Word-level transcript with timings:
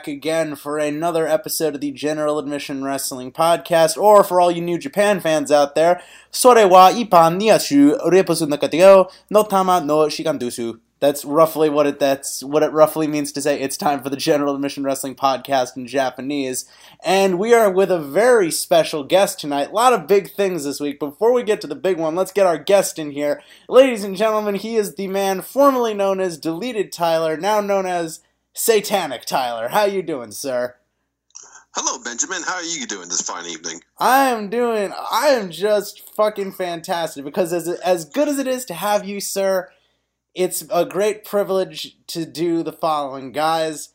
back 0.00 0.08
again 0.08 0.56
for 0.56 0.78
another 0.78 1.26
episode 1.26 1.74
of 1.74 1.82
the 1.82 1.90
General 1.90 2.38
Admission 2.38 2.82
Wrestling 2.82 3.30
Podcast, 3.30 3.98
or 3.98 4.24
for 4.24 4.40
all 4.40 4.50
you 4.50 4.62
New 4.62 4.78
Japan 4.78 5.20
fans 5.20 5.52
out 5.52 5.74
there, 5.74 6.00
Sore 6.30 6.66
wa 6.66 6.90
ipan 6.90 7.38
niyashu 7.38 8.00
reposu 8.08 8.46
nakateo 8.46 9.12
no 9.28 9.42
tama 9.42 9.82
no 9.84 10.06
shikandusu. 10.06 10.80
That's 11.00 11.22
roughly 11.26 11.68
what 11.68 11.86
it 11.86 11.98
that's 11.98 12.42
what 12.42 12.62
it 12.62 12.72
roughly 12.72 13.08
means 13.08 13.30
to 13.32 13.42
say 13.42 13.60
it's 13.60 13.76
time 13.76 14.02
for 14.02 14.08
the 14.08 14.16
General 14.16 14.54
Admission 14.54 14.84
Wrestling 14.84 15.16
Podcast 15.16 15.76
in 15.76 15.86
Japanese. 15.86 16.64
And 17.04 17.38
we 17.38 17.52
are 17.52 17.70
with 17.70 17.90
a 17.90 18.00
very 18.00 18.50
special 18.50 19.04
guest 19.04 19.38
tonight. 19.38 19.70
A 19.70 19.74
lot 19.74 19.92
of 19.92 20.06
big 20.06 20.30
things 20.30 20.64
this 20.64 20.80
week. 20.80 20.98
Before 20.98 21.34
we 21.34 21.42
get 21.42 21.60
to 21.60 21.66
the 21.66 21.74
big 21.74 21.98
one, 21.98 22.14
let's 22.14 22.32
get 22.32 22.46
our 22.46 22.58
guest 22.58 22.98
in 22.98 23.10
here. 23.10 23.42
Ladies 23.68 24.02
and 24.02 24.16
gentlemen, 24.16 24.54
he 24.54 24.76
is 24.76 24.94
the 24.94 25.08
man 25.08 25.42
formerly 25.42 25.92
known 25.92 26.20
as 26.20 26.38
Deleted 26.38 26.90
Tyler, 26.90 27.36
now 27.36 27.60
known 27.60 27.84
as 27.84 28.20
Satanic 28.52 29.24
Tyler. 29.24 29.68
How 29.68 29.84
you 29.84 30.02
doing, 30.02 30.32
sir? 30.32 30.76
Hello, 31.74 32.02
Benjamin. 32.02 32.42
How 32.42 32.56
are 32.56 32.64
you 32.64 32.84
doing 32.86 33.08
this 33.08 33.20
fine 33.22 33.46
evening? 33.46 33.80
I 33.98 34.30
am 34.30 34.50
doing. 34.50 34.92
I 34.92 35.28
am 35.28 35.50
just 35.50 36.02
fucking 36.16 36.52
fantastic 36.52 37.24
because 37.24 37.52
as 37.52 37.68
as 37.68 38.04
good 38.04 38.28
as 38.28 38.38
it 38.38 38.48
is 38.48 38.64
to 38.66 38.74
have 38.74 39.04
you, 39.04 39.20
sir, 39.20 39.70
it's 40.34 40.64
a 40.68 40.84
great 40.84 41.24
privilege 41.24 41.96
to 42.08 42.26
do 42.26 42.64
the 42.64 42.72
following, 42.72 43.30
guys. 43.30 43.90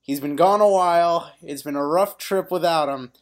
He's 0.00 0.18
been 0.20 0.34
gone 0.34 0.60
a 0.60 0.68
while. 0.68 1.32
It's 1.40 1.62
been 1.62 1.76
a 1.76 1.86
rough 1.86 2.18
trip 2.18 2.50
without 2.50 2.88
him, 2.88 3.12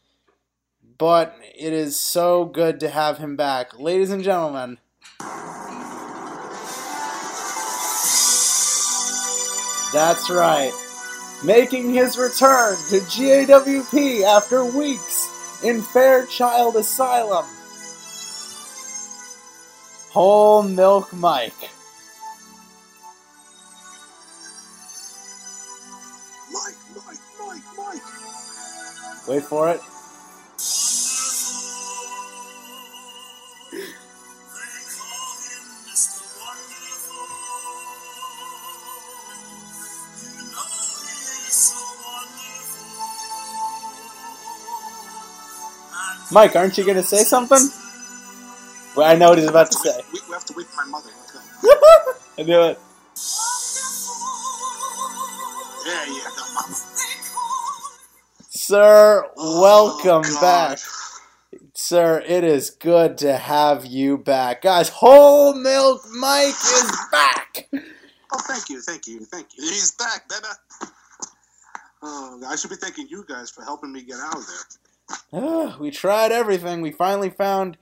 but 0.97 1.36
it 1.55 1.75
is 1.75 2.00
so 2.00 2.47
good 2.47 2.81
to 2.81 2.89
have 2.89 3.19
him 3.19 3.36
back, 3.36 3.78
ladies 3.78 4.11
and 4.11 4.25
gentlemen. 4.25 4.78
That's 9.92 10.31
right. 10.31 10.72
Making 11.44 11.94
his 11.94 12.19
return 12.19 12.77
to 12.91 13.00
GAWP 13.00 14.22
after 14.25 14.64
weeks 14.64 15.28
in 15.64 15.83
Fairchild 15.83 16.77
Asylum. 16.77 17.47
Whole 20.11 20.62
Milk 20.62 21.12
Mike. 21.12 21.53
Mike, 26.53 26.77
Mike, 26.97 27.19
Mike, 27.39 27.62
Mike. 27.77 28.03
Wait 29.28 29.44
for 29.44 29.70
it. 29.70 29.81
Mike, 46.31 46.56
aren't 46.56 46.78
you 46.78 46.84
gonna 46.87 47.03
say 47.03 47.25
something? 47.25 47.71
Well, 48.97 49.11
I 49.11 49.16
know 49.16 49.31
what 49.31 49.39
he's 49.39 49.49
about 49.49 49.71
to 49.72 49.78
say. 49.78 50.03
We, 50.12 50.21
we 50.28 50.34
have 50.34 50.44
to 50.47 50.55
wait 50.56 50.66
for 50.69 50.84
my 50.84 50.91
mother. 50.91 51.11
Okay. 51.28 51.44
I 52.39 52.43
knew 52.44 52.62
it. 52.62 52.78
Yeah, 55.87 56.05
yeah, 56.06 56.31
no, 56.37 56.55
mama. 56.55 56.77
Sir, 58.50 59.31
oh, 59.37 59.61
welcome 59.62 60.37
Oh, 60.37 60.41
back. 60.41 60.78
Sir, 61.75 62.22
it 62.27 62.45
is 62.45 62.71
good 62.71 63.19
to 63.19 63.37
have 63.37 63.87
you 63.87 64.19
back. 64.19 64.62
Guys, 64.62 64.89
Whole 64.91 65.55
Milk 65.55 66.03
Mike 66.12 66.49
is 66.49 66.93
back. 67.12 67.69
Oh, 68.33 68.41
thank 68.49 68.71
you, 68.71 68.81
thank 68.83 69.06
you, 69.06 69.25
thank 69.27 69.49
you. 69.56 69.65
He's 69.65 69.93
back, 69.93 70.28
baby. 70.28 70.47
Oh, 72.03 72.41
I 72.47 72.56
should 72.56 72.71
be 72.71 72.77
thanking 72.77 73.09
you 73.09 73.25
guys 73.28 73.50
for 73.50 73.62
helping 73.65 73.93
me 73.93 74.03
get 74.03 74.19
out 74.21 74.37
of 74.37 74.47
there. 74.47 74.88
Ah, 75.32 75.76
we 75.78 75.91
tried 75.91 76.32
everything. 76.32 76.80
We 76.80 76.91
finally 76.91 77.30
found 77.30 77.76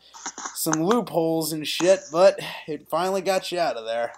some 0.54 0.82
loopholes 0.82 1.52
and 1.52 1.66
shit, 1.66 2.00
but 2.12 2.38
it 2.66 2.88
finally 2.88 3.20
got 3.20 3.52
you 3.52 3.58
out 3.60 3.76
of 3.76 3.84
there. 3.84 4.12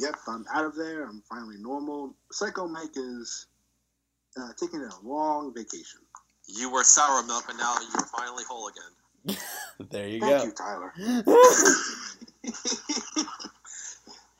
Yep, 0.00 0.14
I'm 0.28 0.44
out 0.54 0.64
of 0.64 0.76
there. 0.76 1.04
I'm 1.04 1.22
finally 1.28 1.56
normal. 1.58 2.14
Psycho 2.32 2.68
Mike 2.68 2.96
is 2.96 3.46
uh, 4.40 4.50
taking 4.60 4.80
a 4.82 4.90
long 5.08 5.52
vacation. 5.54 6.00
You 6.48 6.70
were 6.70 6.84
sour 6.84 7.22
milk, 7.24 7.44
but 7.46 7.56
now 7.56 7.76
you're 7.94 8.06
finally 8.16 8.44
whole 8.48 8.68
again. 8.68 9.36
There 9.90 10.08
you 10.08 10.20
Thank 10.20 10.38
go. 10.38 10.44
you, 10.44 10.52
Tyler. 10.52 10.92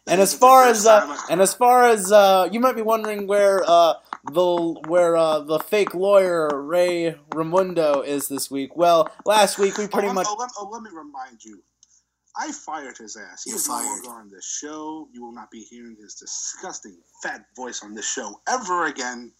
And 0.07 0.21
as 0.21 0.35
far 0.35 0.69
as 0.69 0.87
uh, 0.87 1.17
and 1.31 1.41
as 1.41 1.55
far 1.55 1.85
as 1.89 2.13
uh, 2.13 2.49
you 2.53 2.61
might 2.61 2.77
be 2.77 2.83
wondering 2.83 3.27
where 3.27 3.63
uh, 3.67 3.95
the 4.33 4.81
where 4.89 5.17
uh, 5.17 5.41
the 5.41 5.59
fake 5.59 5.95
lawyer 5.95 6.49
Ray 6.63 7.17
Ramundo 7.31 8.07
is 8.07 8.29
this 8.29 8.51
week. 8.51 8.77
Well, 8.77 9.11
last 9.25 9.59
week 9.59 9.79
we 9.79 9.87
pretty 9.87 10.09
oh, 10.09 10.13
much 10.13 10.27
Oh, 10.29 10.37
let, 10.39 10.51
oh, 10.59 10.69
let 10.71 10.83
me 10.83 10.91
remind 10.93 11.45
you. 11.45 11.63
I 12.39 12.53
fired 12.53 12.99
his 12.99 13.17
ass. 13.17 13.45
He 13.45 13.51
You 13.51 13.57
is 13.57 13.69
no 13.69 13.75
longer 13.75 14.11
on 14.11 14.31
this 14.31 14.45
show. 14.45 15.09
You 15.13 15.23
will 15.23 15.33
not 15.33 15.51
be 15.51 15.63
hearing 15.63 15.97
his 16.01 16.15
disgusting 16.15 16.99
fat 17.23 17.47
voice 17.57 17.83
on 17.83 17.95
this 17.95 18.11
show 18.11 18.41
ever 18.47 18.87
again, 18.87 19.33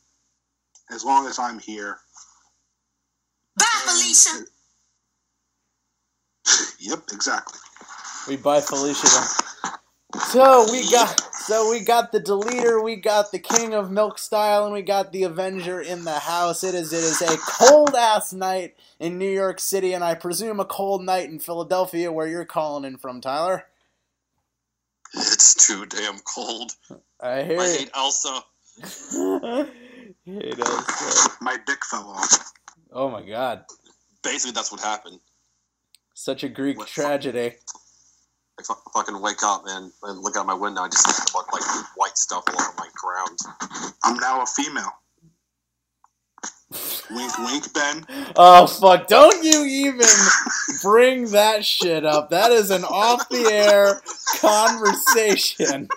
as 0.91 1.05
long 1.05 1.27
as 1.27 1.39
I'm 1.39 1.59
here. 1.59 1.99
Bye, 3.59 3.65
Felicia. 3.85 4.45
Yep, 6.79 7.01
exactly. 7.13 7.59
we 8.29 8.37
buy 8.37 8.61
Felicia. 8.61 9.09
Then. 9.09 10.23
So 10.29 10.71
we 10.71 10.89
got 10.91 11.26
so 11.47 11.71
we 11.71 11.81
got 11.81 12.13
the 12.13 12.21
deleter, 12.21 12.83
we 12.83 12.97
got 12.97 13.31
the 13.33 13.39
king 13.39 13.75
of 13.75 13.91
milk 13.91 14.19
style, 14.19 14.65
and 14.65 14.73
we 14.75 14.83
got 14.83 15.13
the 15.13 15.23
Avenger 15.25 15.81
in 15.81 16.05
the 16.05 16.19
house. 16.19 16.65
It 16.65 16.75
is 16.75 16.93
it 16.93 16.99
is 17.05 17.23
a 17.23 17.37
cold 17.39 17.95
ass 17.95 18.33
night 18.33 18.75
in 19.01 19.19
New 19.19 19.31
York 19.31 19.61
City, 19.61 19.93
and 19.93 20.03
I 20.05 20.15
presume 20.15 20.61
a 20.61 20.65
cold 20.65 21.03
night 21.05 21.29
in 21.31 21.39
Philadelphia, 21.39 22.11
where 22.13 22.27
you're 22.27 22.45
calling 22.45 22.85
in 22.85 22.99
from, 22.99 23.21
Tyler. 23.21 23.65
It's 25.15 25.55
too 25.67 25.87
damn 25.87 26.19
cold. 26.21 26.73
I 27.21 27.43
hear 27.43 27.61
I 27.61 27.65
it. 27.65 27.79
hate 27.79 27.91
Elsa. 27.95 28.41
My 31.41 31.57
dick 31.67 31.85
fell 31.85 32.11
off. 32.11 32.53
Oh 32.93 33.09
my 33.11 33.23
god. 33.23 33.65
Basically, 34.23 34.53
that's 34.53 34.73
what 34.73 34.81
happened. 34.81 35.21
Such 36.15 36.43
a 36.45 36.49
Greek 36.49 36.79
What- 36.79 36.89
tragedy. 36.89 37.55
I 38.59 38.63
fu- 38.63 38.75
fucking 38.95 39.21
wake 39.21 39.43
up 39.45 39.65
and, 39.67 39.93
and 40.03 40.21
look 40.23 40.37
out 40.37 40.47
my 40.47 40.55
window. 40.55 40.83
I 40.83 40.89
just 40.89 41.05
see 41.05 41.33
a 41.35 41.39
like 41.53 41.63
white 41.97 42.17
stuff 42.17 42.45
all 42.49 42.55
over 42.55 42.75
my 42.79 42.89
ground. 42.95 43.39
I'm 44.05 44.17
now 44.17 44.43
a 44.43 44.47
female. 44.47 44.93
wink, 47.11 47.39
wink, 47.39 47.75
Ben. 47.75 48.07
Oh 48.37 48.67
fuck! 48.67 49.09
Don't 49.09 49.45
you 49.45 49.65
even 49.65 50.09
bring 50.83 51.31
that 51.33 51.65
shit 51.67 52.07
up. 52.07 52.31
That 52.31 52.51
is 52.53 52.71
an 52.71 52.85
off 52.85 53.29
the 53.29 53.45
air 53.47 54.01
conversation. 54.41 55.89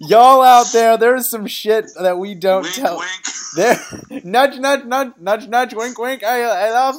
Y'all 0.00 0.42
out 0.42 0.72
there, 0.72 0.96
there's 0.96 1.28
some 1.28 1.46
shit 1.46 1.86
that 2.00 2.18
we 2.18 2.34
don't 2.34 2.62
wink, 2.62 2.74
tell. 2.74 2.98
wink. 2.98 3.10
There, 3.56 3.80
nudge, 4.24 4.58
nudge, 4.58 4.84
nudge, 4.84 5.12
nudge, 5.20 5.48
nudge, 5.48 5.74
wink, 5.74 5.98
wink. 5.98 6.24
I, 6.24 6.42
I 6.42 6.70
love. 6.70 6.96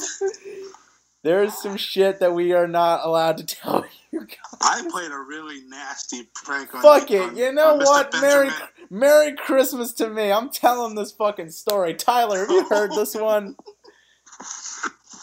There's 1.24 1.54
some 1.62 1.78
shit 1.78 2.20
that 2.20 2.34
we 2.34 2.52
are 2.54 2.68
not 2.68 3.02
allowed 3.06 3.38
to 3.38 3.46
tell 3.46 3.86
you. 4.12 4.26
I 4.62 4.84
played 4.90 5.12
a 5.12 5.18
really 5.20 5.62
nasty 5.68 6.24
prank 6.34 6.74
on 6.74 6.82
Fuck 6.82 7.12
on- 7.12 7.16
it. 7.16 7.38
You 7.38 7.52
know 7.52 7.76
what? 7.76 8.12
Merry, 8.22 8.50
Merry 8.90 9.36
Christmas 9.36 9.94
to 9.94 10.10
me. 10.10 10.32
I'm 10.32 10.50
telling 10.50 10.96
this 10.96 11.12
fucking 11.12 11.52
story. 11.52 11.94
Tyler, 11.94 12.40
have 12.40 12.50
you 12.50 12.68
heard 12.68 12.92
this 12.92 13.16
one? 13.16 13.56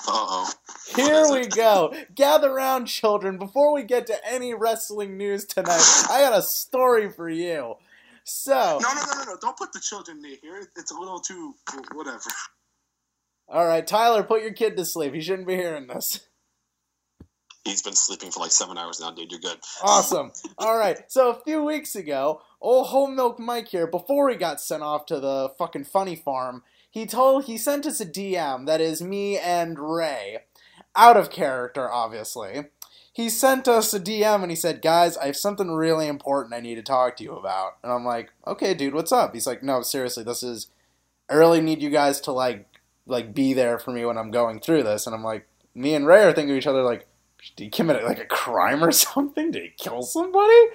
Uh 0.06 0.11
oh. 0.11 0.50
Here 0.97 1.31
we 1.31 1.47
go. 1.47 1.93
Gather 2.15 2.55
round, 2.55 2.87
children. 2.89 3.37
Before 3.39 3.73
we 3.75 3.83
get 3.83 4.06
to 4.06 4.17
any 4.27 4.55
wrestling 4.55 5.19
news 5.19 5.45
tonight, 5.45 5.83
I 6.09 6.21
got 6.23 6.39
a 6.39 6.43
story 6.43 7.11
for 7.11 7.29
you. 7.29 7.75
So, 8.25 8.79
No, 8.81 8.89
no, 8.95 9.00
no, 9.00 9.12
no, 9.19 9.25
no. 9.33 9.37
Don't 9.41 9.56
put 9.56 9.73
the 9.73 9.81
children 9.81 10.23
near 10.23 10.37
here. 10.41 10.69
It's 10.77 10.91
a 10.93 10.99
little 10.99 11.21
too 11.21 11.55
whatever. 11.93 12.19
All 13.49 13.67
right, 13.67 13.87
Tyler, 13.87 14.23
put 14.23 14.43
your 14.43 14.53
kid 14.53 14.77
to 14.77 14.85
sleep. 14.85 15.15
He 15.15 15.21
shouldn't 15.21 15.49
be 15.49 15.56
hearing 15.56 15.87
this. 15.87 16.21
He's 17.65 17.83
been 17.83 17.95
sleeping 17.95 18.31
for 18.31 18.41
like 18.41 18.50
seven 18.50 18.79
hours 18.79 19.00
now, 19.00 19.11
dude. 19.11 19.31
You're 19.31 19.41
good. 19.41 19.59
Awesome. 19.83 20.33
All 20.56 20.79
right. 20.79 20.99
So 21.09 21.31
a 21.31 21.41
few 21.43 21.62
weeks 21.62 21.95
ago, 21.95 22.41
old 22.61 22.87
whole 22.87 23.09
milk 23.09 23.39
Mike 23.39 23.69
here, 23.69 23.87
before 23.87 24.31
he 24.31 24.37
got 24.37 24.61
sent 24.61 24.83
off 24.83 25.05
to 25.06 25.21
the 25.21 25.50
fucking 25.59 25.85
funny 25.85 26.17
farm, 26.17 26.62
he 26.91 27.05
told 27.05 27.45
he 27.45 27.59
sent 27.59 27.85
us 27.85 28.00
a 28.00 28.06
DM 28.06 28.67
that 28.67 28.81
is 28.81 29.03
me 29.03 29.39
and 29.39 29.79
Ray, 29.79 30.39
out 30.97 31.17
of 31.17 31.31
character, 31.31 31.91
obviously. 31.91 32.65
He 33.12 33.29
sent 33.29 33.69
us 33.69 33.93
a 33.93 34.00
DM 34.00 34.43
and 34.43 34.50
he 34.50 34.56
said, 34.56 34.81
"Guys, 34.81 35.17
I 35.17 35.27
have 35.27 35.37
something 35.37 35.71
really 35.71 36.06
important 36.06 36.55
I 36.55 36.61
need 36.61 36.77
to 36.77 36.83
talk 36.83 37.17
to 37.17 37.25
you 37.25 37.33
about." 37.33 37.73
And 37.83 37.93
I'm 37.93 38.05
like, 38.05 38.33
"Okay, 38.47 38.75
dude, 38.75 38.95
what's 38.95 39.12
up?" 39.12 39.35
He's 39.35 39.47
like, 39.47 39.62
"No, 39.62 39.83
seriously, 39.83 40.23
this 40.23 40.43
is. 40.43 40.69
I 41.29 41.35
really 41.35 41.61
need 41.61 41.83
you 41.83 41.91
guys 41.91 42.21
to 42.23 42.33
like, 42.33 42.78
like, 43.09 43.35
be 43.35 43.53
there 43.55 43.79
for 43.79 43.91
me 43.91 44.05
when 44.05 44.17
I'm 44.17 44.31
going 44.31 44.61
through 44.61 44.85
this." 44.85 45.07
And 45.07 45.15
I'm 45.15 45.25
like, 45.25 45.49
me 45.75 45.95
and 45.95 46.07
Ray 46.07 46.25
are 46.25 46.33
thinking 46.33 46.51
of 46.51 46.59
each 46.59 46.67
other 46.67 46.83
like, 46.83 47.07
did 47.57 47.65
he 47.65 47.71
commit 47.71 48.03
like 48.05 48.19
a 48.19 48.27
crime 48.27 48.83
or 48.83 48.93
something? 48.93 49.51
Did 49.51 49.63
he 49.63 49.71
kill 49.79 50.03
somebody? 50.03 50.67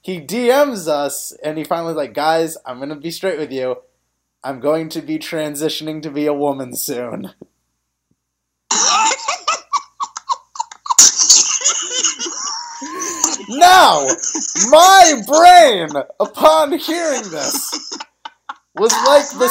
He 0.00 0.20
DMs 0.20 0.88
us 0.88 1.32
and 1.42 1.58
he 1.58 1.64
finally 1.64 1.94
like, 1.94 2.14
guys, 2.14 2.56
I'm 2.64 2.78
gonna 2.78 2.96
be 2.96 3.10
straight 3.10 3.38
with 3.38 3.52
you. 3.52 3.76
I'm 4.42 4.60
going 4.60 4.88
to 4.90 5.02
be 5.02 5.18
transitioning 5.18 6.02
to 6.02 6.10
be 6.10 6.26
a 6.26 6.34
woman 6.34 6.76
soon. 6.76 7.32
Now, 13.48 14.04
my 14.70 15.22
brain, 15.24 15.88
upon 16.18 16.72
hearing 16.78 17.22
this, 17.30 17.98
was 18.74 18.92
like 19.06 19.28
the 19.38 19.50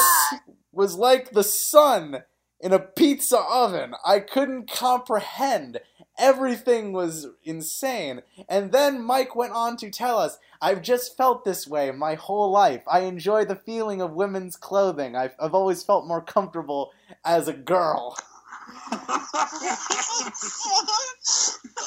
was 0.76 0.96
like 0.96 1.32
the 1.32 1.44
sun 1.44 2.24
in 2.60 2.74
a 2.74 2.80
pizza 2.80 3.38
oven. 3.38 3.94
I 4.06 4.20
couldn't 4.20 4.70
comprehend. 4.72 5.80
Everything 6.18 6.94
was 6.94 7.28
insane. 7.44 8.22
And 8.48 8.72
then 8.72 9.04
Mike 9.04 9.36
went 9.36 9.54
on 9.54 9.78
to 9.78 9.90
tell 9.90 10.18
us, 10.18 10.38
I've 10.62 10.82
just 10.82 11.18
felt 11.18 11.44
this 11.44 11.68
way 11.68 11.92
my 11.92 12.16
whole 12.16 12.52
life. 12.52 12.84
I 12.88 13.02
enjoy 13.02 13.46
the 13.46 13.56
feeling 13.56 14.02
of 14.02 14.12
women's 14.12 14.56
clothing. 14.56 15.16
I've, 15.16 15.36
I've 15.40 15.54
always 15.54 15.84
felt 15.84 16.08
more 16.08 16.22
comfortable 16.22 16.92
as 17.24 17.48
a 17.48 17.54
girl. 17.54 18.18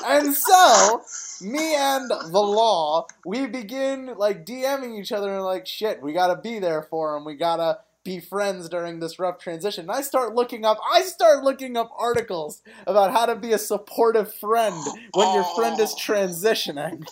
And 0.06 0.34
so, 0.34 1.02
me 1.40 1.74
and 1.74 2.08
the 2.10 2.40
law, 2.40 3.06
we 3.24 3.46
begin 3.46 4.14
like 4.16 4.46
DMing 4.46 4.98
each 4.98 5.12
other 5.12 5.32
and 5.34 5.44
like, 5.44 5.66
shit, 5.66 6.02
we 6.02 6.12
gotta 6.12 6.40
be 6.40 6.58
there 6.58 6.82
for 6.82 7.16
him. 7.16 7.24
We 7.24 7.34
gotta 7.34 7.78
be 8.04 8.20
friends 8.20 8.68
during 8.68 9.00
this 9.00 9.18
rough 9.18 9.38
transition. 9.38 9.82
And 9.82 9.90
I 9.90 10.02
start 10.02 10.34
looking 10.34 10.64
up, 10.64 10.78
I 10.92 11.02
start 11.02 11.44
looking 11.44 11.76
up 11.76 11.90
articles 11.96 12.62
about 12.86 13.12
how 13.12 13.26
to 13.26 13.36
be 13.36 13.52
a 13.52 13.58
supportive 13.58 14.32
friend 14.34 14.76
when 15.12 15.34
your 15.34 15.44
friend 15.56 15.78
is 15.80 15.94
oh. 15.94 16.00
transitioning. 16.00 17.06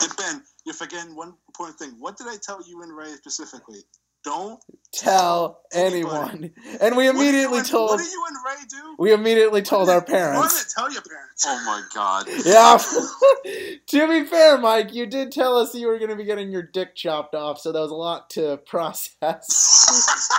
And 0.00 0.16
Ben, 0.16 0.42
you're 0.66 0.74
forgetting 0.74 1.16
one 1.16 1.34
important 1.48 1.78
thing. 1.78 1.96
What 1.98 2.16
did 2.16 2.26
I 2.26 2.36
tell 2.42 2.60
you 2.66 2.82
and 2.82 2.94
Ray 2.94 3.12
specifically? 3.12 3.80
Don't. 4.24 4.60
Tell 4.92 5.60
anyone. 5.72 6.52
And 6.80 6.96
we 6.96 7.06
What 7.08 7.16
immediately 7.16 7.58
and- 7.58 7.66
told, 7.68 7.90
What 7.90 7.98
did 7.98 8.12
you 8.12 8.24
and 8.28 8.36
Ray 8.46 8.64
do? 8.68 8.94
we 8.98 9.12
immediately 9.12 9.60
told 9.62 9.88
our 9.90 10.00
parents. 10.02 10.38
What 10.38 10.48
did 10.50 10.54
parents. 10.54 10.74
tell 10.74 10.92
your 10.92 11.02
parents? 11.02 11.44
Oh 11.46 11.62
my 11.66 11.82
god. 11.94 12.28
Yeah. 12.44 12.78
to 13.86 14.08
be 14.08 14.24
fair, 14.24 14.58
Mike, 14.58 14.94
you 14.94 15.06
did 15.06 15.32
tell 15.32 15.56
us 15.58 15.74
you 15.74 15.88
were 15.88 15.98
going 15.98 16.10
to 16.10 16.16
be 16.16 16.24
getting 16.24 16.50
your 16.52 16.62
dick 16.62 16.94
chopped 16.94 17.34
off, 17.34 17.58
so 17.60 17.72
that 17.72 17.80
was 17.80 17.90
a 17.90 17.94
lot 17.94 18.30
to 18.30 18.56
process. 18.66 20.30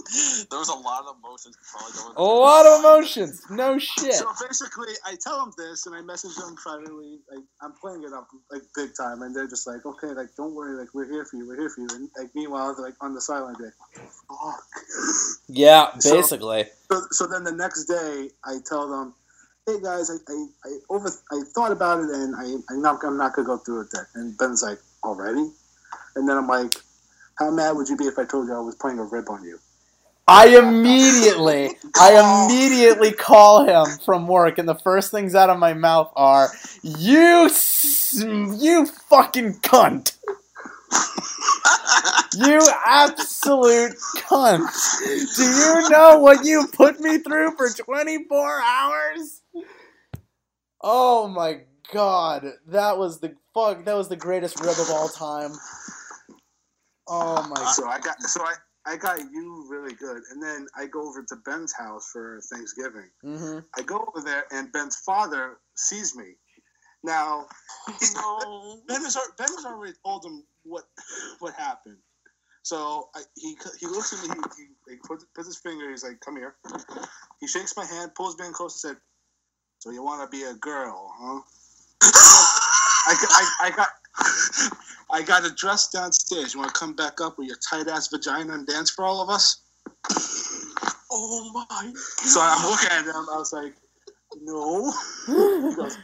there 0.50 0.58
was 0.58 0.68
a 0.68 0.74
lot 0.74 1.04
of 1.06 1.16
emotions 1.22 1.56
probably 1.70 1.92
going 1.92 2.14
a 2.16 2.22
lot 2.22 2.66
of 2.66 2.80
emotions. 2.80 3.42
No 3.50 3.78
shit. 3.78 4.14
So 4.14 4.26
basically, 4.40 4.92
I 5.06 5.16
tell 5.20 5.38
them 5.44 5.52
this, 5.58 5.86
and 5.86 5.94
I 5.94 6.00
message 6.02 6.34
them 6.36 6.54
privately. 6.56 7.18
Like 7.30 7.44
I'm 7.62 7.72
playing 7.80 8.02
it 8.04 8.12
up 8.12 8.28
like 8.50 8.62
big 8.74 8.90
time, 8.96 9.22
and 9.22 9.34
they're 9.34 9.48
just 9.48 9.66
like, 9.66 9.84
"Okay, 9.86 10.08
like 10.08 10.34
don't 10.36 10.54
worry, 10.54 10.78
like 10.78 10.88
we're 10.94 11.10
here 11.10 11.24
for 11.24 11.36
you, 11.36 11.46
we're 11.46 11.58
here 11.58 11.70
for 11.70 11.80
you." 11.82 11.88
And 11.92 12.10
like 12.18 12.34
meanwhile, 12.34 12.74
they're 12.74 12.84
like 12.86 12.94
on 13.00 13.14
the 13.14 13.20
sideline, 13.20 13.54
like, 13.60 13.74
"Fuck." 14.28 14.62
Yeah, 15.48 15.96
So- 15.98 16.14
basically. 16.16 16.66
So, 16.90 17.00
so 17.10 17.26
then 17.26 17.44
the 17.44 17.52
next 17.52 17.84
day, 17.86 18.30
I 18.44 18.56
tell 18.68 18.88
them, 18.90 19.14
"Hey 19.66 19.80
guys, 19.82 20.10
I, 20.10 20.14
I, 20.32 20.46
I 20.64 20.78
over, 20.88 21.10
I 21.32 21.42
thought 21.54 21.72
about 21.72 22.00
it, 22.00 22.10
and 22.10 22.34
I, 22.36 22.56
I'm 22.72 22.82
not, 22.82 23.00
I'm 23.04 23.16
not 23.16 23.34
gonna 23.34 23.46
go 23.46 23.58
through 23.58 23.78
with 23.80 23.90
that." 23.90 24.06
And 24.14 24.36
Ben's 24.38 24.62
like, 24.62 24.78
"Already?" 25.04 25.50
And 26.16 26.28
then 26.28 26.36
I'm 26.36 26.48
like, 26.48 26.74
"How 27.38 27.50
mad 27.50 27.72
would 27.76 27.88
you 27.88 27.96
be 27.96 28.04
if 28.06 28.18
I 28.18 28.24
told 28.24 28.46
you 28.48 28.54
I 28.54 28.60
was 28.60 28.74
playing 28.76 28.98
a 28.98 29.04
rib 29.04 29.28
on 29.28 29.44
you?" 29.44 29.58
I 30.30 30.58
immediately, 30.58 31.70
I 31.98 32.46
immediately 32.46 33.12
call 33.12 33.66
him 33.66 33.98
from 34.04 34.28
work, 34.28 34.58
and 34.58 34.68
the 34.68 34.76
first 34.76 35.10
things 35.10 35.34
out 35.34 35.50
of 35.50 35.58
my 35.58 35.74
mouth 35.74 36.12
are, 36.16 36.50
"You, 36.82 37.50
you 38.14 38.86
fucking 38.86 39.54
cunt." 39.60 40.16
You 42.36 42.60
absolute 42.86 43.94
cunt. 44.18 44.70
Do 45.36 45.42
you 45.44 45.90
know 45.90 46.18
what 46.20 46.44
you 46.44 46.68
put 46.72 47.00
me 47.00 47.18
through 47.18 47.56
for 47.56 47.68
24 47.70 48.62
hours? 48.62 49.42
Oh 50.80 51.28
my 51.28 51.62
god. 51.92 52.46
That 52.68 52.98
was 52.98 53.20
the 53.20 53.34
fuck 53.54 53.84
that 53.84 53.94
was 53.94 54.08
the 54.08 54.16
greatest 54.16 54.60
rib 54.60 54.78
of 54.78 54.90
all 54.90 55.08
time. 55.08 55.52
Oh 57.08 57.46
my 57.48 57.72
So 57.72 57.86
I 57.88 57.98
got, 57.98 58.22
so 58.22 58.42
I, 58.42 58.54
I 58.86 58.96
got 58.96 59.18
you 59.18 59.66
really 59.68 59.94
good, 59.94 60.22
and 60.30 60.42
then 60.42 60.66
I 60.76 60.86
go 60.86 61.06
over 61.06 61.22
to 61.22 61.36
Ben's 61.44 61.72
house 61.72 62.10
for 62.12 62.40
Thanksgiving. 62.52 63.10
hmm 63.22 63.58
I 63.76 63.82
go 63.82 63.98
over 64.08 64.24
there, 64.24 64.44
and 64.50 64.72
Ben's 64.72 64.96
father 64.96 65.58
sees 65.74 66.16
me. 66.16 66.34
Now, 67.02 67.46
No. 68.14 68.80
Ben 68.86 69.02
has, 69.02 69.16
Ben 69.38 69.48
has 69.48 69.64
already 69.64 69.94
told 70.04 70.24
him 70.24 70.44
what 70.64 70.84
what 71.38 71.54
happened. 71.54 71.96
So 72.62 73.08
I, 73.14 73.22
he 73.36 73.56
he 73.78 73.86
looks 73.86 74.12
at 74.12 74.28
me. 74.28 74.34
He, 74.56 74.62
he, 74.62 74.92
he 74.92 74.96
puts, 75.06 75.24
puts 75.34 75.46
his 75.48 75.56
finger. 75.58 75.90
He's 75.90 76.04
like, 76.04 76.20
"Come 76.20 76.36
here." 76.36 76.56
He 77.40 77.46
shakes 77.46 77.74
my 77.76 77.84
hand, 77.86 78.14
pulls 78.14 78.38
me 78.38 78.46
in 78.46 78.52
close, 78.52 78.84
and 78.84 78.92
said, 78.96 79.00
"So 79.78 79.90
you 79.90 80.02
want 80.02 80.30
to 80.30 80.36
be 80.36 80.44
a 80.44 80.54
girl, 80.54 81.10
huh?" 81.18 81.40
I, 82.02 83.14
I, 83.30 83.66
I 83.66 83.70
got 83.70 83.88
I 85.12 85.22
got 85.22 85.46
a 85.46 85.54
dress 85.54 85.88
downstairs. 85.90 86.54
You 86.54 86.60
want 86.60 86.74
to 86.74 86.80
come 86.80 86.94
back 86.94 87.20
up 87.20 87.38
with 87.38 87.48
your 87.48 87.58
tight 87.68 87.88
ass 87.88 88.08
vagina 88.08 88.54
and 88.54 88.66
dance 88.66 88.90
for 88.90 89.04
all 89.04 89.22
of 89.22 89.30
us? 89.30 89.62
Oh 91.10 91.50
my. 91.70 91.92
So 91.96 92.40
I'm 92.42 92.70
looking 92.70 92.90
at 92.90 93.04
him. 93.04 93.26
I 93.32 93.38
was 93.38 93.52
like, 93.52 93.74
"No." 94.42 94.92
He 95.70 95.76
goes, 95.76 95.98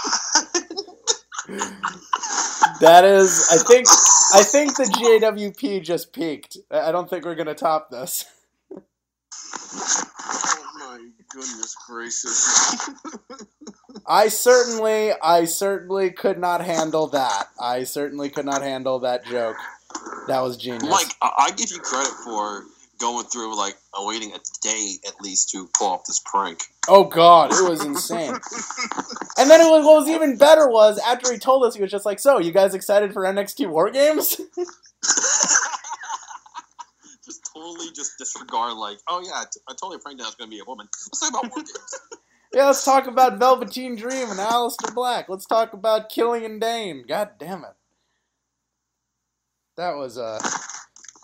That 2.81 3.05
is 3.05 3.49
I 3.53 3.59
think 3.59 3.87
I 4.35 4.43
think 4.43 4.77
the 4.77 4.85
JWP 4.85 5.83
just 5.85 6.13
peaked. 6.13 6.59
I 6.71 6.89
I 6.89 6.93
don't 6.93 7.09
think 7.11 7.25
we're 7.25 7.35
gonna 7.37 7.55
top 7.55 7.91
this. 7.91 8.25
Goodness 11.33 11.77
gracious. 11.87 12.91
I 14.07 14.29
certainly, 14.29 15.13
I 15.23 15.45
certainly 15.45 16.11
could 16.11 16.39
not 16.39 16.61
handle 16.65 17.07
that. 17.09 17.49
I 17.61 17.85
certainly 17.85 18.31
could 18.31 18.45
not 18.45 18.63
handle 18.63 18.99
that 19.01 19.25
joke. 19.25 19.57
That 20.29 20.41
was 20.41 20.57
genius. 20.57 20.85
Mike, 20.85 21.15
I, 21.21 21.47
I 21.47 21.51
give 21.51 21.71
you 21.71 21.79
credit 21.79 22.13
for 22.25 22.65
going 22.99 23.27
through 23.27 23.57
like 23.57 23.75
awaiting 23.95 24.33
a 24.33 24.39
day 24.63 24.93
at 25.07 25.21
least 25.21 25.51
to 25.51 25.69
pull 25.77 25.89
off 25.89 26.05
this 26.07 26.21
prank. 26.25 26.63
Oh 26.89 27.05
god, 27.05 27.51
it 27.53 27.69
was 27.69 27.85
insane. 27.85 28.35
And 29.39 29.51
then 29.51 29.61
it 29.61 29.65
was, 29.65 29.85
what 29.85 30.01
was 30.01 30.09
even 30.09 30.37
better 30.37 30.69
was 30.69 30.99
after 30.99 31.33
he 31.33 31.39
told 31.39 31.65
us, 31.65 31.75
he 31.75 31.83
was 31.83 31.91
just 31.91 32.07
like, 32.07 32.21
"So, 32.21 32.39
you 32.39 32.53
guys 32.53 32.75
excited 32.75 33.13
for 33.13 33.23
NXT 33.23 33.69
War 33.69 33.91
Games?" 33.91 34.41
just 37.53 37.65
totally 37.65 37.93
just 37.95 38.19
disregard 38.19 38.75
like, 38.75 38.99
oh 39.09 39.21
yeah, 39.25 39.33
I, 39.35 39.45
t- 39.53 39.61
I 39.69 39.73
totally 39.73 39.99
pranked 39.99 40.19
that 40.21 40.25
I 40.25 40.29
was 40.29 40.35
gonna 40.35 40.51
be 40.51 40.61
a 40.61 40.65
woman. 40.65 40.89
Let's 41.07 41.21
talk 41.21 41.31
about 41.31 41.51
war 41.51 41.63
games. 41.63 42.01
yeah, 42.55 42.67
let's 42.67 42.85
talk 42.85 43.07
about 43.07 43.39
Velveteen 43.39 43.97
Dream 43.97 44.31
and 44.31 44.39
Aleister 44.39 44.95
Black. 44.95 45.29
Let's 45.29 45.47
talk 45.47 45.73
about 45.73 46.09
Killian 46.09 46.59
Dain. 46.59 47.05
God 47.07 47.31
damn 47.39 47.65
it, 47.65 47.75
that 49.77 49.97
was 49.97 50.19
uh, 50.19 50.41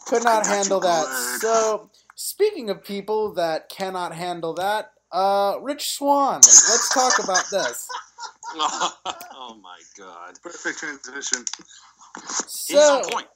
could 0.06 0.24
not 0.24 0.46
I 0.46 0.48
got 0.48 0.50
you 0.50 0.56
handle 0.56 0.80
that. 0.80 1.06
good. 1.06 1.40
So, 1.40 1.90
speaking 2.14 2.70
of 2.70 2.82
people 2.84 3.34
that 3.34 3.68
cannot 3.68 4.14
handle 4.14 4.54
that, 4.54 4.92
uh, 5.12 5.56
Rich 5.62 5.92
Swann. 5.92 6.40
Let's 6.40 6.92
talk 6.92 7.22
about 7.22 7.44
this. 7.50 7.88
oh 8.56 9.58
my 9.62 9.78
god. 9.96 10.38
Perfect 10.42 10.78
transition. 10.78 11.44
He's 12.66 12.88
on 12.90 13.04
So, 13.04 13.10
point. 13.10 13.26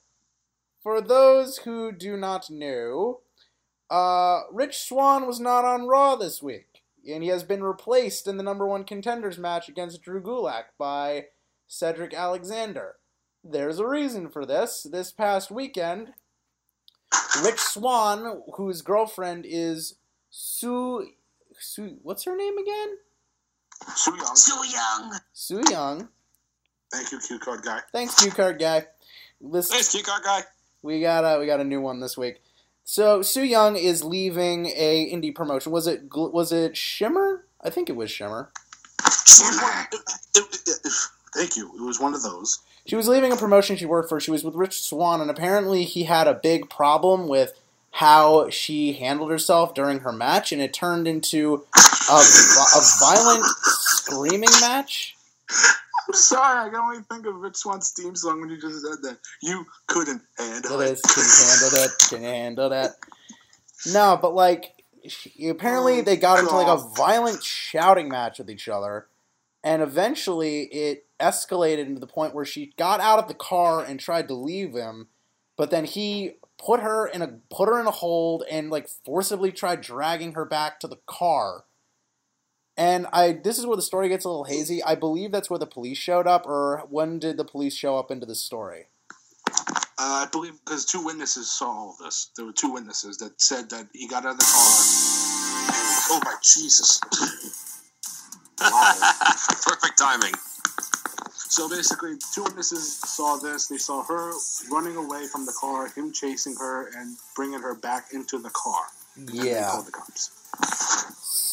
For 0.82 1.00
those 1.00 1.58
who 1.58 1.92
do 1.92 2.16
not 2.16 2.50
know, 2.50 3.20
uh, 3.90 4.40
Rich 4.50 4.78
Swann 4.78 5.26
was 5.26 5.38
not 5.38 5.64
on 5.64 5.86
Raw 5.86 6.16
this 6.16 6.42
week, 6.42 6.82
and 7.08 7.22
he 7.22 7.28
has 7.28 7.44
been 7.44 7.62
replaced 7.62 8.26
in 8.26 8.36
the 8.36 8.42
number 8.42 8.66
one 8.66 8.84
contenders 8.84 9.38
match 9.38 9.68
against 9.68 10.02
Drew 10.02 10.20
Gulak 10.20 10.64
by 10.78 11.26
Cedric 11.68 12.12
Alexander. 12.12 12.96
There's 13.44 13.78
a 13.78 13.86
reason 13.86 14.28
for 14.28 14.44
this. 14.44 14.86
This 14.90 15.12
past 15.12 15.50
weekend, 15.50 16.14
Rich 17.44 17.60
Swann, 17.60 18.42
whose 18.54 18.82
girlfriend 18.82 19.44
is 19.48 19.96
Sue, 20.30 21.10
Sue, 21.58 21.98
what's 22.02 22.24
her 22.24 22.36
name 22.36 22.58
again? 22.58 22.96
Su 23.94 24.12
Yung. 24.16 24.36
Too 24.36 24.68
young. 24.68 25.20
Su 25.32 25.62
Yung. 25.70 26.08
Thank 26.92 27.10
you, 27.10 27.18
cue 27.20 27.38
card 27.38 27.62
guy. 27.62 27.80
Thanks, 27.92 28.14
Q 28.16 28.30
card 28.30 28.58
guy. 28.58 28.86
This 29.40 29.70
Thanks, 29.70 29.90
key 29.90 30.02
card 30.02 30.22
guy. 30.22 30.42
We 30.82 31.00
got 31.00 31.22
a 31.24 31.38
we 31.38 31.46
got 31.46 31.60
a 31.60 31.64
new 31.64 31.80
one 31.80 32.00
this 32.00 32.16
week. 32.16 32.42
So 32.84 33.22
Su 33.22 33.42
Yung 33.42 33.76
is 33.76 34.02
leaving 34.02 34.66
a 34.66 35.10
indie 35.12 35.34
promotion. 35.34 35.72
Was 35.72 35.86
it 35.86 36.02
was 36.12 36.52
it 36.52 36.76
Shimmer? 36.76 37.44
I 37.60 37.70
think 37.70 37.88
it 37.88 37.96
was 37.96 38.10
Shimmer. 38.10 38.50
Shimmer. 39.26 39.88
It- 39.92 40.00
it- 40.34 40.60
it- 40.66 40.80
it- 40.84 40.92
thank 41.34 41.56
you. 41.56 41.70
It 41.76 41.82
was 41.82 42.00
one 42.00 42.14
of 42.14 42.22
those. 42.22 42.58
She 42.86 42.96
was 42.96 43.06
leaving 43.06 43.30
a 43.32 43.36
promotion 43.36 43.76
she 43.76 43.86
worked 43.86 44.08
for. 44.08 44.18
She 44.18 44.32
was 44.32 44.42
with 44.42 44.56
Rich 44.56 44.82
Swann, 44.82 45.20
and 45.20 45.30
apparently 45.30 45.84
he 45.84 46.04
had 46.04 46.26
a 46.26 46.34
big 46.34 46.68
problem 46.68 47.28
with 47.28 47.52
how 47.92 48.50
she 48.50 48.94
handled 48.94 49.30
herself 49.30 49.72
during 49.74 50.00
her 50.00 50.10
match, 50.12 50.50
and 50.50 50.60
it 50.60 50.74
turned 50.74 51.06
into 51.06 51.64
a, 52.10 52.14
a 52.14 52.80
violent 52.98 53.44
screaming 53.44 54.50
match. 54.60 55.14
I'm 56.08 56.14
sorry, 56.14 56.66
I 56.66 56.70
can 56.70 56.80
only 56.80 56.98
think 57.10 57.26
of 57.26 57.36
Rich 57.36 57.56
Swann's 57.56 57.90
theme 57.90 58.16
song 58.16 58.40
when 58.40 58.50
you 58.50 58.60
just 58.60 58.82
said 58.82 58.98
that. 59.02 59.18
You 59.42 59.64
couldn't 59.86 60.22
handle 60.36 60.80
It 60.80 60.88
it. 60.88 60.92
is. 60.92 61.00
Can 61.02 61.24
handle 61.48 61.70
that? 61.80 61.90
Can 62.08 62.22
handle 62.22 62.68
that? 62.70 62.90
No, 63.92 64.18
but 64.20 64.34
like, 64.34 64.84
apparently 65.48 66.00
oh, 66.00 66.02
they 66.02 66.16
got 66.16 66.38
into 66.38 66.54
like 66.54 66.68
a 66.68 66.88
violent 66.96 67.42
shouting 67.42 68.08
match 68.08 68.38
with 68.38 68.50
each 68.50 68.68
other, 68.68 69.06
and 69.64 69.82
eventually 69.82 70.62
it 70.64 71.06
escalated 71.20 71.86
into 71.86 72.00
the 72.00 72.06
point 72.06 72.34
where 72.34 72.44
she 72.44 72.72
got 72.76 73.00
out 73.00 73.18
of 73.18 73.28
the 73.28 73.34
car 73.34 73.84
and 73.84 74.00
tried 74.00 74.28
to 74.28 74.34
leave 74.34 74.72
him, 74.74 75.08
but 75.56 75.70
then 75.70 75.84
he 75.84 76.32
put 76.58 76.80
her 76.80 77.06
in 77.06 77.22
a 77.22 77.28
put 77.50 77.68
her 77.68 77.80
in 77.80 77.86
a 77.86 77.92
hold 77.92 78.44
and 78.50 78.70
like 78.70 78.88
forcibly 79.04 79.50
tried 79.50 79.80
dragging 79.80 80.32
her 80.32 80.44
back 80.44 80.78
to 80.80 80.86
the 80.88 80.98
car. 81.06 81.64
And 82.76 83.06
I 83.12 83.32
this 83.32 83.58
is 83.58 83.66
where 83.66 83.76
the 83.76 83.82
story 83.82 84.08
gets 84.08 84.24
a 84.24 84.28
little 84.28 84.44
hazy. 84.44 84.82
I 84.82 84.94
believe 84.94 85.30
that's 85.30 85.50
where 85.50 85.58
the 85.58 85.66
police 85.66 85.98
showed 85.98 86.26
up, 86.26 86.46
or 86.46 86.84
when 86.88 87.18
did 87.18 87.36
the 87.36 87.44
police 87.44 87.74
show 87.76 87.98
up 87.98 88.10
into 88.10 88.26
the 88.26 88.34
story? 88.34 88.86
Uh, 89.98 90.24
I 90.24 90.28
believe 90.32 90.54
because 90.64 90.84
two 90.86 91.04
witnesses 91.04 91.50
saw 91.50 91.70
all 91.70 91.90
of 91.90 91.98
this. 91.98 92.30
There 92.36 92.46
were 92.46 92.52
two 92.52 92.72
witnesses 92.72 93.18
that 93.18 93.40
said 93.40 93.70
that 93.70 93.88
he 93.92 94.08
got 94.08 94.24
out 94.24 94.32
of 94.32 94.38
the 94.38 94.44
car. 94.44 94.62
And, 95.68 95.98
oh 96.10 96.20
my 96.24 96.34
Jesus! 96.42 96.98
Perfect 98.58 99.98
timing. 99.98 100.32
So 101.34 101.68
basically, 101.68 102.14
two 102.34 102.44
witnesses 102.44 102.98
saw 102.98 103.36
this. 103.36 103.66
They 103.68 103.76
saw 103.76 104.02
her 104.04 104.32
running 104.70 104.96
away 104.96 105.26
from 105.26 105.44
the 105.44 105.52
car, 105.52 105.88
him 105.88 106.12
chasing 106.12 106.56
her, 106.56 106.88
and 106.96 107.16
bringing 107.36 107.60
her 107.60 107.74
back 107.74 108.08
into 108.12 108.38
the 108.38 108.50
car. 108.50 108.82
And 109.16 109.28
they 109.28 109.34
Yeah. 109.34 109.70
called 109.70 109.86
the 109.86 109.92
cops. 109.92 110.30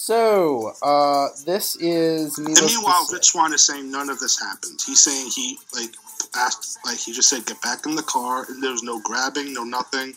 So, 0.09 0.73
uh, 0.81 1.27
this 1.45 1.75
is 1.75 2.39
And 2.39 2.47
meanwhile, 2.47 3.05
Rich. 3.13 3.25
Swann 3.25 3.53
is 3.53 3.63
saying 3.63 3.91
none 3.91 4.09
of 4.09 4.17
this 4.17 4.39
happened. 4.39 4.81
He's 4.83 5.01
saying 5.01 5.29
he 5.35 5.59
like 5.75 5.91
asked, 6.35 6.79
like 6.83 6.97
he 6.97 7.13
just 7.13 7.29
said, 7.29 7.45
get 7.45 7.61
back 7.61 7.85
in 7.85 7.93
the 7.93 8.01
car, 8.01 8.43
and 8.49 8.63
there 8.63 8.71
was 8.71 8.81
no 8.81 8.99
grabbing, 9.01 9.53
no 9.53 9.63
nothing. 9.63 10.15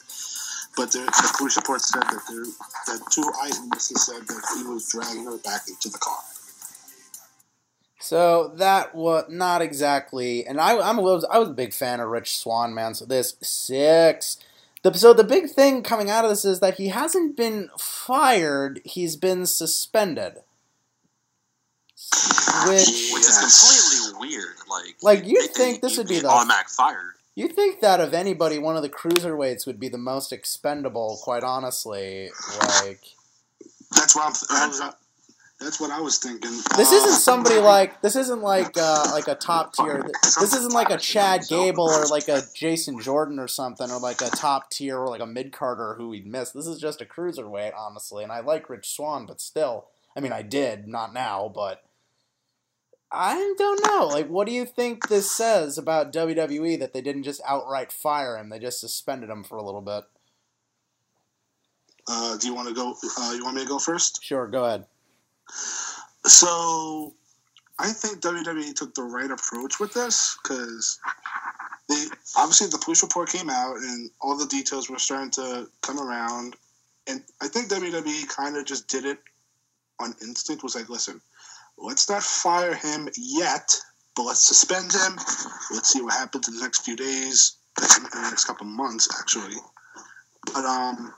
But 0.79 0.93
the, 0.93 1.01
the 1.01 1.35
police 1.37 1.59
report 1.59 1.83
said 1.83 2.05
that 2.05 2.23
there, 2.27 2.45
that 2.87 3.03
two 3.11 3.31
eyewitnesses 3.43 4.07
said 4.07 4.27
that 4.29 4.43
he 4.57 4.65
was 4.65 4.89
dragging 4.91 5.27
her 5.27 5.37
back 5.37 5.69
into 5.69 5.91
the 5.91 5.99
car. 5.99 6.21
So 8.01 8.55
that 8.57 8.95
was 8.95 9.27
not 9.29 9.61
exactly, 9.61 10.47
and 10.47 10.59
I, 10.59 10.79
I'm 10.81 10.97
a 10.97 11.03
little, 11.03 11.23
I 11.31 11.39
was 11.39 11.51
a 11.51 11.53
big 11.53 11.75
fan 11.75 12.01
of 12.01 12.09
Rich 12.09 12.39
Swann, 12.39 12.73
man. 12.73 12.95
So 12.95 13.05
this 13.05 13.37
six. 13.43 14.39
The, 14.83 14.95
so 14.95 15.13
the 15.13 15.25
big 15.25 15.49
thing 15.51 15.83
coming 15.83 16.11
out 16.11 16.25
of 16.25 16.31
this 16.31 16.45
is 16.45 16.61
that 16.61 16.75
he 16.77 16.89
hasn't 16.89 17.37
been 17.37 17.71
fired; 17.79 18.81
he's 18.85 19.17
been 19.17 19.47
suspended. 19.47 20.43
Which 22.67 23.11
Which 23.13 23.23
is 23.23 23.39
completely 23.39 24.29
weird. 24.29 24.57
Like, 24.69 24.97
Like, 25.03 25.27
you'd 25.27 25.51
think 25.53 25.81
this 25.81 25.97
would 25.99 26.09
be 26.09 26.19
the- 26.21 26.29
automatic 26.29 26.69
fired. 26.69 27.15
you 27.35 27.49
think 27.49 27.81
that 27.81 28.01
of 28.01 28.13
anybody, 28.13 28.59
one 28.59 28.77
of 28.77 28.83
the 28.83 28.89
cruiserweights 28.89 29.67
would 29.67 29.79
be 29.81 29.89
the 29.89 29.99
most 29.99 30.33
expendable. 30.33 31.19
Quite 31.23 31.45
honestly, 31.45 32.31
like 32.83 33.01
That's 33.93 34.17
why 34.17 34.33
I'm. 34.51 34.93
That's 35.63 35.81
what 35.81 35.91
I 35.91 36.01
was 36.01 36.19
thinking. 36.19 36.51
this 36.77 36.93
Uh, 36.93 36.97
isn't 36.97 37.21
somebody 37.21 37.59
like 37.59 38.01
this 38.03 38.17
isn't 38.17 38.43
like 38.43 38.77
uh, 38.77 39.09
like 39.13 39.29
a 39.29 39.35
top 39.35 39.75
tier. 39.75 40.05
This 40.23 40.55
isn't 40.55 40.73
like 40.73 40.91
a 40.91 40.99
Chad 40.99 41.43
Gable 41.49 41.89
or 41.89 42.07
like 42.07 42.29
a 42.29 42.43
Jason 42.55 43.01
Jordan 43.01 43.39
or 43.39 43.49
something, 43.49 43.91
or 43.91 43.99
like 43.99 44.21
a 44.21 44.31
top 44.31 44.71
tier 44.71 44.99
or 44.99 45.09
like 45.09 45.21
a 45.21 45.27
mid 45.27 45.53
carder 45.53 45.95
who 45.95 46.09
we'd 46.09 46.27
miss. 46.27 46.51
This 46.51 46.67
is 46.67 46.81
just 46.81 47.01
a 47.01 47.05
cruiserweight, 47.05 47.73
honestly. 47.77 48.23
And 48.23 48.33
I 48.33 48.41
like 48.41 48.69
Rich 48.69 48.91
Swann, 48.91 49.27
but 49.27 49.41
still, 49.41 49.89
I 50.17 50.21
mean, 50.21 50.33
I 50.33 50.43
did 50.43 50.89
not 50.89 51.15
now, 51.15 51.51
but 51.55 51.83
I 53.11 53.55
don't 53.59 53.87
know. 53.87 54.07
Like, 54.07 54.29
what 54.29 54.47
do 54.47 54.53
you 54.53 54.65
think 54.65 55.09
this 55.09 55.31
says 55.31 55.77
about 55.77 56.13
WWE 56.13 56.79
that 56.81 56.95
they 56.95 57.03
didn't 57.03 57.25
just 57.25 57.43
outright 57.47 57.93
fire 57.93 58.39
him? 58.39 58.49
They 58.49 58.59
just 58.59 58.81
suspended 58.81 59.29
him 59.29 59.45
for 59.45 59.59
a 59.59 59.63
little 59.63 59.83
bit. 59.83 60.05
Uh, 62.09 62.37
do 62.39 62.47
you 62.47 62.55
want 62.55 62.69
to 62.69 62.75
go? 62.75 62.95
Uh, 63.19 63.33
you 63.33 63.45
want 63.45 63.57
me 63.57 63.63
to 63.63 63.69
go 63.69 63.79
first? 63.79 64.25
Sure, 64.25 64.47
go 64.49 64.65
ahead. 64.65 64.87
So, 66.25 67.15
I 67.79 67.93
think 67.93 68.21
WWE 68.21 68.75
took 68.75 68.95
the 68.95 69.03
right 69.03 69.31
approach 69.31 69.81
with 69.81 69.93
this 69.93 70.39
because 70.43 71.01
they 71.89 72.07
obviously 72.37 72.69
the 72.69 72.79
police 72.79 73.03
report 73.03 73.29
came 73.29 73.51
out 73.51 73.77
and 73.77 74.11
all 74.21 74.37
the 74.37 74.47
details 74.47 74.89
were 74.89 74.99
starting 74.99 75.31
to 75.33 75.69
come 75.81 75.99
around, 75.99 76.57
and 77.09 77.23
I 77.41 77.49
think 77.49 77.69
WWE 77.69 78.29
kind 78.29 78.57
of 78.57 78.65
just 78.67 78.89
did 78.89 79.05
it 79.05 79.19
on 79.99 80.15
instinct. 80.23 80.63
Was 80.63 80.77
like, 80.77 80.89
listen, 80.89 81.21
let's 81.77 82.09
not 82.09 82.23
fire 82.23 82.75
him 82.75 83.09
yet, 83.19 83.75
but 84.15 84.25
let's 84.25 84.47
suspend 84.47 84.93
him. 84.93 85.17
Let's 85.73 85.93
see 85.93 86.03
what 86.03 86.15
happens 86.15 86.49
in 86.49 86.55
the 86.55 86.63
next 86.63 86.85
few 86.85 86.97
days, 86.97 87.57
in 87.81 88.05
the 88.05 88.29
next 88.31 88.45
couple 88.45 88.67
months, 88.67 89.09
actually. 89.19 89.57
But 90.53 90.65
um, 90.65 91.13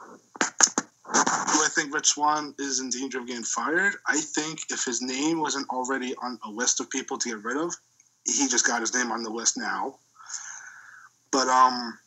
do 1.12 1.20
I 1.20 1.68
think 1.74 1.94
Rich 1.94 2.08
Swann 2.08 2.54
is 2.58 2.80
in 2.80 2.88
danger 2.88 3.18
of 3.18 3.26
getting 3.26 3.44
fired? 3.44 3.94
I 4.06 4.20
think 4.20 4.60
if 4.70 4.84
his 4.84 5.02
name 5.02 5.40
wasn't 5.40 5.68
already 5.68 6.14
on 6.22 6.38
a 6.44 6.50
list 6.50 6.80
of 6.80 6.88
people 6.90 7.18
to 7.18 7.28
get 7.28 7.44
rid 7.44 7.56
of, 7.56 7.74
he 8.24 8.48
just 8.48 8.66
got 8.66 8.80
his 8.80 8.94
name 8.94 9.12
on 9.12 9.22
the 9.22 9.30
list 9.30 9.56
now. 9.56 9.96
But 11.30 11.48
um, 11.48 11.98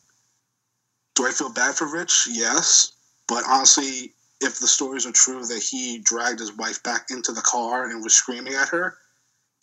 do 1.16 1.27
I 1.27 1.32
feel 1.32 1.51
bad 1.51 1.75
for 1.75 1.92
Rich? 1.92 2.27
Yes, 2.32 2.94
but 3.27 3.44
honestly, 3.48 4.13
if 4.42 4.60
the 4.60 4.68
stories 4.68 5.06
are 5.06 5.12
true 5.12 5.46
that 5.46 5.62
he 5.62 6.00
dragged 6.00 6.39
his 6.39 6.54
wife 6.54 6.82
back 6.84 7.08
into 7.10 7.32
the 7.32 7.42
car 7.42 7.89
and 7.89 8.04
was 8.04 8.13
screaming 8.13 8.54
at 8.54 8.70
her, 8.70 8.98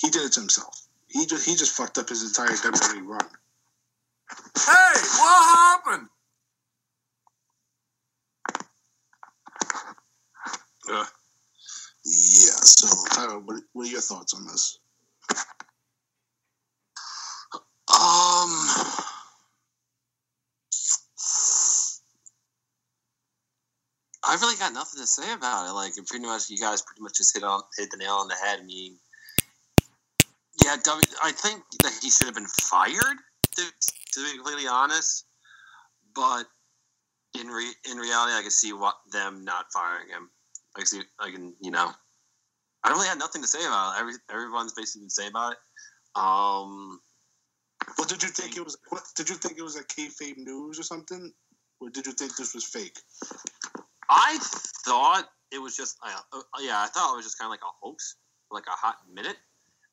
he 0.00 0.10
did 0.10 0.22
it 0.22 0.32
to 0.32 0.40
himself. 0.40 0.80
He 1.08 1.26
just 1.26 1.48
he 1.48 1.54
just 1.54 1.76
fucked 1.76 1.98
up 1.98 2.08
his 2.08 2.22
entire 2.22 2.54
WWE 2.54 3.06
run. 3.06 3.28
Hey, 4.56 5.00
what 5.18 5.56
happened? 5.56 6.08
Yeah. 10.88 11.04
Yeah. 12.04 12.60
So 12.62 12.88
Tyler, 13.10 13.38
what, 13.38 13.62
what 13.72 13.86
are 13.86 13.90
your 13.90 14.00
thoughts 14.00 14.34
on 14.34 14.46
this? 14.46 14.78
Um, 17.86 18.50
I 24.26 24.36
really 24.40 24.56
got 24.56 24.72
nothing 24.72 25.00
to 25.00 25.06
say 25.06 25.32
about 25.32 25.68
it. 25.68 25.72
Like, 25.72 25.92
pretty 26.06 26.24
much, 26.26 26.50
you 26.50 26.58
guys 26.58 26.82
pretty 26.82 27.02
much 27.02 27.14
just 27.16 27.34
hit 27.34 27.44
on 27.44 27.62
hit 27.78 27.90
the 27.90 27.98
nail 27.98 28.14
on 28.14 28.28
the 28.28 28.34
head. 28.34 28.58
I 28.60 28.64
mean, 28.64 28.96
yeah, 30.64 30.76
w, 30.82 31.04
I 31.22 31.32
think 31.32 31.62
that 31.82 31.92
he 32.02 32.10
should 32.10 32.26
have 32.26 32.34
been 32.34 32.46
fired. 32.46 33.18
To, 33.56 33.62
to 33.62 34.24
be 34.24 34.34
completely 34.34 34.66
honest, 34.66 35.26
but 36.14 36.44
in 37.38 37.46
re, 37.46 37.72
in 37.88 37.98
reality, 37.98 38.32
I 38.32 38.42
can 38.42 38.50
see 38.50 38.72
what 38.72 38.96
them 39.12 39.44
not 39.44 39.66
firing 39.72 40.08
him. 40.08 40.30
I 40.76 40.80
can 40.80 40.86
see, 40.86 41.02
I 41.20 41.30
can, 41.30 41.54
you 41.60 41.70
know, 41.70 41.90
I 42.82 42.90
really 42.90 43.08
had 43.08 43.18
nothing 43.18 43.42
to 43.42 43.48
say 43.48 43.64
about 43.64 43.96
it. 43.96 44.00
Every 44.00 44.12
everyone's 44.30 44.72
basically 44.74 45.02
been 45.02 45.10
saying 45.10 45.30
about 45.30 45.52
it. 45.52 45.58
Um, 46.16 47.00
Well, 47.98 48.06
did 48.06 48.22
you 48.22 48.28
think 48.28 48.56
it 48.56 48.64
was? 48.64 48.76
What, 48.88 49.02
did 49.16 49.28
you 49.28 49.36
think 49.36 49.58
it 49.58 49.62
was 49.62 49.76
a 49.76 49.84
kayfabe 49.84 50.38
news 50.38 50.78
or 50.78 50.82
something, 50.82 51.32
or 51.80 51.90
did 51.90 52.06
you 52.06 52.12
think 52.12 52.36
this 52.36 52.54
was 52.54 52.64
fake? 52.64 52.98
I 54.08 54.38
thought 54.84 55.28
it 55.50 55.58
was 55.58 55.76
just, 55.76 55.96
uh, 56.04 56.20
uh, 56.32 56.42
yeah, 56.60 56.82
I 56.82 56.86
thought 56.88 57.12
it 57.12 57.16
was 57.16 57.26
just 57.26 57.38
kind 57.38 57.46
of 57.46 57.50
like 57.50 57.62
a 57.62 57.72
hoax 57.80 58.16
like 58.50 58.66
a 58.66 58.70
hot 58.70 58.96
minute, 59.12 59.36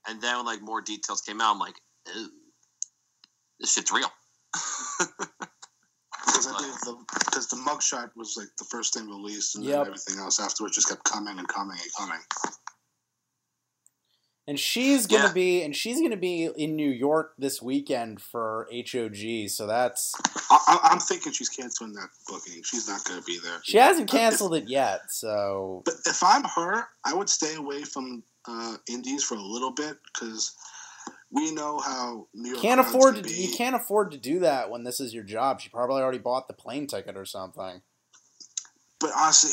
and 0.08 0.22
then 0.22 0.38
when 0.38 0.46
like 0.46 0.62
more 0.62 0.82
details 0.82 1.22
came 1.22 1.42
out, 1.42 1.54
I'm 1.54 1.60
like, 1.60 1.76
this 3.60 3.74
shit's 3.74 3.92
real. 3.92 4.12
Because 6.26 6.48
I 6.48 6.58
think 6.60 6.80
the 6.82 6.98
because 7.26 7.48
the 7.48 7.56
mugshot 7.58 8.12
was 8.16 8.36
like 8.38 8.50
the 8.58 8.66
first 8.66 8.94
thing 8.94 9.08
released, 9.08 9.56
and 9.56 9.66
Yep. 9.66 9.74
then 9.80 9.88
everything 9.88 10.20
else 10.20 10.40
afterwards 10.40 10.76
just 10.76 10.90
kept 10.90 11.04
coming 11.04 11.38
and 11.40 11.48
coming 11.48 11.78
and 11.82 11.92
coming. 11.98 12.20
And 14.48 14.60
she's 14.60 15.08
gonna 15.08 15.26
Yeah. 15.28 15.34
be 15.34 15.64
and 15.64 15.76
she's 15.76 16.00
gonna 16.02 16.18
be 16.18 16.46
in 16.46 16.76
New 16.76 16.90
York 16.90 17.34
this 17.38 17.62
weekend 17.62 18.22
for 18.22 18.68
HOG, 18.72 19.48
so 19.50 19.66
that's 19.68 20.14
I, 20.50 20.60
I, 20.68 20.80
I'm 20.92 21.00
thinking 21.00 21.32
she's 21.32 21.50
canceling 21.50 21.94
that 21.94 22.10
booking. 22.28 22.62
She's 22.64 22.88
not 22.88 23.04
going 23.06 23.20
to 23.20 23.26
be 23.26 23.40
there. 23.40 23.62
she 23.64 23.78
hasn't 23.78 24.10
canceled 24.10 24.54
it 24.56 24.68
yet, 24.68 25.10
so 25.12 25.82
But 25.86 25.94
if 26.06 26.22
I'm 26.24 26.44
her, 26.44 26.88
I 27.06 27.14
would 27.14 27.30
stay 27.30 27.56
away 27.56 27.84
from 27.84 28.24
uh, 28.48 28.76
indies 28.90 29.24
for 29.24 29.36
a 29.36 29.42
little 29.42 29.72
bit 29.72 29.98
because 30.14 30.52
we 31.32 31.52
know 31.52 31.80
how 31.80 32.28
New 32.34 32.52
York 32.52 32.62
can't 32.62 32.80
afford 32.80 33.16
to 33.16 33.24
be. 33.24 33.34
you 33.34 33.56
can't 33.56 33.76
afford 33.76 34.12
to 34.12 34.18
do 34.18 34.40
that 34.40 34.70
when 34.70 34.84
this 34.84 35.00
is 35.00 35.14
your 35.14 35.24
job. 35.24 35.62
She 35.62 35.70
probably 35.70 36.02
already 36.02 36.18
bought 36.18 36.48
the 36.48 36.54
plane 36.54 36.88
ticket 36.88 37.16
or 37.16 37.26
something. 37.26 37.82
But 39.00 39.12
honestly, 39.18 39.52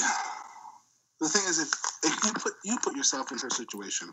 the 1.21 1.29
thing 1.29 1.43
is, 1.49 1.61
if, 1.61 1.71
if 2.05 2.25
you 2.25 2.33
put 2.33 2.53
you 2.65 2.79
put 2.83 2.97
yourself 2.97 3.31
in 3.31 3.39
her 3.39 3.51
situation, 3.51 4.11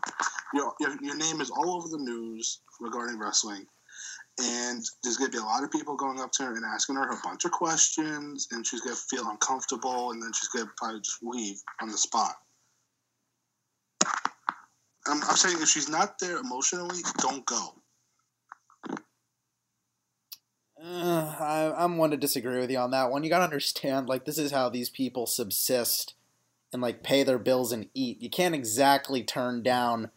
your, 0.54 0.72
your 0.80 0.96
your 1.02 1.16
name 1.16 1.40
is 1.40 1.50
all 1.50 1.76
over 1.76 1.88
the 1.88 1.98
news 1.98 2.60
regarding 2.80 3.18
wrestling, 3.18 3.66
and 4.38 4.84
there's 5.02 5.16
gonna 5.16 5.30
be 5.30 5.38
a 5.38 5.42
lot 5.42 5.64
of 5.64 5.70
people 5.72 5.96
going 5.96 6.20
up 6.20 6.30
to 6.32 6.44
her 6.44 6.54
and 6.54 6.64
asking 6.64 6.96
her 6.96 7.10
a 7.10 7.20
bunch 7.24 7.44
of 7.44 7.50
questions, 7.50 8.46
and 8.52 8.64
she's 8.64 8.80
gonna 8.80 8.94
feel 8.94 9.28
uncomfortable, 9.28 10.12
and 10.12 10.22
then 10.22 10.30
she's 10.34 10.48
gonna 10.48 10.70
probably 10.76 11.00
just 11.00 11.18
leave 11.22 11.56
on 11.82 11.88
the 11.88 11.98
spot. 11.98 12.36
I'm, 15.08 15.22
I'm 15.22 15.36
saying 15.36 15.56
if 15.60 15.68
she's 15.68 15.88
not 15.88 16.18
there 16.18 16.38
emotionally, 16.38 17.00
don't 17.18 17.44
go. 17.44 17.74
Uh, 20.82 21.34
I, 21.40 21.72
I'm 21.76 21.96
one 21.96 22.10
to 22.10 22.16
disagree 22.16 22.58
with 22.58 22.70
you 22.70 22.78
on 22.78 22.90
that 22.90 23.10
one. 23.10 23.24
You 23.24 23.30
gotta 23.30 23.44
understand, 23.44 24.08
like, 24.08 24.24
this 24.24 24.38
is 24.38 24.52
how 24.52 24.68
these 24.68 24.90
people 24.90 25.26
subsist 25.26 26.14
and, 26.72 26.82
like, 26.82 27.02
pay 27.02 27.22
their 27.22 27.38
bills 27.38 27.72
and 27.72 27.88
eat. 27.94 28.20
You 28.20 28.30
can't 28.30 28.54
exactly 28.54 29.22
turn 29.22 29.62
down 29.62 30.10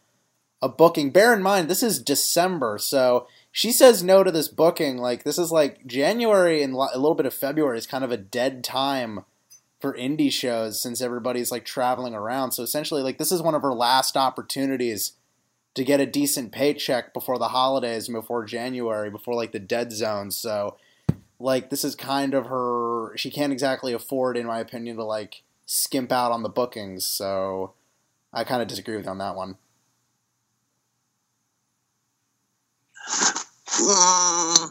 a 0.62 0.68
booking. 0.68 1.10
Bear 1.10 1.32
in 1.32 1.42
mind, 1.42 1.68
this 1.68 1.82
is 1.82 2.02
December, 2.02 2.76
so 2.78 3.26
she 3.50 3.72
says 3.72 4.04
no 4.04 4.22
to 4.22 4.30
this 4.30 4.48
booking. 4.48 4.98
Like, 4.98 5.24
this 5.24 5.38
is 5.38 5.50
like 5.50 5.86
January 5.86 6.62
and 6.62 6.74
a 6.74 6.98
little 6.98 7.14
bit 7.14 7.26
of 7.26 7.34
February 7.34 7.78
is 7.78 7.86
kind 7.86 8.04
of 8.04 8.12
a 8.12 8.16
dead 8.16 8.62
time 8.62 9.24
for 9.80 9.94
indie 9.94 10.32
shows 10.32 10.80
since 10.80 11.00
everybody's, 11.00 11.50
like, 11.50 11.64
traveling 11.64 12.14
around. 12.14 12.52
So 12.52 12.62
essentially, 12.62 13.02
like, 13.02 13.18
this 13.18 13.32
is 13.32 13.42
one 13.42 13.54
of 13.54 13.62
her 13.62 13.72
last 13.72 14.16
opportunities 14.16 15.12
to 15.74 15.84
get 15.84 16.00
a 16.00 16.06
decent 16.06 16.52
paycheck 16.52 17.14
before 17.14 17.38
the 17.38 17.48
holidays 17.48 18.08
and 18.08 18.14
before 18.14 18.44
January, 18.44 19.10
before 19.10 19.34
like 19.34 19.52
the 19.52 19.58
dead 19.58 19.92
zone. 19.92 20.30
So, 20.30 20.76
like, 21.38 21.70
this 21.70 21.84
is 21.84 21.94
kind 21.94 22.34
of 22.34 22.46
her. 22.46 23.16
She 23.16 23.30
can't 23.30 23.52
exactly 23.52 23.92
afford, 23.92 24.36
in 24.36 24.46
my 24.46 24.58
opinion, 24.58 24.96
to 24.96 25.04
like 25.04 25.42
skimp 25.66 26.12
out 26.12 26.32
on 26.32 26.42
the 26.42 26.48
bookings. 26.48 27.06
So, 27.06 27.74
I 28.32 28.44
kind 28.44 28.62
of 28.62 28.68
disagree 28.68 28.96
with 28.96 29.08
on 29.08 29.18
that 29.18 29.36
one. 29.36 29.56
Mm. 33.08 34.70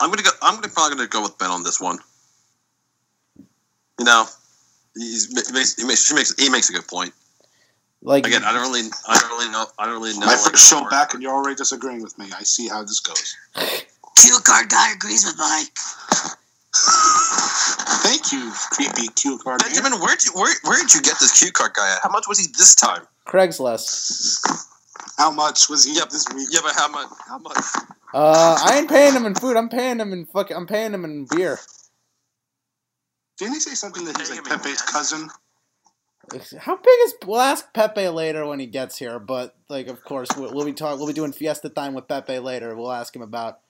I'm 0.00 0.10
gonna 0.10 0.22
go. 0.22 0.30
I'm 0.40 0.54
gonna 0.54 0.68
probably 0.68 0.96
gonna 0.96 1.08
go 1.08 1.22
with 1.22 1.36
Ben 1.36 1.50
on 1.50 1.62
this 1.62 1.80
one. 1.80 1.98
You 4.00 4.06
know, 4.06 4.24
he's, 4.96 5.28
he 5.28 5.52
makes, 5.52 5.76
he 5.76 5.84
makes, 5.84 6.06
she 6.06 6.14
makes 6.14 6.34
he 6.38 6.48
makes 6.48 6.70
a 6.70 6.72
good 6.72 6.88
point. 6.88 7.12
Like 8.00 8.26
Again, 8.26 8.44
I 8.44 8.52
don't 8.54 8.62
really, 8.62 8.88
I 9.06 9.18
don't 9.18 9.28
really 9.28 9.52
know, 9.52 9.66
I 9.78 9.84
don't 9.84 10.00
really 10.00 10.18
know. 10.18 10.24
My 10.24 10.32
like, 10.32 10.52
first 10.52 10.66
show 10.70 10.88
back, 10.88 11.12
and 11.12 11.22
you're 11.22 11.34
already 11.34 11.56
disagreeing 11.56 12.00
with 12.00 12.18
me. 12.18 12.24
I 12.34 12.42
see 12.42 12.66
how 12.66 12.80
this 12.80 12.98
goes. 13.00 13.36
Cue 14.16 14.38
card 14.42 14.70
guy 14.70 14.92
agrees 14.94 15.26
with 15.26 15.36
Mike. 15.36 15.76
Thank 18.00 18.32
you, 18.32 18.50
creepy 18.72 19.08
cue 19.16 19.36
card. 19.44 19.60
man. 19.60 19.70
Benjamin, 19.70 20.00
where'd 20.00 20.24
you 20.24 20.32
where 20.32 20.54
where'd 20.64 20.94
you 20.94 21.02
get 21.02 21.18
this 21.20 21.38
cue 21.38 21.52
card 21.52 21.74
guy 21.74 21.92
at? 21.92 22.00
How 22.02 22.08
much 22.08 22.24
was 22.26 22.38
he 22.38 22.46
this 22.56 22.74
time? 22.74 23.02
Craigslist. 23.26 24.48
How 25.18 25.30
much 25.30 25.68
was 25.68 25.84
he 25.84 25.94
Yep. 25.96 26.08
this 26.08 26.26
week? 26.34 26.48
Yeah, 26.50 26.60
but 26.62 26.72
how 26.74 26.88
much? 26.88 27.08
How 27.28 27.36
much? 27.36 27.58
Uh, 28.14 28.58
I 28.64 28.78
ain't 28.78 28.88
paying 28.88 29.12
him 29.12 29.26
in 29.26 29.34
food. 29.34 29.58
I'm 29.58 29.68
paying 29.68 30.00
him 30.00 30.14
in 30.14 30.24
fuck. 30.24 30.50
I'm 30.50 30.66
paying 30.66 30.94
him 30.94 31.04
in 31.04 31.26
beer. 31.26 31.60
Didn't 33.40 33.54
he 33.54 33.60
say 33.60 33.74
something 33.74 34.04
that 34.04 34.18
he's 34.18 34.28
like 34.28 34.44
Pepe's 34.44 34.82
cousin? 34.82 35.30
How 36.58 36.76
big 36.76 36.94
is? 37.04 37.14
We'll 37.24 37.40
ask 37.40 37.72
Pepe 37.72 38.06
later 38.08 38.44
when 38.44 38.60
he 38.60 38.66
gets 38.66 38.98
here. 38.98 39.18
But 39.18 39.56
like, 39.70 39.88
of 39.88 40.04
course, 40.04 40.28
we'll, 40.36 40.52
we'll 40.52 40.66
be 40.66 40.74
talk. 40.74 40.98
We'll 40.98 41.06
be 41.06 41.14
doing 41.14 41.32
Fiesta 41.32 41.70
time 41.70 41.94
with 41.94 42.06
Pepe 42.06 42.38
later. 42.38 42.76
We'll 42.76 42.92
ask 42.92 43.16
him 43.16 43.22
about 43.22 43.60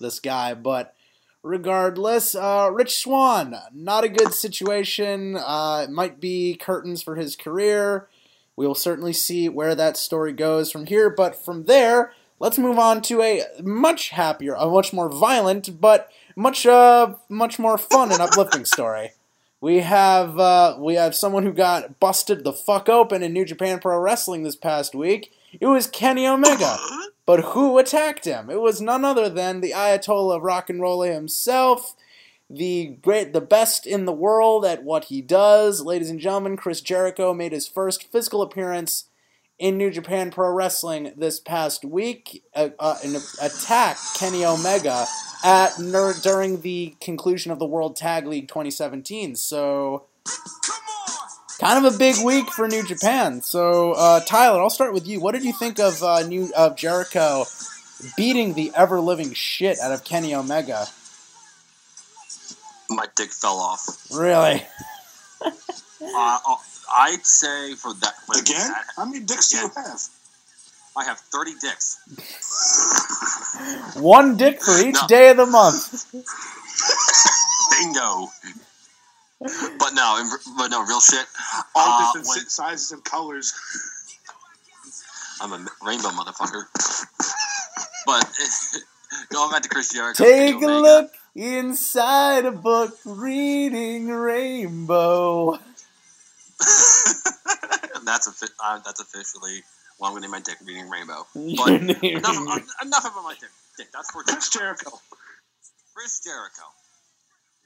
this 0.00 0.18
guy. 0.18 0.54
But 0.54 0.96
regardless, 1.44 2.34
uh, 2.34 2.70
Rich 2.72 2.98
Swann, 2.98 3.54
not 3.72 4.02
a 4.02 4.08
good 4.08 4.34
situation. 4.34 5.36
Uh, 5.36 5.82
it 5.84 5.90
might 5.90 6.18
be 6.18 6.56
curtains 6.56 7.00
for 7.00 7.14
his 7.14 7.36
career. 7.36 8.08
We 8.56 8.66
will 8.66 8.74
certainly 8.74 9.12
see 9.12 9.48
where 9.48 9.76
that 9.76 9.96
story 9.96 10.32
goes 10.32 10.72
from 10.72 10.86
here. 10.86 11.08
But 11.08 11.36
from 11.36 11.66
there, 11.66 12.12
let's 12.40 12.58
move 12.58 12.80
on 12.80 13.00
to 13.02 13.22
a 13.22 13.44
much 13.62 14.10
happier, 14.10 14.54
a 14.54 14.66
much 14.66 14.92
more 14.92 15.08
violent, 15.08 15.80
but 15.80 16.10
much 16.34 16.66
uh, 16.66 17.14
much 17.28 17.60
more 17.60 17.78
fun 17.78 18.10
and 18.10 18.20
uplifting 18.20 18.64
story. 18.64 19.12
We 19.60 19.80
have 19.80 20.38
uh, 20.38 20.76
we 20.78 20.94
have 20.94 21.14
someone 21.14 21.42
who 21.42 21.52
got 21.52 22.00
busted 22.00 22.44
the 22.44 22.52
fuck 22.52 22.88
open 22.88 23.22
in 23.22 23.32
New 23.32 23.44
Japan 23.44 23.78
Pro 23.78 23.98
Wrestling 23.98 24.42
this 24.42 24.56
past 24.56 24.94
week. 24.94 25.32
It 25.60 25.66
was 25.66 25.86
Kenny 25.86 26.26
Omega. 26.26 26.78
But 27.26 27.40
who 27.40 27.78
attacked 27.78 28.24
him? 28.24 28.48
It 28.48 28.60
was 28.60 28.80
none 28.80 29.04
other 29.04 29.28
than 29.28 29.60
the 29.60 29.72
Ayatollah 29.72 30.36
of 30.36 30.42
Rock 30.42 30.70
and 30.70 30.80
Roll 30.80 31.02
himself, 31.02 31.94
the 32.48 32.96
great, 33.02 33.32
the 33.32 33.40
best 33.40 33.86
in 33.86 34.04
the 34.06 34.12
world 34.12 34.64
at 34.64 34.82
what 34.82 35.04
he 35.04 35.20
does. 35.20 35.82
Ladies 35.82 36.10
and 36.10 36.18
gentlemen, 36.18 36.56
Chris 36.56 36.80
Jericho 36.80 37.34
made 37.34 37.52
his 37.52 37.68
first 37.68 38.10
physical 38.10 38.42
appearance 38.42 39.09
in 39.60 39.76
New 39.76 39.90
Japan 39.90 40.30
Pro 40.30 40.50
Wrestling 40.50 41.12
this 41.16 41.38
past 41.38 41.84
week. 41.84 42.42
Uh, 42.56 42.70
uh, 42.80 42.96
attacked 43.40 44.00
Kenny 44.16 44.44
Omega 44.44 45.06
at 45.44 45.78
ner- 45.78 46.14
during 46.14 46.62
the 46.62 46.96
conclusion 47.00 47.52
of 47.52 47.58
the 47.58 47.66
World 47.66 47.94
Tag 47.94 48.26
League 48.26 48.48
2017. 48.48 49.36
So 49.36 50.06
kind 51.60 51.84
of 51.84 51.94
a 51.94 51.96
big 51.98 52.16
week 52.24 52.50
for 52.50 52.66
New 52.66 52.82
Japan. 52.82 53.42
So 53.42 53.92
uh, 53.92 54.20
Tyler, 54.20 54.60
I'll 54.60 54.70
start 54.70 54.94
with 54.94 55.06
you. 55.06 55.20
What 55.20 55.32
did 55.32 55.44
you 55.44 55.52
think 55.52 55.78
of 55.78 56.02
uh, 56.02 56.26
new 56.26 56.50
of 56.56 56.74
Jericho 56.74 57.44
beating 58.16 58.54
the 58.54 58.72
ever 58.74 58.98
living 58.98 59.34
shit 59.34 59.78
out 59.78 59.92
of 59.92 60.04
Kenny 60.04 60.34
Omega? 60.34 60.86
My 62.88 63.06
dick 63.14 63.30
fell 63.30 63.58
off. 63.58 63.86
Really? 64.12 64.66
Uh, 66.02 66.38
uh, 66.48 66.56
I'd 66.94 67.24
say 67.26 67.74
for 67.74 67.94
that 67.94 68.14
when 68.26 68.40
Again? 68.40 68.68
that- 68.68 68.84
How 68.96 69.04
many 69.04 69.20
dicks 69.20 69.48
do 69.48 69.58
you 69.58 69.70
have? 69.76 70.00
I 70.96 71.04
have 71.04 71.18
thirty 71.20 71.52
dicks. 71.60 71.98
One 74.00 74.36
dick 74.36 74.60
for 74.62 74.76
each 74.78 74.96
No. 75.00 75.06
day 75.06 75.30
of 75.30 75.36
the 75.36 75.46
month. 75.46 76.04
Bingo. 77.70 78.26
But 79.78 79.94
no, 79.94 80.22
but 80.58 80.68
no, 80.70 80.82
real 80.84 81.00
shit. 81.00 81.24
All 81.74 82.00
Uh, 82.02 82.06
different 82.12 82.26
when- 82.28 82.48
sizes 82.48 82.90
and 82.92 83.02
colors. 83.04 83.52
I'm 85.40 85.52
a 85.54 85.66
rainbow 85.82 86.08
motherfucker. 86.10 86.64
But 88.04 88.28
going 89.30 89.50
back 89.52 89.62
to 89.62 89.68
Chris 89.70 89.88
Jericho. 89.90 90.22
Take 90.22 90.56
a 90.56 90.66
look 90.66 91.10
inside 91.34 92.44
a 92.44 92.52
book, 92.52 92.98
reading 93.06 94.08
Rainbow. 94.08 95.58
That's 98.04 98.26
a 98.26 98.46
uh, 98.62 98.78
that's 98.84 99.00
officially 99.00 99.62
well, 99.98 100.08
I'm 100.08 100.14
gonna 100.14 100.22
name 100.22 100.30
my 100.30 100.40
dick 100.40 100.56
reading 100.64 100.88
rainbow. 100.88 101.26
But 101.34 101.68
enough, 102.02 102.02
enough 102.82 103.04
about 103.04 103.24
my 103.24 103.34
dick. 103.38 103.50
dick. 103.76 103.88
That's 103.92 104.10
for 104.10 104.22
Chris 104.22 104.48
Jericho. 104.48 104.98
Chris 105.94 106.20
Jericho. 106.24 106.62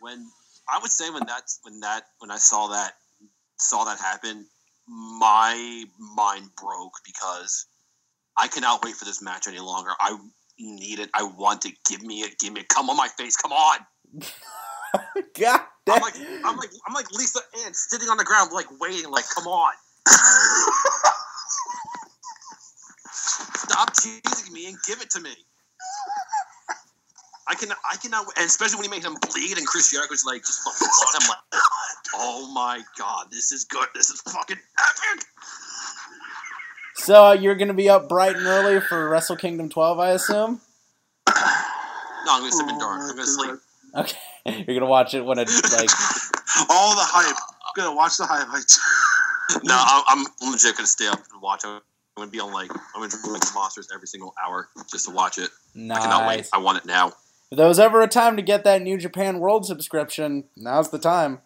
When 0.00 0.26
I 0.68 0.78
would 0.80 0.90
say 0.90 1.10
when 1.10 1.26
that 1.26 1.42
when 1.62 1.80
that 1.80 2.02
when 2.18 2.30
I 2.30 2.38
saw 2.38 2.68
that 2.68 2.94
saw 3.58 3.84
that 3.84 4.00
happen, 4.00 4.46
my 4.88 5.84
mind 5.98 6.50
broke 6.60 6.94
because 7.06 7.66
I 8.36 8.48
cannot 8.48 8.84
wait 8.84 8.94
for 8.94 9.04
this 9.04 9.22
match 9.22 9.46
any 9.46 9.60
longer. 9.60 9.90
I 10.00 10.18
need 10.58 10.98
it. 10.98 11.10
I 11.14 11.22
want 11.22 11.66
it. 11.66 11.74
Give 11.88 12.02
me 12.02 12.22
it. 12.22 12.38
Give 12.38 12.52
me 12.52 12.60
it. 12.60 12.68
Come 12.68 12.90
on 12.90 12.96
my 12.96 13.08
face. 13.08 13.36
Come 13.36 13.52
on. 13.52 13.78
God 15.38 15.60
damn. 15.86 15.96
I'm 15.96 16.02
like 16.02 16.14
I'm 16.44 16.56
like 16.56 16.70
I'm 16.86 16.94
like 16.94 17.10
Lisa 17.12 17.40
Ann 17.64 17.74
sitting 17.74 18.08
on 18.08 18.16
the 18.16 18.24
ground 18.24 18.50
like 18.52 18.66
waiting. 18.80 19.10
Like 19.10 19.24
come 19.34 19.46
on. 19.46 19.72
Stop 23.12 23.94
teasing 23.94 24.52
me 24.52 24.66
and 24.66 24.76
give 24.86 25.00
it 25.00 25.10
to 25.10 25.20
me. 25.20 25.34
I 27.46 27.54
can 27.54 27.70
I 27.70 27.96
cannot 27.96 28.26
and 28.36 28.46
especially 28.46 28.76
when 28.76 28.84
he 28.84 28.90
made 28.90 29.04
him 29.04 29.16
bleed 29.30 29.58
and 29.58 29.66
Chris 29.66 29.90
Jericho's 29.90 30.24
like 30.24 30.42
just 30.42 30.60
fucking 30.64 30.88
blood. 30.88 31.22
I'm 31.22 31.28
like, 31.28 31.62
oh 32.14 32.52
my 32.54 32.82
god, 32.98 33.26
this 33.30 33.52
is 33.52 33.64
good. 33.64 33.88
This 33.94 34.10
is 34.10 34.20
fucking 34.22 34.56
epic. 34.78 35.24
So 36.96 37.26
uh, 37.26 37.32
you're 37.32 37.56
gonna 37.56 37.74
be 37.74 37.90
up 37.90 38.08
bright 38.08 38.36
and 38.36 38.46
early 38.46 38.80
for 38.80 39.08
Wrestle 39.08 39.36
Kingdom 39.36 39.68
12, 39.68 39.98
I 39.98 40.10
assume. 40.10 40.60
No, 41.28 41.34
I'm 41.34 42.40
gonna 42.40 42.52
sleep 42.52 42.68
in 42.70 42.76
Oh 42.76 42.78
dark. 42.78 43.00
I'm 43.02 43.16
gonna 43.16 43.26
sleep. 43.26 43.50
God. 43.94 44.04
Okay, 44.46 44.64
you're 44.66 44.78
gonna 44.78 44.90
watch 44.90 45.14
it 45.14 45.24
when 45.24 45.38
it's 45.38 45.62
like. 45.72 45.90
All 46.70 46.94
the 46.94 47.02
hype. 47.02 47.36
I'm 47.36 47.84
gonna 47.84 47.96
watch 47.96 48.16
the 48.16 48.26
highlights. 48.26 48.80
No, 49.62 49.76
I'm, 49.78 50.24
I'm 50.40 50.50
legit 50.52 50.74
gonna 50.74 50.86
stay 50.86 51.06
up 51.06 51.18
and 51.30 51.42
watch 51.42 51.64
it. 51.64 51.68
I'm 51.68 51.80
gonna 52.16 52.30
be 52.30 52.40
on 52.40 52.50
like 52.50 52.70
I'm 52.72 53.02
gonna 53.02 53.10
drink 53.10 53.26
like 53.44 53.54
monsters 53.54 53.88
every 53.94 54.06
single 54.06 54.32
hour 54.42 54.68
just 54.90 55.04
to 55.04 55.10
watch 55.14 55.36
it. 55.36 55.50
I 55.76 56.00
cannot 56.00 56.26
wait. 56.26 56.48
I 56.50 56.58
want 56.58 56.78
it 56.78 56.86
now. 56.86 57.08
If 57.50 57.58
there 57.58 57.68
was 57.68 57.78
ever 57.78 58.00
a 58.00 58.08
time 58.08 58.36
to 58.36 58.42
get 58.42 58.64
that 58.64 58.80
New 58.80 58.96
Japan 58.96 59.40
World 59.40 59.66
subscription, 59.66 60.44
now's 60.56 60.90
the 60.90 60.98
time. 60.98 61.40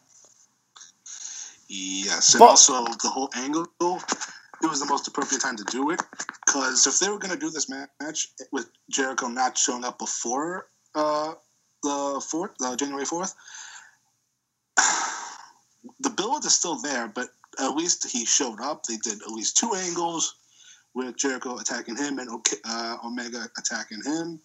Yes, 1.69 2.35
and 2.35 2.39
But- 2.39 2.51
also 2.51 2.85
the 2.85 3.09
whole 3.09 3.31
angle. 3.35 3.67
It 3.81 4.67
was 4.69 4.81
the 4.81 4.87
most 4.87 5.07
appropriate 5.07 5.41
time 5.41 5.57
to 5.57 5.65
do 5.65 5.91
it 5.91 6.01
because 6.47 6.87
if 6.87 6.99
they 6.99 7.09
were 7.09 7.19
going 7.19 7.33
to 7.33 7.39
do 7.39 7.51
this 7.51 7.69
match 7.69 8.29
with 8.51 8.69
Jericho 8.91 9.29
not 9.29 9.57
showing 9.57 9.85
up 9.85 9.99
before 9.99 10.67
uh, 10.97 11.35
the 11.83 12.23
fourth, 12.29 12.53
uh, 12.63 12.77
January 12.77 13.05
fourth, 13.05 13.35
the 16.01 16.11
build 16.11 16.45
is 16.45 16.55
still 16.55 16.81
there. 16.81 17.09
But 17.09 17.29
at 17.61 17.75
least 17.75 18.09
he 18.11 18.25
showed 18.25 18.61
up. 18.61 18.85
They 18.85 18.97
did 18.97 19.23
at 19.23 19.31
least 19.31 19.57
two 19.57 19.73
angles 19.75 20.35
with 20.95 21.17
Jericho 21.17 21.59
attacking 21.59 21.97
him 21.97 22.19
and 22.19 22.31
uh, 22.65 22.97
Omega 23.05 23.49
attacking 23.59 24.03
him. 24.05 24.41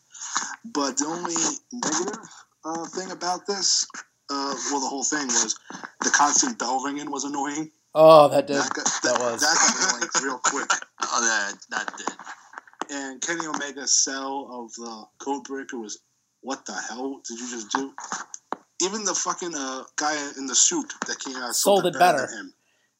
But 0.65 0.97
the 0.97 1.05
only 1.05 1.35
negative 1.71 2.29
uh, 2.65 2.85
thing 2.85 3.11
about 3.11 3.45
this 3.47 3.85
uh, 4.29 4.55
well, 4.71 4.79
the 4.79 4.87
whole 4.87 5.03
thing 5.03 5.27
was 5.27 5.55
the 6.01 6.09
constant 6.09 6.57
bell 6.57 6.81
ringing 6.83 7.11
was 7.11 7.23
annoying. 7.23 7.71
Oh, 7.93 8.27
that 8.29 8.47
did. 8.47 8.57
That, 8.57 8.73
got, 8.73 8.85
that 9.03 9.19
was. 9.19 9.41
that 9.41 9.55
got 9.55 9.93
annoying 9.93 10.09
real 10.23 10.39
quick. 10.39 10.69
Oh, 11.15 11.21
that 11.21 11.53
that 11.69 11.93
did. 11.97 12.07
And 12.89 13.21
Kenny 13.21 13.45
Omega's 13.45 13.93
sell 13.93 14.47
of 14.51 14.73
the 14.73 15.03
code 15.19 15.43
breaker 15.43 15.77
was, 15.77 15.99
what 16.43 16.65
the 16.65 16.73
hell 16.73 17.21
did 17.27 17.39
you 17.39 17.49
just 17.49 17.71
do? 17.71 17.93
Even 18.81 19.03
the 19.05 19.15
fucking 19.15 19.53
uh, 19.55 19.83
guy 19.95 20.15
in 20.37 20.45
the 20.45 20.55
suit 20.55 20.93
that 21.07 21.19
came 21.19 21.35
out 21.37 21.55
Sold 21.55 21.85
it 21.85 21.97
better. 21.97 22.27
than 22.27 22.37
him. 22.37 22.53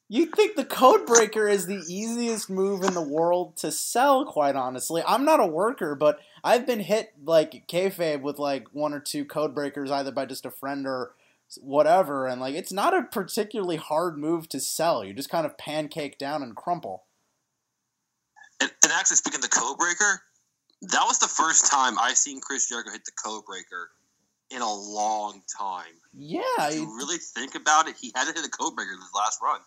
You 0.10 0.28
think 0.28 0.56
the 0.56 0.66
code 0.66 1.06
breaker 1.06 1.48
is 1.48 1.66
the 1.66 1.82
easiest 1.88 2.50
move 2.50 2.84
in 2.84 2.94
the 2.94 3.02
world 3.02 3.58
to 3.58 3.72
sell, 3.72 4.26
quite 4.26 4.56
honestly. 4.56 5.02
I'm 5.06 5.26
not 5.26 5.40
a 5.40 5.48
worker, 5.48 5.96
but 5.96 6.20
I've 6.44 6.68
been 6.68 6.82
hit 6.82 7.14
like 7.26 7.68
kayfabe 7.68 8.22
with 8.22 8.38
like 8.38 8.68
one 8.74 8.94
or 8.94 9.00
two 9.00 9.26
code 9.26 9.56
breakers 9.56 9.90
either 9.92 10.12
by 10.12 10.26
just 10.26 10.46
a 10.46 10.52
friend 10.52 10.86
or 10.86 11.16
whatever, 11.62 12.28
and 12.28 12.40
like 12.40 12.54
it's 12.56 12.72
not 12.72 12.96
a 12.96 13.04
particularly 13.04 13.78
hard 13.78 14.18
move 14.18 14.48
to 14.50 14.60
sell. 14.60 15.04
You 15.04 15.14
just 15.14 15.30
kind 15.30 15.46
of 15.46 15.58
pancake 15.58 16.18
down 16.18 16.44
and 16.44 16.56
crumple. 16.56 17.06
And, 18.62 18.72
and 18.84 18.92
actually, 18.94 19.18
speaking 19.18 19.40
of 19.40 19.44
the 19.44 19.50
code 19.50 19.78
breaker, 19.78 20.22
that 20.92 21.04
was 21.08 21.20
the 21.20 21.28
first 21.28 21.70
time 21.72 21.98
I 22.00 22.14
seen 22.14 22.40
Chris 22.42 22.68
Jericho 22.70 22.92
hit 22.92 23.06
the 23.06 23.12
code 23.12 23.46
breaker 23.46 23.90
in 24.50 24.62
a 24.62 24.74
long 24.74 25.42
time. 25.60 25.94
Yeah, 26.14 26.42
If 26.60 26.76
you 26.76 26.98
really 26.98 27.18
think 27.18 27.56
about 27.56 27.88
it, 27.88 27.96
he 28.00 28.12
had 28.16 28.28
to 28.28 28.34
hit 28.34 28.46
a 28.46 28.50
code 28.50 28.76
breaker 28.76 28.92
in 28.92 29.00
his 29.00 29.10
last 29.16 29.40
run. 29.42 29.60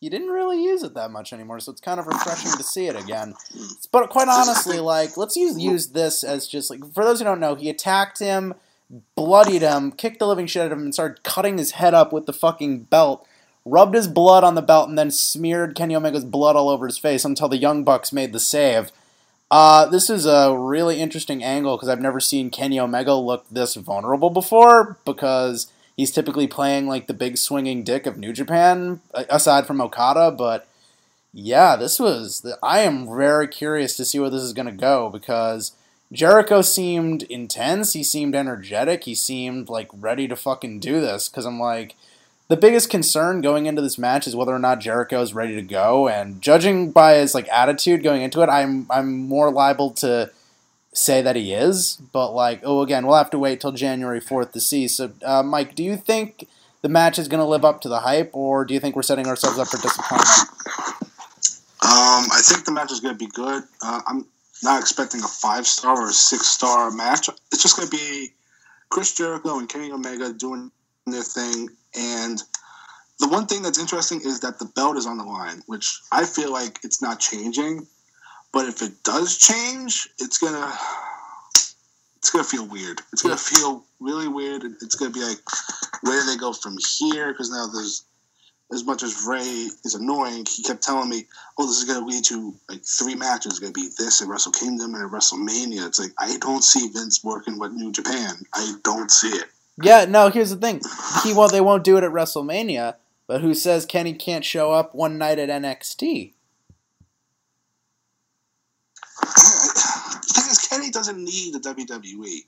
he 0.00 0.10
didn't 0.10 0.28
really 0.28 0.62
use 0.62 0.82
it 0.82 0.92
that 0.94 1.10
much 1.10 1.32
anymore, 1.32 1.60
so 1.60 1.72
it's 1.72 1.80
kind 1.80 1.98
of 1.98 2.06
refreshing 2.06 2.50
to 2.52 2.62
see 2.62 2.86
it 2.86 2.96
again. 2.96 3.34
But 3.90 4.10
quite 4.10 4.28
honestly, 4.28 4.78
like 4.94 5.16
let's 5.16 5.36
use 5.36 5.58
use 5.58 5.88
this 5.88 6.22
as 6.22 6.46
just 6.46 6.68
like 6.70 6.80
for 6.92 7.04
those 7.04 7.20
who 7.20 7.24
don't 7.24 7.40
know, 7.40 7.54
he 7.54 7.70
attacked 7.70 8.18
him, 8.18 8.54
bloodied 9.14 9.62
him, 9.62 9.92
kicked 9.92 10.18
the 10.18 10.26
living 10.26 10.46
shit 10.46 10.62
out 10.62 10.72
of 10.72 10.78
him, 10.78 10.84
and 10.84 10.92
started 10.94 11.22
cutting 11.22 11.56
his 11.56 11.72
head 11.72 11.94
up 11.94 12.12
with 12.12 12.26
the 12.26 12.32
fucking 12.34 12.80
belt. 12.80 13.26
Rubbed 13.66 13.94
his 13.94 14.08
blood 14.08 14.44
on 14.44 14.56
the 14.56 14.60
belt 14.60 14.90
and 14.90 14.98
then 14.98 15.10
smeared 15.10 15.74
Kenny 15.74 15.94
Omega's 15.94 16.26
blood 16.26 16.54
all 16.54 16.68
over 16.68 16.84
his 16.86 16.98
face 16.98 17.24
until 17.24 17.48
the 17.48 17.56
Young 17.56 17.82
Bucks 17.82 18.12
made 18.12 18.34
the 18.34 18.40
save. 18.40 18.92
Uh, 19.50 19.86
this 19.86 20.10
is 20.10 20.26
a 20.26 20.56
really 20.56 21.00
interesting 21.00 21.44
angle 21.44 21.76
because 21.76 21.88
I've 21.88 22.00
never 22.00 22.20
seen 22.20 22.50
Kenny 22.50 22.80
Omega 22.80 23.14
look 23.14 23.44
this 23.50 23.74
vulnerable 23.74 24.30
before 24.30 24.98
because 25.04 25.70
he's 25.96 26.10
typically 26.10 26.46
playing 26.46 26.86
like 26.86 27.06
the 27.06 27.14
big 27.14 27.38
swinging 27.38 27.84
dick 27.84 28.06
of 28.06 28.16
New 28.16 28.32
Japan, 28.32 29.00
aside 29.14 29.66
from 29.66 29.80
Okada. 29.80 30.30
But 30.30 30.66
yeah, 31.32 31.76
this 31.76 32.00
was. 32.00 32.44
I 32.62 32.80
am 32.80 33.06
very 33.06 33.46
curious 33.46 33.96
to 33.96 34.04
see 34.04 34.18
where 34.18 34.30
this 34.30 34.42
is 34.42 34.54
going 34.54 34.66
to 34.66 34.72
go 34.72 35.10
because 35.10 35.72
Jericho 36.10 36.62
seemed 36.62 37.22
intense. 37.24 37.92
He 37.92 38.02
seemed 38.02 38.34
energetic. 38.34 39.04
He 39.04 39.14
seemed 39.14 39.68
like 39.68 39.88
ready 39.92 40.26
to 40.26 40.36
fucking 40.36 40.80
do 40.80 41.00
this 41.00 41.28
because 41.28 41.44
I'm 41.44 41.60
like. 41.60 41.94
The 42.48 42.56
biggest 42.58 42.90
concern 42.90 43.40
going 43.40 43.64
into 43.66 43.80
this 43.80 43.98
match 43.98 44.26
is 44.26 44.36
whether 44.36 44.54
or 44.54 44.58
not 44.58 44.80
Jericho 44.80 45.22
is 45.22 45.32
ready 45.32 45.54
to 45.54 45.62
go, 45.62 46.08
and 46.08 46.42
judging 46.42 46.90
by 46.90 47.14
his 47.14 47.34
like 47.34 47.48
attitude 47.48 48.02
going 48.02 48.22
into 48.22 48.42
it, 48.42 48.48
I'm 48.48 48.86
I'm 48.90 49.26
more 49.26 49.50
liable 49.50 49.90
to 49.92 50.30
say 50.92 51.22
that 51.22 51.36
he 51.36 51.54
is. 51.54 51.96
But 52.12 52.32
like, 52.32 52.60
oh, 52.62 52.82
again, 52.82 53.06
we'll 53.06 53.16
have 53.16 53.30
to 53.30 53.38
wait 53.38 53.60
till 53.60 53.72
January 53.72 54.20
fourth 54.20 54.52
to 54.52 54.60
see. 54.60 54.88
So, 54.88 55.12
uh, 55.24 55.42
Mike, 55.42 55.74
do 55.74 55.82
you 55.82 55.96
think 55.96 56.46
the 56.82 56.90
match 56.90 57.18
is 57.18 57.28
going 57.28 57.40
to 57.40 57.46
live 57.46 57.64
up 57.64 57.80
to 57.80 57.88
the 57.88 58.00
hype, 58.00 58.30
or 58.34 58.66
do 58.66 58.74
you 58.74 58.80
think 58.80 58.94
we're 58.94 59.02
setting 59.02 59.26
ourselves 59.26 59.58
up 59.58 59.68
for 59.68 59.78
disappointment? 59.78 60.48
Um, 61.80 62.28
I 62.30 62.40
think 62.42 62.66
the 62.66 62.72
match 62.72 62.92
is 62.92 63.00
going 63.00 63.14
to 63.14 63.18
be 63.18 63.30
good. 63.30 63.62
Uh, 63.82 64.00
I'm 64.06 64.26
not 64.62 64.80
expecting 64.80 65.22
a 65.22 65.28
five 65.28 65.66
star 65.66 65.96
or 65.96 66.08
a 66.08 66.12
six 66.12 66.46
star 66.46 66.90
match. 66.90 67.30
It's 67.52 67.62
just 67.62 67.76
going 67.76 67.88
to 67.88 67.96
be 67.96 68.32
Chris 68.90 69.14
Jericho 69.14 69.58
and 69.58 69.68
Kenny 69.68 69.90
Omega 69.90 70.32
doing 70.32 70.70
their 71.06 71.22
thing. 71.22 71.68
And 71.94 72.42
the 73.20 73.28
one 73.28 73.46
thing 73.46 73.62
that's 73.62 73.78
interesting 73.78 74.20
is 74.20 74.40
that 74.40 74.58
the 74.58 74.66
belt 74.66 74.96
is 74.96 75.06
on 75.06 75.18
the 75.18 75.24
line, 75.24 75.62
which 75.66 76.00
I 76.10 76.24
feel 76.24 76.52
like 76.52 76.80
it's 76.82 77.02
not 77.02 77.20
changing. 77.20 77.86
But 78.52 78.66
if 78.66 78.82
it 78.82 79.02
does 79.02 79.36
change, 79.36 80.08
it's 80.18 80.38
gonna 80.38 80.72
it's 82.16 82.30
gonna 82.30 82.44
feel 82.44 82.66
weird. 82.66 83.00
It's 83.12 83.22
gonna 83.22 83.36
feel 83.36 83.84
really 84.00 84.28
weird. 84.28 84.64
It's 84.64 84.94
gonna 84.94 85.10
be 85.10 85.24
like, 85.24 85.38
where 86.02 86.20
do 86.20 86.26
they 86.30 86.36
go 86.36 86.52
from 86.52 86.76
here? 86.98 87.32
Because 87.32 87.50
now 87.50 87.66
there's 87.66 88.04
as 88.72 88.84
much 88.84 89.02
as 89.02 89.24
Ray 89.26 89.68
is 89.84 89.94
annoying, 89.94 90.46
he 90.46 90.62
kept 90.62 90.82
telling 90.82 91.08
me, 91.08 91.26
"Oh, 91.58 91.66
this 91.66 91.78
is 91.78 91.84
going 91.84 92.00
to 92.00 92.06
lead 92.06 92.24
to 92.24 92.54
like 92.68 92.82
three 92.84 93.14
matches. 93.14 93.52
It's 93.52 93.58
going 93.60 93.72
to 93.72 93.80
be 93.80 93.88
this 93.98 94.22
at 94.22 94.28
Wrestle 94.28 94.52
Kingdom 94.52 94.94
and 94.94 95.04
at 95.04 95.10
WrestleMania." 95.10 95.86
It's 95.86 96.00
like 96.00 96.12
I 96.18 96.36
don't 96.38 96.64
see 96.64 96.88
Vince 96.88 97.22
working 97.22 97.58
with 97.58 97.72
New 97.72 97.92
Japan. 97.92 98.34
I 98.52 98.74
don't 98.82 99.10
see 99.10 99.28
it. 99.28 99.48
Yeah, 99.82 100.04
no. 100.04 100.30
Here's 100.30 100.50
the 100.50 100.56
thing. 100.56 100.80
He 101.22 101.32
well, 101.32 101.48
they 101.48 101.60
won't 101.60 101.84
do 101.84 101.96
it 101.96 102.04
at 102.04 102.12
WrestleMania, 102.12 102.96
but 103.26 103.40
who 103.40 103.54
says 103.54 103.86
Kenny 103.86 104.14
can't 104.14 104.44
show 104.44 104.72
up 104.72 104.94
one 104.94 105.18
night 105.18 105.38
at 105.38 105.48
NXT? 105.48 106.34
the 109.20 110.32
thing 110.34 110.50
is, 110.50 110.66
Kenny 110.68 110.90
doesn't 110.90 111.22
need 111.22 111.54
the 111.54 111.60
WWE. 111.60 112.40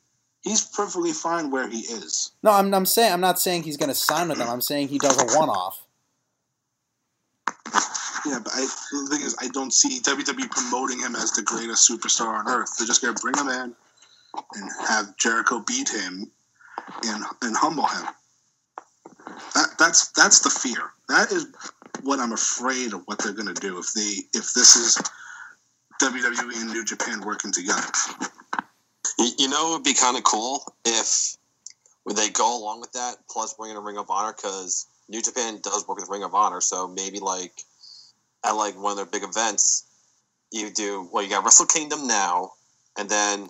He's 0.43 0.65
perfectly 0.65 1.13
fine 1.13 1.51
where 1.51 1.69
he 1.69 1.81
is. 1.81 2.31
No, 2.43 2.53
I'm, 2.53 2.73
I'm 2.73 2.87
saying 2.87 3.13
I'm 3.13 3.21
not 3.21 3.41
saying 3.41 3.65
he's 3.65 3.77
going 3.77 3.89
to 3.89 3.95
sign 3.95 4.29
with 4.29 4.39
them. 4.39 4.49
I'm 4.49 4.61
saying 4.61 4.89
he 4.89 4.99
does 4.99 5.21
a 5.21 5.37
one-off. 5.37 5.83
Yeah, 8.25 8.41
but 8.43 8.53
I, 8.55 8.61
the 8.61 9.09
thing 9.11 9.23
is, 9.23 9.37
I 9.41 9.49
don't 9.49 9.73
see 9.73 10.01
WWE 10.01 10.51
promoting 10.51 11.01
him 11.01 11.17
as 11.17 11.33
the 11.33 11.43
greatest 11.43 11.89
superstar 11.89 12.29
on 12.29 12.49
earth. 12.49 12.77
They're 12.77 12.87
just 12.87 13.03
going 13.03 13.15
to 13.15 13.21
bring 13.21 13.37
him 13.37 13.49
in 13.49 13.75
and 14.55 14.71
have 14.89 15.17
Jericho 15.17 15.65
beat 15.67 15.89
him 15.89 16.31
and 17.05 17.25
and 17.43 17.57
humble 17.57 17.87
him. 17.87 18.07
That 19.55 19.69
that's 19.79 20.11
that's 20.13 20.41
the 20.41 20.51
fear. 20.51 20.91
That 21.09 21.33
is 21.33 21.47
what 22.03 22.21
I'm 22.21 22.33
afraid 22.33 22.93
of 22.93 23.03
what 23.07 23.19
they're 23.19 23.33
going 23.33 23.53
to 23.53 23.61
do 23.61 23.79
if 23.79 23.93
they 23.95 24.23
if 24.33 24.53
this 24.55 24.77
is 24.77 24.99
WWE 26.01 26.61
and 26.61 26.73
New 26.73 26.85
Japan 26.85 27.21
working 27.25 27.53
together. 27.53 27.83
You, 29.19 29.49
know, 29.49 29.71
it 29.71 29.73
would 29.73 29.85
be 29.85 29.95
kind 29.95 30.17
of 30.17 30.25
cool 30.25 30.61
if 30.85 31.37
they 32.15 32.29
go 32.29 32.59
along 32.59 32.81
with 32.81 32.93
that, 32.93 33.17
plus 33.31 33.55
bring 33.55 33.71
in 33.71 33.77
a 33.77 33.81
Ring 33.81 33.97
of 33.97 34.11
Honor, 34.11 34.35
because 34.35 34.87
New 35.09 35.23
Japan 35.23 35.59
does 35.63 35.87
work 35.89 35.99
with 35.99 36.09
Ring 36.11 36.23
of 36.23 36.35
Honor. 36.35 36.61
So 36.61 36.87
maybe 36.87 37.19
like 37.19 37.53
at 38.45 38.53
like 38.53 38.81
one 38.81 38.93
of 38.93 38.97
their 38.97 39.07
big 39.07 39.23
events, 39.23 39.85
you 40.53 40.71
do 40.71 41.09
well. 41.13 41.23
You 41.23 41.31
got 41.31 41.45
Wrestle 41.45 41.67
Kingdom 41.67 42.07
now, 42.07 42.53
and 42.99 43.09
then 43.09 43.49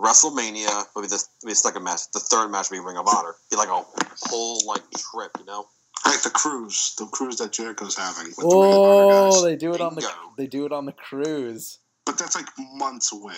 WrestleMania 0.00 0.84
will 0.94 1.02
be 1.02 1.08
the, 1.08 1.22
will 1.42 1.48
be 1.48 1.52
the 1.52 1.54
second 1.56 1.84
match. 1.84 2.00
The 2.12 2.20
third 2.20 2.48
match 2.48 2.70
will 2.70 2.78
be 2.78 2.84
Ring 2.84 2.96
of 2.96 3.06
Honor. 3.06 3.34
Be 3.50 3.56
like 3.56 3.68
a 3.68 3.84
whole 4.28 4.60
like 4.66 4.82
trip, 4.92 5.30
you 5.38 5.44
know. 5.44 5.66
Like 6.06 6.22
the 6.22 6.30
cruise, 6.30 6.94
the 6.98 7.06
cruise 7.06 7.36
that 7.36 7.52
Jericho's 7.52 7.96
having 7.96 8.28
with 8.28 8.48
the 8.48 8.56
Ring 8.56 8.72
of 8.72 8.78
Honor 8.78 9.04
Oh, 9.04 9.30
guys. 9.30 9.42
they 9.44 9.56
do 9.56 9.74
it 9.74 9.80
on 9.80 9.94
the 9.94 10.10
they 10.38 10.46
do 10.46 10.64
it 10.64 10.72
on 10.72 10.86
the 10.86 10.92
cruise. 10.92 11.78
But 12.06 12.16
that's 12.18 12.34
like 12.34 12.48
months 12.74 13.12
away. 13.12 13.36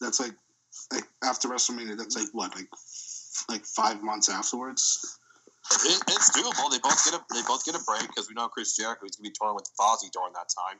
That's 0.00 0.18
like 0.20 0.32
like 0.92 1.04
after 1.22 1.48
WrestleMania. 1.48 1.96
That's 1.96 2.16
like 2.16 2.26
what 2.32 2.54
like 2.56 2.68
like 3.48 3.64
five 3.64 4.02
months 4.02 4.28
afterwards. 4.28 5.18
It, 5.72 6.02
it's 6.08 6.36
doable. 6.36 6.70
They 6.70 6.78
both 6.82 7.02
get 7.04 7.14
a 7.14 7.20
they 7.32 7.42
both 7.46 7.64
get 7.64 7.74
a 7.76 7.82
break 7.86 8.02
because 8.08 8.28
we 8.28 8.34
know 8.34 8.48
Chris 8.48 8.76
Jericho 8.76 9.06
is 9.06 9.16
gonna 9.16 9.28
be 9.28 9.34
touring 9.38 9.54
with 9.54 9.70
Fozzy 9.80 10.10
during 10.12 10.32
that 10.34 10.48
time. 10.50 10.78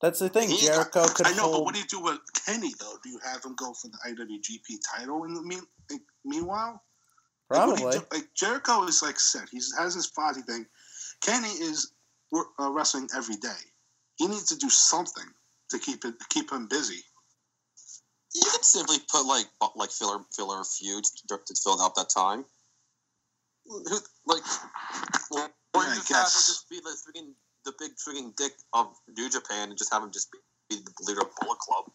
That's 0.00 0.18
the 0.18 0.28
thing. 0.28 0.50
He- 0.50 0.66
Jericho 0.66 1.06
could 1.08 1.26
I 1.26 1.32
know, 1.34 1.50
but 1.50 1.64
what 1.64 1.74
do 1.74 1.80
you 1.80 1.86
do 1.86 2.00
with 2.00 2.18
Kenny 2.44 2.72
though? 2.78 2.96
Do 3.02 3.08
you 3.10 3.18
have 3.24 3.44
him 3.44 3.54
go 3.54 3.72
for 3.72 3.88
the 3.88 3.98
IWGP 4.06 4.78
title 4.94 5.24
in 5.24 5.34
the 5.34 5.42
mean, 5.42 5.62
like, 5.90 6.02
meanwhile? 6.24 6.82
Like, 7.48 7.60
do 7.60 7.76
Probably. 7.76 7.98
do- 7.98 8.06
like 8.12 8.28
Jericho 8.34 8.84
is 8.84 9.02
like 9.02 9.18
set. 9.18 9.48
He 9.50 9.60
has 9.78 9.94
his 9.94 10.10
Fozzy 10.10 10.44
thing. 10.44 10.66
Kenny 11.22 11.48
is 11.48 11.92
uh, 12.34 12.70
wrestling 12.70 13.08
every 13.16 13.36
day. 13.36 13.62
He 14.16 14.26
needs 14.26 14.46
to 14.46 14.56
do 14.56 14.68
something 14.68 15.26
to 15.70 15.78
keep 15.78 16.04
it 16.04 16.14
keep 16.28 16.50
him 16.50 16.66
busy. 16.68 17.02
You 18.34 18.42
could 18.50 18.64
simply 18.64 18.98
put 19.10 19.24
like 19.24 19.46
like 19.76 19.90
filler 19.90 20.18
filler 20.34 20.62
feuds 20.64 21.10
to, 21.10 21.38
to 21.38 21.54
fill 21.62 21.80
out 21.80 21.94
that 21.94 22.10
time. 22.10 22.44
Who 23.64 23.82
like, 24.26 24.42
or, 25.30 25.40
or 25.40 25.82
Yeah, 25.82 25.94
you 25.94 26.00
just 26.00 26.12
have 26.12 26.24
him 26.24 26.44
just 26.46 26.68
be 26.68 26.80
the 26.80 26.90
freaking 26.90 27.32
the 27.66 27.74
big 27.78 27.90
freaking 27.96 28.34
dick 28.36 28.52
of 28.72 28.86
New 29.18 29.28
Japan 29.28 29.68
and 29.68 29.76
just 29.76 29.92
have 29.92 30.02
him 30.02 30.10
just 30.10 30.32
be, 30.32 30.38
be 30.70 30.76
the 30.76 30.92
leader 31.04 31.20
of 31.20 31.28
Bullet 31.42 31.58
Club. 31.58 31.90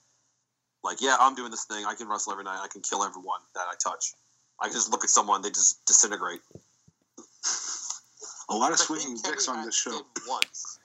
Like, 0.84 1.02
yeah, 1.02 1.16
I'm 1.20 1.34
doing 1.34 1.50
this 1.50 1.66
thing. 1.66 1.86
I 1.86 1.96
can 1.96 2.08
wrestle 2.08 2.34
every 2.34 2.44
night. 2.44 2.60
I 2.62 2.68
can 2.68 2.82
kill 2.82 3.04
everyone 3.04 3.40
that 3.56 3.66
I 3.70 3.74
touch. 3.82 4.14
I 4.60 4.68
can 4.68 4.74
just 4.74 4.92
look 4.92 5.04
at 5.04 5.10
someone, 5.10 5.42
they 5.42 5.50
just 5.50 5.84
disintegrate. 5.86 6.42
A 8.50 8.56
lot 8.56 8.72
of 8.72 8.80
swinging 8.80 9.18
dicks 9.24 9.48
on 9.48 9.58
had 9.58 9.68
this 9.68 9.80
show. 9.80 9.92
did 9.92 10.24
Once. 10.28 10.80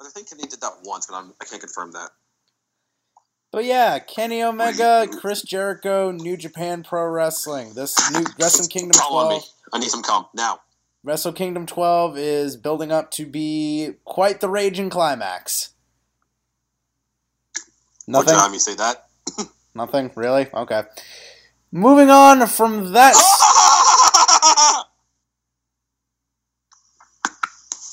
I 0.00 0.08
think 0.10 0.28
Kenny 0.30 0.46
did 0.48 0.60
that 0.60 0.72
once, 0.84 1.06
but 1.06 1.16
I'm, 1.16 1.32
I 1.40 1.44
can't 1.44 1.60
confirm 1.60 1.92
that. 1.92 2.10
But 3.52 3.64
yeah, 3.64 3.98
Kenny 3.98 4.42
Omega, 4.42 5.06
Chris 5.20 5.42
Jericho, 5.42 6.10
New 6.10 6.36
Japan 6.36 6.82
Pro 6.82 7.06
Wrestling. 7.06 7.74
This 7.74 7.94
new 8.12 8.24
Wrestle 8.38 8.66
Kingdom 8.66 9.00
Follow 9.00 9.30
me. 9.30 9.36
12. 9.36 9.44
I 9.72 9.78
need 9.78 9.90
some 9.90 10.02
cum 10.02 10.26
now. 10.34 10.60
Wrestle 11.06 11.32
Kingdom 11.32 11.66
12 11.66 12.18
is 12.18 12.56
building 12.56 12.90
up 12.90 13.12
to 13.12 13.26
be 13.26 13.92
quite 14.04 14.40
the 14.40 14.48
raging 14.48 14.90
climax. 14.90 15.70
What 18.06 18.26
Nothing. 18.26 18.34
time 18.34 18.52
you 18.52 18.58
say 18.58 18.74
that? 18.74 19.06
Nothing. 19.76 20.10
Really? 20.16 20.48
Okay. 20.52 20.82
Moving 21.70 22.10
on 22.10 22.44
from 22.48 22.92
that. 22.92 23.14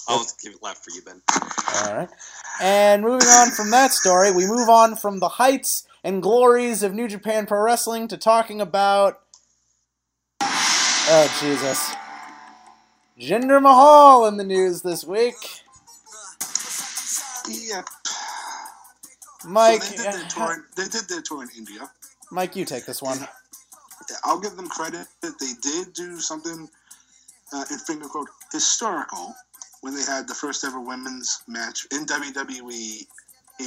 I'll 0.08 0.26
give 0.44 0.54
it 0.54 0.64
left 0.64 0.84
for 0.84 0.90
you, 0.90 1.04
Ben. 1.04 1.22
All 1.86 1.96
right. 1.96 2.10
And 2.64 3.04
moving 3.04 3.28
on 3.28 3.52
from 3.52 3.70
that 3.70 3.94
story, 3.94 4.32
we 4.32 4.48
move 4.48 4.70
on 4.70 4.96
from 4.96 5.20
the 5.20 5.30
heights 5.30 5.88
and 6.04 6.24
glories 6.24 6.82
of 6.82 6.96
New 6.96 7.08
Japan 7.08 7.46
Pro 7.46 7.62
Wrestling 7.62 8.08
to 8.08 8.18
talking 8.18 8.60
about. 8.60 9.20
Oh, 10.42 11.38
Jesus. 11.40 11.94
Jinder 13.24 13.62
Mahal 13.62 14.26
in 14.26 14.36
the 14.38 14.44
news 14.44 14.82
this 14.82 15.06
week. 15.06 15.36
Yep. 17.48 17.86
Mike, 19.46 19.82
So 19.84 19.92
they 19.92 20.04
did 20.04 20.14
their 20.14 20.28
tour. 20.30 20.54
in- 20.54 20.66
They 20.76 20.90
did 20.90 21.08
their 21.08 21.22
tour 21.22 21.44
in 21.44 21.50
India. 21.58 21.90
Mike, 22.32 22.56
you 22.56 22.66
take 22.66 22.86
this 22.86 23.02
one. 23.02 23.20
I'll 24.26 24.40
give 24.40 24.56
them 24.58 24.68
credit 24.68 25.08
that 25.22 25.40
they 25.40 25.54
did 25.62 25.94
do 25.94 26.20
something 26.20 26.70
uh, 27.54 27.66
in 27.72 27.78
finger 27.80 28.08
quote 28.08 28.28
historical 28.52 29.34
when 29.82 29.96
they 29.96 30.04
had 30.04 30.28
the 30.28 30.36
first 30.36 30.64
ever 30.66 30.80
women's 30.82 31.44
match 31.48 31.88
in 31.92 32.06
WWE 32.06 33.06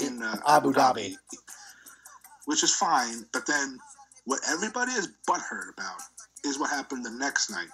in 0.03 0.23
uh, 0.23 0.37
Abu 0.47 0.73
Dhabi. 0.73 1.17
which 2.45 2.63
is 2.63 2.75
fine. 2.75 3.25
But 3.33 3.47
then 3.47 3.79
what 4.27 4.41
everybody 4.49 4.93
is 4.93 5.09
butthurt 5.29 5.71
about 5.73 6.01
is 6.45 6.59
what 6.59 6.69
happened 6.71 7.05
the 7.07 7.11
next 7.11 7.51
night. 7.51 7.69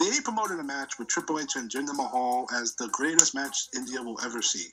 They 0.00 0.20
promoted 0.24 0.58
a 0.58 0.64
match 0.64 0.98
with 0.98 1.08
Triple 1.08 1.38
H 1.38 1.56
and 1.56 1.70
Jinder 1.70 1.94
Mahal 1.94 2.46
as 2.54 2.74
the 2.74 2.88
greatest 2.88 3.34
match 3.34 3.68
India 3.74 4.02
will 4.02 4.18
ever 4.24 4.42
see. 4.42 4.66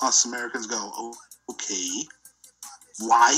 Us 0.00 0.24
Americans 0.26 0.66
go, 0.66 0.76
oh, 0.78 1.14
okay, 1.50 2.02
why? 3.00 3.32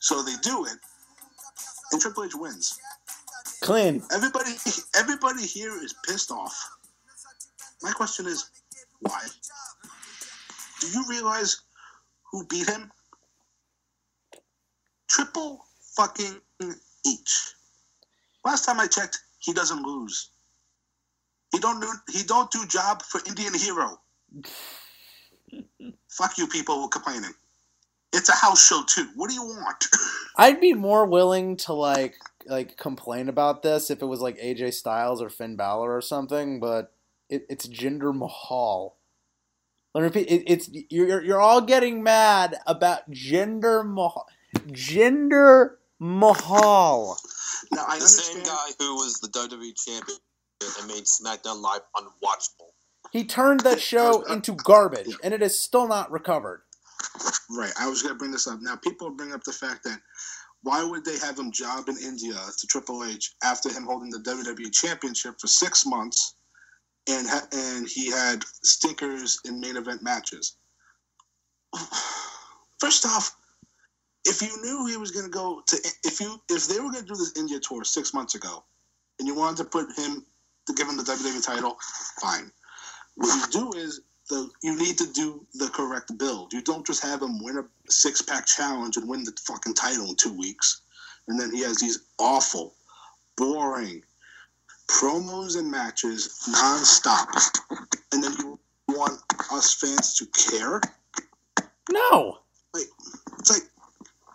So 0.00 0.22
they 0.22 0.34
do 0.42 0.64
it, 0.66 0.78
and 1.92 2.00
Triple 2.00 2.24
H 2.24 2.34
wins. 2.34 2.78
Clean. 3.62 4.02
Everybody, 4.12 4.50
everybody 4.96 5.44
here 5.44 5.72
is 5.82 5.94
pissed 6.06 6.30
off. 6.30 6.56
My 7.82 7.90
question 7.92 8.26
is, 8.26 8.50
why? 9.00 9.20
Do 10.80 10.88
you 10.88 11.04
realize 11.08 11.62
who 12.30 12.46
beat 12.46 12.68
him? 12.68 12.90
Triple 15.08 15.64
fucking 15.96 16.40
H. 17.06 17.54
Last 18.44 18.64
time 18.64 18.80
I 18.80 18.86
checked, 18.86 19.18
he 19.38 19.52
doesn't 19.52 19.82
lose. 19.82 20.30
He 21.52 21.58
don't 21.58 21.80
do 21.80 21.88
he 22.12 22.22
don't 22.22 22.50
do 22.50 22.66
job 22.66 23.02
for 23.02 23.20
Indian 23.26 23.54
hero. 23.54 24.00
Fuck 26.10 26.38
you 26.38 26.46
people 26.46 26.80
who 26.80 26.88
complaining. 26.88 27.32
It's 28.12 28.28
a 28.28 28.32
house 28.32 28.66
show 28.66 28.82
too. 28.86 29.08
What 29.14 29.28
do 29.28 29.34
you 29.34 29.42
want? 29.42 29.84
I'd 30.36 30.60
be 30.60 30.74
more 30.74 31.06
willing 31.06 31.56
to 31.58 31.72
like 31.72 32.16
like 32.46 32.76
complain 32.76 33.28
about 33.28 33.62
this 33.62 33.90
if 33.90 34.02
it 34.02 34.06
was 34.06 34.20
like 34.20 34.38
AJ 34.38 34.74
Styles 34.74 35.20
or 35.20 35.28
Finn 35.28 35.56
Balor 35.56 35.94
or 35.94 36.00
something, 36.00 36.60
but 36.60 36.92
it, 37.28 37.46
it's 37.48 37.66
Jinder 37.66 38.14
Mahal. 38.14 38.96
Let 39.94 40.00
me 40.02 40.04
repeat. 40.06 40.30
It, 40.30 40.44
it's 40.46 40.70
you're 40.90 41.22
you're 41.22 41.40
all 41.40 41.60
getting 41.60 42.02
mad 42.02 42.56
about 42.66 43.10
Jinder 43.10 43.86
Mahal. 43.86 44.26
Jinder 44.68 45.76
Mahal. 45.98 47.18
now 47.72 47.84
I 47.88 47.98
The 47.98 48.06
same 48.06 48.42
guy 48.44 48.68
who 48.78 48.94
was 48.96 49.20
the 49.20 49.28
WWE 49.28 49.72
champion 49.76 50.18
and 50.78 50.88
made 50.88 51.04
SmackDown 51.04 51.60
Live 51.60 51.82
unwatchable. 51.96 52.70
He 53.12 53.24
turned 53.24 53.60
that 53.60 53.80
show 53.80 54.22
uh, 54.22 54.30
uh, 54.30 54.34
into 54.34 54.52
garbage, 54.52 55.14
and 55.22 55.32
it 55.32 55.42
is 55.42 55.58
still 55.58 55.88
not 55.88 56.10
recovered. 56.10 56.62
Right. 57.50 57.72
I 57.78 57.88
was 57.88 58.02
going 58.02 58.14
to 58.14 58.18
bring 58.18 58.32
this 58.32 58.46
up. 58.46 58.58
Now, 58.60 58.76
people 58.76 59.10
bring 59.10 59.32
up 59.32 59.44
the 59.44 59.52
fact 59.52 59.84
that 59.84 60.00
why 60.62 60.82
would 60.82 61.04
they 61.04 61.18
have 61.18 61.38
him 61.38 61.52
job 61.52 61.88
in 61.88 61.96
India 62.02 62.34
to 62.34 62.66
Triple 62.66 63.04
H 63.04 63.34
after 63.44 63.70
him 63.70 63.84
holding 63.84 64.10
the 64.10 64.18
WWE 64.18 64.72
Championship 64.72 65.36
for 65.40 65.46
six 65.46 65.86
months, 65.86 66.34
and 67.08 67.26
ha- 67.28 67.46
and 67.52 67.88
he 67.88 68.10
had 68.10 68.42
stickers 68.64 69.38
in 69.44 69.60
main 69.60 69.76
event 69.76 70.02
matches. 70.02 70.56
First 72.80 73.06
off, 73.06 73.36
if 74.26 74.42
you 74.42 74.62
knew 74.62 74.86
he 74.86 74.96
was 74.96 75.10
going 75.10 75.24
to 75.24 75.30
go 75.30 75.62
to, 75.66 75.76
if 76.04 76.20
you 76.20 76.40
if 76.50 76.66
they 76.68 76.80
were 76.80 76.90
going 76.90 77.04
to 77.04 77.12
do 77.12 77.16
this 77.16 77.36
India 77.36 77.58
tour 77.60 77.84
six 77.84 78.12
months 78.12 78.34
ago, 78.34 78.64
and 79.18 79.26
you 79.26 79.34
wanted 79.34 79.58
to 79.58 79.64
put 79.64 79.86
him 79.96 80.24
to 80.66 80.74
give 80.74 80.88
him 80.88 80.96
the 80.96 81.02
WWE 81.02 81.44
title, 81.44 81.76
fine. 82.20 82.50
What 83.14 83.34
you 83.34 83.60
do 83.60 83.78
is 83.78 84.00
the 84.28 84.50
you 84.62 84.76
need 84.76 84.98
to 84.98 85.06
do 85.12 85.46
the 85.54 85.68
correct 85.68 86.16
build. 86.18 86.52
You 86.52 86.62
don't 86.62 86.86
just 86.86 87.02
have 87.02 87.22
him 87.22 87.42
win 87.42 87.58
a 87.58 87.64
six 87.90 88.20
pack 88.22 88.46
challenge 88.46 88.96
and 88.96 89.08
win 89.08 89.24
the 89.24 89.32
fucking 89.46 89.74
title 89.74 90.08
in 90.10 90.16
two 90.16 90.36
weeks, 90.36 90.82
and 91.28 91.38
then 91.38 91.52
he 91.52 91.62
has 91.62 91.78
these 91.78 92.00
awful, 92.18 92.74
boring 93.36 94.02
promos 94.88 95.58
and 95.58 95.70
matches 95.70 96.46
nonstop, 96.48 97.26
and 98.12 98.22
then 98.22 98.32
you 98.38 98.58
want 98.88 99.20
us 99.52 99.74
fans 99.74 100.16
to 100.16 100.26
care. 100.50 100.80
No. 101.90 102.38
Like 102.74 102.86
It's 103.38 103.50
like 103.50 103.68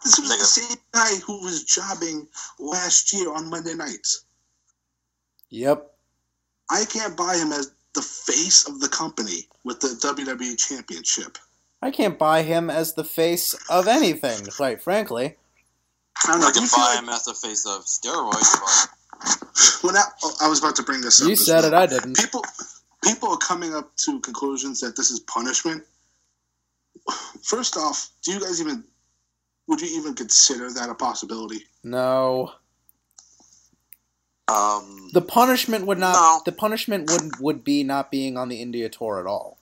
this 0.04 0.20
was 0.20 0.30
like 0.30 0.40
the 0.40 0.46
same 0.46 0.78
guy 0.94 1.16
who 1.26 1.44
was 1.44 1.64
jobbing 1.64 2.28
last 2.60 3.14
year 3.14 3.32
on 3.34 3.50
Monday 3.50 3.74
nights. 3.74 4.26
Yep. 5.50 5.92
I 6.70 6.86
can't 6.86 7.18
buy 7.18 7.36
him 7.36 7.52
as 7.52 7.74
the 7.94 8.02
face 8.02 8.68
of 8.68 8.80
the 8.80 8.88
company 8.88 9.48
with 9.64 9.80
the 9.82 9.90
WWE 9.90 10.58
Championship. 10.58 11.38
I 11.82 11.92
can't 11.92 12.18
buy 12.18 12.42
him 12.44 12.70
as 12.70 12.94
the 12.94 13.04
face 13.04 13.54
of 13.70 13.88
anything, 13.88 14.46
quite 14.56 14.82
frankly. 14.82 15.36
I 16.24 16.32
don't 16.32 16.40
know. 16.42 16.48
I 16.48 16.52
can 16.52 16.68
buy 16.76 16.94
like- 16.96 17.00
him 17.00 17.10
as 17.10 17.26
the 17.26 17.34
face 17.34 17.66
of 17.66 17.84
steroids, 17.86 18.60
but 18.60 18.90
Well, 19.84 19.94
now, 19.94 20.04
oh, 20.24 20.36
I 20.42 20.48
was 20.48 20.60
about 20.60 20.76
to 20.78 20.84
bring 20.84 21.02
this 21.02 21.22
up. 21.22 21.28
You 21.28 21.34
as 21.34 21.46
said 21.46 21.62
well. 21.62 21.74
it, 21.74 21.74
I 21.74 21.86
didn't. 21.88 22.16
People, 22.18 22.44
people 23.04 23.30
are 23.30 23.38
coming 23.38 23.74
up 23.76 23.96
to 23.98 24.20
conclusions 24.22 24.80
that 24.82 24.96
this 24.96 25.12
is 25.12 25.20
punishment. 25.22 25.84
First 27.44 27.78
off, 27.78 28.10
do 28.24 28.32
you 28.32 28.40
guys 28.40 28.62
even 28.62 28.84
would 29.68 29.82
you 29.82 30.00
even 30.00 30.14
consider 30.14 30.72
that 30.72 30.90
a 30.90 30.96
possibility? 30.96 31.66
No. 31.84 32.52
um, 34.48 35.10
The 35.14 35.22
punishment 35.22 35.86
would 35.86 35.98
not. 36.00 36.14
No. 36.14 36.42
The 36.46 36.52
punishment 36.52 37.10
would 37.12 37.40
would 37.40 37.64
be 37.64 37.84
not 37.84 38.12
being 38.12 38.38
on 38.38 38.50
the 38.50 38.62
India 38.62 38.90
tour 38.90 39.20
at 39.20 39.26
all. 39.26 39.58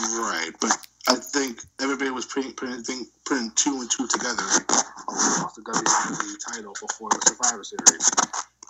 Right, 0.00 0.50
but 0.60 0.76
I 1.08 1.14
think 1.16 1.60
everybody 1.80 2.10
was 2.10 2.26
putting 2.26 2.52
putting, 2.52 2.82
putting 3.26 3.50
two 3.54 3.80
and 3.80 3.90
two 3.90 4.06
together. 4.06 4.42
Oh, 5.10 5.38
lost 5.42 5.56
the 5.56 5.62
WWE 5.62 6.52
title 6.52 6.74
before 6.80 7.10
the 7.10 7.20
Survivor 7.26 7.64
Series. 7.64 8.10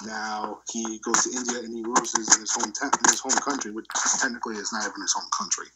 Now 0.06 0.60
he 0.70 1.00
goes 1.00 1.24
to 1.24 1.30
India 1.36 1.58
and 1.58 1.74
he 1.74 1.82
loses 1.82 2.34
in 2.34 2.40
his 2.40 2.52
home 2.52 2.72
in 2.82 3.10
his 3.10 3.20
home 3.20 3.32
country, 3.32 3.72
which 3.72 3.86
technically 4.20 4.56
is 4.56 4.72
not 4.72 4.82
even 4.82 5.00
his 5.02 5.12
home 5.12 5.28
country. 5.36 5.66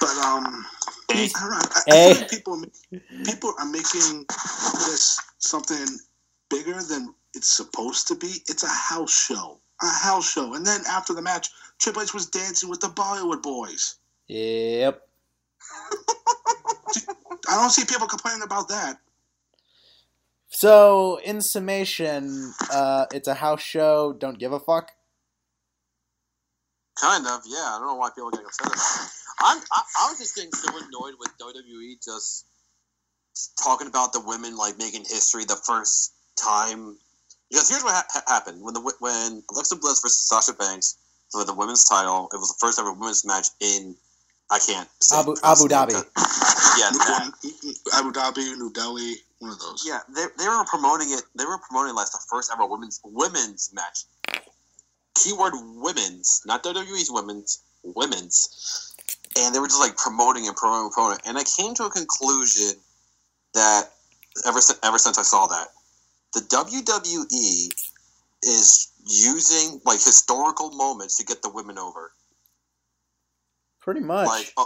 But 0.00 0.16
um, 0.18 0.64
Hey. 1.12 1.28
I 1.36 1.40
don't 1.40 1.50
know. 1.50 1.58
I, 1.58 1.82
I 1.92 1.96
Hey. 1.96 2.12
feel 2.12 2.14
like 2.14 2.28
people 2.30 2.62
people 3.24 3.54
are 3.58 3.66
making 3.66 4.26
this 4.86 5.20
something 5.38 5.86
bigger 6.50 6.80
than 6.82 7.14
it's 7.34 7.48
supposed 7.50 8.08
to 8.08 8.16
be. 8.16 8.28
It's 8.48 8.64
a 8.64 8.68
house 8.68 9.14
show, 9.26 9.60
a 9.82 9.86
house 9.88 10.30
show, 10.32 10.54
and 10.54 10.66
then 10.66 10.82
after 10.88 11.14
the 11.14 11.22
match, 11.22 11.48
Triple 11.78 12.02
H 12.02 12.14
was 12.14 12.26
dancing 12.26 12.68
with 12.70 12.80
the 12.80 12.88
Bollywood 12.88 13.42
boys. 13.42 13.96
Yep. 14.28 15.02
I 17.48 17.56
don't 17.56 17.70
see 17.70 17.84
people 17.86 18.08
complaining 18.08 18.42
about 18.42 18.68
that. 18.68 18.98
So, 20.50 21.20
in 21.24 21.40
summation, 21.42 22.54
uh, 22.70 23.06
it's 23.12 23.28
a 23.28 23.34
house 23.34 23.62
show. 23.62 24.14
Don't 24.14 24.38
give 24.38 24.52
a 24.52 24.60
fuck. 24.60 24.92
Kind 27.00 27.26
of, 27.26 27.40
yeah. 27.46 27.74
I 27.74 27.78
don't 27.78 27.88
know 27.88 27.94
why 27.96 28.10
people 28.10 28.28
are 28.28 28.30
getting 28.32 28.46
upset 28.46 28.66
about 28.68 28.78
it. 28.78 29.10
I'm, 29.40 29.58
I, 29.72 29.82
I 30.02 30.08
was 30.10 30.18
just 30.18 30.34
getting 30.34 30.52
so 30.52 30.68
annoyed 30.70 31.14
with 31.18 31.30
WWE 31.40 32.02
just 32.04 32.46
talking 33.62 33.88
about 33.88 34.12
the 34.12 34.20
women 34.20 34.56
like 34.56 34.78
making 34.78 35.02
history 35.02 35.44
the 35.44 35.56
first 35.66 36.14
time. 36.40 36.96
Because 37.50 37.68
here's 37.68 37.82
what 37.84 37.94
ha- 37.94 38.06
ha- 38.10 38.22
happened 38.28 38.62
when 38.62 38.74
the 38.74 38.80
wi- 38.80 38.96
when 39.00 39.42
Alexa 39.50 39.76
Bliss 39.76 40.00
versus 40.00 40.26
Sasha 40.28 40.52
Banks 40.52 40.96
for 41.30 41.44
the 41.44 41.52
women's 41.54 41.84
title. 41.84 42.28
It 42.32 42.36
was 42.36 42.48
the 42.48 42.58
first 42.60 42.78
ever 42.78 42.92
women's 42.92 43.24
match 43.24 43.48
in 43.60 43.96
I 44.50 44.58
can't 44.58 44.88
say 45.00 45.18
Abu- 45.18 45.36
Abu. 45.42 45.68
Dhabi. 45.68 46.04
Yeah, 46.76 46.90
that. 46.90 47.30
Abu 47.94 48.10
Dhabi, 48.10 48.58
New 48.58 48.70
Delhi, 48.72 49.14
one 49.38 49.52
of 49.52 49.60
those. 49.60 49.84
Yeah, 49.86 50.00
they, 50.12 50.24
they 50.38 50.48
were 50.48 50.64
promoting 50.66 51.12
it. 51.12 51.22
They 51.36 51.44
were 51.44 51.58
promoting 51.58 51.94
like 51.94 52.10
the 52.10 52.18
first 52.28 52.50
ever 52.52 52.66
women's 52.66 53.00
women's 53.04 53.70
match. 53.72 54.04
Keyword 55.14 55.54
women's, 55.76 56.42
not 56.46 56.64
WWE's 56.64 57.10
women's, 57.10 57.62
women's. 57.82 58.94
And 59.38 59.54
they 59.54 59.58
were 59.58 59.66
just 59.66 59.80
like 59.80 59.96
promoting 59.96 60.46
and 60.46 60.56
promoting 60.56 60.84
and 60.86 60.92
promoting. 60.92 61.20
And 61.26 61.38
I 61.38 61.44
came 61.44 61.74
to 61.74 61.84
a 61.84 61.90
conclusion 61.90 62.78
that 63.54 63.90
ever 64.46 64.60
since 64.60 64.78
ever 64.82 64.98
since 64.98 65.18
I 65.18 65.22
saw 65.22 65.46
that, 65.46 65.68
the 66.34 66.40
WWE 66.40 67.72
is 68.42 68.92
using 69.06 69.80
like 69.84 70.02
historical 70.02 70.70
moments 70.70 71.16
to 71.18 71.24
get 71.24 71.42
the 71.42 71.50
women 71.50 71.78
over. 71.78 72.12
Pretty 73.80 74.00
much. 74.00 74.26
Like, 74.26 74.52
uh, 74.56 74.64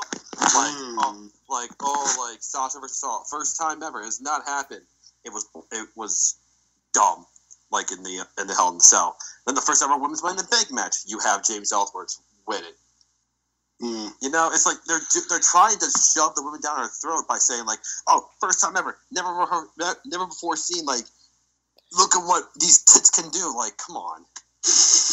like, 0.55 0.75
Hmm. 0.77 1.27
like 1.49 1.71
oh 1.81 2.29
like 2.31 2.43
Sasha 2.43 2.79
versus 2.79 2.99
Sasha 2.99 3.25
first 3.31 3.59
time 3.59 3.83
ever 3.83 4.03
has 4.03 4.21
not 4.21 4.47
happened. 4.47 4.87
It 5.25 5.33
was 5.33 5.47
it 5.73 5.89
was 5.97 6.37
dumb. 6.93 7.27
Like 7.70 7.92
in 7.92 8.02
the 8.02 8.24
in 8.40 8.46
the 8.46 8.54
Hell 8.54 8.70
in 8.70 8.78
the 8.78 8.85
Cell. 8.85 9.16
Then 9.46 9.54
the 9.54 9.61
first 9.61 9.83
ever 9.83 9.96
women's 9.96 10.22
money 10.22 10.38
in 10.38 10.44
the 10.44 10.48
bank 10.50 10.70
match, 10.70 10.96
you 11.07 11.18
have 11.20 11.44
James 11.44 11.72
Ellsworth 11.72 12.16
win 12.46 12.62
it. 12.64 12.76
Mm. 13.83 14.11
You 14.22 14.31
know, 14.31 14.50
it's 14.52 14.66
like 14.66 14.76
they're 14.87 15.00
they're 15.28 15.40
trying 15.40 15.78
to 15.78 15.87
shove 15.87 16.35
the 16.35 16.42
women 16.42 16.61
down 16.61 16.78
her 16.78 16.88
throat 16.88 17.28
by 17.28 17.38
saying 17.38 17.64
like, 17.64 17.78
"Oh, 18.09 18.28
first 18.40 18.61
time 18.61 18.76
ever, 18.76 18.98
never 19.12 19.28
before, 19.38 19.68
never 20.04 20.26
before 20.26 20.57
seen." 20.57 20.85
Like, 20.85 21.04
look 21.96 22.16
at 22.16 22.26
what 22.26 22.44
these 22.59 22.83
tits 22.83 23.11
can 23.11 23.31
do. 23.31 23.54
Like, 23.57 23.76
come 23.76 23.96
on, 23.96 24.24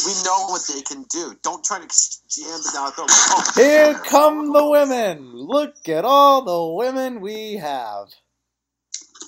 we 0.05 0.13
know 0.23 0.47
what 0.47 0.61
they 0.73 0.81
can 0.81 1.03
do. 1.11 1.37
Don't 1.43 1.63
try 1.63 1.79
to 1.79 1.87
jam 2.27 2.47
them 2.47 2.73
down 2.73 2.87
her 2.87 2.91
throat. 2.93 3.09
Like, 3.09 3.29
oh, 3.29 3.51
Here 3.55 3.93
come 3.93 4.51
the 4.51 4.65
women. 4.67 5.33
Look 5.35 5.87
at 5.87 6.03
all 6.03 6.41
the 6.41 6.75
women 6.75 7.21
we 7.21 7.53
have. 7.57 8.07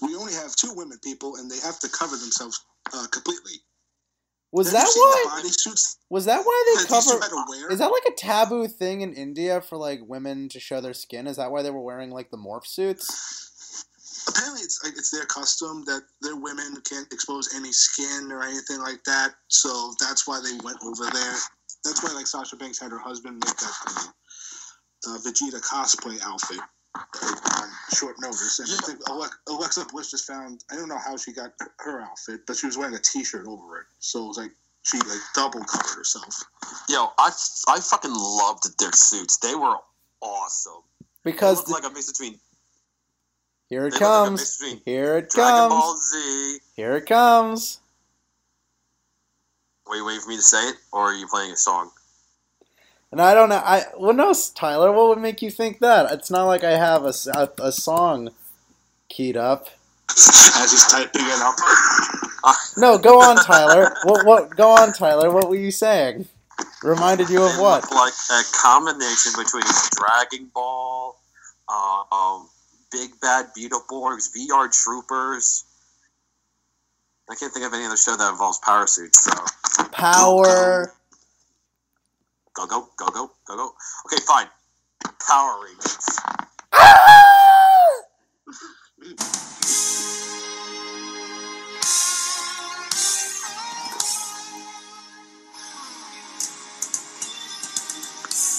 We 0.01 0.15
only 0.15 0.33
have 0.33 0.55
two 0.55 0.73
women 0.75 0.97
people, 1.03 1.35
and 1.35 1.49
they 1.49 1.59
have 1.59 1.79
to 1.79 1.89
cover 1.89 2.17
themselves 2.17 2.65
uh, 2.93 3.07
completely. 3.11 3.59
Was 4.51 4.71
Have 4.71 4.85
that 4.85 4.91
why? 4.95 5.41
Was 6.09 6.25
that 6.25 6.45
why 6.45 6.63
they 6.67 6.83
that 6.83 6.89
these 6.89 7.05
two 7.05 7.11
cover? 7.11 7.21
had 7.21 7.29
to? 7.29 7.73
Is 7.73 7.79
that 7.79 7.87
like 7.87 8.05
a 8.07 8.15
taboo 8.15 8.67
thing 8.67 9.01
in 9.01 9.13
India 9.13 9.59
for 9.61 9.77
like 9.77 9.99
women 10.07 10.47
to 10.49 10.59
show 10.59 10.79
their 10.79 10.93
skin? 10.93 11.27
Is 11.27 11.37
that 11.37 11.51
why 11.51 11.61
they 11.61 11.69
were 11.69 11.81
wearing 11.81 12.11
like 12.11 12.31
the 12.31 12.37
morph 12.37 12.65
suits? 12.65 13.45
apparently 14.27 14.61
it's 14.61 14.83
like 14.83 14.93
it's 14.97 15.11
their 15.11 15.25
custom 15.25 15.83
that 15.85 16.01
their 16.21 16.35
women 16.35 16.81
can't 16.87 17.11
expose 17.11 17.55
any 17.55 17.71
skin 17.71 18.31
or 18.31 18.43
anything 18.43 18.79
like 18.79 19.03
that. 19.05 19.33
So 19.47 19.93
that's 19.99 20.27
why 20.27 20.41
they 20.43 20.57
went 20.63 20.77
over 20.83 21.09
there. 21.11 21.35
That's 21.83 22.03
why 22.03 22.13
like 22.13 22.27
Sasha 22.27 22.55
Banks 22.55 22.79
had 22.79 22.91
her 22.91 22.99
husband 22.99 23.41
make 23.45 23.55
that 23.57 24.07
uh, 25.07 25.17
Vegeta 25.19 25.61
cosplay 25.61 26.19
outfit 26.23 26.59
on 26.97 27.69
short 27.93 28.15
notice. 28.19 28.59
And 28.59 28.69
I 28.71 28.85
think 28.85 28.99
Alexa 29.47 29.85
Bliss 29.91 30.11
just 30.11 30.25
found 30.25 30.63
I 30.71 30.75
don't 30.75 30.89
know 30.89 30.97
how 30.97 31.17
she 31.17 31.31
got 31.33 31.53
her 31.79 32.01
outfit, 32.01 32.41
but 32.47 32.55
she 32.57 32.65
was 32.65 32.77
wearing 32.77 32.95
a 32.95 32.99
T-shirt 32.99 33.47
over 33.47 33.79
it, 33.79 33.85
so 33.99 34.25
it 34.25 34.27
was 34.27 34.37
like 34.37 34.51
she 34.83 34.97
like 34.99 35.19
double 35.35 35.63
covered 35.63 35.97
herself. 35.97 36.43
yo, 36.89 37.11
I 37.17 37.31
I 37.67 37.79
fucking 37.79 38.13
loved 38.13 38.79
their 38.79 38.91
suits. 38.93 39.37
They 39.37 39.55
were 39.55 39.75
awesome. 40.21 40.83
They 41.23 41.31
Because 41.31 41.57
looked 41.57 41.83
like 41.83 41.91
a 41.91 41.93
mix 41.93 42.11
between 42.11 42.39
here 43.69 43.87
it 43.87 43.91
they 43.91 43.99
looked 43.99 44.01
like 44.03 44.23
comes. 44.23 44.61
Here 44.85 45.17
it 45.17 45.29
Dragon 45.29 45.69
Ball 45.69 45.91
comes. 45.93 46.11
Z. 46.11 46.59
Here 46.75 46.95
it 46.95 47.05
comes. 47.05 47.79
Wait, 49.89 50.01
wait 50.01 50.21
for 50.21 50.29
me 50.29 50.35
to 50.35 50.41
say 50.41 50.69
it, 50.69 50.75
or 50.91 51.11
are 51.11 51.13
you 51.13 51.27
playing 51.27 51.51
a 51.51 51.57
song? 51.57 51.91
And 53.11 53.21
I 53.21 53.33
don't 53.33 53.49
know. 53.49 53.61
I 53.63 53.83
what 53.95 54.15
no, 54.15 54.33
Tyler. 54.53 54.91
What 54.91 55.09
would 55.09 55.19
make 55.19 55.41
you 55.41 55.49
think 55.49 55.79
that? 55.79 56.11
It's 56.11 56.29
not 56.29 56.45
like 56.45 56.63
I 56.63 56.77
have 56.77 57.03
a 57.03 57.13
a 57.59 57.71
song 57.71 58.29
keyed 59.09 59.37
up. 59.37 59.69
As 60.09 60.71
he's 60.71 60.87
typing 60.87 61.21
it 61.21 61.41
up. 61.41 61.55
No, 62.77 62.97
go 62.97 63.19
on, 63.21 63.35
Tyler. 63.37 63.93
what? 64.03 64.25
What? 64.25 64.55
Go 64.55 64.69
on, 64.69 64.93
Tyler. 64.93 65.31
What 65.31 65.49
were 65.49 65.55
you 65.55 65.71
saying? 65.71 66.27
Reminded 66.83 67.29
you 67.29 67.43
of 67.43 67.59
what? 67.59 67.89
like 67.91 68.13
a 68.31 68.41
combination 68.53 69.31
between 69.37 69.63
Dragon 69.95 70.49
Ball, 70.53 71.19
uh, 71.69 72.03
um, 72.11 72.49
Big 72.91 73.11
Bad 73.21 73.47
Beetleborgs, 73.57 74.29
VR 74.35 74.71
Troopers. 74.71 75.65
I 77.29 77.35
can't 77.35 77.53
think 77.53 77.65
of 77.65 77.73
any 77.73 77.85
other 77.85 77.97
show 77.97 78.15
that 78.15 78.31
involves 78.31 78.59
power 78.59 78.87
suits. 78.87 79.25
So 79.25 79.83
Power. 79.91 80.93
Go 82.57 82.65
go 82.65 82.89
go 82.97 83.05
go 83.11 83.29
go 83.45 83.55
go. 83.55 83.71
Okay, 84.07 84.17
fine. 84.25 84.47
Power 85.27 85.63
Rangers. 85.63 86.19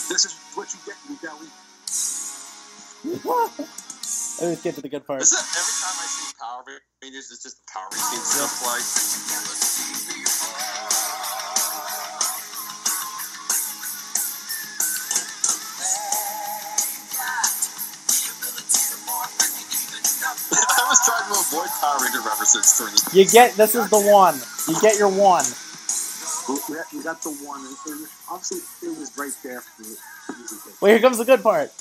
This 0.09 0.25
is 0.25 0.33
what 0.55 0.73
you 0.73 0.79
get, 0.87 0.97
you 1.09 1.17
belly. 1.21 1.49
Let's 4.41 4.63
get 4.63 4.77
to 4.77 4.81
the 4.81 4.89
good 4.89 5.05
part. 5.07 5.23
Is 5.23 5.33
every 5.33 5.43
time 5.43 5.99
I 5.99 6.07
see 6.07 6.33
Power 6.41 6.63
Rangers, 7.03 7.31
it's 7.33 7.43
just 7.43 7.57
the 7.59 7.65
Power 7.73 7.89
Rangers 7.91 8.31
stuff 8.31 8.63
like. 8.65 8.85
Trying 21.09 21.33
to 21.33 21.40
avoid 21.40 21.68
Power 21.81 21.99
Ranger 22.03 22.21
references 22.21 22.79
this. 22.79 23.14
You 23.14 23.25
get 23.27 23.55
this 23.55 23.75
is 23.75 23.88
the 23.88 24.01
one. 24.01 24.37
You 24.68 24.81
get 24.81 24.99
your 24.99 25.09
one. 25.09 25.44
We 26.49 27.03
got, 27.03 27.21
the 27.23 27.31
one, 27.44 27.61
and 27.61 28.09
obviously 28.31 28.88
it 28.88 28.99
was 28.99 29.12
right 29.18 29.33
there 29.42 29.61
for 29.61 29.83
the. 29.83 29.97
Well, 30.81 30.90
here 30.90 31.01
comes 31.01 31.18
the 31.18 31.25
good 31.25 31.42
part. 31.42 31.73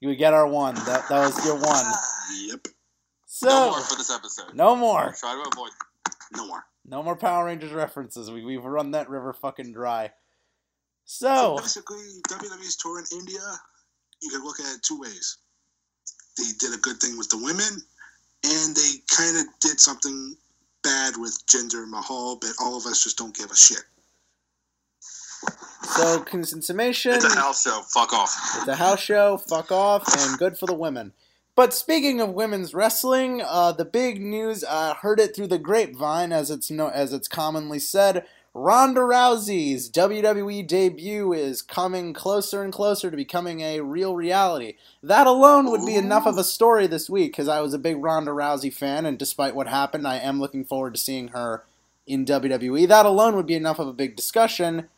You 0.00 0.16
get 0.16 0.32
our 0.32 0.46
one. 0.46 0.74
That 0.86 1.08
that 1.08 1.26
was 1.26 1.44
your 1.44 1.56
one. 1.56 2.09
Yep, 2.48 2.68
So 3.26 3.48
no 3.48 3.70
more 3.70 3.80
for 3.80 3.96
this 3.96 4.10
episode. 4.10 4.54
no 4.54 4.76
more. 4.76 5.14
Try 5.18 5.34
to 5.34 5.50
avoid. 5.52 5.70
no 6.36 6.46
more. 6.46 6.64
No 6.86 7.02
more 7.02 7.16
Power 7.16 7.44
Rangers 7.46 7.72
references. 7.72 8.30
We, 8.30 8.44
we've 8.44 8.64
run 8.64 8.92
that 8.92 9.08
river 9.10 9.32
fucking 9.32 9.72
dry. 9.72 10.10
So 11.04 11.56
So, 11.56 11.62
basically, 11.62 11.98
WWE's 12.28 12.76
tour 12.76 12.98
in 13.00 13.04
India, 13.18 13.40
you 14.22 14.30
can 14.30 14.42
look 14.44 14.60
at 14.60 14.74
it 14.74 14.82
two 14.82 14.98
ways. 15.00 15.38
They 16.38 16.44
did 16.58 16.72
a 16.74 16.78
good 16.78 16.98
thing 16.98 17.18
with 17.18 17.28
the 17.28 17.36
women, 17.38 17.82
and 18.44 18.76
they 18.76 18.90
kind 19.14 19.36
of 19.36 19.44
did 19.60 19.78
something 19.80 20.36
bad 20.82 21.14
with 21.18 21.44
Jinder 21.46 21.86
Mahal, 21.88 22.36
but 22.40 22.50
all 22.60 22.76
of 22.76 22.86
us 22.86 23.02
just 23.02 23.18
don't 23.18 23.36
give 23.36 23.50
a 23.50 23.56
shit. 23.56 23.82
so 25.96 26.24
in 26.32 26.44
summation, 26.44 27.12
It's 27.14 27.24
a 27.24 27.38
house 27.38 27.62
show. 27.62 27.82
Fuck 27.92 28.12
off. 28.12 28.34
it's 28.58 28.68
a 28.68 28.76
house 28.76 29.00
show. 29.00 29.36
Fuck 29.36 29.72
off, 29.72 30.04
and 30.18 30.38
good 30.38 30.56
for 30.58 30.66
the 30.66 30.74
women. 30.74 31.12
But 31.56 31.74
speaking 31.74 32.20
of 32.20 32.30
women's 32.30 32.72
wrestling, 32.74 33.42
uh, 33.44 33.72
the 33.72 33.84
big 33.84 34.20
news 34.20 34.64
uh, 34.64 34.94
heard 34.94 35.20
it 35.20 35.34
through 35.34 35.48
the 35.48 35.58
grapevine, 35.58 36.32
as 36.32 36.50
it's 36.50 36.70
no, 36.70 36.88
as 36.88 37.12
it's 37.12 37.28
commonly 37.28 37.78
said. 37.78 38.24
Ronda 38.52 39.00
Rousey's 39.00 39.88
WWE 39.90 40.66
debut 40.66 41.32
is 41.32 41.62
coming 41.62 42.12
closer 42.12 42.64
and 42.64 42.72
closer 42.72 43.08
to 43.08 43.16
becoming 43.16 43.60
a 43.60 43.80
real 43.80 44.16
reality. 44.16 44.74
That 45.04 45.28
alone 45.28 45.70
would 45.70 45.86
be 45.86 45.94
enough 45.94 46.26
of 46.26 46.36
a 46.36 46.42
story 46.42 46.88
this 46.88 47.08
week 47.08 47.32
because 47.32 47.46
I 47.46 47.60
was 47.60 47.74
a 47.74 47.78
big 47.78 48.02
Ronda 48.02 48.32
Rousey 48.32 48.72
fan, 48.72 49.06
and 49.06 49.16
despite 49.16 49.54
what 49.54 49.68
happened, 49.68 50.06
I 50.06 50.16
am 50.16 50.40
looking 50.40 50.64
forward 50.64 50.94
to 50.94 51.00
seeing 51.00 51.28
her 51.28 51.64
in 52.08 52.24
WWE. 52.24 52.88
That 52.88 53.06
alone 53.06 53.36
would 53.36 53.46
be 53.46 53.54
enough 53.54 53.78
of 53.78 53.86
a 53.86 53.92
big 53.92 54.16
discussion. 54.16 54.88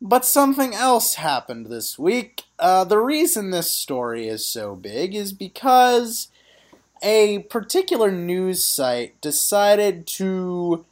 But 0.00 0.24
something 0.24 0.74
else 0.74 1.14
happened 1.14 1.66
this 1.66 1.98
week. 1.98 2.43
Uh, 2.58 2.84
the 2.84 2.98
reason 2.98 3.50
this 3.50 3.70
story 3.70 4.28
is 4.28 4.44
so 4.46 4.74
big 4.74 5.14
is 5.14 5.32
because 5.32 6.28
a 7.02 7.40
particular 7.50 8.10
news 8.10 8.64
site 8.64 9.20
decided 9.20 10.06
to 10.06 10.84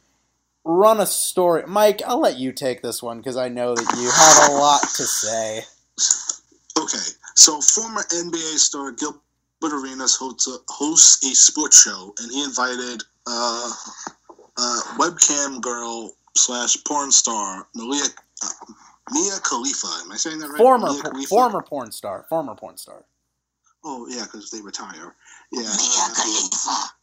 run 0.63 0.99
a 0.99 1.05
story. 1.05 1.63
Mike, 1.67 2.01
I'll 2.05 2.21
let 2.21 2.37
you 2.37 2.51
take 2.51 2.81
this 2.81 3.01
one 3.01 3.17
because 3.17 3.37
I 3.37 3.47
know 3.49 3.75
that 3.75 3.97
you 3.97 4.11
have 4.11 4.51
a 4.51 4.61
lot 4.61 4.81
to 4.81 5.03
say. 5.03 5.63
Okay, 6.77 7.09
so 7.35 7.61
former 7.61 8.01
NBA 8.01 8.57
star 8.57 8.91
Gilbert 8.91 9.21
Arenas 9.63 10.15
hosts 10.15 10.47
a, 10.47 10.57
hosts 10.67 11.25
a 11.25 11.33
sports 11.35 11.81
show, 11.81 12.13
and 12.19 12.31
he 12.31 12.43
invited 12.43 13.03
uh, 13.25 13.71
uh, 14.57 14.81
webcam 14.97 15.61
girl 15.61 16.13
slash 16.35 16.77
porn 16.83 17.11
star 17.11 17.67
Malia 17.75 18.03
uh, 18.43 18.49
Mia 19.11 19.39
Khalifa. 19.43 19.87
Am 20.05 20.11
I 20.11 20.17
saying 20.17 20.39
that 20.39 20.49
right? 20.49 20.57
Former, 20.57 20.87
por- 21.01 21.23
former 21.23 21.61
porn 21.61 21.91
star. 21.91 22.25
Former 22.29 22.55
porn 22.55 22.77
star. 22.77 23.03
Oh 23.83 24.07
yeah, 24.09 24.23
because 24.23 24.49
they 24.49 24.61
retire. 24.61 25.15
Yeah. 25.51 25.61
Mia 25.61 25.67
uh, 25.69 26.13
Khalifa. 26.15 26.93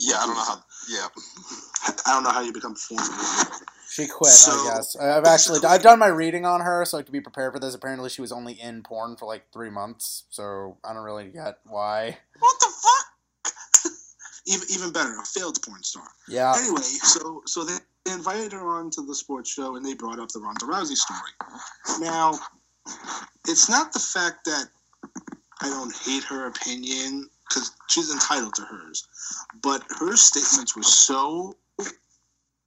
Yeah, 0.00 0.16
I 0.16 0.26
don't 0.26 0.34
know 0.34 0.42
how. 0.44 0.64
Yeah. 0.88 1.06
I 2.06 2.12
don't 2.14 2.24
know 2.24 2.30
how 2.30 2.40
you 2.40 2.52
become 2.52 2.74
former. 2.74 3.04
She 3.90 4.08
quit, 4.08 4.32
So, 4.32 4.50
I 4.50 4.74
guess. 4.74 4.96
I've 4.96 5.24
actually 5.24 5.60
I've 5.64 5.82
done 5.82 6.00
my 6.00 6.08
reading 6.08 6.44
on 6.44 6.62
her, 6.62 6.84
so 6.84 7.00
to 7.00 7.12
be 7.12 7.20
prepared 7.20 7.52
for 7.52 7.60
this. 7.60 7.74
Apparently, 7.74 8.08
she 8.10 8.20
was 8.22 8.32
only 8.32 8.54
in 8.54 8.82
porn 8.82 9.16
for 9.16 9.26
like 9.26 9.44
three 9.52 9.70
months, 9.70 10.24
so 10.30 10.78
I 10.82 10.92
don't 10.94 11.04
really 11.04 11.28
get 11.28 11.58
why. 11.66 12.18
What 12.40 12.56
the 12.60 12.72
fuck? 12.82 13.92
Even 14.46 14.66
even 14.70 14.92
better, 14.92 15.16
a 15.18 15.24
failed 15.24 15.62
porn 15.62 15.82
star. 15.82 16.08
Yeah, 16.28 16.54
Anyway, 16.56 16.80
so 16.80 17.42
so 17.46 17.64
they 17.64 17.76
they 18.04 18.12
invited 18.12 18.52
her 18.52 18.66
on 18.66 18.90
to 18.90 19.02
the 19.02 19.14
sports 19.14 19.50
show 19.50 19.76
and 19.76 19.84
they 19.84 19.94
brought 19.94 20.18
up 20.18 20.28
the 20.30 20.40
Ronda 20.40 20.66
Rousey 20.66 20.96
story. 20.96 21.30
Now, 22.00 22.38
it's 23.48 23.68
not 23.68 23.92
the 23.92 23.98
fact 23.98 24.44
that 24.44 24.66
I 25.62 25.68
don't 25.68 25.94
hate 26.04 26.24
her 26.24 26.46
opinion 26.46 27.28
because 27.48 27.72
she's 27.88 28.12
entitled 28.12 28.54
to 28.54 28.62
hers, 28.62 29.06
but 29.62 29.82
her 29.98 30.16
statements 30.16 30.76
were 30.76 30.82
so 30.82 31.54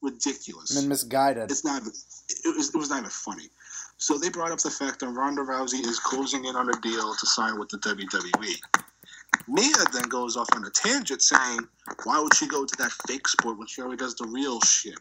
ridiculous. 0.01 0.75
and 0.75 0.87
misguided. 0.87 1.51
it's 1.51 1.65
not. 1.65 1.81
It 1.81 2.55
was, 2.55 2.71
it 2.73 2.77
was 2.77 2.89
not 2.89 2.99
even 2.99 3.09
funny. 3.09 3.49
So 3.97 4.17
they 4.17 4.29
brought 4.29 4.51
up 4.51 4.59
the 4.59 4.69
fact 4.69 4.99
that 4.99 5.09
Ronda 5.09 5.41
Rousey 5.41 5.85
is 5.85 5.99
closing 5.99 6.45
in 6.45 6.55
on 6.55 6.69
a 6.69 6.81
deal 6.81 7.13
to 7.13 7.25
sign 7.25 7.59
with 7.59 7.69
the 7.69 7.77
WWE. 7.77 8.55
Mia 9.47 9.73
then 9.93 10.03
goes 10.03 10.37
off 10.37 10.47
on 10.55 10.65
a 10.65 10.69
tangent 10.69 11.21
saying, 11.21 11.59
"Why 12.03 12.19
would 12.19 12.35
she 12.35 12.47
go 12.47 12.65
to 12.65 12.75
that 12.77 12.91
fake 13.07 13.27
sport 13.27 13.57
when 13.57 13.67
she 13.67 13.81
already 13.81 13.97
does 13.97 14.15
the 14.15 14.27
real 14.27 14.59
shit?" 14.61 14.97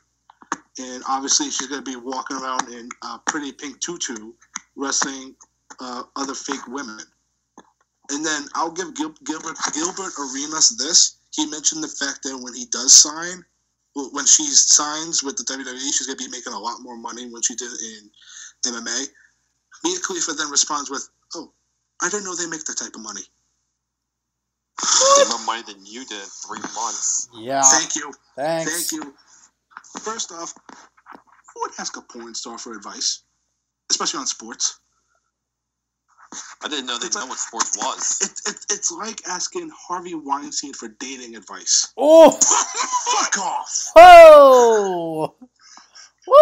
And 0.78 1.02
obviously, 1.08 1.50
she's 1.50 1.68
going 1.68 1.82
to 1.84 1.90
be 1.90 1.96
walking 1.96 2.36
around 2.36 2.68
in 2.72 2.88
a 3.02 3.18
pretty 3.26 3.52
pink 3.52 3.80
tutu, 3.80 4.32
wrestling 4.76 5.34
uh, 5.80 6.02
other 6.16 6.34
fake 6.34 6.66
women. 6.68 7.00
And 8.10 8.24
then 8.24 8.42
I'll 8.54 8.70
give 8.70 8.94
Gil- 8.94 9.14
Gilbert 9.24 9.56
Gilbert 9.72 10.12
Arenas 10.18 10.76
this. 10.78 11.16
He 11.34 11.46
mentioned 11.46 11.82
the 11.82 11.88
fact 11.88 12.22
that 12.22 12.38
when 12.38 12.54
he 12.54 12.66
does 12.66 12.94
sign, 12.94 13.44
when 13.94 14.26
she 14.26 14.44
signs 14.46 15.22
with 15.22 15.36
the 15.36 15.44
WWE, 15.44 15.78
she's 15.92 16.06
going 16.06 16.18
to 16.18 16.24
be 16.24 16.30
making 16.30 16.52
a 16.52 16.58
lot 16.58 16.80
more 16.82 16.96
money 16.96 17.30
when 17.30 17.42
she 17.42 17.54
did 17.56 17.70
in 17.72 18.10
MMA. 18.66 19.06
Mia 19.84 19.98
Khalifa 20.06 20.32
then 20.32 20.50
responds 20.50 20.90
with, 20.90 21.08
"Oh, 21.34 21.52
I 22.02 22.08
didn't 22.08 22.24
know 22.24 22.34
they 22.34 22.46
make 22.46 22.64
that 22.64 22.76
type 22.76 22.94
of 22.94 23.00
money." 23.00 23.22
Did 25.16 25.28
more 25.30 25.44
money 25.46 25.62
than 25.66 25.84
you 25.86 26.04
did 26.04 26.20
in 26.20 26.28
three 26.46 26.60
months. 26.74 27.28
yeah, 27.34 27.62
Thank 27.62 27.96
you, 27.96 28.12
thanks. 28.36 28.70
thank 28.90 28.92
you. 28.92 29.14
First 30.00 30.32
off, 30.32 30.52
who 31.54 31.60
would 31.62 31.72
ask 31.78 31.96
a 31.96 32.02
porn 32.02 32.34
star 32.34 32.58
for 32.58 32.72
advice, 32.76 33.22
especially 33.90 34.20
on 34.20 34.26
sports? 34.26 34.78
I 36.62 36.68
didn't 36.68 36.86
know 36.86 36.98
they 36.98 37.06
It's 37.06 37.14
know 37.16 37.22
like- 37.22 37.30
what 37.30 37.38
sports 37.38 37.76
was. 37.76 38.18
It, 38.20 38.50
it, 38.54 38.66
it's 38.70 38.90
like 38.90 39.20
asking 39.28 39.70
Harvey 39.76 40.14
Weinstein 40.14 40.72
for 40.74 40.88
dating 41.00 41.36
advice. 41.36 41.92
Oh, 41.96 42.30
Fuck 42.30 43.38
off. 43.38 43.92
oh, 43.96 45.34
woo! 46.26 46.34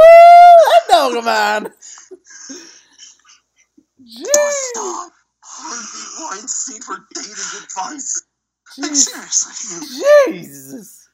Hello, 0.89 1.21
man. 1.23 1.73
Jeez, 4.03 5.11
Harvey 5.43 6.35
Weinstein 6.37 6.81
for 6.83 7.07
dating 7.15 7.33
advice. 7.33 8.23
jeez, 8.79 8.95
Seriously. 8.97 9.87
Jesus. 10.33 11.09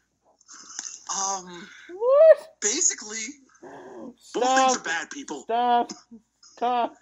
Um, 1.10 1.68
What? 2.00 2.48
basically, 2.62 3.26
Both 3.62 4.32
things 4.32 4.76
are 4.76 4.82
bad, 4.82 5.10
people. 5.10 5.42
Stop! 5.42 5.92
Stop! 6.40 6.94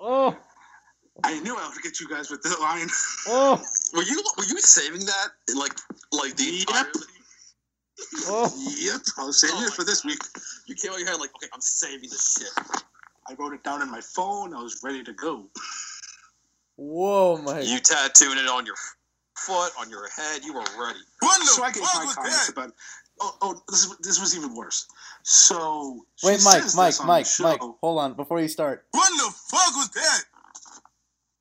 Oh! 0.00 0.36
I 1.22 1.38
knew 1.40 1.54
I 1.54 1.68
would 1.68 1.82
get 1.82 2.00
you 2.00 2.08
guys 2.08 2.30
with 2.30 2.42
the 2.42 2.56
line. 2.60 2.88
Oh! 3.28 3.62
were 3.94 4.02
you 4.02 4.22
were 4.38 4.44
you 4.44 4.58
saving 4.60 5.04
that 5.04 5.28
in 5.48 5.58
like 5.58 5.74
like 6.12 6.36
the 6.36 6.64
Yep. 6.72 6.86
Oh! 8.26 8.76
yep, 8.78 9.02
I 9.18 9.26
was 9.26 9.40
saving 9.40 9.56
Oh 9.58 9.66
it 9.66 9.72
for 9.74 9.84
this 9.84 10.04
week. 10.04 10.20
You 10.66 10.74
came 10.74 10.92
out 10.92 10.98
your 10.98 11.08
head 11.08 11.20
like, 11.20 11.30
okay, 11.36 11.48
I'm 11.52 11.60
saving 11.60 12.08
this 12.08 12.38
shit. 12.38 12.82
I 13.28 13.34
wrote 13.34 13.52
it 13.52 13.62
down 13.62 13.82
in 13.82 13.90
my 13.90 14.00
phone. 14.00 14.54
I 14.54 14.62
was 14.62 14.80
ready 14.82 15.04
to 15.04 15.12
go. 15.12 15.46
Whoa, 16.76 17.42
my! 17.42 17.60
You 17.60 17.78
tattooed 17.78 18.38
it 18.38 18.48
on 18.48 18.64
your 18.64 18.76
foot, 19.46 19.72
on 19.80 19.90
your 19.90 20.08
head. 20.10 20.44
You 20.44 20.54
were 20.54 20.60
ready. 20.78 21.00
What 21.20 21.40
the 21.40 21.46
So 21.46 21.62
I 21.62 21.72
gave 21.72 21.82
fuck 21.82 21.94
my 21.96 22.04
was 22.06 22.14
comments 22.14 22.46
that? 22.46 22.52
about. 22.52 22.72
Oh, 23.22 23.36
oh, 23.42 23.62
this 23.68 23.94
this 24.02 24.20
was 24.20 24.36
even 24.36 24.54
worse. 24.54 24.86
So 25.22 26.06
she 26.16 26.26
Wait, 26.28 26.40
Mike, 26.44 26.62
says 26.62 26.76
Mike, 26.76 26.88
this 26.88 27.00
on 27.00 27.06
Mike, 27.06 27.26
the 27.26 27.42
Mike. 27.42 27.60
Hold 27.80 27.98
on, 28.00 28.14
before 28.14 28.40
you 28.40 28.48
start. 28.48 28.86
What 28.92 29.10
the 29.10 29.32
fuck 29.50 29.76
was 29.76 29.90
that? 29.90 30.20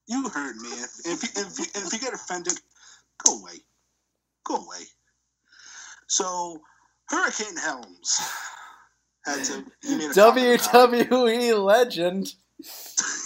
You 0.07 0.27
heard 0.29 0.55
me. 0.57 0.69
If, 0.69 0.91
if, 1.05 1.23
you, 1.23 1.29
if, 1.41 1.59
you, 1.59 1.65
if 1.75 1.93
you 1.93 1.99
get 1.99 2.13
offended, 2.13 2.53
go 3.25 3.39
away. 3.39 3.53
Go 4.45 4.55
away. 4.55 4.83
So, 6.07 6.59
Hurricane 7.09 7.55
Helms 7.57 8.19
had 9.25 9.43
to. 9.45 9.63
He 9.83 9.95
made 9.95 10.11
a 10.11 10.13
comment 10.13 10.67
about 10.67 10.93
it. 10.95 11.09
WWE 11.09 11.63
legend. 11.63 12.33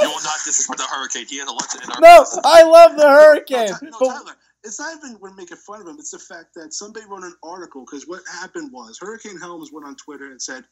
You 0.00 0.08
will 0.08 0.22
not 0.22 0.38
disrespect 0.44 0.78
the 0.78 0.86
hurricane. 0.86 1.26
He 1.26 1.36
is 1.36 1.48
a 1.48 1.52
legend 1.52 1.84
in 1.84 1.90
our 1.90 2.00
no. 2.00 2.26
I 2.44 2.62
love 2.62 2.92
the 2.96 3.04
No, 3.04 3.10
hurricane. 3.10 3.72
No, 3.82 3.98
but- 3.98 4.08
Tyler, 4.08 4.36
it's 4.64 4.80
not 4.80 4.96
even 4.96 5.18
we're 5.20 5.34
making 5.34 5.58
fun 5.58 5.80
of 5.82 5.86
him. 5.86 5.96
It's 5.98 6.10
the 6.10 6.18
fact 6.18 6.54
that 6.54 6.72
somebody 6.72 7.04
wrote 7.06 7.22
an 7.22 7.36
article 7.42 7.84
because 7.84 8.06
what 8.06 8.22
happened 8.30 8.72
was 8.72 8.98
Hurricane 8.98 9.38
Helms 9.38 9.70
went 9.72 9.86
on 9.86 9.94
Twitter 9.96 10.30
and 10.30 10.40
said, 10.40 10.64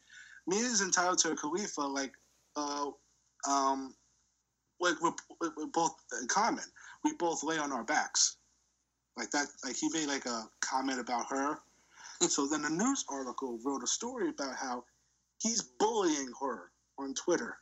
"Me 0.46 0.56
is 0.58 0.80
entitled 0.80 1.18
to 1.18 1.32
a 1.32 1.36
Khalifa 1.36 1.82
like, 1.82 2.12
uh, 2.56 2.90
um, 3.48 3.94
like 4.80 5.00
we're, 5.02 5.12
we're 5.56 5.66
both 5.66 5.94
in 6.20 6.26
common. 6.28 6.64
We 7.04 7.12
both 7.14 7.42
lay 7.44 7.58
on 7.58 7.70
our 7.70 7.84
backs, 7.84 8.38
like 9.18 9.30
that. 9.32 9.48
Like 9.64 9.76
he 9.76 9.90
made 9.92 10.08
like 10.08 10.24
a 10.26 10.48
comment 10.62 10.98
about 10.98 11.26
her. 11.28 11.58
so 12.28 12.46
then 12.46 12.64
a 12.64 12.70
news 12.70 13.04
article 13.10 13.58
wrote 13.64 13.82
a 13.82 13.86
story 13.86 14.30
about 14.30 14.56
how 14.56 14.84
he's 15.38 15.62
bullying 15.78 16.32
her 16.40 16.71
on 16.98 17.14
Twitter." 17.14 17.58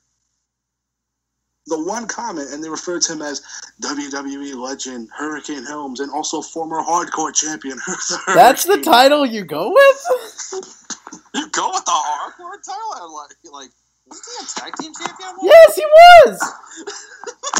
The 1.67 1.79
one 1.85 2.09
comment, 2.09 2.53
and 2.53 2.65
they 2.65 2.69
referred 2.69 3.03
to 3.03 3.13
him 3.13 3.23
as 3.23 3.43
WWE 3.83 4.57
legend 4.57 5.09
Hurricane 5.17 5.65
Helms 5.65 6.01
and 6.01 6.11
also 6.11 6.43
former 6.43 6.83
hardcore 6.83 7.35
champion. 7.35 7.79
That's 8.27 8.65
the 8.65 8.81
title 8.81 9.27
you 9.27 9.45
go 9.45 9.71
with? 9.73 10.67
You 11.35 11.49
go 11.51 11.71
with 11.73 11.85
the 11.85 11.91
hardcore 11.91 12.63
title? 12.65 12.95
I'm 12.95 13.13
like, 13.13 13.31
like, 13.53 13.71
wasn't 14.07 14.27
he 14.39 14.45
a 14.45 14.61
tag 14.61 14.77
team 14.77 14.93
champion? 14.95 15.37
Yes, 15.43 15.75
he 15.75 15.85
was. 15.85 16.53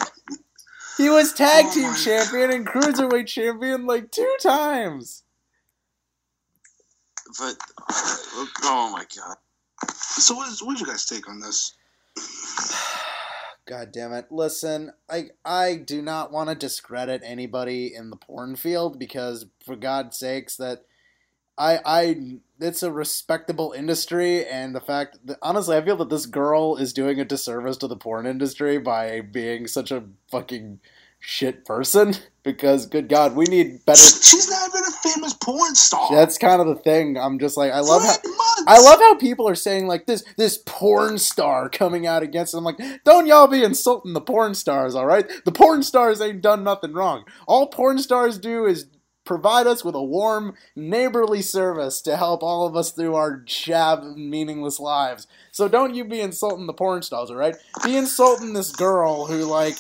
He 1.01 1.09
was 1.09 1.33
tag 1.33 1.65
Oh 1.69 1.73
team 1.73 1.95
champion 1.95 2.51
and 2.51 2.67
cruiserweight 2.67 3.27
champion 3.27 3.87
like 3.87 4.11
two 4.11 4.37
times. 4.43 5.23
But 7.39 7.57
uh, 7.79 8.47
oh 8.65 8.91
my 8.93 9.07
god, 9.17 9.37
So 9.89 10.35
what, 10.35 10.49
is, 10.49 10.63
what 10.63 10.77
did 10.77 10.81
you 10.81 10.87
guys 10.87 11.07
take 11.07 11.29
on 11.29 11.41
this? 11.41 11.75
God 13.67 13.93
damn 13.93 14.13
it. 14.13 14.27
Listen, 14.33 14.93
I 15.09 15.29
I 15.45 15.77
do 15.77 16.03
not 16.03 16.33
want 16.33 16.49
to 16.49 16.57
discredit 16.57 17.23
anybody 17.25 17.95
in 17.95 18.11
the 18.11 18.17
porn 18.17 18.57
field 18.57 18.99
because 18.99 19.47
for 19.65 19.77
God's 19.77 20.19
sakes 20.19 20.57
that 20.57 20.85
I 21.57 21.79
I 21.85 22.17
it's 22.59 22.83
a 22.83 22.91
respectable 22.91 23.73
industry 23.73 24.45
and 24.45 24.75
the 24.75 24.81
fact 24.81 25.25
that 25.25 25.39
honestly 25.41 25.77
I 25.77 25.85
feel 25.85 25.97
that 25.99 26.11
this 26.11 26.27
girl 26.27 26.77
is 26.77 26.93
doing 26.93 27.21
a 27.21 27.25
disservice 27.25 27.77
to 27.79 27.87
the 27.87 27.97
porn 27.97 28.27
industry 28.27 28.79
by 28.79 29.21
being 29.21 29.69
such 29.69 29.93
a 29.93 30.03
fucking 30.31 30.81
shit 31.21 31.65
person 31.65 32.15
because 32.45 32.87
good 32.87 33.09
god 33.09 33.37
we 33.37 33.45
need 33.47 33.85
better 33.87 33.99
She's 34.01 34.51
not 34.51 34.69
even 34.71 34.83
a 34.89 34.93
famous 35.11 35.35
porn 35.35 35.75
star. 35.75 36.09
that's 36.11 36.39
kind 36.39 36.61
of 36.61 36.69
the 36.69 36.77
thing 36.77 37.17
i'm 37.19 37.39
just 37.39 37.57
like 37.57 37.73
i 37.73 37.81
love 37.81 38.03
how 38.03 38.09
months. 38.09 38.65
I 38.67 38.81
love 38.81 38.99
how 38.99 39.15
people 39.17 39.49
are 39.49 39.55
saying 39.55 39.87
like 39.87 40.07
this 40.07 40.25
this 40.37 40.59
porn 40.67 41.19
star 41.19 41.69
coming 41.69 42.07
out 42.07 42.23
against 42.23 42.53
them. 42.53 42.67
I'm 42.67 42.77
like, 42.77 43.05
don't 43.05 43.27
y'all 43.27 43.47
be 43.47 43.65
insulting 43.65 44.13
the 44.13 44.21
porn 44.21 44.55
stars, 44.55 44.95
all 44.95 45.07
right? 45.07 45.27
The 45.45 45.53
porn 45.53 45.83
stars 45.83 46.21
ain't 46.21 46.43
done 46.43 46.65
nothing 46.65 46.93
wrong. 46.93 47.25
All 47.49 47.69
porn 47.69 47.99
stars 47.99 48.39
do 48.39 48.67
is 48.67 48.87
provide 49.31 49.69
us 49.69 49.85
with 49.85 49.95
a 49.95 50.03
warm, 50.03 50.55
neighborly 50.75 51.41
service 51.41 52.01
to 52.01 52.17
help 52.17 52.43
all 52.43 52.67
of 52.67 52.75
us 52.75 52.91
through 52.91 53.15
our 53.15 53.37
jab 53.37 54.03
meaningless 54.17 54.81
lives. 54.81 55.29
So 55.53 55.69
don't 55.69 55.95
you 55.95 56.05
be 56.05 56.21
insulting 56.21 56.67
the 56.67 56.73
porn 56.73 57.03
stars, 57.03 57.31
all 57.31 57.37
right? 57.37 57.55
Be 57.85 57.97
insulting 57.97 58.55
this 58.55 58.73
girl 58.73 59.27
who 59.27 59.45
like 59.45 59.77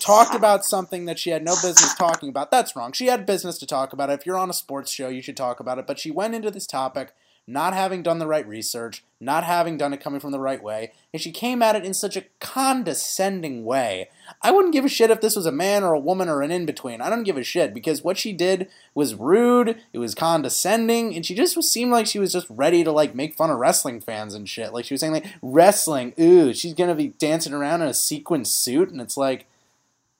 talked 0.00 0.34
about 0.34 0.64
something 0.64 1.04
that 1.04 1.18
she 1.18 1.28
had 1.28 1.44
no 1.44 1.52
business 1.52 1.94
talking 1.94 2.30
about. 2.30 2.50
That's 2.50 2.74
wrong. 2.74 2.92
She 2.92 3.08
had 3.08 3.26
business 3.26 3.58
to 3.58 3.66
talk 3.66 3.92
about 3.92 4.08
it. 4.08 4.20
If 4.20 4.24
you're 4.24 4.38
on 4.38 4.48
a 4.48 4.54
sports 4.54 4.90
show, 4.90 5.08
you 5.10 5.20
should 5.20 5.36
talk 5.36 5.60
about 5.60 5.78
it. 5.78 5.86
But 5.86 5.98
she 5.98 6.10
went 6.10 6.34
into 6.34 6.50
this 6.50 6.66
topic 6.66 7.12
not 7.46 7.74
having 7.74 8.02
done 8.02 8.20
the 8.20 8.26
right 8.26 8.48
research, 8.48 9.04
not 9.24 9.44
having 9.44 9.76
done 9.76 9.92
it 9.92 10.00
coming 10.00 10.20
from 10.20 10.32
the 10.32 10.40
right 10.40 10.62
way, 10.62 10.92
and 11.12 11.20
she 11.20 11.32
came 11.32 11.62
at 11.62 11.76
it 11.76 11.84
in 11.84 11.94
such 11.94 12.16
a 12.16 12.24
condescending 12.40 13.64
way. 13.64 14.08
I 14.42 14.50
wouldn't 14.50 14.72
give 14.72 14.84
a 14.84 14.88
shit 14.88 15.10
if 15.10 15.20
this 15.20 15.36
was 15.36 15.46
a 15.46 15.52
man 15.52 15.82
or 15.82 15.92
a 15.92 15.98
woman 15.98 16.28
or 16.28 16.42
an 16.42 16.50
in 16.50 16.66
between. 16.66 17.00
I 17.00 17.10
don't 17.10 17.24
give 17.24 17.36
a 17.36 17.42
shit 17.42 17.74
because 17.74 18.04
what 18.04 18.18
she 18.18 18.32
did 18.32 18.68
was 18.94 19.14
rude, 19.14 19.78
it 19.92 19.98
was 19.98 20.14
condescending, 20.14 21.14
and 21.14 21.24
she 21.24 21.34
just 21.34 21.60
seemed 21.62 21.92
like 21.92 22.06
she 22.06 22.18
was 22.18 22.32
just 22.32 22.46
ready 22.50 22.84
to 22.84 22.92
like 22.92 23.14
make 23.14 23.34
fun 23.34 23.50
of 23.50 23.58
wrestling 23.58 24.00
fans 24.00 24.34
and 24.34 24.48
shit. 24.48 24.72
Like 24.72 24.84
she 24.84 24.94
was 24.94 25.00
saying 25.00 25.12
like 25.12 25.26
wrestling, 25.42 26.12
ooh, 26.20 26.52
she's 26.52 26.74
gonna 26.74 26.94
be 26.94 27.08
dancing 27.08 27.52
around 27.52 27.82
in 27.82 27.88
a 27.88 27.94
sequin 27.94 28.44
suit, 28.44 28.90
and 28.90 29.00
it's 29.00 29.16
like 29.16 29.46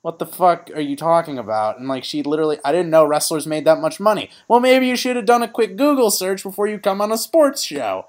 what 0.05 0.19
the 0.19 0.25
fuck 0.27 0.69
are 0.75 0.81
you 0.81 0.95
talking 0.95 1.39
about? 1.39 1.79
And 1.79 1.87
like 1.87 2.03
she 2.03 2.21
literally, 2.21 2.59
I 2.63 2.71
didn't 2.71 2.91
know 2.91 3.03
wrestlers 3.05 3.47
made 3.47 3.65
that 3.65 3.79
much 3.79 3.99
money. 3.99 4.29
Well, 4.47 4.59
maybe 4.59 4.85
you 4.85 4.95
should 4.95 5.15
have 5.15 5.25
done 5.25 5.41
a 5.41 5.47
quick 5.47 5.77
Google 5.77 6.11
search 6.11 6.43
before 6.43 6.67
you 6.67 6.77
come 6.77 7.01
on 7.01 7.11
a 7.11 7.17
sports 7.17 7.63
show. 7.63 8.05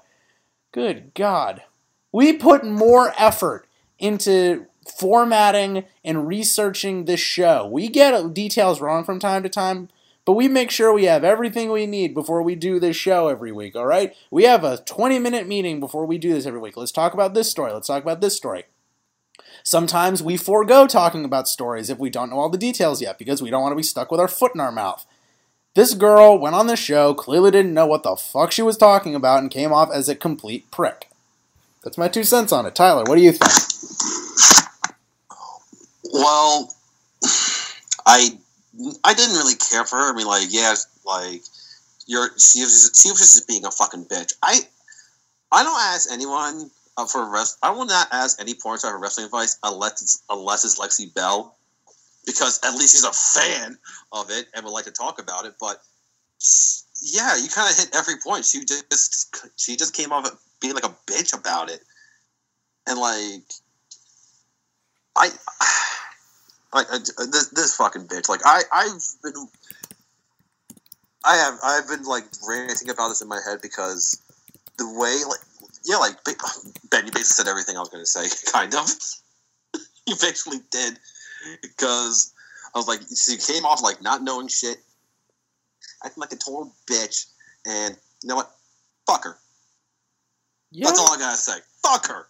Good 0.77 1.15
God. 1.15 1.63
We 2.11 2.33
put 2.33 2.63
more 2.63 3.11
effort 3.17 3.65
into 3.97 4.67
formatting 4.87 5.85
and 6.05 6.27
researching 6.27 7.05
this 7.05 7.19
show. 7.19 7.65
We 7.65 7.87
get 7.87 8.31
details 8.35 8.79
wrong 8.79 9.03
from 9.03 9.17
time 9.17 9.41
to 9.41 9.49
time, 9.49 9.89
but 10.23 10.33
we 10.33 10.47
make 10.47 10.69
sure 10.69 10.93
we 10.93 11.05
have 11.05 11.23
everything 11.23 11.71
we 11.71 11.87
need 11.87 12.13
before 12.13 12.43
we 12.43 12.53
do 12.53 12.79
this 12.79 12.95
show 12.95 13.27
every 13.27 13.51
week, 13.51 13.75
all 13.75 13.87
right? 13.87 14.15
We 14.29 14.43
have 14.43 14.63
a 14.63 14.77
20 14.77 15.17
minute 15.17 15.47
meeting 15.47 15.79
before 15.79 16.05
we 16.05 16.19
do 16.19 16.31
this 16.31 16.45
every 16.45 16.59
week. 16.59 16.77
Let's 16.77 16.91
talk 16.91 17.15
about 17.15 17.33
this 17.33 17.49
story. 17.49 17.73
Let's 17.73 17.87
talk 17.87 18.03
about 18.03 18.21
this 18.21 18.37
story. 18.37 18.65
Sometimes 19.63 20.21
we 20.21 20.37
forego 20.37 20.85
talking 20.85 21.25
about 21.25 21.47
stories 21.47 21.89
if 21.89 21.97
we 21.97 22.11
don't 22.11 22.29
know 22.29 22.37
all 22.37 22.49
the 22.49 22.57
details 22.59 23.01
yet 23.01 23.17
because 23.17 23.41
we 23.41 23.49
don't 23.49 23.63
want 23.63 23.71
to 23.71 23.77
be 23.77 23.81
stuck 23.81 24.11
with 24.11 24.19
our 24.19 24.27
foot 24.27 24.53
in 24.53 24.61
our 24.61 24.71
mouth. 24.71 25.07
This 25.77 25.93
girl 25.93 26.39
went 26.39 26.55
on 26.55 26.65
the 26.65 26.75
show, 26.75 27.13
clearly 27.13 27.51
didn't 27.51 27.75
know 27.75 27.85
what 27.85 28.01
the 28.01 28.15
fuck 28.15 28.51
she 28.51 28.63
was 28.63 28.77
talking 28.77 29.13
about, 29.13 29.43
and 29.43 29.51
came 29.51 29.71
off 29.71 29.91
as 29.93 30.09
a 30.09 30.15
complete 30.15 30.71
prick. 30.71 31.07
That's 31.83 31.99
my 31.99 32.07
two 32.07 32.23
cents 32.23 32.51
on 32.51 32.65
it. 32.65 32.73
Tyler, 32.73 33.03
what 33.03 33.15
do 33.15 33.21
you 33.21 33.31
think? 33.31 33.53
Well, 36.11 36.73
I 38.07 38.39
I 39.03 39.13
didn't 39.13 39.35
really 39.35 39.53
care 39.53 39.85
for 39.85 39.97
her. 39.97 40.11
I 40.11 40.15
mean, 40.15 40.25
like, 40.25 40.47
yeah, 40.49 40.73
like 41.05 41.43
you're 42.07 42.29
she 42.39 42.61
was 42.61 42.99
she 42.99 43.11
was 43.11 43.19
just 43.19 43.47
being 43.47 43.63
a 43.63 43.69
fucking 43.69 44.05
bitch. 44.05 44.33
I 44.41 44.61
I 45.51 45.63
don't 45.63 45.79
ask 45.79 46.11
anyone 46.11 46.71
uh, 46.97 47.05
for 47.05 47.31
rest. 47.31 47.59
I 47.61 47.69
will 47.69 47.85
not 47.85 48.07
ask 48.11 48.41
any 48.41 48.55
porn 48.55 48.79
star 48.79 48.93
for 48.93 48.99
wrestling 48.99 49.27
advice 49.27 49.59
unless 49.61 50.01
it's, 50.01 50.23
unless 50.27 50.65
it's 50.65 50.79
Lexi 50.79 51.13
Belle, 51.13 51.55
because 52.25 52.59
at 52.63 52.73
least 52.73 52.93
she's 52.93 53.03
a 53.03 53.13
fan 53.13 53.77
of 54.11 54.29
it 54.29 54.47
and 54.53 54.63
would 54.65 54.71
like 54.71 54.85
to 54.85 54.91
talk 54.91 55.19
about 55.19 55.45
it. 55.45 55.55
But 55.59 55.81
sh- 56.41 56.81
yeah, 57.01 57.35
you 57.37 57.47
kind 57.49 57.69
of 57.69 57.77
hit 57.77 57.89
every 57.95 58.15
point. 58.23 58.45
She 58.45 58.65
just 58.65 59.35
she 59.57 59.75
just 59.75 59.93
came 59.93 60.11
off 60.11 60.29
being 60.61 60.73
like 60.73 60.85
a 60.85 60.95
bitch 61.05 61.37
about 61.37 61.69
it, 61.69 61.81
and 62.87 62.99
like 62.99 63.43
I. 65.15 65.29
Like 66.73 66.89
this, 66.89 67.47
this 67.55 67.75
fucking 67.77 68.07
bitch. 68.07 68.27
Like 68.27 68.41
I, 68.43 68.61
I've 68.73 69.01
been, 69.23 69.47
I 71.23 71.37
have, 71.37 71.53
I've 71.63 71.87
been 71.87 72.03
like 72.03 72.25
ranting 72.47 72.89
about 72.89 73.07
this 73.07 73.21
in 73.21 73.29
my 73.29 73.39
head 73.47 73.59
because 73.61 74.21
the 74.77 74.87
way, 74.87 75.15
like, 75.27 75.39
yeah, 75.85 75.97
like 75.97 76.17
Ben, 76.91 77.05
you 77.05 77.11
basically 77.11 77.23
said 77.23 77.47
everything 77.47 77.77
I 77.77 77.79
was 77.79 77.89
going 77.89 78.03
to 78.03 78.05
say, 78.05 78.27
kind 78.51 78.75
of. 78.75 78.87
you 80.07 80.15
basically 80.21 80.59
did 80.71 80.99
because 81.61 82.33
I 82.73 82.77
was 82.77 82.87
like, 82.87 83.01
she 83.01 83.37
came 83.37 83.65
off 83.65 83.81
like 83.81 84.01
not 84.01 84.23
knowing 84.23 84.47
shit, 84.47 84.77
acting 86.03 86.21
like 86.21 86.31
a 86.31 86.35
total 86.35 86.73
bitch, 86.89 87.27
and 87.65 87.95
you 88.21 88.29
know 88.29 88.35
what? 88.35 88.51
Fuck 89.05 89.23
her. 89.23 89.37
Yeah. 90.71 90.87
That's 90.87 90.99
all 90.99 91.13
I 91.13 91.17
gotta 91.17 91.37
say. 91.37 91.57
Fuck 91.81 92.07
her. 92.07 92.27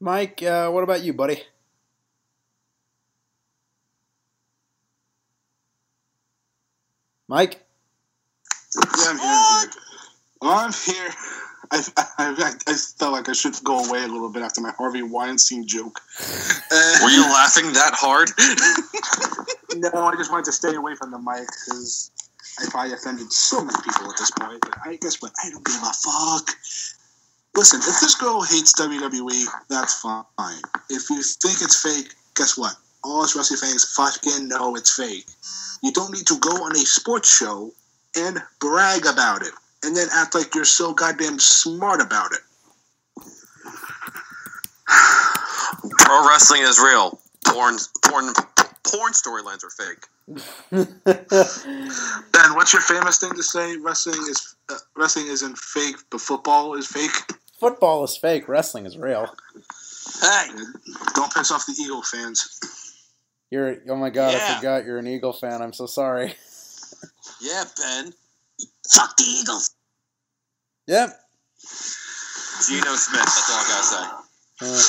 Mike, 0.00 0.42
uh, 0.42 0.70
what 0.70 0.84
about 0.84 1.02
you, 1.02 1.12
buddy? 1.12 1.42
Mike? 7.28 7.64
Yeah, 8.76 8.82
I'm 9.10 9.18
here. 9.18 9.70
I'm 10.42 10.72
here. 10.72 11.14
I, 11.74 11.82
I, 12.18 12.52
I 12.68 12.74
felt 12.74 13.12
like 13.12 13.28
I 13.28 13.32
should 13.32 13.54
go 13.64 13.84
away 13.84 14.04
a 14.04 14.06
little 14.06 14.28
bit 14.28 14.42
after 14.42 14.60
my 14.60 14.70
Harvey 14.78 15.02
Weinstein 15.02 15.66
joke. 15.66 16.00
Uh, 16.70 16.98
Were 17.02 17.10
you 17.10 17.22
laughing 17.22 17.72
that 17.72 17.94
hard? 17.94 18.30
no, 19.92 20.04
I 20.06 20.14
just 20.16 20.30
wanted 20.30 20.44
to 20.46 20.52
stay 20.52 20.74
away 20.76 20.94
from 20.94 21.10
the 21.10 21.18
mic 21.18 21.48
because 21.48 22.12
I 22.60 22.70
probably 22.70 22.92
offended 22.92 23.32
so 23.32 23.64
many 23.64 23.76
people 23.82 24.08
at 24.08 24.16
this 24.16 24.30
point. 24.30 24.60
But 24.60 24.78
I 24.84 24.96
guess 24.96 25.20
what? 25.20 25.32
I 25.44 25.50
don't 25.50 25.64
give 25.64 25.82
a 25.82 25.92
fuck. 25.92 26.50
Listen, 27.56 27.80
if 27.80 28.00
this 28.00 28.14
girl 28.14 28.42
hates 28.42 28.72
WWE, 28.80 29.44
that's 29.68 30.00
fine. 30.00 30.62
If 30.90 31.10
you 31.10 31.22
think 31.22 31.58
it's 31.60 31.82
fake, 31.82 32.14
guess 32.36 32.56
what? 32.56 32.74
All 33.02 33.22
us 33.22 33.34
wrestling 33.34 33.58
fans 33.58 33.94
fucking 33.96 34.48
know 34.48 34.76
it's 34.76 34.94
fake. 34.94 35.26
You 35.82 35.92
don't 35.92 36.12
need 36.12 36.26
to 36.28 36.38
go 36.38 36.50
on 36.64 36.72
a 36.72 36.78
sports 36.78 37.36
show 37.36 37.72
and 38.16 38.40
brag 38.60 39.06
about 39.06 39.42
it 39.42 39.52
and 39.84 39.96
then 39.96 40.08
act 40.12 40.34
like 40.34 40.54
you're 40.54 40.64
so 40.64 40.92
goddamn 40.92 41.38
smart 41.38 42.00
about 42.00 42.32
it. 42.32 42.40
Pro 45.90 46.28
wrestling 46.28 46.62
is 46.62 46.78
real. 46.78 47.18
Porn, 47.46 47.76
porn, 48.04 48.32
porn 48.84 49.12
storylines 49.12 49.62
are 49.64 49.70
fake. 49.70 50.06
Ben, 50.70 52.54
what's 52.54 52.72
your 52.72 52.82
famous 52.82 53.18
thing 53.18 53.34
to 53.34 53.42
say? 53.42 53.76
Wrestling 53.76 54.20
is 54.30 54.56
uh, 54.70 54.76
wrestling 54.96 55.26
isn't 55.26 55.58
fake, 55.58 55.96
but 56.10 56.20
football 56.20 56.74
is 56.74 56.86
fake. 56.86 57.12
Football 57.60 58.04
is 58.04 58.16
fake, 58.16 58.48
wrestling 58.48 58.86
is 58.86 58.96
real. 58.96 59.26
Hey, 60.20 60.48
Don't 61.14 61.32
piss 61.32 61.50
off 61.50 61.66
the 61.66 61.74
Eagle 61.78 62.02
fans. 62.02 62.58
You're 63.50 63.76
oh 63.88 63.96
my 63.96 64.10
god, 64.10 64.34
I 64.34 64.56
forgot 64.56 64.84
you're 64.84 64.98
an 64.98 65.06
Eagle 65.06 65.32
fan. 65.32 65.60
I'm 65.60 65.72
so 65.72 65.86
sorry. 65.86 66.34
yeah, 67.40 67.64
Ben. 67.76 68.12
Fuck 68.90 69.16
the 69.16 69.24
Eagles. 69.24 69.73
Yep. 70.86 71.20
Geno 72.68 72.94
Smith. 72.94 73.20
That's 73.20 73.50
all 73.50 73.58
I 73.58 73.64
gotta 73.68 73.84
say. 73.84 74.04
Uh, 74.62 74.80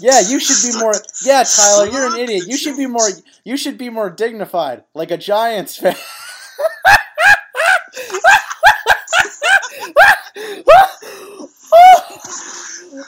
yeah, 0.00 0.20
you 0.28 0.40
should 0.40 0.72
be 0.72 0.78
more 0.78 0.94
Yeah, 1.24 1.44
Tyler, 1.44 1.86
you're 1.88 2.12
an 2.12 2.18
idiot. 2.18 2.46
You 2.46 2.56
should 2.56 2.76
be 2.76 2.86
more 2.86 3.08
you 3.44 3.56
should 3.56 3.78
be 3.78 3.88
more 3.90 4.10
dignified, 4.10 4.84
like 4.94 5.10
a 5.10 5.16
Giants 5.16 5.76
fan. 5.76 5.94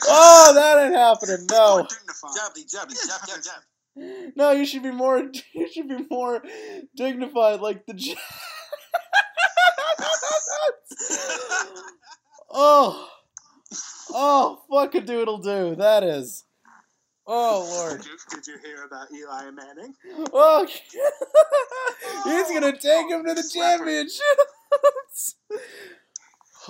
oh, 0.07 0.51
that 0.55 0.85
ain't 0.85 0.95
happening. 0.95 1.45
No. 1.49 1.85
Jabby, 1.85 2.65
jabby, 2.65 2.95
jab, 3.07 3.27
jab, 3.27 3.43
jab. 3.43 3.61
No, 4.35 4.51
you 4.51 4.65
should 4.65 4.83
be 4.83 4.91
more. 4.91 5.29
You 5.53 5.67
should 5.71 5.89
be 5.89 6.05
more 6.09 6.41
dignified, 6.95 7.59
like 7.59 7.85
the. 7.85 7.93
oh, 12.51 13.09
oh, 14.11 14.61
fuck 14.69 14.95
a 14.95 15.01
doodle 15.01 15.39
do. 15.39 15.75
That 15.75 16.03
is. 16.03 16.45
Oh 17.31 17.67
lord. 17.69 18.01
Did 18.01 18.07
you, 18.07 18.17
did 18.31 18.47
you 18.47 18.57
hear 18.63 18.85
about 18.85 19.07
Eli 19.13 19.51
Manning? 19.51 19.93
Oh, 20.33 20.65
he's 20.65 20.81
oh, 22.25 22.53
gonna 22.53 22.71
take 22.71 23.05
oh, 23.05 23.19
him 23.19 23.25
to 23.25 23.33
the 23.35 23.47
championships. 23.53 25.35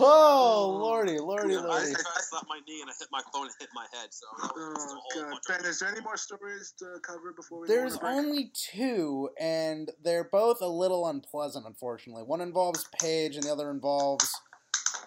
Oh, 0.01 0.05
oh 0.05 0.69
lordy, 0.77 1.19
lordy, 1.19 1.55
I, 1.55 1.59
I 1.59 1.63
lordy. 1.63 1.85
slapped 1.87 2.45
my 2.47 2.59
knee 2.67 2.79
and 2.81 2.89
I 2.89 2.93
hit 2.97 3.09
my 3.11 3.21
phone 3.33 3.47
and 3.47 3.55
hit 3.59 3.67
my 3.73 3.85
head. 3.91 4.07
So 4.11 4.27
that 4.41 4.55
was 4.55 4.93
a 4.93 4.95
Oh 4.95 4.99
whole 5.01 5.23
God, 5.23 5.29
bunch 5.31 5.43
Ben, 5.49 5.59
of. 5.59 5.65
is 5.65 5.79
there 5.79 5.89
any 5.89 6.01
more 6.01 6.15
stories 6.15 6.73
to 6.79 6.99
cover 7.01 7.33
before 7.35 7.61
we? 7.61 7.67
There's 7.67 7.93
on 7.93 7.97
a 7.97 8.01
break? 8.01 8.13
only 8.15 8.51
two, 8.53 9.29
and 9.39 9.91
they're 10.01 10.29
both 10.31 10.61
a 10.61 10.67
little 10.67 11.07
unpleasant, 11.07 11.65
unfortunately. 11.65 12.23
One 12.23 12.39
involves 12.39 12.87
Paige, 13.01 13.35
and 13.35 13.43
the 13.43 13.51
other 13.51 13.71
involves 13.71 14.33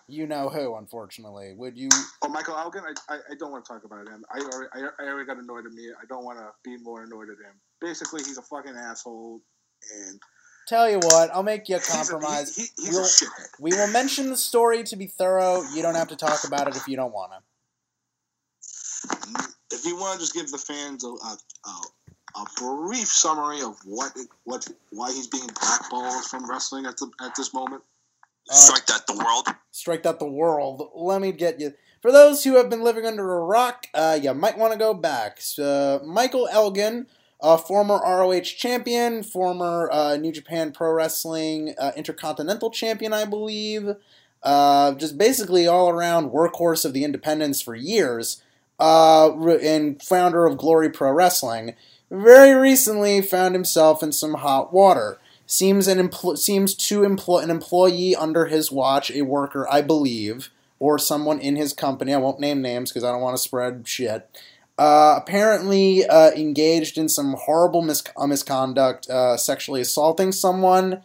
you 0.09 0.27
know 0.27 0.49
who, 0.49 0.77
unfortunately. 0.77 1.55
Would 1.57 1.77
you. 1.77 1.89
Oh, 2.23 2.29
Michael 2.29 2.57
Elgin, 2.57 2.83
I, 2.85 3.15
I, 3.15 3.19
I 3.31 3.35
don't 3.39 3.51
want 3.53 3.65
to 3.65 3.73
talk 3.73 3.85
about 3.85 4.09
him. 4.09 4.25
I 4.33 4.39
already, 4.41 4.69
I, 4.75 5.03
I 5.03 5.09
already 5.09 5.27
got 5.27 5.39
annoyed 5.39 5.67
at 5.67 5.73
me. 5.73 5.89
I 5.91 6.05
don't 6.09 6.25
want 6.25 6.39
to 6.39 6.49
be 6.65 6.77
more 6.83 7.03
annoyed 7.05 7.29
at 7.31 7.39
him. 7.39 7.55
Basically, 7.81 8.23
he's 8.23 8.39
a 8.39 8.43
fucking 8.43 8.75
asshole, 8.77 9.41
and 10.07 10.21
Tell 10.69 10.89
you 10.89 10.99
what, 10.99 11.31
I'll 11.35 11.43
make 11.43 11.69
you 11.69 11.77
a 11.77 11.79
he's 11.79 11.89
a, 11.89 12.13
compromise. 12.13 12.55
he, 12.55 12.63
he, 12.63 12.69
he's 12.87 12.95
We'll- 12.95 13.05
a 13.05 13.09
shithead. 13.09 13.49
We 13.59 13.73
will 13.73 13.89
mention 13.89 14.29
the 14.31 14.37
story 14.37 14.85
to 14.85 14.97
be 14.97 15.07
thorough. 15.07 15.63
You 15.75 15.83
don't 15.83 15.97
have 15.97 16.09
to 16.09 16.17
talk 16.17 16.45
about 16.45 16.69
it 16.69 16.77
if 16.77 16.87
you 16.87 16.97
don't 16.97 17.13
want 17.13 17.33
to. 17.33 17.39
Mm, 19.17 19.55
if 19.73 19.85
you 19.85 19.97
want 19.97 20.15
to 20.15 20.21
just 20.21 20.35
give 20.35 20.51
the 20.51 20.59
fans 20.59 21.05
a, 21.05 21.09
a, 21.09 21.37
a, 22.41 22.47
brief 22.57 23.09
summary 23.09 23.61
of 23.63 23.77
what 23.85 24.13
it, 24.17 24.29
what 24.45 24.67
why 24.91 25.13
he's 25.13 25.27
being 25.27 25.49
blackballed 25.61 26.25
from 26.25 26.49
wrestling 26.49 26.87
at 26.87 26.97
the 26.99 27.11
at 27.21 27.35
this 27.35 27.53
moment. 27.53 27.83
Strike 28.49 28.87
that 28.87 29.07
the 29.07 29.15
world. 29.15 29.49
Strike 29.71 30.07
out 30.07 30.19
the 30.19 30.27
world. 30.27 30.91
Let 30.95 31.21
me 31.21 31.33
get 31.33 31.61
you. 31.61 31.75
For 32.01 32.11
those 32.11 32.45
who 32.45 32.57
have 32.57 32.69
been 32.69 32.83
living 32.83 33.07
under 33.07 33.35
a 33.35 33.45
rock, 33.45 33.87
uh, 33.95 34.19
you 34.21 34.35
might 34.35 34.59
want 34.59 34.73
to 34.73 34.79
go 34.79 34.93
back. 34.93 35.41
So, 35.41 36.03
Michael 36.05 36.49
Elgin, 36.51 37.07
a 37.41 37.57
former 37.57 37.95
ROH 37.95 38.41
champion, 38.41 39.23
former 39.23 39.89
uh, 39.93 40.17
New 40.17 40.33
Japan 40.33 40.73
Pro 40.73 40.93
Wrestling 40.93 41.75
uh, 41.79 41.93
Intercontinental 41.97 42.71
champion, 42.71 43.13
I 43.13 43.25
believe. 43.25 43.95
Uh, 44.43 44.95
just 44.95 45.17
basically 45.17 45.69
all 45.69 45.89
around 45.89 46.31
workhorse 46.31 46.85
of 46.85 46.93
the 46.93 47.05
independents 47.05 47.63
for 47.63 47.77
years, 47.77 48.43
uh, 48.81 49.31
and 49.59 50.03
founder 50.03 50.45
of 50.47 50.59
Glory 50.59 50.91
Pro 50.91 51.13
Wrestling. 51.13 51.77
Very 52.11 52.53
recently 52.53 53.23
found 53.23 53.55
himself 53.55 54.03
in 54.03 54.11
some 54.11 54.35
hot 54.35 54.73
water. 54.73 55.19
Seems 55.53 55.87
an 55.87 55.99
empl- 55.99 56.39
seems 56.39 56.75
to 56.75 57.05
employ 57.05 57.41
an 57.41 57.51
employee 57.51 58.17
under 58.17 58.47
his 58.47 58.73
watch, 58.73 59.11
a 59.11 59.21
worker, 59.21 59.69
I 59.71 59.83
believe, 59.83 60.49
or 60.79 60.99
someone 60.99 61.39
in 61.41 61.57
his 61.57 61.75
company. 61.75 62.15
I 62.15 62.17
won't 62.17 62.41
name 62.41 62.63
names 62.63 62.91
because 62.91 63.05
I 63.05 63.13
don't 63.13 63.21
want 63.21 63.37
to 63.37 63.43
spread 63.43 63.87
shit. 63.87 64.31
Uh, 64.79 65.21
apparently 65.21 66.07
uh, 66.07 66.31
engaged 66.31 66.97
in 66.97 67.07
some 67.11 67.35
horrible 67.35 67.83
mis- 67.83 68.03
uh, 68.17 68.27
misconduct, 68.27 69.11
uh, 69.11 69.37
sexually 69.37 69.83
assaulting 69.83 70.33
someone. 70.33 71.03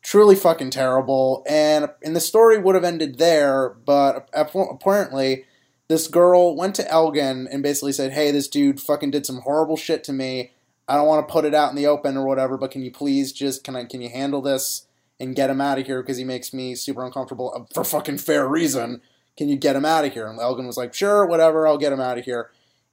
Truly 0.00 0.34
fucking 0.34 0.70
terrible. 0.70 1.44
And 1.46 1.90
and 2.02 2.16
the 2.16 2.20
story 2.20 2.56
would 2.56 2.76
have 2.76 2.84
ended 2.84 3.18
there, 3.18 3.68
but 3.84 4.30
ap- 4.32 4.54
apparently 4.54 5.44
this 5.88 6.08
girl 6.08 6.56
went 6.56 6.74
to 6.76 6.90
Elgin 6.90 7.46
and 7.52 7.62
basically 7.62 7.92
said, 7.92 8.12
"Hey, 8.12 8.30
this 8.30 8.48
dude 8.48 8.80
fucking 8.80 9.10
did 9.10 9.26
some 9.26 9.42
horrible 9.42 9.76
shit 9.76 10.02
to 10.04 10.12
me. 10.14 10.52
I 10.90 10.96
don't 10.96 11.06
want 11.06 11.26
to 11.26 11.32
put 11.32 11.44
it 11.44 11.54
out 11.54 11.70
in 11.70 11.76
the 11.76 11.86
open 11.86 12.16
or 12.16 12.26
whatever, 12.26 12.58
but 12.58 12.72
can 12.72 12.82
you 12.82 12.90
please 12.90 13.32
just 13.32 13.62
can 13.62 13.76
I 13.76 13.84
can 13.84 14.00
you 14.00 14.08
handle 14.08 14.42
this 14.42 14.88
and 15.20 15.36
get 15.36 15.48
him 15.48 15.60
out 15.60 15.78
of 15.78 15.86
here 15.86 16.02
because 16.02 16.16
he 16.16 16.24
makes 16.24 16.52
me 16.52 16.74
super 16.74 17.06
uncomfortable 17.06 17.52
uh, 17.54 17.72
for 17.72 17.84
fucking 17.84 18.18
fair 18.18 18.48
reason. 18.48 19.00
Can 19.36 19.48
you 19.48 19.56
get 19.56 19.76
him 19.76 19.84
out 19.84 20.04
of 20.04 20.12
here?" 20.12 20.26
And 20.26 20.40
Elgin 20.40 20.66
was 20.66 20.76
like, 20.76 20.92
"Sure, 20.92 21.24
whatever, 21.24 21.64
I'll 21.64 21.78
get 21.78 21.92
him 21.92 22.00
out 22.00 22.18
of 22.18 22.24
here." 22.24 22.50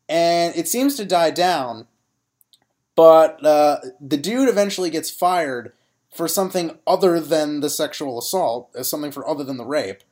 And 0.08 0.56
it 0.56 0.68
seems 0.68 0.96
to 0.98 1.06
die 1.06 1.32
down, 1.32 1.88
but 2.96 3.44
uh, 3.44 3.80
the 4.00 4.18
dude 4.18 4.48
eventually 4.48 4.92
gets 4.92 5.10
fired 5.10 5.74
for 6.14 6.28
something 6.28 6.78
other 6.86 7.20
than 7.20 7.62
the 7.62 7.70
sexual 7.70 8.20
assault, 8.20 8.70
as 8.76 8.88
something 8.88 9.12
for 9.12 9.28
other 9.28 9.44
than 9.44 9.58
the 9.58 9.66
rape. 9.66 10.04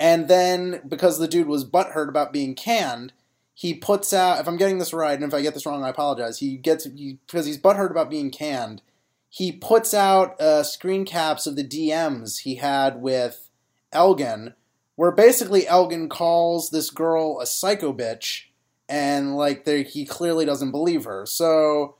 And 0.00 0.26
then 0.26 0.82
because 0.88 1.20
the 1.20 1.28
dude 1.28 1.46
was 1.46 1.64
butthurt 1.64 2.08
about 2.08 2.32
being 2.32 2.56
canned, 2.56 3.12
he 3.54 3.74
puts 3.74 4.12
out. 4.12 4.40
If 4.40 4.48
I'm 4.48 4.56
getting 4.56 4.78
this 4.78 4.92
right, 4.92 5.14
and 5.14 5.24
if 5.24 5.34
I 5.34 5.42
get 5.42 5.54
this 5.54 5.66
wrong, 5.66 5.84
I 5.84 5.90
apologize. 5.90 6.38
He 6.38 6.56
gets 6.56 6.84
he, 6.84 7.18
because 7.26 7.46
he's 7.46 7.58
butthurt 7.58 7.90
about 7.90 8.10
being 8.10 8.30
canned. 8.30 8.82
He 9.28 9.52
puts 9.52 9.94
out 9.94 10.40
uh, 10.40 10.62
screen 10.64 11.04
caps 11.04 11.46
of 11.46 11.56
the 11.56 11.64
DMs 11.64 12.40
he 12.40 12.56
had 12.56 13.00
with 13.00 13.48
Elgin, 13.92 14.54
where 14.96 15.12
basically 15.12 15.68
Elgin 15.68 16.08
calls 16.08 16.70
this 16.70 16.90
girl 16.90 17.38
a 17.40 17.46
psycho 17.46 17.92
bitch, 17.92 18.44
and 18.88 19.36
like 19.36 19.64
there, 19.64 19.82
he 19.82 20.04
clearly 20.04 20.44
doesn't 20.44 20.72
believe 20.72 21.04
her. 21.04 21.26
So 21.26 21.96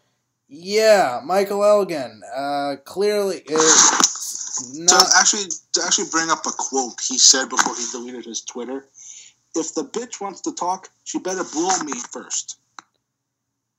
yeah, 0.48 1.20
Michael 1.24 1.64
Elgin 1.64 2.22
uh, 2.34 2.76
clearly 2.84 3.42
is 3.46 4.72
To 4.74 4.82
not. 4.84 5.06
actually, 5.16 5.44
to 5.74 5.82
actually 5.84 6.08
bring 6.10 6.30
up 6.30 6.44
a 6.46 6.50
quote 6.50 7.00
he 7.00 7.16
said 7.18 7.48
before 7.48 7.76
he 7.76 7.86
deleted 7.92 8.24
his 8.24 8.40
Twitter: 8.40 8.88
"If 9.54 9.74
the 9.74 9.84
bitch 9.84 10.20
wants 10.20 10.40
to 10.42 10.52
talk, 10.52 10.88
she 11.04 11.18
better 11.18 11.44
blow 11.44 11.76
me 11.84 11.92
first. 12.12 12.58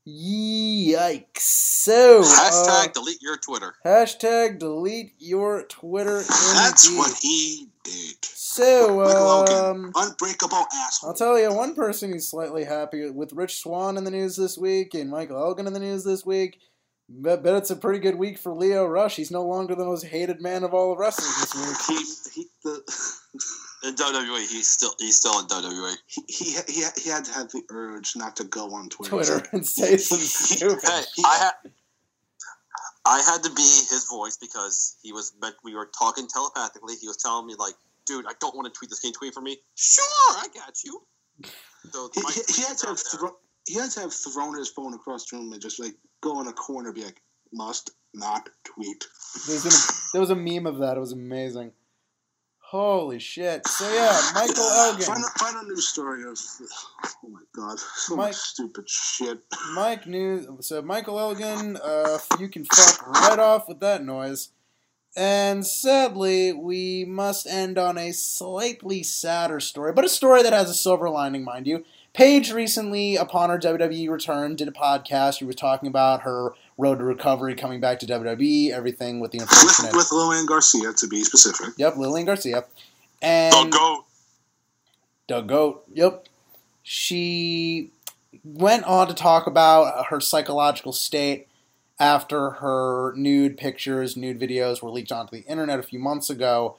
Yikes! 0.08 1.38
So 1.38 2.22
Hashtag 2.24 2.90
uh, 2.90 2.92
delete 2.92 3.22
your 3.22 3.38
Twitter. 3.38 3.76
hashtag 3.86 4.58
delete 4.60 5.14
your 5.20 5.64
Twitter. 5.64 6.22
That's 6.22 6.86
indeed. 6.88 6.98
what 6.98 7.18
he 7.22 7.68
did. 7.84 8.16
So 8.24 8.98
Michael 8.98 9.28
Elgin, 9.28 9.56
um, 9.56 9.92
unbreakable 9.96 10.66
asshole. 10.74 11.10
I'll 11.12 11.16
tell 11.16 11.40
you 11.40 11.54
one 11.54 11.76
person 11.76 12.12
who's 12.12 12.28
slightly 12.30 12.64
happy 12.64 13.10
with 13.12 13.34
Rich 13.34 13.62
Swann 13.62 13.98
in 13.98 14.04
the 14.04 14.12
news 14.12 14.36
this 14.36 14.58
week 14.58 14.94
and 14.96 15.10
Michael 15.10 15.38
Elgin 15.38 15.68
in 15.68 15.74
the 15.74 15.80
news 15.80 16.04
this 16.04 16.26
week. 16.26 16.60
Bet, 17.08 17.44
bet 17.44 17.56
it's 17.56 17.72
a 17.72 17.76
pretty 17.76 18.00
good 18.00 18.16
week 18.16 18.38
for 18.38 18.54
Lio 18.54 18.86
Rush. 18.86 19.16
He's 19.18 19.32
no 19.32 19.46
longer 19.46 19.76
the 19.76 19.86
most 19.86 20.06
hated 20.06 20.42
man 20.42 20.64
of 20.64 20.74
all 20.74 20.94
of 20.94 20.98
wrestling 20.98 21.32
this 21.42 21.54
week. 21.56 22.00
he, 22.34 22.42
he, 22.42 22.48
the, 22.64 22.82
In 23.84 23.96
WWE, 23.96 24.48
he's 24.48 24.70
still 24.70 24.92
he's 25.00 25.18
still 25.18 25.40
in 25.40 25.48
WWE. 25.48 25.96
he, 26.06 26.22
he, 26.28 26.52
he, 26.68 26.84
he 27.02 27.10
had 27.10 27.26
to 27.26 27.34
have 27.34 27.50
the 27.50 27.64
urge 27.70 28.14
not 28.16 28.36
to 28.36 28.44
go 28.44 28.74
on 28.74 28.90
Twitter. 28.90 29.10
Twitter 29.10 29.48
and 29.54 29.66
say 29.66 29.98
some 29.98 30.20
stupid. 30.20 30.80
Hey, 30.84 31.04
I 31.26 31.38
had 31.38 31.72
I 33.06 33.22
had 33.22 33.44
to 33.44 33.50
be 33.50 33.62
his 33.64 34.08
voice 34.10 34.38
because 34.38 34.98
he 35.02 35.12
was 35.12 35.34
meant 35.42 35.56
we 35.64 35.74
were 35.74 35.90
talking 35.98 36.28
telepathically. 36.28 36.96
He 37.02 37.08
was 37.08 37.18
telling 37.18 37.48
me 37.48 37.56
like, 37.58 37.74
dude, 38.06 38.26
I 38.28 38.34
don't 38.40 38.56
want 38.56 38.72
to 38.72 38.78
tweet 38.78 38.90
this. 38.92 39.00
Can 39.00 39.10
you 39.10 39.14
tweet 39.14 39.34
for 39.34 39.42
me? 39.42 39.58
Sure, 39.76 40.36
I 40.38 40.48
got 40.54 40.76
you. 40.84 41.02
So 41.92 42.10
He, 42.14 42.22
he, 42.22 42.42
he 42.54 42.62
had 42.62 42.78
to 42.80 42.88
have 42.88 43.00
thro- 43.00 43.38
he 43.68 43.76
had 43.76 43.90
to 43.92 44.02
have 44.02 44.14
thrown 44.14 44.56
his 44.58 44.70
phone 44.70 44.94
across 44.94 45.26
the 45.26 45.38
room 45.38 45.54
and 45.54 45.62
just 45.62 45.80
like 45.80 45.96
go 46.22 46.40
in 46.42 46.48
a 46.48 46.54
corner, 46.54 46.90
and 46.90 46.96
be 46.96 47.04
like, 47.04 47.22
"Must 47.52 47.90
not 48.14 48.50
tweet." 48.64 49.06
There's 49.48 49.66
an, 49.66 49.72
there 50.14 50.22
was 50.22 50.30
a 50.30 50.36
meme 50.36 50.68
of 50.68 50.78
that. 50.80 50.98
It 50.98 51.00
was 51.00 51.14
amazing. 51.14 51.72
Holy 52.72 53.20
shit! 53.20 53.68
So 53.68 53.84
yeah, 53.94 54.18
Michael 54.34 54.64
Elgin. 54.64 55.04
Find, 55.06 55.24
a- 55.26 55.40
find 55.40 55.58
a 55.58 55.68
news 55.68 55.90
story 55.90 56.24
of. 56.24 56.40
Oh 57.22 57.28
my 57.28 57.42
god, 57.54 57.78
so 57.78 58.16
Mike- 58.16 58.30
much 58.30 58.36
stupid 58.38 58.90
shit. 58.90 59.42
Mike 59.74 60.08
news. 60.08 60.48
So 60.62 60.82
Michael 60.82 61.20
Elgin, 61.20 61.76
uh, 61.76 62.18
you 62.40 62.48
can 62.48 62.64
fuck 62.64 63.06
right 63.06 63.40
off 63.40 63.68
with 63.68 63.82
that 63.82 64.06
noise. 64.06 64.52
And 65.18 65.68
sadly, 65.68 66.54
we 66.54 67.04
must 67.04 67.46
end 67.46 67.78
on 67.78 67.98
a 67.98 68.14
slightly 68.14 69.04
sadder 69.04 69.60
story, 69.60 69.92
but 69.92 70.06
a 70.06 70.10
story 70.10 70.42
that 70.42 70.54
has 70.54 70.70
a 70.70 70.74
silver 70.74 71.10
lining, 71.10 71.44
mind 71.44 71.68
you. 71.68 71.84
Paige 72.14 72.54
recently, 72.54 73.18
upon 73.18 73.50
her 73.50 73.60
WWE 73.60 74.10
return, 74.10 74.56
did 74.56 74.70
a 74.70 74.72
podcast. 74.72 75.40
She 75.40 75.46
was 75.46 75.58
talking 75.58 75.90
about 75.90 76.22
her 76.22 76.54
road 76.82 76.98
to 76.98 77.04
recovery, 77.06 77.54
coming 77.56 77.80
back 77.80 78.00
to 78.00 78.06
WWE, 78.08 78.72
everything 78.72 79.20
with 79.20 79.32
the 79.32 79.38
With, 79.38 79.52
unfortunate. 79.52 79.94
with 79.96 80.12
Lillian 80.12 80.46
Garcia, 80.48 80.92
to 80.94 81.08
be 81.08 81.24
specific. 81.24 81.76
Yep, 81.78 81.98
Lillian 81.98 82.26
Garcia. 82.26 82.66
The 83.22 83.28
And 83.28 83.72
goat. 83.72 84.06
Doug 85.28 85.48
Goat. 85.48 85.84
Yep. 85.94 86.28
She 86.82 87.92
went 88.44 88.84
on 88.86 89.08
to 89.08 89.14
talk 89.14 89.46
about 89.46 90.08
her 90.08 90.20
psychological 90.20 90.92
state 90.92 91.48
after 92.00 92.50
her 92.50 93.14
nude 93.16 93.58
pictures, 93.58 94.18
nude 94.18 94.40
videos 94.40 94.82
were 94.82 94.90
leaked 94.90 95.12
onto 95.12 95.36
the 95.36 95.46
internet 95.48 95.78
a 95.80 95.84
few 95.84 96.00
months 96.00 96.32
ago. 96.32 96.78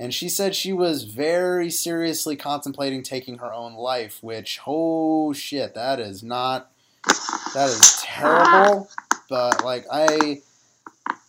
And 0.00 0.12
she 0.12 0.28
said 0.28 0.56
she 0.56 0.72
was 0.72 1.04
very 1.04 1.70
seriously 1.70 2.34
contemplating 2.34 3.04
taking 3.04 3.38
her 3.38 3.54
own 3.54 3.74
life, 3.74 4.18
which, 4.20 4.58
oh 4.66 5.32
shit, 5.32 5.74
that 5.74 6.00
is 6.00 6.24
not, 6.24 6.72
that 7.54 7.68
is 7.68 8.02
terrible. 8.02 8.88
But, 9.28 9.64
like, 9.64 9.86
I, 9.90 10.40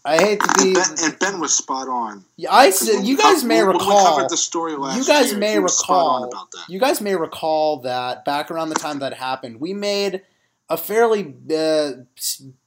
I 0.04 0.18
hate 0.18 0.40
to 0.40 0.54
be, 0.64 0.74
Ben, 0.74 0.96
and 1.04 1.20
Ben 1.20 1.40
was 1.40 1.56
spot 1.58 1.88
on. 1.88 2.24
Yeah, 2.38 2.54
I 2.54 2.70
said, 2.70 3.06
you 3.06 3.18
guys 3.18 3.44
may 3.44 3.64
we 3.64 3.74
recall. 3.74 4.16
covered 4.16 4.30
the 4.30 4.38
story 4.38 4.76
last 4.76 4.98
you 4.98 5.06
guys 5.06 5.32
year, 5.32 5.40
may 5.40 5.54
he 5.54 5.60
was 5.60 5.80
spot 5.80 5.98
on 5.98 6.22
recall 6.24 6.24
about 6.30 6.52
that. 6.52 6.66
you 6.70 6.80
guys 6.80 7.02
may 7.02 7.16
recall 7.16 7.78
that 7.82 8.24
back 8.24 8.52
around 8.52 8.70
the 8.70 8.76
time 8.76 9.00
that 9.00 9.14
happened 9.16 9.60
we 9.60 9.74
made 9.74 10.22
a 10.70 10.78
fairly 10.78 11.34
uh, 11.56 11.92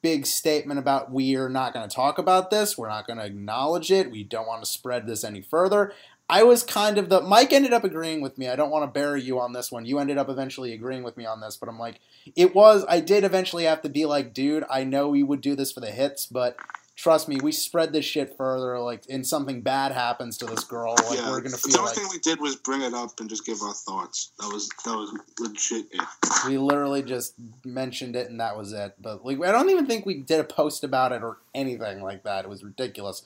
big 0.02 0.26
statement 0.26 0.78
about 0.80 1.12
we 1.12 1.36
are 1.36 1.48
not 1.48 1.72
going 1.72 1.88
to 1.88 1.94
talk 1.94 2.18
about 2.18 2.50
this 2.50 2.76
we're 2.76 2.88
not 2.88 3.06
going 3.06 3.18
to 3.18 3.24
acknowledge 3.24 3.92
it 3.92 4.10
we 4.10 4.24
don't 4.24 4.48
want 4.48 4.62
to 4.62 4.68
spread 4.68 5.06
this 5.06 5.22
any 5.22 5.40
further 5.40 5.92
i 6.28 6.42
was 6.42 6.62
kind 6.62 6.98
of 6.98 7.08
the 7.08 7.20
mike 7.20 7.52
ended 7.52 7.72
up 7.72 7.84
agreeing 7.84 8.20
with 8.20 8.38
me 8.38 8.48
i 8.48 8.56
don't 8.56 8.70
want 8.70 8.82
to 8.82 8.98
bury 8.98 9.22
you 9.22 9.38
on 9.38 9.52
this 9.52 9.70
one 9.70 9.84
you 9.84 9.98
ended 9.98 10.18
up 10.18 10.28
eventually 10.28 10.72
agreeing 10.72 11.02
with 11.02 11.16
me 11.16 11.26
on 11.26 11.40
this 11.40 11.56
but 11.56 11.68
i'm 11.68 11.78
like 11.78 12.00
it 12.36 12.54
was 12.54 12.84
i 12.88 13.00
did 13.00 13.24
eventually 13.24 13.64
have 13.64 13.82
to 13.82 13.88
be 13.88 14.04
like 14.06 14.32
dude 14.32 14.64
i 14.70 14.84
know 14.84 15.08
we 15.08 15.22
would 15.22 15.40
do 15.40 15.54
this 15.54 15.72
for 15.72 15.80
the 15.80 15.90
hits 15.90 16.26
but 16.26 16.56
trust 16.98 17.28
me 17.28 17.38
we 17.40 17.52
spread 17.52 17.92
this 17.92 18.04
shit 18.04 18.36
further 18.36 18.78
like 18.80 19.04
and 19.08 19.24
something 19.24 19.60
bad 19.60 19.92
happens 19.92 20.36
to 20.36 20.44
this 20.46 20.64
girl 20.64 20.96
like 21.08 21.18
yeah, 21.18 21.30
we're 21.30 21.40
gonna 21.40 21.56
feel. 21.56 21.72
the 21.72 21.78
only 21.78 21.90
like 21.90 21.96
thing 21.96 22.08
we 22.10 22.18
did 22.18 22.40
was 22.40 22.56
bring 22.56 22.82
it 22.82 22.92
up 22.92 23.20
and 23.20 23.30
just 23.30 23.46
give 23.46 23.62
our 23.62 23.72
thoughts. 23.72 24.32
That 24.40 24.52
was 24.52 24.68
that 24.84 24.96
was 24.96 25.16
legit. 25.38 25.86
It. 25.92 26.00
We 26.48 26.58
literally 26.58 27.02
just 27.02 27.34
mentioned 27.64 28.16
it 28.16 28.28
and 28.28 28.40
that 28.40 28.56
was 28.56 28.72
it. 28.72 28.96
But 29.00 29.24
like 29.24 29.40
I 29.42 29.52
don't 29.52 29.70
even 29.70 29.86
think 29.86 30.06
we 30.06 30.14
did 30.14 30.40
a 30.40 30.44
post 30.44 30.82
about 30.82 31.12
it 31.12 31.22
or 31.22 31.38
anything 31.54 32.02
like 32.02 32.24
that. 32.24 32.44
It 32.44 32.48
was 32.48 32.64
ridiculous. 32.64 33.22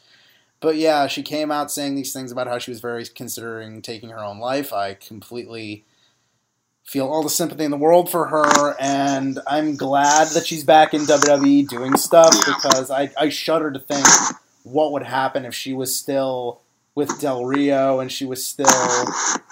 But 0.62 0.76
yeah, 0.76 1.08
she 1.08 1.22
came 1.22 1.50
out 1.50 1.72
saying 1.72 1.96
these 1.96 2.12
things 2.12 2.30
about 2.30 2.46
how 2.46 2.58
she 2.58 2.70
was 2.70 2.80
very 2.80 3.04
considering 3.04 3.82
taking 3.82 4.10
her 4.10 4.20
own 4.20 4.38
life. 4.38 4.72
I 4.72 4.94
completely 4.94 5.84
feel 6.84 7.08
all 7.08 7.22
the 7.22 7.30
sympathy 7.30 7.64
in 7.64 7.70
the 7.70 7.76
world 7.76 8.10
for 8.10 8.28
her 8.28 8.76
and 8.80 9.38
I'm 9.46 9.76
glad 9.76 10.28
that 10.28 10.46
she's 10.46 10.64
back 10.64 10.94
in 10.94 11.02
WWE 11.02 11.68
doing 11.68 11.96
stuff 11.96 12.34
because 12.44 12.90
I, 12.90 13.10
I 13.18 13.28
shudder 13.28 13.70
to 13.70 13.78
think 13.78 14.06
what 14.64 14.92
would 14.92 15.04
happen 15.04 15.44
if 15.44 15.54
she 15.54 15.74
was 15.74 15.94
still 15.96 16.60
with 16.94 17.20
Del 17.20 17.44
Rio 17.44 18.00
and 18.00 18.10
she 18.10 18.24
was 18.24 18.44
still 18.44 19.06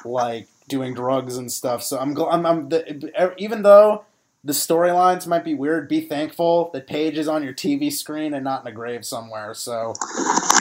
like 0.05 0.49
doing 0.69 0.95
drugs 0.95 1.37
and 1.37 1.51
stuff. 1.51 1.83
So 1.83 1.99
I'm, 1.99 2.17
I'm, 2.21 2.47
I'm 2.47 2.69
the, 2.69 3.35
even 3.39 3.63
though 3.63 4.05
the 4.43 4.53
storylines 4.53 5.27
might 5.27 5.45
be 5.45 5.55
weird, 5.55 5.89
be 5.89 6.01
thankful 6.01 6.71
that 6.73 6.87
Paige 6.87 7.19
is 7.19 7.29
on 7.29 7.43
your 7.43 7.53
TV 7.53 7.93
screen 7.93 8.33
and 8.35 8.43
not 8.45 8.63
in 8.63 8.67
a 8.69 8.73
grave 8.75 9.05
somewhere. 9.05 9.53
So 9.55 9.93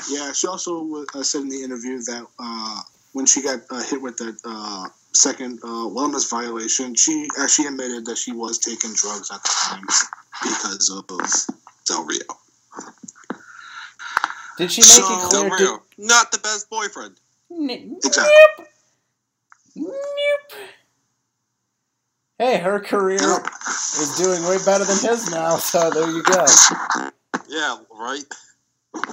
Yeah, 0.09 0.31
she 0.33 0.47
also 0.47 1.05
uh, 1.15 1.23
said 1.23 1.41
in 1.41 1.49
the 1.49 1.63
interview 1.63 1.97
that 1.99 2.25
uh, 2.39 2.81
when 3.13 3.25
she 3.25 3.41
got 3.41 3.59
uh, 3.69 3.81
hit 3.83 4.01
with 4.01 4.17
that 4.17 4.37
uh, 4.43 4.87
second 5.13 5.59
uh, 5.63 5.67
wellness 5.67 6.29
violation, 6.29 6.93
she 6.95 7.27
actually 7.39 7.67
admitted 7.67 8.05
that 8.07 8.17
she 8.17 8.31
was 8.33 8.59
taking 8.59 8.93
drugs 8.95 9.31
at 9.31 9.41
the 9.43 9.49
time 9.69 9.85
because 10.43 10.89
of 10.91 11.07
Del 11.85 12.03
Rio. 12.05 12.19
did 14.57 14.71
she 14.71 14.81
make 14.81 14.87
So- 14.89 15.27
it 15.27 15.31
Del 15.31 15.49
clear? 15.55 15.67
Did, 15.97 16.05
not 16.07 16.31
the 16.31 16.39
best 16.39 16.69
boyfriend. 16.69 17.15
N- 17.51 17.97
Exactly. 18.03 18.33
Nope. 19.75 19.89
Nope. 19.89 20.59
Hey, 22.39 22.59
her 22.59 22.79
career 22.79 23.19
is 23.19 24.15
doing 24.17 24.43
way 24.45 24.59
better 24.65 24.85
than 24.85 24.99
his 24.99 25.31
now, 25.31 25.57
so 25.57 25.91
there 25.91 26.09
you 26.09 26.23
go. 26.23 26.45
Yeah, 27.49 27.79
right. 27.91 28.23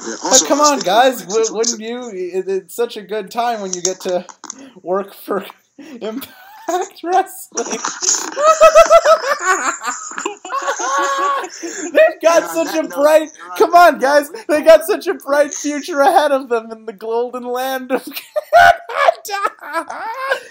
Yeah, 0.06 0.16
But 0.22 0.44
come 0.48 0.60
on, 0.60 0.80
guys, 0.80 1.22
w- 1.24 1.54
wouldn't 1.54 1.80
you? 1.80 2.10
It's 2.14 2.74
such 2.76 2.96
a 2.96 3.02
good 3.02 3.30
time 3.30 3.62
when 3.62 3.74
you 3.74 3.82
get 3.82 4.00
to 4.02 4.26
work 4.82 5.14
for 5.14 5.46
Impact 5.78 6.28
Wrestling. 7.02 7.78
They've 11.92 12.20
got 12.22 12.42
And 12.42 12.50
such 12.50 12.74
a 12.76 12.82
note- 12.82 12.94
bright. 12.94 13.22
and 13.22 13.30
Come 13.58 13.74
on, 13.74 13.98
guys! 13.98 14.30
note, 14.30 14.44
They 14.48 14.62
got 14.62 14.84
such 14.84 15.06
a 15.06 15.14
bright 15.14 15.54
future 15.54 16.00
ahead 16.00 16.32
of 16.32 16.48
them 16.48 16.70
in 16.72 16.86
the 16.86 16.92
golden 16.92 17.44
land 17.44 17.92
of 17.92 18.04
Canada. 18.14 18.24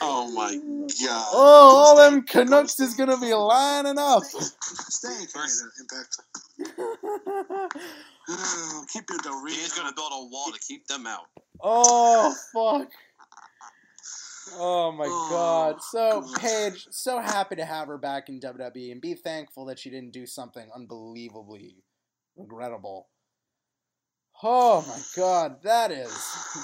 Oh 0.02 0.32
my 0.36 0.54
god. 0.56 1.26
Oh, 1.34 1.76
all 1.78 1.96
them 1.98 2.24
Canucks 2.24 2.80
is 2.80 2.94
gonna 2.96 3.18
be 3.20 3.34
lining 3.34 3.98
up. 3.98 4.24
Stay 4.24 5.10
in 5.22 5.28
Canada, 5.28 5.72
Impact. 5.80 6.18
Keep 8.92 9.10
your 9.10 9.20
Del 9.20 9.42
Rio. 9.42 9.54
He's 9.56 9.74
gonna 9.74 9.94
build 9.94 10.12
a 10.14 10.26
wall 10.26 10.52
to 10.52 10.60
keep 10.60 10.88
them 10.88 11.06
out. 11.08 11.28
Oh 11.62 12.34
fuck. 12.54 12.90
Oh 14.54 14.92
my 14.92 15.06
Oh, 15.08 15.28
god. 15.30 15.82
So 15.82 16.22
God. 16.22 16.40
Paige, 16.40 16.88
so 16.92 17.20
happy 17.20 17.56
to 17.56 17.66
have 17.66 17.88
her 17.88 17.98
back 17.98 18.30
in 18.30 18.40
WWE 18.40 18.92
and 18.92 19.02
be 19.02 19.14
thankful 19.16 19.66
that 19.66 19.80
she 19.80 19.90
didn't 19.90 20.14
do 20.14 20.26
something 20.26 20.70
unbelievably 20.76 21.84
regrettable. 22.36 23.08
Oh 24.44 24.84
my 24.88 25.00
god, 25.16 25.64
that 25.64 25.92
is 25.92 26.14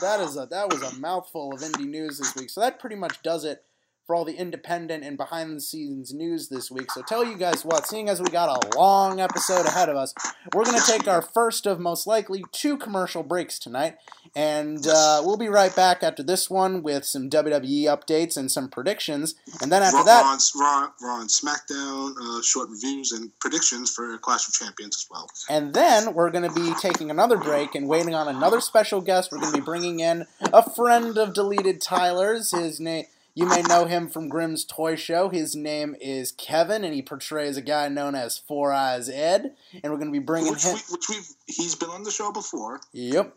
that 0.01 0.19
is 0.19 0.37
a 0.37 0.45
that 0.51 0.71
was 0.71 0.81
a 0.81 0.99
mouthful 0.99 1.53
of 1.53 1.61
indie 1.61 1.87
news 1.87 2.17
this 2.17 2.35
week. 2.35 2.49
So 2.49 2.59
that 2.61 2.79
pretty 2.79 2.97
much 2.97 3.21
does 3.23 3.45
it 3.45 3.63
for 4.11 4.15
all 4.15 4.25
the 4.25 4.35
independent 4.35 5.05
and 5.05 5.15
behind 5.15 5.55
the 5.55 5.61
scenes 5.61 6.13
news 6.13 6.49
this 6.49 6.69
week. 6.69 6.91
So 6.91 7.01
tell 7.01 7.23
you 7.23 7.37
guys 7.37 7.63
what, 7.63 7.87
seeing 7.87 8.09
as 8.09 8.21
we 8.21 8.27
got 8.27 8.49
a 8.49 8.77
long 8.77 9.21
episode 9.21 9.65
ahead 9.65 9.87
of 9.87 9.95
us, 9.95 10.13
we're 10.53 10.65
gonna 10.65 10.81
take 10.85 11.07
our 11.07 11.21
first 11.21 11.65
of 11.65 11.79
most 11.79 12.05
likely 12.05 12.43
two 12.51 12.75
commercial 12.75 13.23
breaks 13.23 13.57
tonight, 13.57 13.95
and 14.35 14.85
uh, 14.85 15.21
we'll 15.23 15.37
be 15.37 15.47
right 15.47 15.73
back 15.73 16.03
after 16.03 16.23
this 16.23 16.49
one 16.49 16.83
with 16.83 17.05
some 17.05 17.29
WWE 17.29 17.83
updates 17.83 18.35
and 18.35 18.51
some 18.51 18.67
predictions, 18.67 19.35
and 19.61 19.71
then 19.71 19.81
after 19.81 19.99
Raw, 19.99 20.03
that. 20.03 20.49
Raw, 20.59 20.67
on, 20.67 20.89
Raw 21.01 21.13
on 21.21 21.27
SmackDown, 21.27 22.13
uh, 22.19 22.41
short 22.41 22.69
reviews 22.69 23.13
and 23.13 23.31
predictions 23.39 23.91
for 23.91 24.17
Clash 24.17 24.45
of 24.45 24.53
Champions 24.53 24.97
as 24.97 25.07
well. 25.09 25.29
And 25.49 25.73
then 25.73 26.13
we're 26.13 26.31
going 26.31 26.49
to 26.49 26.53
be 26.53 26.73
taking 26.81 27.09
another 27.09 27.37
break 27.37 27.75
and 27.75 27.87
waiting 27.87 28.13
on 28.13 28.27
another 28.27 28.59
special 28.59 28.99
guest. 28.99 29.31
We're 29.31 29.39
going 29.39 29.53
to 29.53 29.59
be 29.59 29.63
bringing 29.63 30.01
in 30.01 30.25
a 30.51 30.69
friend 30.69 31.17
of 31.17 31.33
Deleted 31.33 31.79
Tyler's. 31.79 32.51
His 32.51 32.81
name, 32.81 33.05
you 33.33 33.45
may 33.45 33.61
know 33.61 33.85
him 33.85 34.09
from 34.09 34.29
Grimm's 34.29 34.65
Toy 34.65 34.95
Show. 34.95 35.29
His 35.29 35.55
name 35.55 35.95
is 36.01 36.31
Kevin, 36.31 36.83
and 36.83 36.93
he 36.93 37.01
portrays 37.01 37.57
a 37.57 37.61
guy 37.61 37.87
known 37.87 38.15
as 38.15 38.37
Four 38.37 38.73
Eyes 38.73 39.09
Ed. 39.09 39.53
And 39.83 39.91
we're 39.91 39.97
going 39.99 40.11
to 40.11 40.19
be 40.19 40.19
bringing 40.19 40.51
Which, 40.51 40.63
him. 40.63 40.73
we, 40.73 40.81
which 40.91 41.09
we've 41.09 41.27
he's 41.47 41.75
been 41.75 41.89
on 41.89 42.03
the 42.03 42.11
show 42.11 42.31
before. 42.31 42.81
Yep. 42.93 43.35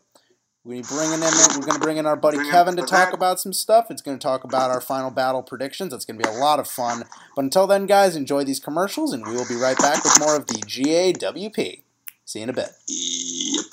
We 0.65 0.81
bringing 0.81 1.19
him 1.19 1.23
in. 1.23 1.33
We're 1.55 1.67
going 1.67 1.75
to 1.75 1.81
bring 1.81 1.99
in 1.99 2.07
our 2.07 2.17
buddy 2.17 2.39
Bring 2.39 2.51
Kevin 2.51 2.77
to 2.77 2.83
talk 2.83 3.11
that. 3.11 3.15
about 3.15 3.39
some 3.39 3.53
stuff. 3.53 3.91
It's 3.91 4.01
going 4.01 4.19
to 4.19 4.23
talk 4.23 4.45
about 4.45 4.71
our 4.71 4.81
final 4.81 5.11
battle 5.11 5.43
predictions. 5.43 5.93
It's 5.93 6.07
going 6.07 6.19
to 6.19 6.27
be 6.27 6.35
a 6.35 6.39
lot 6.41 6.59
of 6.59 6.67
fun. 6.67 7.05
But 7.37 7.45
until 7.45 7.67
then, 7.67 7.85
guys, 7.85 8.17
enjoy 8.17 8.45
these 8.45 8.61
commercials, 8.61 9.13
and 9.13 9.27
we 9.27 9.35
will 9.35 9.47
be 9.47 9.57
right 9.57 9.77
back 9.77 10.03
with 10.03 10.19
more 10.19 10.35
of 10.37 10.47
the 10.47 10.55
GAWP. 10.55 11.83
See 12.25 12.39
you 12.39 12.43
in 12.45 12.49
a 12.49 12.55
bit. 12.55 12.71
Yep. 12.89 13.65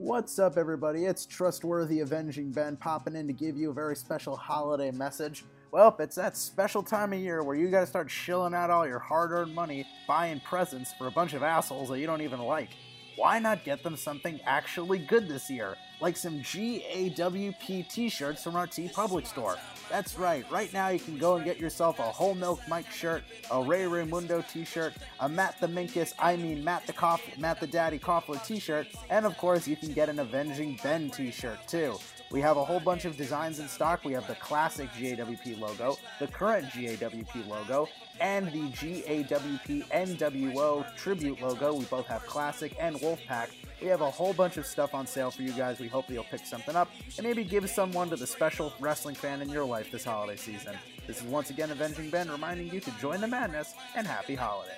What's 0.00 0.38
up, 0.38 0.56
everybody? 0.56 1.06
It's 1.06 1.26
trustworthy 1.26 1.98
Avenging 1.98 2.52
Ben 2.52 2.76
popping 2.76 3.16
in 3.16 3.26
to 3.26 3.32
give 3.32 3.56
you 3.56 3.70
a 3.70 3.74
very 3.74 3.96
special 3.96 4.36
holiday 4.36 4.92
message. 4.92 5.44
Well, 5.72 5.96
it's 5.98 6.14
that 6.14 6.36
special 6.36 6.84
time 6.84 7.12
of 7.12 7.18
year 7.18 7.42
where 7.42 7.56
you 7.56 7.68
gotta 7.68 7.84
start 7.84 8.08
shilling 8.08 8.54
out 8.54 8.70
all 8.70 8.86
your 8.86 9.00
hard 9.00 9.32
earned 9.32 9.56
money 9.56 9.84
buying 10.06 10.38
presents 10.38 10.92
for 10.96 11.08
a 11.08 11.10
bunch 11.10 11.32
of 11.32 11.42
assholes 11.42 11.88
that 11.88 11.98
you 11.98 12.06
don't 12.06 12.22
even 12.22 12.38
like. 12.38 12.68
Why 13.16 13.40
not 13.40 13.64
get 13.64 13.82
them 13.82 13.96
something 13.96 14.38
actually 14.46 15.00
good 15.00 15.26
this 15.26 15.50
year? 15.50 15.74
Like 16.00 16.16
some 16.16 16.40
GAWP 16.40 17.88
t 17.88 18.08
shirts 18.08 18.42
from 18.42 18.54
our 18.54 18.66
TeePublic 18.66 19.26
store. 19.26 19.56
That's 19.90 20.18
right, 20.18 20.48
right 20.50 20.72
now 20.72 20.88
you 20.88 21.00
can 21.00 21.18
go 21.18 21.36
and 21.36 21.44
get 21.44 21.58
yourself 21.58 21.98
a 21.98 22.02
Whole 22.02 22.34
Milk 22.34 22.60
Mike 22.68 22.90
shirt, 22.90 23.22
a 23.50 23.62
Ray 23.62 23.82
Raymundo 23.82 24.46
t 24.48 24.64
shirt, 24.64 24.92
a 25.20 25.28
Matt 25.28 25.58
the 25.60 25.66
Minkus, 25.66 26.12
I 26.18 26.36
mean 26.36 26.62
Matt 26.62 26.86
the 26.86 26.92
Cough, 26.92 27.22
Matt 27.38 27.58
the 27.58 27.66
Daddy 27.66 27.98
Coughlin 27.98 28.44
t 28.44 28.60
shirt, 28.60 28.86
and 29.10 29.26
of 29.26 29.36
course 29.38 29.66
you 29.66 29.76
can 29.76 29.92
get 29.92 30.08
an 30.08 30.18
Avenging 30.18 30.78
Ben 30.82 31.10
t 31.10 31.30
shirt 31.30 31.58
too. 31.66 31.98
We 32.30 32.42
have 32.42 32.58
a 32.58 32.64
whole 32.64 32.80
bunch 32.80 33.06
of 33.06 33.16
designs 33.16 33.58
in 33.58 33.68
stock. 33.68 34.04
We 34.04 34.12
have 34.12 34.26
the 34.26 34.34
classic 34.34 34.90
GAWP 34.90 35.58
logo, 35.58 35.96
the 36.20 36.26
current 36.26 36.66
GAWP 36.66 37.48
logo, 37.48 37.88
and 38.20 38.46
the 38.48 38.70
GAWP 38.70 39.86
NWO 39.88 40.96
tribute 40.96 41.40
logo. 41.40 41.74
We 41.74 41.84
both 41.86 42.06
have 42.06 42.26
classic 42.26 42.76
and 42.80 42.96
Wolfpack. 42.96 43.48
We 43.80 43.86
have 43.88 44.00
a 44.00 44.10
whole 44.10 44.32
bunch 44.32 44.56
of 44.56 44.66
stuff 44.66 44.94
on 44.94 45.06
sale 45.06 45.30
for 45.30 45.42
you 45.42 45.52
guys. 45.52 45.78
We 45.78 45.88
hope 45.88 46.06
that 46.08 46.14
you'll 46.14 46.24
pick 46.24 46.44
something 46.44 46.74
up 46.74 46.88
and 47.16 47.26
maybe 47.26 47.44
give 47.44 47.68
someone 47.70 48.10
to 48.10 48.16
the 48.16 48.26
special 48.26 48.72
wrestling 48.80 49.14
fan 49.14 49.42
in 49.42 49.48
your 49.48 49.64
life 49.64 49.90
this 49.90 50.04
holiday 50.04 50.36
season. 50.36 50.76
This 51.06 51.20
is 51.20 51.24
once 51.24 51.50
again 51.50 51.70
Avenging 51.70 52.10
Ben 52.10 52.30
reminding 52.30 52.68
you 52.72 52.80
to 52.80 52.90
join 53.00 53.20
the 53.20 53.28
madness 53.28 53.72
and 53.96 54.06
happy 54.06 54.34
holidays. 54.34 54.74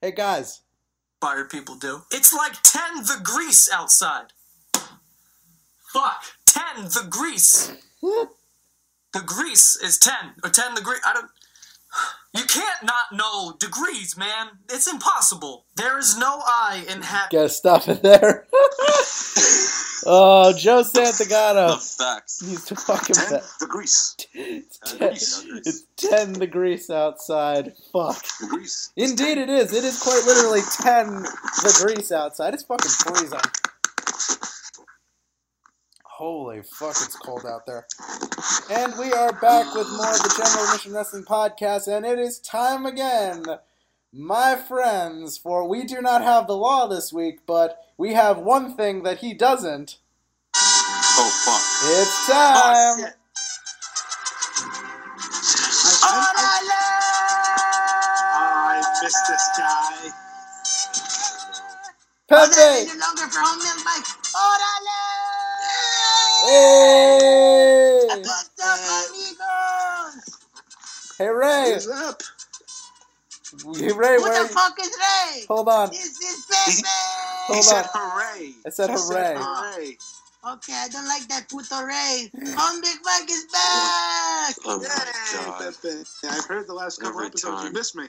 Hey 0.00 0.12
guys, 0.12 0.60
fired 1.20 1.50
people 1.50 1.74
do. 1.74 2.02
It's 2.12 2.32
like 2.32 2.54
10 2.62 3.02
the 3.02 3.20
grease 3.22 3.68
outside. 3.72 4.26
Fuck. 5.92 6.22
10 6.46 6.84
the 6.84 7.06
grease. 7.10 7.72
The 9.18 9.24
grease 9.24 9.76
is 9.82 9.98
10. 9.98 10.12
Or 10.44 10.50
10 10.50 10.74
degrees. 10.74 11.00
I 11.04 11.12
don't. 11.14 11.30
You 12.36 12.44
can't 12.44 12.82
not 12.84 13.12
know 13.12 13.56
degrees, 13.58 14.16
man. 14.16 14.48
It's 14.70 14.86
impossible. 14.86 15.64
There 15.76 15.98
is 15.98 16.16
no 16.18 16.40
I 16.46 16.84
in 16.88 17.02
hat. 17.02 17.30
gotta 17.32 17.48
stop 17.48 17.88
it 17.88 18.02
there. 18.02 18.46
oh, 20.06 20.54
Joe 20.56 20.82
The 20.82 21.00
Santagato 21.00 21.96
facts. 21.96 22.42
needs 22.42 22.66
to 22.66 22.76
fucking 22.76 23.14
Ten 23.14 23.30
bet. 23.30 23.44
the 23.58 23.66
grease. 23.66 24.14
It's 24.34 24.78
Uh, 24.82 24.98
10, 24.98 25.08
grease, 25.08 25.42
grease. 25.44 25.66
it's 25.66 25.82
10 25.96 26.32
degrees 26.34 26.90
outside. 26.90 27.72
Fuck. 27.92 28.22
The 28.40 28.46
grease. 28.48 28.90
Indeed, 28.96 29.38
it 29.38 29.48
is. 29.48 29.72
It 29.72 29.84
is 29.84 29.98
quite 30.00 30.22
literally 30.26 30.60
10 30.82 31.24
degrees 31.64 32.12
outside. 32.12 32.52
It's 32.54 32.64
fucking 32.64 32.90
freezing. 32.90 33.40
Holy 36.18 36.62
fuck, 36.62 36.96
it's 36.96 37.14
cold 37.14 37.46
out 37.46 37.64
there. 37.64 37.86
And 38.72 38.92
we 38.98 39.12
are 39.12 39.30
back 39.34 39.72
with 39.72 39.86
more 39.96 40.10
of 40.10 40.18
the 40.18 40.34
General 40.36 40.64
Admission 40.64 40.92
Wrestling 40.92 41.22
Podcast, 41.22 41.86
and 41.86 42.04
it 42.04 42.18
is 42.18 42.40
time 42.40 42.86
again, 42.86 43.44
my 44.12 44.56
friends, 44.56 45.38
for 45.38 45.68
we 45.68 45.84
do 45.84 46.02
not 46.02 46.22
have 46.22 46.48
the 46.48 46.56
law 46.56 46.88
this 46.88 47.12
week, 47.12 47.46
but 47.46 47.78
we 47.96 48.14
have 48.14 48.38
one 48.38 48.74
thing 48.74 49.04
that 49.04 49.18
he 49.18 49.32
doesn't. 49.32 49.98
Oh 50.56 51.30
fuck. 51.44 51.62
It's 51.88 52.28
oh, 52.28 52.32
time! 52.32 53.04
shit. 53.04 53.14
I, 56.02 56.32
I, 56.34 56.58
I, 58.34 58.82
I 58.82 59.02
missed 59.04 59.24
this 59.28 59.48
guy. 59.56 60.10
Pepe! 62.28 62.90
no 62.98 63.06
Hey! 66.42 68.24
What's 68.24 68.50
up, 68.64 68.80
amigos? 69.10 70.38
Hey, 71.18 71.28
Ray! 71.28 71.74
What's 71.74 71.88
up? 71.88 72.22
Hey, 73.78 73.92
Ray, 73.92 74.18
Who 74.18 74.22
where 74.22 74.44
the 74.44 74.48
fuck 74.50 74.74
is 74.80 74.96
Ray? 74.98 75.46
Hold 75.48 75.68
on. 75.68 75.90
This 75.90 76.20
is 76.20 76.46
Pepe. 76.50 76.88
He 77.48 77.54
Hold 77.54 77.62
said 77.62 77.84
on. 77.84 77.90
hooray. 77.92 78.54
I 78.66 78.70
said 78.70 78.90
hooray. 78.92 79.34
hooray. 79.34 79.98
Okay, 80.46 80.74
I 80.74 80.88
don't 80.88 81.06
like 81.08 81.28
that 81.28 81.48
puto 81.50 81.82
Ray. 81.84 82.32
Home 82.56 82.80
Big 82.82 82.98
Mike 83.04 83.30
is 83.30 83.46
back. 83.52 84.56
Oh 84.64 84.78
Yay, 84.80 84.88
my 84.88 85.52
god. 85.58 85.74
Pepe. 85.82 86.04
I've 86.30 86.46
heard 86.46 86.66
the 86.68 86.74
last 86.74 87.00
couple 87.00 87.20
Every 87.20 87.26
episodes. 87.26 87.62
You 87.62 87.70
time. 87.70 87.72
missed 87.72 87.96
me. 87.96 88.06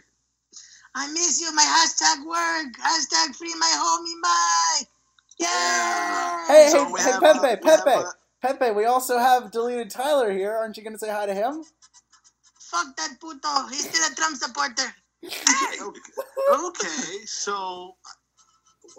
I 0.95 1.11
miss 1.13 1.41
you. 1.41 1.53
My 1.55 1.63
hashtag 1.63 2.25
work. 2.27 2.73
Hashtag 2.77 3.35
free 3.35 3.55
my 3.59 3.73
homie 3.77 4.21
Mike. 4.21 4.87
Yay! 5.39 5.47
Hey, 6.47 6.69
So 6.69 6.85
hey, 6.97 7.03
hey, 7.03 7.13
Pepe, 7.21 7.57
Pepe. 7.61 8.05
uh, 8.05 8.11
Pepe, 8.41 8.71
we 8.71 8.85
also 8.85 9.19
have 9.19 9.51
deleted 9.51 9.89
Tyler 9.91 10.31
here. 10.31 10.53
Aren't 10.55 10.77
you 10.77 10.83
going 10.83 10.93
to 10.93 10.99
say 10.99 11.09
hi 11.11 11.25
to 11.27 11.33
him? 11.35 11.63
Fuck 12.59 12.95
that 12.97 13.17
puto. 13.21 13.67
He's 13.69 13.89
still 13.89 14.11
a 14.11 14.15
Trump 14.15 14.37
supporter. 14.37 14.93
okay, 15.81 16.01
okay, 16.51 17.25
so 17.25 17.95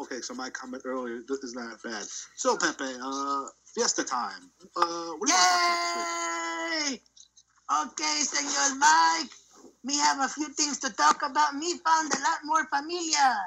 okay, 0.00 0.20
so 0.22 0.34
my 0.34 0.50
comment 0.50 0.82
earlier 0.86 1.20
th- 1.26 1.40
is 1.42 1.54
not 1.54 1.82
bad. 1.84 2.04
So 2.36 2.56
Pepe, 2.56 2.84
uh, 3.02 3.44
Fiesta 3.74 4.04
time. 4.04 4.50
Uh, 4.76 5.12
what 5.18 5.26
do 5.26 5.32
you 5.32 5.36
want 5.36 5.48
to 5.48 5.56
talk 5.56 5.64
about 5.64 5.80
this 5.80 5.94
week? 5.96 6.08
Yay! 6.90 7.00
Okay, 7.72 8.18
Senor 8.22 8.78
Mike. 8.78 9.30
We 9.84 9.98
have 9.98 10.20
a 10.20 10.28
few 10.28 10.48
things 10.50 10.78
to 10.80 10.92
talk 10.94 11.22
about. 11.24 11.54
Me 11.56 11.74
found 11.84 12.12
a 12.14 12.18
lot 12.20 12.40
more 12.44 12.66
familia. 12.66 13.40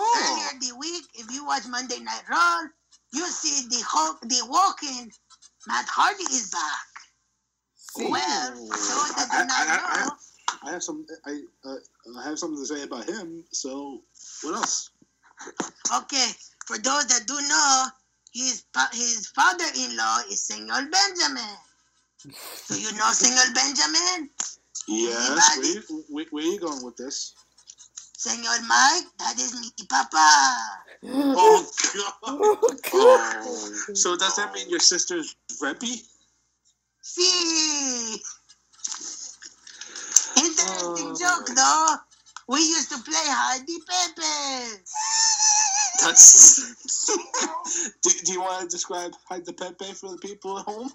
Oh, 0.00 0.50
Earlier 0.52 0.60
the 0.60 0.78
week, 0.78 1.04
if 1.14 1.30
you 1.32 1.44
watch 1.44 1.62
Monday 1.68 1.98
Night 1.98 2.22
Raw, 2.30 2.60
you 3.12 3.26
see 3.26 3.66
the 3.68 3.82
Hulk, 3.86 4.20
the 4.22 4.46
walking 4.48 5.10
Matt 5.66 5.86
Hardy 5.88 6.22
is 6.24 6.50
back. 6.50 6.86
See. 7.74 8.10
Well, 8.10 8.54
for 8.54 8.76
those 8.76 9.14
that 9.16 9.28
I- 9.32 9.44
not 9.44 9.68
I- 9.68 10.00
I- 10.00 10.04
know, 10.04 10.12
I 10.62 10.70
have 10.72 10.82
some. 10.82 11.06
I 11.26 11.40
uh, 11.64 11.74
I 12.18 12.22
have 12.24 12.38
something 12.38 12.58
to 12.58 12.66
say 12.66 12.82
about 12.82 13.08
him. 13.08 13.44
So 13.52 14.02
what 14.42 14.54
else? 14.54 14.90
okay, 15.94 16.30
for 16.66 16.78
those 16.78 17.06
that 17.06 17.26
do 17.26 17.34
know, 17.34 17.86
his 18.32 18.64
his 18.92 19.26
father-in-law 19.34 20.18
is 20.30 20.46
Senor 20.46 20.88
Benjamin. 20.90 21.56
Do 22.68 22.80
you 22.80 22.92
know 22.92 23.10
Senor 23.12 23.54
Benjamin? 23.54 24.30
Yes, 24.88 25.56
where 25.58 25.66
you, 25.66 26.04
where, 26.08 26.26
where 26.30 26.44
you 26.44 26.58
going 26.60 26.82
with 26.84 26.96
this? 26.96 27.34
Senor 28.18 28.62
Mike, 28.66 29.04
that 29.20 29.38
is 29.38 29.54
me, 29.54 29.70
Papa. 29.88 30.58
Oh 31.40 31.64
God! 31.94 32.14
Oh, 32.24 32.56
God. 32.60 32.80
Oh, 32.92 33.94
So 33.94 34.16
does 34.16 34.34
that 34.36 34.52
mean 34.54 34.68
your 34.68 34.80
sister's 34.80 35.36
Reby? 35.62 36.02
See. 37.02 38.16
Interesting 40.36 41.14
Oh. 41.14 41.18
joke, 41.20 41.46
though. 41.54 41.96
We 42.48 42.58
used 42.58 42.90
to 42.90 42.98
play 43.04 43.14
Hardy 43.28 43.78
Pepe. 43.86 44.82
that's 46.02 47.06
do, 48.02 48.10
do 48.24 48.32
you 48.32 48.40
want 48.40 48.62
to 48.62 48.68
describe 48.68 49.12
Hide 49.28 49.46
the 49.46 49.52
Pepe 49.52 49.92
for 49.94 50.10
the 50.10 50.18
people 50.18 50.58
at 50.58 50.64
home? 50.64 50.90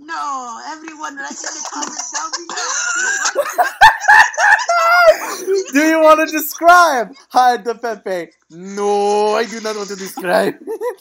No, 0.00 0.60
everyone 0.66 1.16
write 1.16 1.30
in 1.30 1.54
the 1.54 1.68
comments 1.72 2.12
down 2.12 2.30
below. 2.48 3.70
Do 5.72 5.80
you 5.86 6.00
want 6.00 6.20
to 6.20 6.26
describe 6.36 7.14
hide 7.30 7.64
the 7.64 7.74
Pepe? 7.74 8.32
No, 8.50 9.34
I 9.34 9.44
do 9.44 9.60
not 9.60 9.76
want 9.76 9.88
to 9.88 9.96
describe 9.96 10.54
it. 10.60 11.00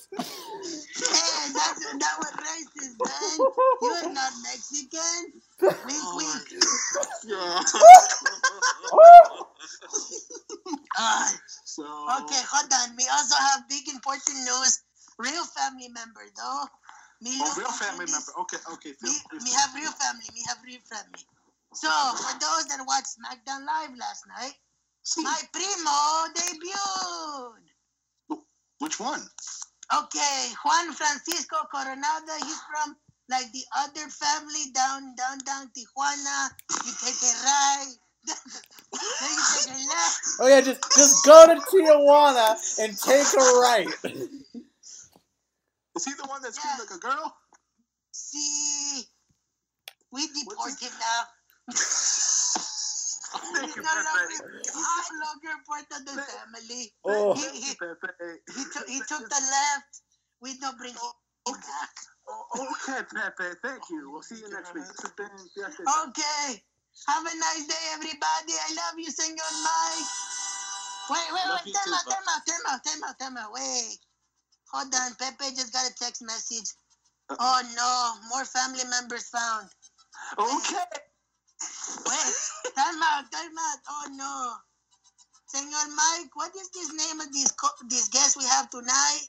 Hey, 0.98 1.54
that's, 1.54 1.80
that 2.00 2.16
was 2.20 2.34
racist, 2.42 2.98
man. 3.00 3.48
You're 3.82 4.14
not 4.14 4.34
Mexican. 4.44 5.34
Wink, 5.86 6.16
wink. 6.16 6.64
Yeah. 7.26 7.62
Uh, 10.98 11.30
so 11.66 11.84
okay, 12.24 12.42
hold 12.50 12.72
on. 12.74 12.96
We 12.98 13.06
also 13.12 13.36
have 13.38 13.70
big 13.70 13.88
important 13.90 14.38
news. 14.46 14.82
Real 15.20 15.46
family 15.46 15.90
member, 15.90 16.26
though. 16.36 16.66
Me 17.22 17.32
Oh, 17.42 17.54
real 17.58 17.68
into 17.68 17.80
family 17.80 18.06
this. 18.06 18.12
member. 18.14 18.32
Okay, 18.42 18.58
okay. 18.74 18.94
We 19.02 19.10
Phil, 19.10 19.40
me 19.44 19.52
have 19.54 19.74
real 19.76 19.92
family. 19.94 20.26
We 20.34 20.42
have 20.48 20.58
real 20.66 20.82
family. 20.90 21.26
So, 21.74 21.90
for 21.90 22.34
those 22.40 22.66
that 22.68 22.86
watched 22.88 23.08
SmackDown 23.20 23.66
Live 23.66 23.96
last 23.98 24.26
night, 24.28 24.54
my 25.18 25.42
primo 25.54 26.28
debuted. 26.36 27.64
which 28.80 29.00
one? 29.00 29.22
Okay, 29.94 30.52
Juan 30.66 30.94
Francisco 30.94 31.58
Coronado. 31.72 32.34
He's 32.44 32.62
from 32.72 32.96
like 33.30 33.52
the 33.52 33.64
other 33.78 34.08
family 34.10 34.72
down, 34.74 35.16
down, 35.16 35.38
down 35.46 35.68
Tijuana. 35.76 36.50
You 36.86 36.94
take 37.04 37.22
a 37.22 37.34
right. 37.44 37.94
then 38.26 38.36
you 38.94 39.00
take 39.30 39.76
a 39.76 39.78
left. 39.88 40.22
Oh 40.42 40.48
yeah, 40.48 40.62
just 40.62 40.82
just 40.96 41.26
go 41.26 41.46
to 41.48 41.56
Tijuana 41.62 42.56
and 42.80 42.98
take 42.98 43.34
a 43.34 43.38
right. 43.62 43.88
Is 45.96 46.06
he 46.06 46.14
the 46.14 46.26
one 46.28 46.42
that 46.42 46.54
screamed 46.54 46.78
Yeah. 46.80 46.84
like 46.84 46.92
a 46.96 47.00
girl? 47.00 47.36
See, 48.12 49.06
we 50.12 50.22
What's 50.28 50.44
deport 50.44 50.70
his- 50.72 50.80
him 50.82 50.92
now. 51.00 51.28
Thank 51.68 53.68
He's 53.68 53.76
you, 53.76 53.84
no 53.84 53.92
longer, 53.92 54.40
Pepe. 54.40 54.64
he's 54.64 55.12
no 55.12 55.20
longer 55.28 55.54
part 55.68 55.84
of 55.92 56.00
the 56.06 56.16
family. 56.22 56.94
Oh. 57.04 57.34
He, 57.36 57.42
Thank 57.42 57.56
he, 57.56 57.68
you, 57.70 57.76
Pepe. 57.76 58.40
he, 58.56 58.64
took, 58.72 58.88
he 58.88 59.00
took 59.08 59.28
the 59.28 59.42
left. 59.52 60.02
We 60.42 60.58
don't 60.60 60.78
bring 60.78 60.94
him 60.94 61.00
back. 61.46 61.92
Oh, 62.30 62.44
okay, 62.56 63.02
Pepe. 63.12 63.56
Thank 63.64 63.84
you. 63.90 64.10
We'll 64.12 64.22
see 64.22 64.36
you 64.36 64.50
next 64.52 64.74
week. 64.74 64.86
This 64.88 65.02
has 65.02 65.12
been 65.12 65.30
Fiesta. 65.56 65.84
Okay. 66.08 66.64
Have 67.08 67.24
a 67.24 67.36
nice 67.36 67.68
day, 67.68 67.84
everybody. 67.94 68.54
I 68.56 68.74
love 68.74 68.98
you, 68.98 69.12
Senor 69.12 69.52
Mike. 69.64 70.08
Wait, 71.10 71.30
wait, 71.32 71.46
Love 71.48 71.60
wait. 71.64 71.68
you 71.68 71.74
Time 71.74 71.84
too, 71.86 71.94
out, 71.94 72.06
bud. 72.06 72.12
time 72.12 72.28
out, 72.32 72.42
time 72.48 72.66
out, 72.68 72.84
time 72.84 73.04
out, 73.08 73.20
time 73.20 73.38
out. 73.38 73.52
Wait. 73.54 73.98
Hold 74.74 74.94
on. 74.96 75.16
Pepe 75.20 75.56
just 75.56 75.72
got 75.72 75.88
a 75.90 75.94
text 75.96 76.22
message. 76.24 76.74
Oh, 77.30 77.62
no. 77.76 78.14
More 78.30 78.46
family 78.46 78.84
members 78.90 79.30
found. 79.30 79.70
Okay. 80.38 80.84
Wait. 82.08 82.34
Time 82.76 83.02
out, 83.04 83.32
time 83.32 83.58
out. 83.58 83.80
Oh, 83.90 84.08
no. 84.16 84.54
Senor 85.48 85.96
Mike, 85.96 86.36
what 86.36 86.52
is 86.56 86.70
this 86.72 86.92
name 86.94 87.22
of 87.22 87.32
this, 87.32 87.52
co- 87.52 87.80
this 87.90 88.10
guest 88.10 88.38
we 88.38 88.44
have 88.46 88.70
tonight? 88.70 89.28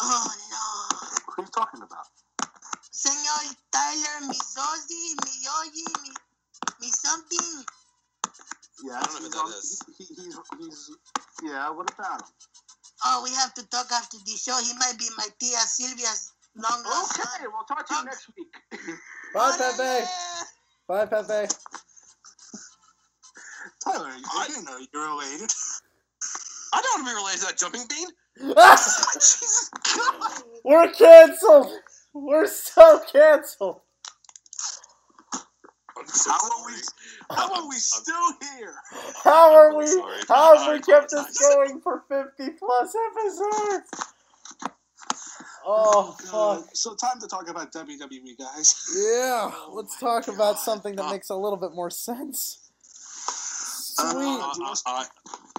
Oh, 0.00 0.28
no. 0.50 0.98
What 1.26 1.38
are 1.38 1.42
you 1.42 1.50
talking 1.54 1.82
about? 1.82 2.06
Senor 2.90 3.54
Tyler 3.72 4.28
Mizozi, 4.28 5.14
Miyogi, 5.24 6.02
Mi, 6.02 6.10
Mi 6.80 6.88
something. 6.90 7.64
Yeah, 8.84 8.98
I 8.98 9.02
don't 9.02 9.14
know 9.14 9.20
who 9.20 9.28
that 9.30 9.38
on- 9.38 9.52
is. 9.52 9.82
He, 9.98 10.04
he, 10.04 10.14
he's, 10.24 10.36
he's, 10.58 10.90
yeah, 11.42 11.70
what 11.70 11.90
about 11.92 12.20
him? 12.22 12.28
Oh, 13.04 13.22
we 13.24 13.30
have 13.34 13.52
to 13.54 13.66
talk 13.68 13.90
after 13.92 14.18
the 14.24 14.36
show. 14.36 14.56
He 14.62 14.72
might 14.78 14.96
be 14.98 15.08
my 15.16 15.26
tia 15.38 15.58
Sylvia's 15.58 16.32
long 16.56 16.84
lost 16.84 17.18
Okay, 17.20 17.28
son. 17.40 17.50
we'll 17.52 17.64
talk 17.64 17.86
to 17.88 17.94
you 17.94 18.04
next 18.04 18.28
week. 18.36 18.54
Bye, 19.34 19.52
Pepe. 19.58 20.06
Bye, 20.88 21.06
Pepe. 21.06 21.48
Tyler, 23.84 24.10
I 24.10 24.46
didn't 24.48 24.64
know 24.66 24.78
you 24.78 24.86
were 24.94 25.08
related. 25.08 25.50
I 26.72 26.82
don't 26.82 27.04
want 27.04 27.08
to 27.08 27.12
be 27.12 27.16
related 27.16 27.40
to 27.40 27.46
that 27.46 27.58
jumping 27.58 27.82
bean. 27.88 28.08
Jesus 29.14 29.70
God. 29.96 30.42
We're 30.64 30.92
canceled. 30.92 31.72
We're 32.14 32.46
so 32.46 33.00
canceled. 33.12 33.80
So 36.06 36.30
How 36.30 36.38
are 36.38 36.66
we? 36.66 36.74
How 37.30 37.54
are 37.62 37.68
we 37.68 37.76
still 37.76 38.32
here? 38.58 38.74
How 39.24 39.54
are 39.54 39.70
I'm 39.72 39.78
we? 39.78 39.86
sorry. 39.86 40.20
How 40.28 40.58
have 40.58 40.68
I 40.68 40.74
we 40.74 40.80
kept 40.80 41.10
this 41.10 41.38
going 41.38 41.80
for 41.80 42.04
50 42.08 42.50
plus 42.58 42.94
episodes? 43.10 43.90
Oh, 45.72 46.16
God. 46.30 46.60
fuck. 46.64 46.70
So 46.74 46.94
time 46.94 47.20
to 47.20 47.26
talk 47.26 47.48
about 47.48 47.72
WWE, 47.72 48.36
guys. 48.38 48.74
Yeah, 48.94 49.50
Oh 49.54 49.72
let's 49.74 50.00
my 50.00 50.08
talk 50.08 50.28
about 50.28 50.58
something 50.58 50.96
that 50.96 51.04
Uh, 51.06 51.10
makes 51.12 51.30
a 51.30 51.36
little 51.36 51.58
bit 51.58 51.72
more 51.74 51.90
sense. 51.90 52.58
Uh, 53.98 54.10
Sweet, 54.12 54.40
Uh, 54.40 54.52
I, 54.64 54.74
I, 54.86 55.06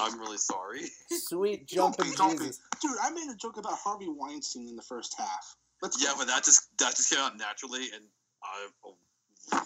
I'm 0.02 0.20
really 0.20 0.38
sorry. 0.38 0.82
sweet 1.10 1.68
Don't 1.74 1.96
jumping 1.98 2.12
be, 2.12 2.18
don't 2.18 2.32
be. 2.40 2.46
Jesus. 2.46 2.60
Dude, 2.82 2.92
I 3.02 3.12
made 3.12 3.30
a 3.32 3.36
joke 3.36 3.58
about 3.58 3.74
Harvey 3.74 4.08
Weinstein 4.10 4.68
in 4.68 4.76
the 4.76 4.82
first 4.82 5.14
half. 5.18 5.56
Let's 5.82 6.02
Yeah, 6.02 6.12
go. 6.12 6.20
but 6.20 6.28
that 6.28 6.44
just 6.44 6.76
that 6.80 6.96
just 6.96 7.10
came 7.12 7.20
out 7.20 7.38
naturally, 7.38 7.90
and 7.94 8.04
I. 8.44 8.68
Oh. 8.86 8.96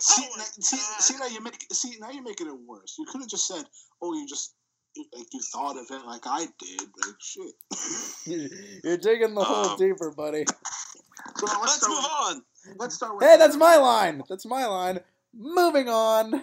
see, 0.00 0.22
Oh 0.30 0.36
now, 0.36 0.44
see, 0.60 0.76
see 1.00 1.14
now 1.18 1.26
you 1.26 1.40
make 1.42 1.66
see 1.72 1.94
now 2.00 2.10
you're 2.10 2.22
making 2.22 2.46
it 2.48 2.56
worse. 2.66 2.96
You 2.98 3.06
could 3.10 3.20
have 3.22 3.30
just 3.30 3.46
said, 3.46 3.64
"Oh, 4.00 4.14
you 4.14 4.26
just 4.26 4.54
like 5.14 5.26
you 5.32 5.40
thought 5.52 5.76
of 5.76 5.86
it 5.90 6.04
like 6.06 6.22
I 6.26 6.46
did." 6.58 6.80
Like 7.04 7.16
shit. 7.20 7.54
You're 8.84 8.96
digging 8.98 9.34
the 9.34 9.44
hole 9.44 9.70
Um, 9.70 9.78
deeper, 9.78 10.10
buddy. 10.10 10.44
So 11.36 11.46
let's, 11.46 11.60
Let's 11.60 11.88
move 11.88 11.98
with, 11.98 12.06
on. 12.06 12.42
let's 12.78 12.94
start 12.96 13.16
with 13.16 13.24
Hey, 13.24 13.36
that's 13.38 13.56
my 13.56 13.76
line. 13.76 14.22
That's 14.28 14.44
my 14.46 14.66
line. 14.66 15.00
Moving 15.34 15.88
on. 15.88 16.30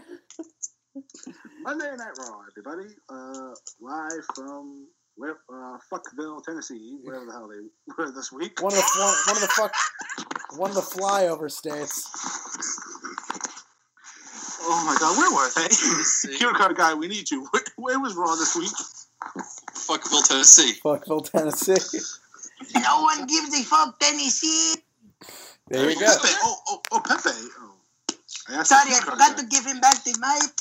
Monday 1.61 1.91
Night 1.97 2.17
Raw, 2.17 2.41
everybody. 2.49 2.93
Uh, 3.09 3.53
live 3.79 4.25
from 4.35 4.87
where 5.15 5.37
uh, 5.53 5.77
Fuckville, 5.91 6.43
Tennessee, 6.43 6.97
wherever 7.03 7.25
the 7.25 7.31
hell 7.31 7.47
they 7.49 7.93
were 7.97 8.11
this 8.11 8.31
week. 8.31 8.61
One 8.61 8.71
of 8.73 8.77
the 8.79 8.83
fl- 8.83 9.31
one 9.31 9.35
of 9.35 9.41
the 9.41 9.47
fuck 9.47 9.73
one 10.57 10.69
of 10.71 10.75
the 10.75 10.81
flyover 10.81 11.51
states. 11.51 12.09
Oh 14.71 14.85
my 14.85 14.95
God, 14.99 15.17
where 15.17 15.31
were 15.33 15.49
they? 15.55 15.73
see. 15.73 16.37
Cue 16.37 16.53
card 16.53 16.75
guy, 16.77 16.93
we 16.93 17.07
need 17.07 17.29
you. 17.31 17.47
Where, 17.51 17.63
where 17.77 17.99
was 17.99 18.13
Raw 18.15 18.35
this 18.35 18.55
week? 18.55 18.69
Fuckville, 19.73 20.27
Tennessee. 20.27 20.73
Fuckville, 20.83 21.27
Tennessee. 21.29 21.99
No 22.75 23.01
one 23.01 23.25
gives 23.25 23.49
a 23.59 23.63
fuck, 23.63 23.99
Tennessee. 23.99 24.75
There 25.69 25.89
you 25.89 25.99
go. 25.99 26.05
Pepe. 26.05 26.33
Oh, 26.43 26.55
oh, 26.69 26.81
oh, 26.91 27.01
Pepe. 27.03 27.29
Oh. 27.33 27.73
I 28.49 28.63
Sorry, 28.63 28.91
I 28.93 28.99
forgot 29.01 29.37
to 29.37 29.45
give 29.45 29.65
him 29.65 29.79
back 29.79 30.03
the 30.03 30.11
mic. 30.21 30.51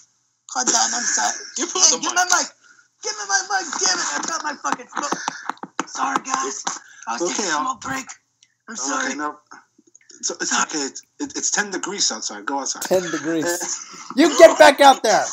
Hold 0.54 0.68
on, 0.68 0.94
I'm 0.94 1.02
sorry. 1.04 1.36
You 1.58 1.66
put 1.66 1.82
Hey, 1.82 1.90
the 1.96 2.00
give 2.00 2.12
mic. 2.12 2.12
me 2.12 2.14
my 2.16 2.24
mic. 2.24 2.48
Give 3.02 3.12
me 3.12 3.24
my 3.28 3.42
mic. 3.50 3.66
Damn 3.76 3.98
it, 3.98 4.08
I 4.08 4.18
got 4.26 4.42
my 4.44 4.54
fucking 4.62 4.88
smoke. 4.88 5.16
Sorry, 5.86 6.16
guys. 6.24 6.64
I 7.06 7.12
was 7.12 7.22
Okay, 7.22 7.32
taking 7.34 7.44
a 7.44 7.54
I'll- 7.56 7.64
smoke 7.64 7.80
break. 7.82 8.06
I'm 8.68 8.76
sorry. 8.76 9.06
Okay, 9.08 9.14
no. 9.16 9.36
It's, 10.18 10.30
it's 10.30 10.62
okay. 10.62 10.78
It's, 10.78 11.02
it, 11.20 11.32
it's 11.36 11.50
10 11.50 11.70
degrees 11.70 12.10
outside. 12.10 12.44
Go 12.46 12.60
outside. 12.60 12.82
10 12.82 13.10
degrees. 13.10 13.84
You 14.16 14.36
get 14.38 14.58
back 14.58 14.80
out 14.80 15.02
there. 15.02 15.24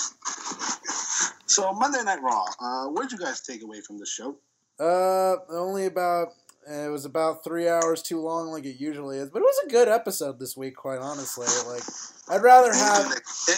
So, 1.47 1.73
Monday 1.73 2.03
Night 2.03 2.21
Raw. 2.21 2.45
Uh, 2.59 2.87
what 2.89 3.03
did 3.03 3.13
you 3.13 3.25
guys 3.25 3.41
take 3.41 3.63
away 3.63 3.81
from 3.81 3.97
the 3.97 4.05
show? 4.05 4.35
Uh, 4.79 5.37
only 5.49 5.85
about 5.85 6.29
it 6.67 6.91
was 6.91 7.05
about 7.05 7.43
three 7.43 7.69
hours 7.69 8.01
too 8.01 8.19
long, 8.19 8.47
like 8.47 8.65
it 8.65 8.79
usually 8.79 9.17
is. 9.17 9.29
But 9.29 9.39
it 9.39 9.45
was 9.45 9.61
a 9.65 9.69
good 9.69 9.87
episode 9.87 10.39
this 10.39 10.57
week, 10.57 10.75
quite 10.75 10.99
honestly. 10.99 11.47
Like, 11.67 11.83
I'd 12.27 12.43
rather 12.43 12.73
have 12.73 13.05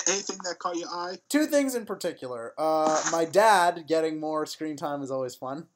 anything 0.10 0.38
that 0.44 0.60
caught 0.60 0.76
your 0.76 0.90
eye? 0.90 1.18
two 1.30 1.46
things 1.46 1.74
in 1.74 1.86
particular. 1.86 2.54
Uh, 2.58 3.02
my 3.12 3.24
dad 3.24 3.86
getting 3.88 4.20
more 4.20 4.46
screen 4.46 4.76
time 4.76 5.02
is 5.02 5.10
always 5.10 5.36
fun. 5.36 5.68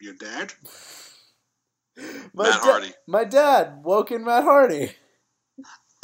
Your 0.00 0.14
dad? 0.14 0.52
My 2.34 2.44
Matt 2.44 2.52
da- 2.54 2.58
Hardy. 2.60 2.92
My 3.06 3.24
dad, 3.24 3.84
woken 3.84 4.24
Matt 4.24 4.44
Hardy. 4.44 4.92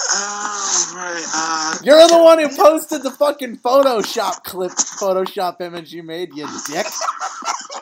Oh, 0.00 0.92
right. 0.94 1.24
Uh, 1.34 1.78
You're 1.82 2.06
the 2.06 2.22
one 2.22 2.38
who 2.38 2.48
posted 2.54 3.02
the 3.02 3.10
fucking 3.10 3.58
Photoshop 3.58 4.44
clip, 4.44 4.70
Photoshop 4.72 5.60
image 5.60 5.92
you 5.92 6.02
made, 6.04 6.30
you 6.34 6.46
dick. 6.68 6.86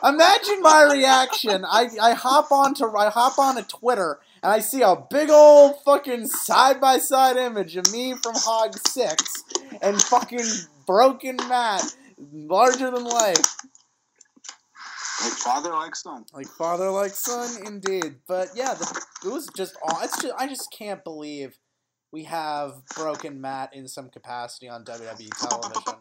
Imagine 0.03 0.61
my 0.61 0.89
reaction. 0.91 1.65
I, 1.65 1.89
I 2.01 2.13
hop 2.13 2.51
onto 2.51 2.85
I 2.95 3.09
hop 3.09 3.37
onto 3.37 3.63
Twitter 3.63 4.19
and 4.43 4.51
I 4.51 4.59
see 4.59 4.81
a 4.81 4.95
big 5.09 5.29
old 5.29 5.75
fucking 5.83 6.27
side 6.27 6.79
by 6.79 6.97
side 6.99 7.37
image 7.37 7.75
of 7.75 7.91
me 7.91 8.13
from 8.15 8.33
Hog 8.35 8.75
Six 8.87 9.43
and 9.81 10.01
fucking 10.01 10.45
broken 10.85 11.37
Matt, 11.49 11.83
larger 12.17 12.91
than 12.91 13.03
life, 13.03 13.55
like 15.23 15.33
father, 15.33 15.71
like 15.71 15.95
son. 15.95 16.25
like 16.33 16.47
father 16.47 16.89
like 16.91 17.11
son, 17.11 17.65
indeed. 17.65 18.17
But 18.27 18.49
yeah, 18.55 18.73
the, 18.73 19.05
it 19.25 19.29
was 19.29 19.47
just 19.55 19.75
aw- 19.83 20.01
it's 20.03 20.21
just 20.21 20.33
I 20.37 20.47
just 20.47 20.71
can't 20.71 21.03
believe 21.03 21.57
we 22.11 22.23
have 22.25 22.85
broken 22.95 23.41
Matt 23.41 23.73
in 23.73 23.87
some 23.87 24.09
capacity 24.09 24.69
on 24.69 24.85
WWE 24.85 25.29
television. 25.49 25.99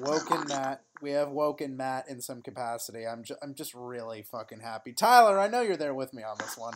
Woken 0.00 0.46
Matt. 0.48 0.82
We 1.00 1.10
have 1.12 1.30
woken 1.30 1.76
Matt 1.76 2.08
in 2.08 2.20
some 2.20 2.42
capacity. 2.42 3.06
I'm 3.06 3.24
ju- 3.24 3.36
I'm 3.42 3.54
just 3.54 3.74
really 3.74 4.22
fucking 4.22 4.60
happy. 4.60 4.92
Tyler, 4.92 5.38
I 5.38 5.48
know 5.48 5.62
you're 5.62 5.76
there 5.76 5.94
with 5.94 6.12
me 6.12 6.22
on 6.22 6.36
this 6.38 6.56
one. 6.56 6.74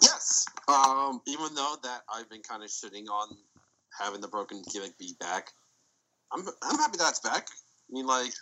Yes. 0.00 0.46
Um, 0.68 1.20
even 1.26 1.54
though 1.54 1.76
that 1.82 2.02
I've 2.12 2.28
been 2.28 2.42
kind 2.42 2.62
of 2.62 2.68
shitting 2.68 3.08
on 3.10 3.36
having 3.98 4.20
the 4.20 4.28
broken 4.28 4.62
gimmick 4.72 4.98
be 4.98 5.14
back, 5.18 5.52
I'm 6.32 6.46
I'm 6.62 6.78
happy 6.78 6.98
that's 6.98 7.20
back. 7.20 7.48
I 7.90 7.92
mean, 7.92 8.06
like 8.06 8.32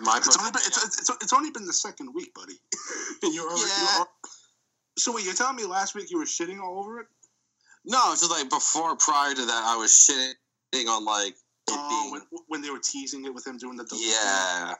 my 0.00 0.18
It's 0.18 0.36
only, 0.38 0.50
been, 0.52 0.62
it's, 0.64 0.98
it's, 1.00 1.10
it's 1.22 1.32
only 1.32 1.50
been 1.50 1.66
the 1.66 1.72
second 1.72 2.14
week, 2.14 2.32
buddy. 2.34 2.54
and 3.22 3.34
you're, 3.34 3.46
already, 3.48 3.62
Yeah. 3.68 3.96
you're 3.98 4.06
so 4.98 5.14
wait, 5.14 5.24
you're 5.24 5.34
telling 5.34 5.56
me 5.56 5.64
last 5.64 5.94
week 5.94 6.10
you 6.10 6.18
were 6.18 6.24
shitting 6.24 6.60
all 6.60 6.78
over 6.78 7.00
it? 7.00 7.06
no, 7.84 8.12
it's 8.12 8.20
just 8.20 8.30
like 8.30 8.48
before 8.48 8.94
prior 8.96 9.34
to 9.34 9.44
that, 9.46 9.62
I 9.64 9.76
was 9.76 9.90
shitting 9.90 10.86
on 10.86 11.04
like 11.04 11.32
it 11.32 11.36
Oh, 11.70 11.88
being 11.88 12.12
when, 12.12 12.42
when 12.48 12.62
they 12.62 12.70
were 12.70 12.78
teasing 12.82 13.24
it 13.24 13.34
with 13.34 13.46
him 13.46 13.56
doing 13.56 13.76
the 13.76 13.84
double 13.84 14.02
yeah, 14.02 14.74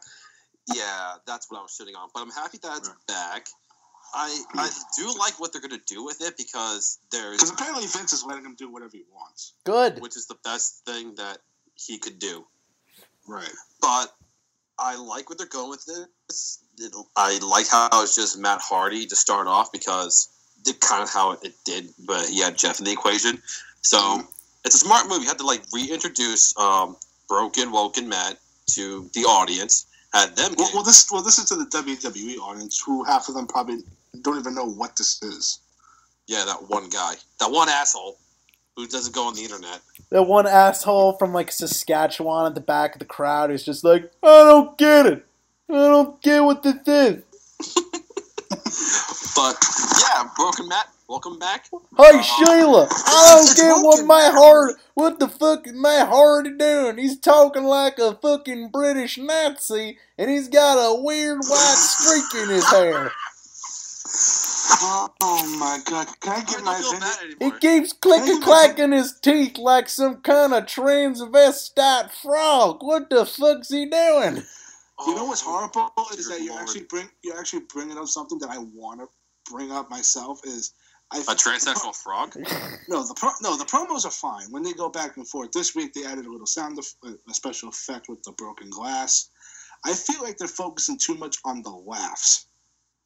yeah. 0.75 1.15
That's 1.27 1.51
what 1.51 1.59
I 1.59 1.63
was 1.63 1.71
shitting 1.73 1.97
on. 1.97 2.11
But 2.15 2.21
I'm 2.23 2.31
happy 2.31 2.59
that 2.63 2.79
it's 2.79 2.91
back. 3.09 3.47
I 4.15 4.39
I 4.55 4.69
do 4.99 5.07
like 5.19 5.41
what 5.41 5.53
they're 5.53 5.63
gonna 5.63 5.81
do 5.87 6.05
with 6.05 6.21
it 6.21 6.37
because 6.37 6.99
there's 7.11 7.39
Because 7.39 7.51
apparently 7.51 7.87
Vince 7.87 8.13
is 8.13 8.25
letting 8.25 8.45
him 8.45 8.55
do 8.57 8.71
whatever 8.71 8.91
he 8.93 9.05
wants. 9.13 9.55
Good. 9.65 10.01
which 10.01 10.17
is 10.17 10.27
the 10.27 10.37
best 10.45 10.85
thing 10.85 11.15
that 11.15 11.39
he 11.75 11.99
could 11.99 12.19
do. 12.19 12.45
Right. 13.27 13.51
But 13.81 14.13
I 14.79 14.97
like 14.97 15.29
what 15.29 15.39
they're 15.39 15.47
going 15.47 15.71
with 15.71 15.85
this. 15.85 16.59
It, 16.79 16.93
I 17.17 17.39
like 17.39 17.69
how 17.69 17.89
it's 18.03 18.17
just 18.17 18.39
Matt 18.39 18.61
Hardy 18.61 19.07
to 19.07 19.17
start 19.17 19.47
off 19.47 19.71
because 19.73 20.29
did 20.65 20.81
kind 20.81 21.03
of 21.03 21.11
how 21.11 21.33
it 21.33 21.55
did, 21.65 21.89
but 22.07 22.27
he 22.27 22.41
had 22.41 22.57
Jeff 22.57 22.79
in 22.79 22.85
the 22.85 22.93
equation. 22.93 23.39
So 23.83 24.23
it's 24.65 24.75
a 24.75 24.79
smart 24.79 25.09
move. 25.09 25.23
You 25.23 25.29
had 25.29 25.39
to 25.39 25.47
like 25.47 25.63
reintroduce 25.73 26.57
um, 26.57 26.97
Broken 27.29 27.71
Woken 27.71 28.09
Matt 28.09 28.39
to 28.71 29.11
the 29.15 29.21
audience. 29.21 29.87
Had 30.13 30.37
them 30.37 30.55
Well, 30.59 30.71
well, 30.75 30.83
this 30.83 31.11
well, 31.11 31.23
this 31.23 31.39
is 31.39 31.47
to 31.47 31.57
the 31.57 31.65
WWE 31.67 32.39
audience, 32.39 32.81
who 32.85 33.03
half 33.05 33.29
of 33.29 33.35
them 33.35 33.47
probably 33.47 33.79
don't 34.21 34.39
even 34.39 34.55
know 34.55 34.67
what 34.67 34.97
this 34.97 35.23
is. 35.23 35.59
yeah 36.27 36.45
that 36.45 36.69
one 36.69 36.89
guy, 36.91 37.15
that 37.41 37.51
one 37.51 37.69
asshole 37.69 38.19
who 38.77 38.87
doesn't 38.87 39.15
go 39.15 39.27
on 39.29 39.35
the 39.35 39.43
internet. 39.43 39.81
That 40.11 40.25
one 40.25 40.47
asshole 40.47 41.15
from 41.19 41.33
like 41.33 41.53
Saskatchewan 41.53 42.47
at 42.47 42.55
the 42.55 42.61
back 42.61 42.95
of 42.95 42.99
the 42.99 43.05
crowd 43.05 43.51
who's 43.51 43.65
just 43.65 43.85
like, 43.85 44.11
I 44.23 44.45
don't 44.45 44.77
get 44.79 45.07
it. 45.07 45.27
I 45.69 45.75
don't 45.75 46.21
get 46.23 46.43
what 46.45 46.63
this 46.63 46.77
is. 46.87 47.23
But 49.35 49.57
yeah, 50.01 50.29
Broken 50.37 50.69
Matt, 50.69 50.89
welcome 51.09 51.39
back. 51.39 51.67
Hi 51.97 52.19
Uh, 52.19 52.23
Sheila, 52.23 52.87
I 52.91 53.27
don't 53.47 53.57
get 53.57 53.83
what 53.83 54.05
my 54.05 54.31
heart, 54.33 54.75
what 54.95 55.19
the 55.19 55.29
fuck 55.29 55.67
is 55.67 55.73
my 55.73 56.01
Hardy 56.01 56.51
doing? 56.57 56.99
He's 56.99 57.19
talking 57.19 57.65
like 57.65 57.99
a 57.99 58.15
fucking 58.15 58.69
British 58.71 59.17
Nazi, 59.17 59.97
and 60.19 60.31
he's 60.31 60.49
got 60.49 60.75
a 60.75 61.01
weird 61.03 61.39
white 61.49 61.77
streak 61.79 62.43
in 62.43 62.51
his 62.51 62.69
hair. 62.71 63.11
Oh 64.71 65.57
my 65.59 65.81
god! 65.85 66.09
Can 66.21 66.33
I 66.33 66.37
I 66.37 66.45
get 66.45 66.49
don't 66.59 66.65
my 66.65 66.79
opinion? 66.79 67.37
He 67.41 67.51
keeps 67.61 67.93
clicking 67.93 68.41
clacking 68.43 68.93
his 68.93 69.19
teeth 69.21 69.59
like 69.59 69.89
some 69.89 70.23
kind 70.23 70.55
of 70.55 70.65
transvestite 70.67 72.13
frog. 72.13 72.79
What 72.83 73.11
the 73.11 73.27
fuck's 73.27 73.71
he 73.71 73.87
doing? 73.87 74.43
Oh, 74.99 75.11
you 75.11 75.17
know 75.17 75.25
what's 75.27 75.43
Oh, 75.47 75.53
horrible 75.53 75.91
is 76.19 76.29
that 76.29 76.41
you 76.41 76.51
Lord. 76.51 76.63
actually 76.63 76.85
bring 76.85 77.09
you're 77.25 77.39
actually 77.39 77.63
bringing 77.73 77.99
up 77.99 78.07
something 78.09 78.39
that 78.41 78.51
I 78.51 78.59
want 78.59 79.01
to 79.01 79.09
bring 79.53 79.73
up 79.73 79.91
myself. 79.91 80.41
Is 80.45 80.73
I 81.13 81.19
A 81.19 81.23
transsexual 81.35 81.95
frog? 81.97 82.35
No, 82.89 83.07
the 83.07 83.15
pro, 83.15 83.31
no 83.43 83.57
the 83.57 83.65
promos 83.65 84.07
are 84.07 84.11
fine 84.11 84.51
when 84.53 84.63
they 84.63 84.73
go 84.75 84.89
back 84.91 85.17
and 85.17 85.29
forth. 85.29 85.53
This 85.53 85.75
week 85.75 85.95
they 85.95 86.05
added 86.05 86.27
a 86.27 86.31
little 86.33 86.47
sound, 86.47 86.79
eff- 86.79 86.95
uh, 87.07 87.13
a 87.31 87.35
special 87.35 87.69
effect 87.71 88.09
with 88.09 88.23
the 88.25 88.33
broken 88.33 88.71
glass. 88.71 89.29
I 89.85 89.95
feel 89.95 90.23
like 90.23 90.39
they're 90.39 90.49
focusing 90.49 90.99
too 90.99 91.15
much 91.17 91.39
on 91.45 91.63
the 91.63 91.71
laughs 91.71 92.47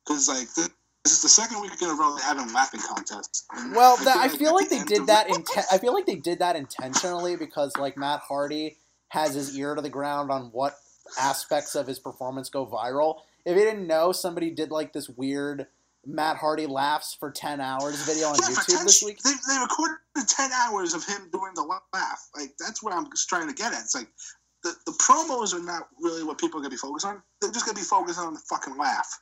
because 0.07 0.29
like 0.29 0.53
this, 0.55 0.71
this 1.07 1.13
is 1.13 1.23
the 1.23 1.29
second 1.29 1.61
week 1.61 1.71
in 1.81 1.89
a 1.89 1.95
row 1.95 2.17
they're 2.17 2.27
having 2.27 2.53
laughing 2.53 2.81
contests. 2.81 3.47
Well, 3.73 3.97
that, 3.99 4.17
I 4.17 4.27
feel 4.27 4.53
like 4.57 4.69
the 4.69 4.79
they 4.79 4.83
did 4.83 5.07
that. 5.07 5.29
Inten- 5.29 5.65
I 5.71 5.79
feel 5.79 5.95
like 5.95 6.05
they 6.05 6.17
did 6.17 6.41
that 6.41 6.57
intentionally 6.57 7.37
because 7.37 7.77
like 7.77 7.97
Matt 7.97 8.23
Hardy 8.27 8.79
has 9.11 9.35
his 9.35 9.57
ear 9.57 9.77
to 9.77 9.83
the 9.83 9.89
ground 9.89 10.33
on 10.33 10.47
what 10.47 10.75
aspects 11.17 11.77
of 11.77 11.87
his 11.87 12.01
performance 12.01 12.49
go 12.51 12.67
viral. 12.67 13.21
If 13.45 13.57
he 13.57 13.63
didn't 13.63 13.87
know, 13.87 14.11
somebody 14.11 14.51
did 14.51 14.73
like 14.73 14.93
this 14.93 15.09
weird 15.09 15.69
Matt 16.05 16.39
Hardy 16.39 16.67
laughs 16.67 17.15
for 17.15 17.31
ten 17.31 17.61
hours 17.61 18.03
video 18.03 18.27
on 18.27 18.35
Yeah, 18.41 18.49
YouTube 18.49 18.77
10 18.79 18.87
this 18.87 19.03
week. 19.05 19.19
They, 19.23 19.31
they 19.31 19.61
recorded 19.61 19.99
ten 20.27 20.51
hours 20.53 20.93
of 20.93 21.05
him 21.07 21.29
doing 21.31 21.53
the 21.55 21.63
laugh. 21.63 22.29
Like 22.37 22.51
that's 22.59 22.83
what 22.83 22.93
I'm 22.93 23.09
just 23.13 23.29
trying 23.29 23.47
to 23.47 23.55
get 23.55 23.73
at. 23.73 23.83
It's 23.83 23.95
like 23.95 24.09
the, 24.65 24.75
the 24.87 24.93
promos 24.93 25.55
are 25.55 25.63
not 25.63 25.87
really 26.01 26.25
what 26.25 26.39
people 26.39 26.59
are 26.59 26.63
gonna 26.63 26.71
be 26.71 26.77
focused 26.77 27.07
on. 27.07 27.23
They're 27.41 27.53
just 27.53 27.65
gonna 27.65 27.79
be 27.79 27.85
focused 27.85 28.19
on 28.19 28.35
the 28.35 28.41
fucking 28.41 28.77
laugh. 28.77 29.21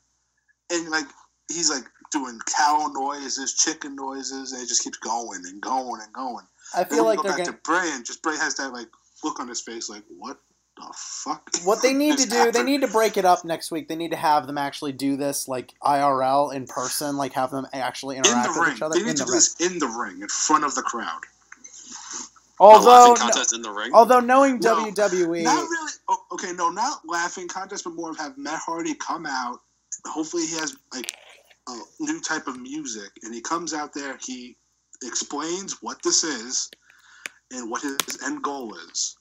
And 0.70 0.88
like 0.88 1.04
he's 1.52 1.70
like 1.70 1.84
doing 2.10 2.38
cow 2.56 2.90
noises, 2.94 3.54
chicken 3.54 3.96
noises, 3.96 4.52
and 4.52 4.62
it 4.62 4.68
just 4.68 4.82
keeps 4.84 4.98
going 4.98 5.42
and 5.46 5.60
going 5.60 6.00
and 6.02 6.12
going. 6.12 6.44
I 6.74 6.84
feel 6.84 6.98
we 7.04 7.10
like 7.10 7.16
go 7.18 7.22
they're 7.24 7.32
back 7.32 7.46
gonna. 7.46 7.52
to 7.56 7.62
Bray, 7.64 7.90
and 7.92 8.04
just 8.04 8.22
Bray 8.22 8.36
has 8.36 8.54
that 8.56 8.72
like 8.72 8.88
look 9.22 9.40
on 9.40 9.48
his 9.48 9.60
face, 9.60 9.88
like 9.88 10.02
what 10.18 10.38
the 10.76 10.92
fuck? 10.96 11.48
What 11.64 11.82
they 11.82 11.92
need 11.94 12.16
to 12.18 12.24
is 12.24 12.26
do, 12.28 12.50
they 12.52 12.62
need 12.62 12.80
to 12.80 12.88
break 12.88 13.16
it 13.16 13.24
up 13.24 13.44
next 13.44 13.70
week. 13.70 13.88
They 13.88 13.96
need 13.96 14.10
to 14.10 14.16
have 14.16 14.46
them 14.46 14.58
actually 14.58 14.92
do 14.92 15.16
this 15.16 15.46
like 15.48 15.72
IRL 15.82 16.52
in 16.54 16.66
person, 16.66 17.16
like 17.16 17.32
have 17.34 17.50
them 17.50 17.66
actually 17.72 18.16
in 18.16 18.24
interact 18.24 18.54
the 18.54 18.58
with 18.60 18.68
ring. 18.68 18.76
each 18.76 18.82
other 18.82 18.94
They 18.94 19.00
in 19.00 19.06
need 19.06 19.12
the 19.16 19.18
to 19.20 19.24
do 19.26 19.32
ring. 19.32 19.36
this 19.36 19.60
in 19.60 19.78
the 19.78 19.86
ring, 19.86 20.22
in 20.22 20.28
front 20.28 20.64
of 20.64 20.74
the 20.74 20.82
crowd. 20.82 21.20
A 22.60 22.62
Although, 22.62 23.14
no- 23.14 23.42
in 23.52 23.62
the 23.62 23.70
ring. 23.70 23.90
although 23.92 24.20
knowing 24.20 24.60
No, 24.60 24.76
WWE, 24.76 25.42
Not 25.42 25.68
really. 25.68 25.92
Oh, 26.08 26.24
okay, 26.32 26.52
no, 26.52 26.70
not 26.70 27.00
laughing 27.06 27.48
contest, 27.48 27.82
but 27.84 27.94
more 27.94 28.10
of 28.10 28.16
have 28.18 28.38
Matt 28.38 28.60
Hardy 28.64 28.94
come 28.94 29.26
out. 29.26 29.58
Hopefully, 30.06 30.46
he 30.46 30.54
has 30.58 30.76
like 30.92 31.16
a 31.68 31.76
new 32.00 32.20
type 32.20 32.46
of 32.46 32.60
music, 32.60 33.10
and 33.22 33.34
he 33.34 33.40
comes 33.40 33.72
out 33.72 33.92
there. 33.94 34.18
He 34.22 34.56
explains 35.02 35.82
what 35.82 36.02
this 36.02 36.24
is 36.24 36.70
and 37.52 37.70
what 37.70 37.82
his 37.82 37.96
end 38.24 38.42
goal 38.42 38.74
is, 38.90 39.16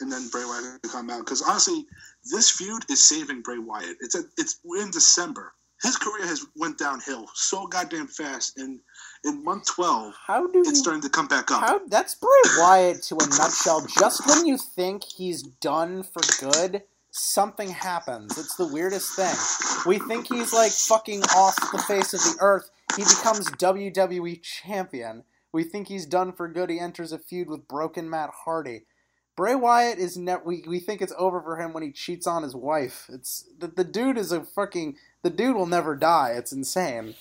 and 0.00 0.10
then 0.10 0.28
Bray 0.28 0.44
Wyatt 0.44 0.82
can 0.82 0.90
come 0.90 1.10
out. 1.10 1.24
Because 1.24 1.42
honestly, 1.42 1.86
this 2.30 2.50
feud 2.50 2.84
is 2.90 3.02
saving 3.02 3.42
Bray 3.42 3.58
Wyatt. 3.58 3.96
It's 4.00 4.14
a, 4.14 4.22
it's 4.38 4.60
we're 4.64 4.82
in 4.82 4.90
December. 4.90 5.52
His 5.82 5.96
career 5.96 6.26
has 6.28 6.46
went 6.56 6.78
downhill 6.78 7.26
so 7.34 7.66
goddamn 7.66 8.06
fast, 8.06 8.56
and 8.56 8.78
in 9.24 9.42
month 9.42 9.66
twelve, 9.66 10.14
how 10.24 10.46
do 10.46 10.60
it's 10.60 10.78
starting 10.78 11.02
to 11.02 11.08
come 11.08 11.26
back 11.26 11.50
up. 11.50 11.60
How 11.60 11.80
that's 11.88 12.14
Bray 12.14 12.28
Wyatt 12.58 13.02
to 13.04 13.16
a 13.16 13.26
nutshell. 13.26 13.84
Just 13.98 14.26
when 14.28 14.46
you 14.46 14.56
think 14.58 15.02
he's 15.02 15.42
done 15.42 16.04
for 16.04 16.22
good, 16.40 16.82
something 17.12 17.68
happens. 17.68 18.36
It's 18.38 18.56
the 18.56 18.66
weirdest 18.66 19.14
thing. 19.14 19.34
We 19.86 19.98
think 19.98 20.26
he's 20.26 20.52
like 20.52 20.72
fucking 20.72 21.22
off 21.36 21.54
the 21.70 21.84
face 21.86 22.12
of 22.14 22.20
the 22.20 22.36
earth. 22.40 22.70
He 22.96 23.04
becomes 23.04 23.48
WWE 23.50 24.42
champion. 24.42 25.24
We 25.52 25.62
think 25.62 25.88
he's 25.88 26.06
done 26.06 26.32
for 26.32 26.48
good. 26.48 26.70
He 26.70 26.80
enters 26.80 27.12
a 27.12 27.18
feud 27.18 27.48
with 27.48 27.68
Broken 27.68 28.08
Matt 28.08 28.30
Hardy. 28.44 28.86
Bray 29.36 29.54
Wyatt 29.54 29.98
is 29.98 30.16
ne- 30.16 30.36
we 30.44 30.64
we 30.66 30.78
think 30.78 31.00
it's 31.00 31.14
over 31.16 31.40
for 31.40 31.58
him 31.58 31.72
when 31.72 31.82
he 31.82 31.90
cheats 31.90 32.26
on 32.26 32.42
his 32.42 32.54
wife. 32.54 33.06
It's 33.10 33.46
the, 33.58 33.68
the 33.68 33.84
dude 33.84 34.18
is 34.18 34.32
a 34.32 34.42
fucking 34.42 34.96
the 35.22 35.30
dude 35.30 35.56
will 35.56 35.66
never 35.66 35.96
die. 35.96 36.32
It's 36.36 36.52
insane. 36.52 37.14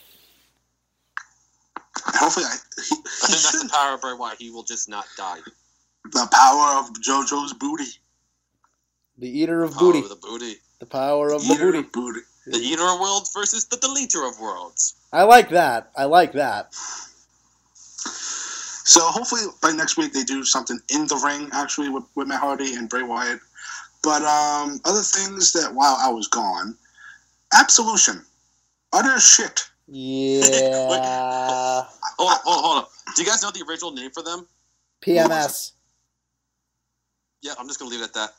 Hopefully, 2.06 2.46
I, 2.46 2.56
he, 2.84 2.96
I 2.96 3.28
he 3.28 3.34
think 3.34 3.44
that's 3.44 3.64
the 3.64 3.70
power 3.70 3.94
of 3.96 4.02
Bray 4.02 4.14
Wyatt. 4.14 4.40
He 4.40 4.52
will 4.52 4.64
just 4.64 4.90
not 4.90 5.06
die. 5.18 5.40
The 6.12 6.28
power 6.32 6.80
of 6.80 6.92
JoJo's 7.02 7.54
booty. 7.54 8.01
The 9.22 9.30
eater 9.30 9.64
of 9.64 9.74
Power 9.74 9.80
booty. 9.94 10.00
of 10.00 10.10
the 10.10 10.16
booty. 10.16 10.56
The 10.80 10.86
power 10.88 11.32
of 11.32 11.48
the 11.48 11.54
Eater 11.54 11.72
booty. 11.72 11.88
booty. 11.94 12.20
The 12.48 12.58
eater 12.58 12.82
of 12.82 13.00
worlds 13.00 13.32
versus 13.32 13.66
the 13.66 13.78
deleter 13.78 14.28
of 14.28 14.40
worlds. 14.40 14.96
I 15.14 15.22
like 15.24 15.50
that. 15.50 15.92
I 15.96 16.06
like 16.06 16.34
that. 16.34 16.74
So 17.94 19.00
hopefully 19.02 19.44
by 19.62 19.72
next 19.74 19.96
week 19.96 20.12
they 20.12 20.24
do 20.24 20.44
something 20.44 20.80
in 20.90 21.06
the 21.06 21.16
ring 21.24 21.50
actually 21.54 21.90
with, 21.90 22.04
with 22.16 22.28
Matt 22.28 22.40
Hardy 22.40 22.74
and 22.74 22.90
Bray 22.90 23.04
Wyatt. 23.04 23.40
But 24.04 24.24
um, 24.24 24.82
other 24.86 25.04
things 25.04 25.54
that 25.54 25.72
while 25.74 25.96
I 26.00 26.10
was 26.10 26.28
gone, 26.28 26.76
Absolution, 27.54 28.26
utter 28.94 29.20
shit. 29.20 29.62
Yeah. 29.88 30.88
On, 30.98 31.86
hold 32.18 32.32
on, 32.32 32.40
hold 32.44 32.78
on. 32.80 32.86
Do 33.16 33.22
you 33.22 33.28
guys 33.30 33.44
know 33.44 33.52
the 33.52 33.64
original 33.70 33.92
name 33.92 34.10
for 34.10 34.24
them? 34.24 34.48
PMS. 35.02 35.74
Yeah, 37.44 37.54
I'm 37.60 37.68
just 37.68 37.78
gonna 37.78 37.92
leave 37.92 38.02
it 38.02 38.06
at 38.06 38.14
that. 38.16 38.34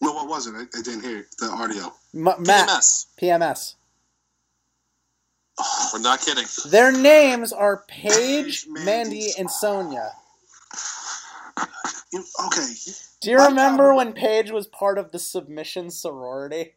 No, 0.00 0.12
what 0.12 0.28
was 0.28 0.46
it? 0.46 0.54
I, 0.54 0.62
I 0.78 0.82
didn't 0.82 1.02
hear 1.02 1.26
the 1.40 1.46
audio. 1.46 1.92
M- 2.14 2.42
Matt. 2.44 2.68
PMS. 2.68 3.06
PMS. 3.20 3.74
We're 5.92 5.98
oh, 5.98 6.02
not 6.02 6.20
kidding. 6.20 6.44
Their 6.70 6.92
names 6.92 7.52
are 7.52 7.84
Paige, 7.88 8.12
Paige, 8.14 8.66
Mandy, 8.68 8.84
Mandy, 8.84 9.28
and 9.38 9.50
Sonya. 9.50 10.10
You, 12.12 12.24
okay, 12.46 12.66
Do 13.20 13.30
you 13.30 13.38
My 13.38 13.46
remember 13.48 13.84
problem- 13.88 13.96
when 13.96 14.12
Paige 14.14 14.50
was 14.52 14.66
part 14.68 14.98
of 14.98 15.10
the 15.10 15.18
submission 15.18 15.90
sorority? 15.90 16.74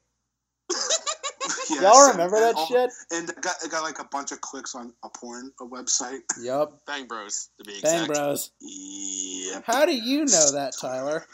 yes, 0.71 1.81
Y'all 1.81 2.09
remember 2.11 2.37
and 2.37 2.45
that 2.45 2.55
all- 2.55 2.65
shit? 2.65 2.89
And 3.11 3.29
it 3.29 3.39
got, 3.41 3.55
it 3.63 3.69
got 3.69 3.83
like 3.83 3.99
a 3.99 4.05
bunch 4.05 4.31
of 4.31 4.41
clicks 4.41 4.73
on 4.73 4.93
a 5.03 5.09
porn 5.09 5.51
a 5.61 5.65
website. 5.65 6.21
Yup. 6.41 6.83
Bang 6.87 7.05
Bros, 7.05 7.49
to 7.59 7.63
be 7.63 7.79
Bang 7.83 8.01
exact. 8.03 8.07
Bros. 8.13 8.51
Yep. 8.61 9.63
How 9.65 9.85
do 9.85 9.93
you 9.95 10.25
know 10.25 10.51
that, 10.53 10.73
Tyler? 10.81 11.25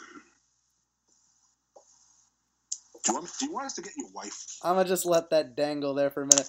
Do 3.04 3.12
you 3.12 3.14
want 3.18 3.30
do 3.38 3.44
you 3.46 3.52
want 3.52 3.66
us 3.66 3.74
to 3.74 3.82
get 3.82 3.92
your 3.96 4.08
wife? 4.12 4.58
I'm 4.62 4.76
gonna 4.76 4.88
just 4.88 5.06
let 5.06 5.30
that 5.30 5.56
dangle 5.56 5.94
there 5.94 6.10
for 6.10 6.22
a 6.22 6.26
minute. 6.26 6.48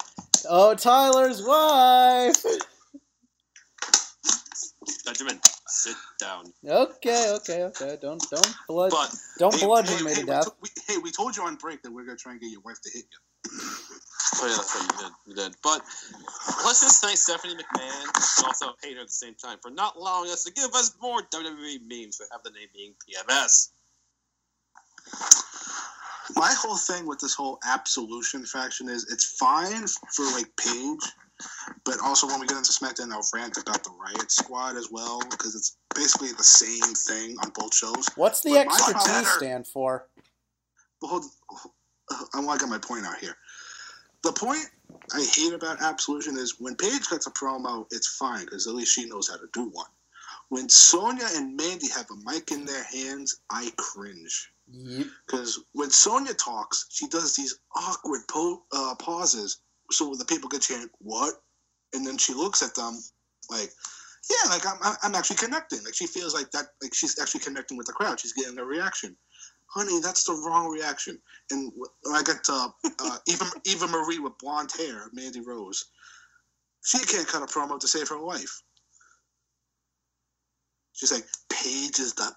Oh, 0.49 0.73
Tyler's 0.75 1.43
wife! 1.43 2.43
Benjamin, 5.05 5.39
sit 5.67 5.95
down. 6.19 6.51
Okay, 6.65 7.31
okay, 7.35 7.63
okay. 7.63 7.97
Don't 8.01 8.23
don't 8.29 8.55
bludgeon 8.67 8.97
But 8.99 9.15
don't 9.37 9.55
Hey, 9.55 9.65
bludgeon 9.65 9.97
hey, 9.97 10.03
me 10.03 10.09
hey, 10.11 10.15
to 10.15 10.21
we 10.21 10.25
death. 10.27 10.45
to- 10.45 10.53
we- 10.61 10.69
hey, 10.87 10.97
we 10.97 11.11
told 11.11 11.35
you 11.37 11.43
on 11.43 11.55
break 11.55 11.81
that 11.83 11.91
we're 11.91 12.05
gonna 12.05 12.17
try 12.17 12.31
and 12.33 12.41
get 12.41 12.51
your 12.51 12.61
wife 12.61 12.79
to 12.83 12.89
hit 12.91 13.05
you. 13.11 13.51
oh 14.41 14.47
yeah, 14.47 14.55
that's 14.55 14.75
right, 14.75 14.83
you 14.83 14.97
did. 15.03 15.11
You 15.27 15.35
did. 15.35 15.55
But 15.63 15.81
let's 16.65 16.81
just 16.81 17.01
thank 17.01 17.17
Stephanie 17.17 17.55
McMahon 17.55 18.03
and 18.03 18.45
also 18.45 18.73
hate 18.83 18.95
her 18.95 19.01
at 19.01 19.07
the 19.07 19.11
same 19.13 19.35
time 19.35 19.57
for 19.61 19.71
not 19.71 19.95
allowing 19.95 20.29
us 20.31 20.43
to 20.45 20.51
give 20.53 20.73
us 20.73 20.93
more 21.01 21.21
WWE 21.33 21.79
memes 21.87 22.17
that 22.17 22.27
have 22.31 22.43
the 22.43 22.51
name 22.51 22.67
being 22.73 22.93
PMS. 23.07 23.69
My 26.36 26.53
whole 26.53 26.77
thing 26.77 27.07
with 27.07 27.19
this 27.19 27.34
whole 27.34 27.59
absolution 27.65 28.45
faction 28.45 28.89
is 28.89 29.11
it's 29.11 29.38
fine 29.38 29.86
for 30.13 30.25
like 30.32 30.47
Paige, 30.57 30.99
but 31.86 31.97
also 32.03 32.27
when 32.27 32.39
we 32.39 32.47
get 32.47 32.57
into 32.57 32.71
SmackDown, 32.71 33.11
I'll 33.11 33.27
rant 33.34 33.57
about 33.57 33.84
the 33.84 33.91
Riot 33.91 34.32
Squad 34.32 34.75
as 34.75 34.89
well 34.91 35.21
because 35.30 35.55
it's 35.55 35.77
basically 35.95 36.32
the 36.34 36.43
same 36.43 36.93
thing 36.93 37.38
on 37.43 37.51
both 37.55 37.73
shows. 37.73 38.07
What's 38.15 38.41
the 38.41 38.51
But 38.51 38.67
extra 38.67 38.93
T 38.93 39.25
stand 39.25 39.67
for? 39.67 40.07
Hold, 41.01 41.25
uh, 42.11 42.25
I 42.34 42.41
want 42.41 42.59
to 42.59 42.65
get 42.65 42.71
my 42.71 42.80
point 42.80 43.05
out 43.05 43.17
here. 43.17 43.36
The 44.23 44.34
point 44.34 44.65
I 45.13 45.25
hate 45.34 45.53
about 45.53 45.82
Absolution 45.82 46.38
is 46.38 46.59
when 46.59 46.75
Paige 46.75 47.09
gets 47.09 47.27
a 47.27 47.32
promo, 47.32 47.86
it's 47.91 48.07
fine 48.17 48.45
because 48.45 48.67
at 48.67 48.75
least 48.75 48.93
she 48.93 49.05
knows 49.05 49.30
how 49.30 49.38
to 49.38 49.47
do 49.53 49.69
one. 49.69 49.88
When 50.49 50.67
Sonya 50.67 51.25
and 51.36 51.55
Mandy 51.55 51.88
have 51.89 52.07
a 52.11 52.32
mic 52.32 52.51
in 52.51 52.65
their 52.65 52.84
hands, 52.84 53.39
I 53.49 53.71
cringe. 53.77 54.51
Yep. 54.72 55.07
Because 55.26 55.59
when 55.74 55.89
Sonya 55.89 56.34
talks, 56.34 56.86
she 56.89 57.07
does 57.07 57.36
these 57.36 57.59
awkward 57.76 58.22
po- 58.30 58.63
uh, 58.72 58.95
pauses 58.95 59.61
so 59.91 60.13
the 60.15 60.26
people 60.26 60.49
get 60.49 60.61
chant, 60.61 60.91
what? 60.99 61.34
And 61.93 62.05
then 62.05 62.17
she 62.17 62.34
looks 62.34 62.61
at 62.61 62.76
them 62.76 62.99
like, 63.49 63.70
yeah, 64.30 64.49
like 64.49 64.65
I'm, 64.65 64.95
I'm 65.01 65.15
actually 65.15 65.38
connecting. 65.38 65.84
Like 65.84 65.95
she 65.95 66.05
feels 66.05 66.34
like 66.34 66.51
that, 66.51 66.67
like 66.82 66.93
she's 66.93 67.20
actually 67.20 67.41
connecting 67.41 67.78
with 67.78 67.88
the 67.88 67.93
crowd. 67.93 68.20
She's 68.20 68.34
getting 68.34 68.57
a 68.59 68.65
reaction. 68.65 69.15
Honey, 69.67 69.99
that's 69.99 70.24
the 70.24 70.34
wrong 70.34 70.70
reaction. 70.70 71.17
And 71.51 71.72
I 72.13 72.24
get 72.24 72.38
uh, 72.49 72.70
uh, 72.99 73.17
Eva, 73.28 73.45
Eva 73.65 73.88
Marie 73.88 74.20
with 74.20 74.38
blonde 74.39 74.72
hair, 74.78 75.09
Mandy 75.13 75.41
Rose, 75.41 75.86
she 76.86 76.99
can't 76.99 77.28
cut 77.28 77.43
a 77.43 77.45
promo 77.45 77.80
to 77.80 77.88
save 77.88 78.09
her 78.09 78.20
life. 78.20 78.61
She's 80.93 81.11
like, 81.11 81.26
Paige 81.49 81.99
is 81.99 82.13
the 82.13 82.32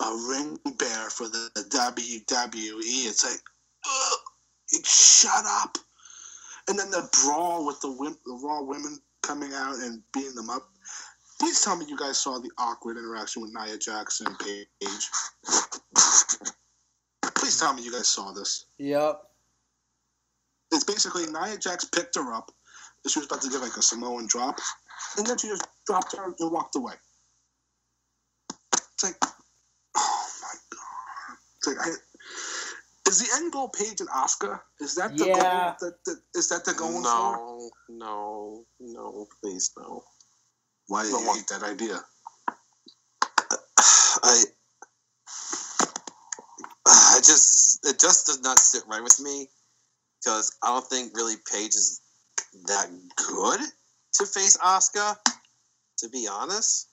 a 0.00 0.10
ring 0.28 0.58
bear 0.78 1.10
for 1.10 1.28
the, 1.28 1.50
WWE. 1.54 3.06
It's 3.08 3.24
like, 3.24 3.40
ugh, 3.86 4.18
shut 4.84 5.44
up. 5.46 5.78
And 6.68 6.78
then 6.78 6.90
the 6.90 7.08
brawl 7.24 7.64
with 7.66 7.80
the, 7.80 7.88
wim- 7.88 8.18
the 8.24 8.40
Raw 8.42 8.62
women 8.62 8.98
coming 9.22 9.52
out 9.54 9.76
and 9.76 10.02
beating 10.12 10.34
them 10.34 10.50
up. 10.50 10.68
Please 11.38 11.62
tell 11.62 11.76
me 11.76 11.84
you 11.86 11.96
guys 11.96 12.18
saw 12.18 12.38
the 12.38 12.50
awkward 12.58 12.96
interaction 12.96 13.42
with 13.42 13.52
Nia 13.52 13.76
Jackson 13.76 14.26
and 14.26 14.38
Paige. 14.38 15.08
Please 17.34 17.60
tell 17.60 17.74
me 17.74 17.82
you 17.82 17.92
guys 17.92 18.08
saw 18.08 18.32
this. 18.32 18.66
Yep. 18.78 19.22
It's 20.72 20.84
basically 20.84 21.26
Nia 21.26 21.58
Jax 21.58 21.84
picked 21.84 22.16
her 22.16 22.32
up. 22.32 22.50
She 23.06 23.20
was 23.20 23.26
about 23.26 23.42
to 23.42 23.50
give 23.50 23.60
like 23.60 23.76
a 23.76 23.82
Samoan 23.82 24.26
drop, 24.26 24.58
and 25.16 25.24
then 25.24 25.38
she 25.38 25.46
just 25.46 25.64
dropped 25.86 26.16
her 26.16 26.24
and 26.24 26.34
walked 26.50 26.74
away. 26.74 26.94
It's 28.72 29.04
like! 29.04 29.14
It's 31.66 31.78
like, 31.78 31.86
I, 31.86 33.08
is 33.08 33.18
the 33.20 33.28
end 33.36 33.52
goal 33.52 33.68
Paige 33.68 34.00
and 34.00 34.08
Asuka? 34.08 34.60
Is 34.80 34.94
that 34.96 35.16
the 35.16 35.26
Yeah. 35.26 35.34
goal? 35.34 35.74
That, 35.90 36.04
that, 36.06 36.20
is 36.34 36.48
that 36.48 36.64
the 36.64 36.74
going 36.74 36.94
for? 36.94 37.02
No, 37.02 37.70
no, 37.88 38.64
no, 38.80 39.26
please 39.42 39.70
no. 39.78 40.04
Why 40.88 41.02
do 41.04 41.12
No, 41.12 41.20
you 41.20 41.26
what- 41.26 41.36
hate 41.36 41.48
that 41.48 41.62
idea? 41.62 42.00
I, 44.22 44.44
I 46.86 47.18
just 47.18 47.84
it 47.86 47.98
just 48.00 48.26
does 48.26 48.40
not 48.40 48.58
sit 48.58 48.82
right 48.88 49.02
with 49.02 49.18
me 49.20 49.48
because 50.22 50.56
I 50.62 50.68
don't 50.68 50.86
think 50.86 51.14
really 51.16 51.36
Paige 51.52 51.74
is 51.74 52.00
that 52.66 52.88
good 53.16 53.60
to 54.14 54.26
face 54.26 54.56
Asuka. 54.58 55.16
To 55.98 56.08
be 56.10 56.28
honest, 56.30 56.88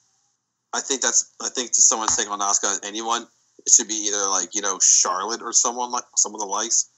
I 0.73 0.79
think 0.81 1.01
that's 1.01 1.33
I 1.41 1.49
think 1.49 1.71
to 1.73 1.81
someone 1.81 2.07
taking 2.07 2.31
on 2.31 2.39
Asuka. 2.39 2.79
anyone 2.83 3.27
it 3.65 3.73
should 3.73 3.87
be 3.87 4.07
either 4.07 4.27
like 4.27 4.55
you 4.55 4.61
know 4.61 4.79
Charlotte 4.81 5.41
or 5.41 5.53
someone 5.53 5.91
like 5.91 6.03
some 6.15 6.33
of 6.33 6.39
the 6.39 6.47
likes, 6.47 6.89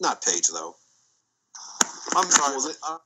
not 0.00 0.24
Paige 0.24 0.48
though. 0.48 0.74
I'm 2.16 2.30
sorry. 2.30 2.56
Well, 2.56 2.72
uh, 2.88 2.98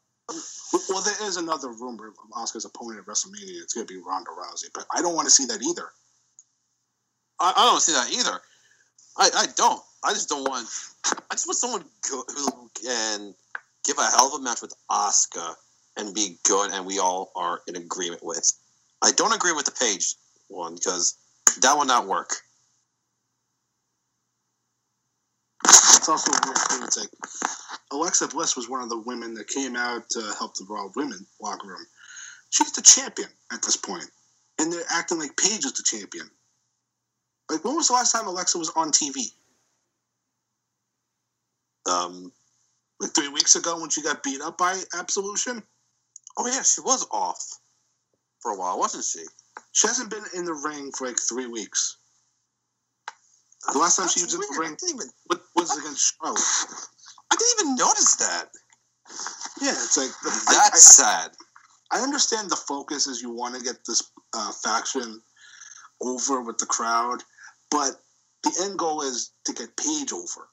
Well, 0.89 1.03
there 1.03 1.29
is 1.29 1.37
another 1.37 1.69
rumor 1.69 2.09
of 2.09 2.15
Asuka's 2.33 2.65
opponent 2.65 3.01
at 3.01 3.07
WrestleMania. 3.07 3.63
It's 3.63 3.75
going 3.75 3.87
to 3.87 3.93
be 3.93 4.01
Ronda 4.01 4.31
Rousey, 4.31 4.71
but 4.75 4.87
I 4.95 5.03
don't 5.03 5.15
want 5.15 5.27
to 5.27 5.31
see 5.31 5.45
that 5.47 5.63
either. 5.63 5.89
I, 7.39 7.53
I 7.57 7.71
don't 7.71 7.81
see 7.81 7.93
that 7.93 8.11
either. 8.11 8.41
I, 9.17 9.31
I 9.37 9.47
don't. 9.57 9.81
I 10.03 10.13
just 10.13 10.29
don't 10.29 10.49
want. 10.49 10.69
I 11.05 11.35
just 11.35 11.47
want 11.47 11.59
someone 11.59 11.85
go, 12.11 12.25
who 12.29 12.71
can 12.83 13.35
give 13.85 13.99
a 13.99 14.05
hell 14.05 14.29
of 14.35 14.41
a 14.41 14.43
match 14.43 14.63
with 14.63 14.75
Asuka 14.91 15.55
and 15.97 16.15
be 16.15 16.39
good, 16.45 16.73
and 16.73 16.87
we 16.87 16.99
all 16.99 17.31
are 17.37 17.61
in 17.67 17.77
agreement 17.77 18.25
with. 18.25 18.51
I 19.03 19.13
don't 19.13 19.35
agree 19.35 19.53
with 19.53 19.67
the 19.67 19.73
Paige 19.73 20.15
one 20.49 20.75
because 20.75 21.17
that 21.61 21.77
will 21.77 21.85
not 21.85 22.07
work. 22.07 22.37
It's 25.65 26.09
also 26.09 26.31
weird 26.31 26.57
too. 26.57 26.85
It's 26.85 26.99
like 26.99 27.09
Alexa 27.93 28.29
Bliss 28.29 28.57
was 28.57 28.69
one 28.69 28.83
of 28.83 28.89
the 28.89 28.99
women 29.01 29.35
that 29.35 29.49
came 29.49 29.77
out 29.77 30.09
to 30.11 30.21
help 30.39 30.55
the 30.55 30.67
Raw 30.69 30.89
women 30.97 31.27
locker 31.41 31.69
room. 31.69 31.87
She's 32.51 32.73
the 32.73 32.83
champion 32.83 33.29
at 33.53 33.63
this 33.63 33.77
point, 33.77 34.07
and 34.59 34.73
they're 34.73 34.85
acting 34.91 35.19
like 35.19 35.37
Paige 35.37 35.65
is 35.65 35.73
the 35.73 35.83
champion. 35.85 36.29
Like, 37.51 37.65
when 37.65 37.75
was 37.75 37.89
the 37.89 37.95
last 37.95 38.13
time 38.13 38.27
Alexa 38.27 38.59
was 38.59 38.71
on 38.77 38.91
TV? 38.91 39.27
Um, 41.91 42.33
Like 43.01 43.13
three 43.15 43.29
weeks 43.29 43.57
ago 43.57 43.79
when 43.81 43.91
she 43.91 44.03
got 44.03 44.23
beat 44.23 44.41
up 44.41 44.57
by 44.57 44.81
Absolution. 44.95 45.63
oh 46.39 46.47
yeah, 46.47 46.63
she 46.63 46.81
was 46.81 47.07
off 47.11 47.43
for 48.41 48.53
a 48.53 48.57
while, 48.57 48.79
wasn't 48.79 49.05
she? 49.05 49.25
She 49.73 49.87
hasn't 49.87 50.11
been 50.11 50.25
in 50.35 50.45
the 50.45 50.55
ring 50.55 50.91
for 50.97 51.07
like 51.07 51.19
three 51.19 51.47
weeks. 51.47 51.97
The 53.73 53.79
last 53.79 53.97
time 53.97 54.09
she 54.09 54.21
That's 54.21 54.37
was 54.37 54.49
in 54.49 54.55
the 54.55 54.61
ring 54.61 54.73
I 54.73 54.77
didn't 54.77 54.95
even. 54.97 55.11
was- 55.31 55.41
was 55.57 55.79
against 55.79 56.15
Charlotte. 56.21 56.41
I 57.33 57.37
didn't 57.37 57.61
even 57.61 57.75
notice 57.77 58.17
that. 58.17 58.51
Yeah, 59.61 59.71
it's 59.73 59.97
like 59.97 60.11
I- 60.25 60.55
That's 60.55 60.99
I, 61.01 61.03
sad. 61.03 61.31
I 61.93 62.01
understand 62.01 62.51
the 62.51 62.57
focus 62.57 63.07
is 63.07 63.23
you 63.23 63.31
want 63.31 63.55
to 63.55 63.63
get 63.63 63.77
this 63.87 64.03
uh, 64.35 64.53
faction 64.53 65.23
over 66.01 66.41
with 66.43 66.59
the 66.59 66.67
crowd, 66.67 67.23
but 67.71 67.93
the 68.43 68.53
end 68.63 68.79
goal 68.79 69.03
is 69.03 69.31
to 69.45 69.53
get 69.53 69.77
Paige 69.77 70.13
over. 70.13 70.49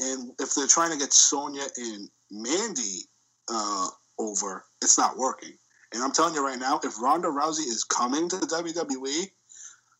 And 0.00 0.32
if 0.40 0.54
they're 0.54 0.66
trying 0.66 0.90
to 0.92 0.98
get 0.98 1.12
Sonya 1.12 1.64
and 1.76 2.10
Mandy 2.30 3.08
uh, 3.48 3.88
over, 4.18 4.64
it's 4.82 4.98
not 4.98 5.16
working. 5.16 5.52
And 5.92 6.02
I'm 6.02 6.10
telling 6.12 6.34
you 6.34 6.44
right 6.44 6.58
now, 6.58 6.80
if 6.82 7.00
Ronda 7.00 7.28
Rousey 7.28 7.68
is 7.68 7.84
coming 7.84 8.28
to 8.28 8.36
the 8.36 8.46
WWE, 8.46 9.30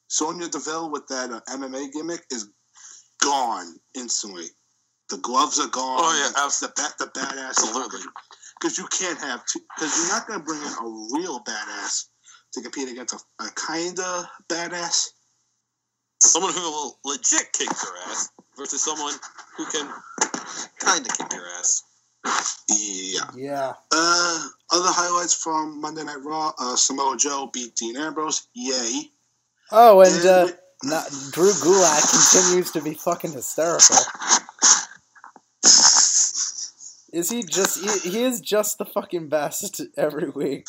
Sonya 0.09 0.48
Deville 0.48 0.90
with 0.90 1.06
that 1.09 1.31
uh, 1.31 1.40
MMA 1.48 1.93
gimmick 1.93 2.24
is 2.31 2.48
gone 3.22 3.74
instantly. 3.97 4.44
The 5.10 5.18
gloves 5.18 5.59
are 5.60 5.68
gone. 5.68 5.98
Oh, 6.01 6.14
yeah, 6.16 6.31
the, 6.32 6.66
the, 6.66 6.72
ba- 6.76 6.94
the 6.98 7.20
badass. 7.20 7.48
Absolutely. 7.48 8.01
Because 8.60 8.78
you 8.78 8.86
can't 8.86 9.18
have 9.18 9.44
two. 9.47 9.60
Because 9.76 9.97
you're 9.98 10.09
not 10.16 10.26
going 10.26 10.39
to 10.40 10.44
bring 10.44 10.60
in 10.60 10.68
a 10.68 11.18
real 11.18 11.40
badass 11.44 12.05
to 12.55 12.62
compete 12.62 12.89
against 12.90 13.14
a, 13.14 13.44
a 13.44 13.48
kinda 13.66 14.28
badass. 14.48 15.09
someone 16.20 16.52
who 16.52 16.60
will 16.60 16.98
legit 17.05 17.52
kick 17.52 17.68
your 17.68 17.97
ass 18.06 18.31
versus 18.56 18.82
someone 18.82 19.14
who 19.56 19.66
can 19.66 19.89
kind 20.78 21.06
of 21.06 21.18
kick 21.18 21.32
your 21.32 21.47
ass. 21.59 21.82
Yeah. 22.70 23.20
Yeah. 23.36 23.72
Uh, 23.93 24.47
other 24.72 24.89
highlights 24.90 25.35
from 25.35 25.81
Monday 25.81 26.05
Night 26.05 26.22
Raw: 26.24 26.52
uh, 26.59 26.76
Samoa 26.76 27.16
Joe 27.18 27.51
beat 27.52 27.74
Dean 27.76 27.97
Ambrose. 27.97 28.47
Yay! 28.55 29.10
Oh, 29.72 30.00
and 30.00 30.26
uh, 30.26 30.48
not, 30.82 31.08
Drew 31.32 31.52
Gulak 31.52 32.10
continues 32.10 32.70
to 32.72 32.82
be 32.82 32.94
fucking 32.94 33.32
hysterical. 33.32 33.96
Is 37.12 37.30
he 37.30 37.42
just? 37.42 38.02
He, 38.02 38.10
he 38.10 38.22
is 38.24 38.40
just 38.40 38.78
the 38.78 38.84
fucking 38.84 39.28
best 39.28 39.80
every 39.96 40.30
week. 40.30 40.66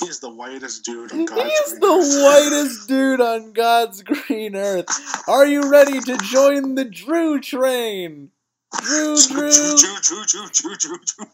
He's 0.00 0.20
the 0.20 0.30
whitest 0.30 0.84
dude 0.84 1.12
on 1.12 1.24
God's 1.24 1.42
He's 1.44 1.78
green 1.78 1.80
the 1.80 2.22
whitest 2.22 2.88
dude 2.88 3.20
on 3.20 3.52
God's 3.52 4.02
green 4.02 4.56
earth. 4.56 4.86
Are 5.28 5.46
you 5.46 5.70
ready 5.70 6.00
to 6.00 6.16
join 6.18 6.74
the 6.74 6.84
Drew 6.84 7.40
train? 7.40 8.30
Drew, 8.82 9.16
Drew. 9.16 9.50
Choo, 9.50 9.76
choo, 10.02 10.24
choo, 10.26 10.48
choo, 10.52 10.76
choo, 10.76 10.98
choo. 11.04 11.26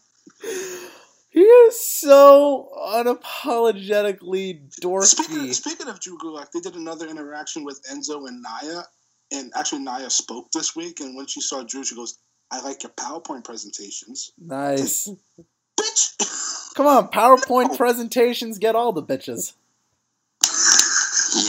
He 1.33 1.41
is 1.41 1.83
so 1.83 2.69
unapologetically 2.77 4.71
Speaking, 4.71 5.39
dorky. 5.39 5.53
speaking 5.55 5.87
of 5.87 5.99
Drew 5.99 6.15
Gulak, 6.19 6.51
they 6.51 6.59
did 6.59 6.75
another 6.75 7.07
interaction 7.07 7.63
with 7.63 7.81
Enzo 7.91 8.27
and 8.27 8.43
Nia, 8.43 8.85
and 9.31 9.51
actually 9.55 9.81
Nia 9.81 10.11
spoke 10.11 10.51
this 10.51 10.75
week. 10.75 10.99
And 10.99 11.15
when 11.15 11.25
she 11.25 11.41
saw 11.41 11.63
Drew, 11.63 11.83
she 11.83 11.95
goes, 11.95 12.19
"I 12.51 12.61
like 12.61 12.83
your 12.83 12.91
PowerPoint 12.91 13.45
presentations, 13.45 14.31
Nice. 14.37 15.09
bitch." 15.79 16.73
Come 16.75 16.85
on, 16.85 17.07
PowerPoint 17.07 17.77
presentations 17.77 18.59
get 18.59 18.75
all 18.75 18.93
the 18.93 19.01
bitches. 19.01 19.53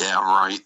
Yeah, 0.01 0.15
right. 0.15 0.61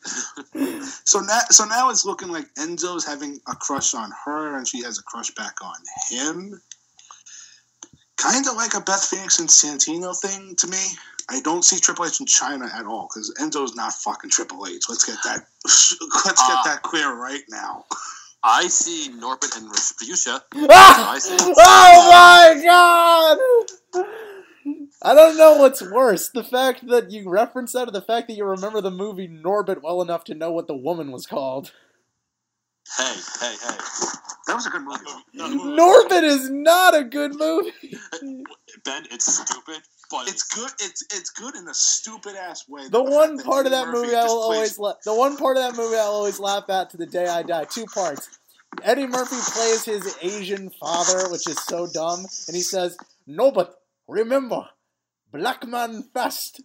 So 1.05 1.19
now, 1.19 1.41
so 1.51 1.65
now 1.65 1.91
it's 1.91 2.05
looking 2.05 2.29
like 2.29 2.55
Enzo's 2.55 3.05
having 3.05 3.41
a 3.49 3.57
crush 3.57 3.95
on 3.95 4.13
her, 4.25 4.57
and 4.57 4.69
she 4.69 4.83
has 4.85 5.01
a 5.01 5.03
crush 5.03 5.33
back 5.33 5.57
on 5.61 5.75
him. 6.09 6.61
Kind 8.19 8.47
of 8.49 8.55
like 8.57 8.75
a 8.75 8.81
Beth 8.81 9.05
Phoenix 9.05 9.39
and 9.39 9.49
Santino 9.49 10.17
thing 10.19 10.55
to 10.57 10.67
me. 10.67 10.79
I 11.31 11.41
don't 11.41 11.65
see 11.65 11.79
Triple 11.79 12.07
H 12.07 12.21
in 12.21 12.27
Chyna 12.27 12.73
at 12.75 12.87
all 12.87 13.09
because 13.09 13.33
Enzo's 13.41 13.75
not 13.77 13.93
fucking 13.93 14.31
Triple 14.31 14.67
H. 14.67 14.85
Let's 14.89 15.05
get 15.05 15.19
that. 15.25 15.47
Let's 15.65 15.95
get 16.49 16.57
Uh, 16.57 16.65
that 16.65 16.81
clear 16.83 17.13
right 17.15 17.43
now. 17.49 17.85
I 18.43 18.67
see 18.69 19.11
Norbit 19.11 19.57
and 19.59 19.71
Rasputia. 19.71 20.41
Ah! 20.71 21.13
I. 21.15 21.19
Oh 21.59 22.55
my 22.55 22.63
god! 22.65 24.07
I 25.03 25.15
don't 25.15 25.37
know 25.37 25.59
what's 25.59 25.81
worse, 25.83 26.29
the 26.29 26.43
fact 26.45 26.87
that 26.89 27.11
you 27.11 27.29
reference 27.31 27.73
that 27.73 27.89
or 27.89 27.93
the 27.93 28.03
fact 28.03 28.27
that 28.29 28.35
you 28.35 28.45
remember 28.45 28.81
the 28.81 28.91
movie 28.91 29.29
Norbit 29.29 29.83
well 29.83 30.03
enough 30.03 30.25
to 30.25 30.35
know 30.35 30.51
what 30.51 30.67
the 30.67 30.75
woman 30.77 31.13
was 31.13 31.27
called. 31.27 31.73
Hey, 32.97 33.15
hey, 33.41 33.55
hey. 33.63 33.77
That 34.47 34.55
was 34.55 34.67
a 34.67 34.71
good 34.71 34.83
movie. 34.83 35.05
That 35.35 35.51
movie- 35.51 35.81
Norbit 35.81 36.23
is 36.25 36.49
not 36.51 36.97
a 36.97 37.05
good 37.05 37.35
movie. 37.35 37.73
Ben, 38.85 39.05
it's 39.11 39.27
stupid, 39.37 39.83
but 40.11 40.29
It's 40.29 40.43
good. 40.45 40.71
It's 40.81 41.03
it's 41.15 41.31
good 41.31 41.55
in 41.55 41.69
a 41.69 41.75
stupid 41.75 42.35
ass 42.35 42.67
way. 42.69 42.89
The 42.89 42.99
fact 43.05 43.11
one 43.11 43.39
part 43.39 43.67
of 43.67 43.73
that 43.73 43.89
Murphy 43.89 44.07
movie 44.07 44.17
I 44.17 44.25
will 44.25 44.43
always 44.43 44.79
la- 44.79 44.95
the 45.05 45.15
one 45.15 45.37
part 45.37 45.57
of 45.59 45.63
that 45.65 45.77
movie 45.77 45.97
I'll 45.97 46.13
always 46.13 46.41
laugh 46.41 46.69
at 46.71 46.91
to 46.91 46.97
the 46.97 47.07
day 47.07 47.27
I 47.27 47.43
die. 47.43 47.65
Two 47.65 47.85
parts. 47.87 48.29
Eddie 48.83 49.07
Murphy 49.07 49.37
plays 49.53 49.85
his 49.85 50.17
Asian 50.23 50.71
father, 50.71 51.31
which 51.31 51.49
is 51.49 51.59
so 51.65 51.87
dumb, 51.93 52.21
and 52.47 52.55
he 52.57 52.63
says, 52.63 52.97
"No, 53.27 53.51
but 53.51 53.75
remember, 54.07 54.69
black 55.33 55.67
man 55.67 56.05
fast, 56.15 56.61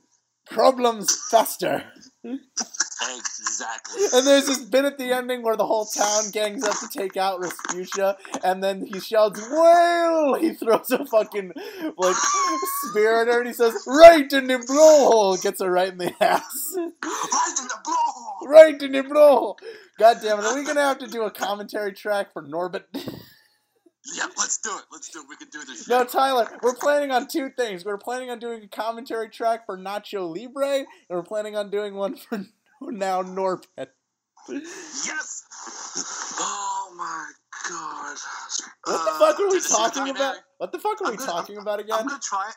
problems 0.50 1.16
faster." 1.30 1.84
exactly. 2.24 4.04
And 4.14 4.28
there's 4.28 4.48
this 4.48 4.60
bit 4.60 4.86
at 4.86 4.98
the 4.98 5.12
ending 5.12 5.44
where 5.44 5.56
the 5.56 5.66
whole 5.66 5.86
town 5.86 6.30
gangs 6.32 6.64
up 6.64 6.78
to 6.80 6.88
take 6.88 7.18
out 7.18 7.42
Rasputia, 7.42 8.16
and 8.44 8.64
then 8.64 8.86
he 8.86 9.00
shouts, 9.00 9.42
"Whale!" 9.50 10.36
He 10.36 10.54
throws 10.54 10.92
a 10.92 11.06
fucking 11.06 11.54
like 11.98 12.16
spear 12.90 13.22
at 13.22 13.28
her, 13.28 13.40
and 13.40 13.48
he 13.48 13.54
says, 13.54 13.74
"Right 13.88 14.32
in 14.32 14.48
the 14.48 14.58
blowhole!" 14.58 15.42
Gets 15.42 15.62
her 15.62 15.72
right 15.72 15.90
in 15.92 15.98
the 15.98 16.14
ass. 16.24 16.76
right 16.78 17.56
in 17.60 17.68
the 17.68 17.80
blow. 17.84 18.50
right 18.50 18.82
in 18.82 18.92
the 18.92 19.04
blowhole. 19.04 19.58
God 19.98 20.18
damn 20.22 20.40
it! 20.40 20.46
Are 20.46 20.56
we 20.56 20.64
gonna 20.64 20.82
have 20.82 21.00
to 21.00 21.08
do 21.08 21.24
a 21.24 21.32
commentary 21.32 21.94
track 21.94 22.34
for 22.34 22.42
Norbit? 22.42 22.84
Yeah, 24.18 24.26
let's 24.38 24.58
do 24.58 24.70
it. 24.78 24.84
Let's 24.92 25.10
do 25.10 25.20
it. 25.22 25.26
We 25.30 25.38
can 25.38 25.48
do 25.50 25.64
this. 25.64 25.88
no. 25.88 26.04
Tyler. 26.04 26.48
We're 26.62 26.76
planning 26.76 27.12
on 27.12 27.28
two 27.28 27.50
things. 27.58 27.86
We're 27.86 27.98
planning 27.98 28.30
on 28.30 28.38
doing 28.40 28.64
a 28.64 28.68
commentary 28.68 29.30
track 29.30 29.66
for 29.66 29.78
Nacho 29.78 30.28
Libre, 30.36 30.80
and 30.80 30.88
we're 31.10 31.24
planning 31.24 31.56
on 31.56 31.70
doing 31.70 31.96
one 31.96 32.16
for 32.18 32.44
now 32.82 33.24
Norbit. 33.24 33.88
Yes. 34.50 35.44
Oh 36.40 36.94
my 36.98 37.32
god. 37.70 38.18
What 38.84 39.06
the 39.06 39.12
Uh, 39.12 39.20
fuck 39.20 39.40
are 39.40 39.50
we 39.50 39.62
talking 39.62 40.10
about? 40.10 40.36
What 40.58 40.72
the 40.74 40.80
fuck 40.80 41.02
are 41.02 41.06
I'm 41.06 41.12
we 41.12 41.18
gonna- 41.18 41.32
talking 41.32 41.58
about 41.58 41.80
again? 41.80 41.96
I'm 41.98 42.08
gonna 42.08 42.20
try. 42.22 42.52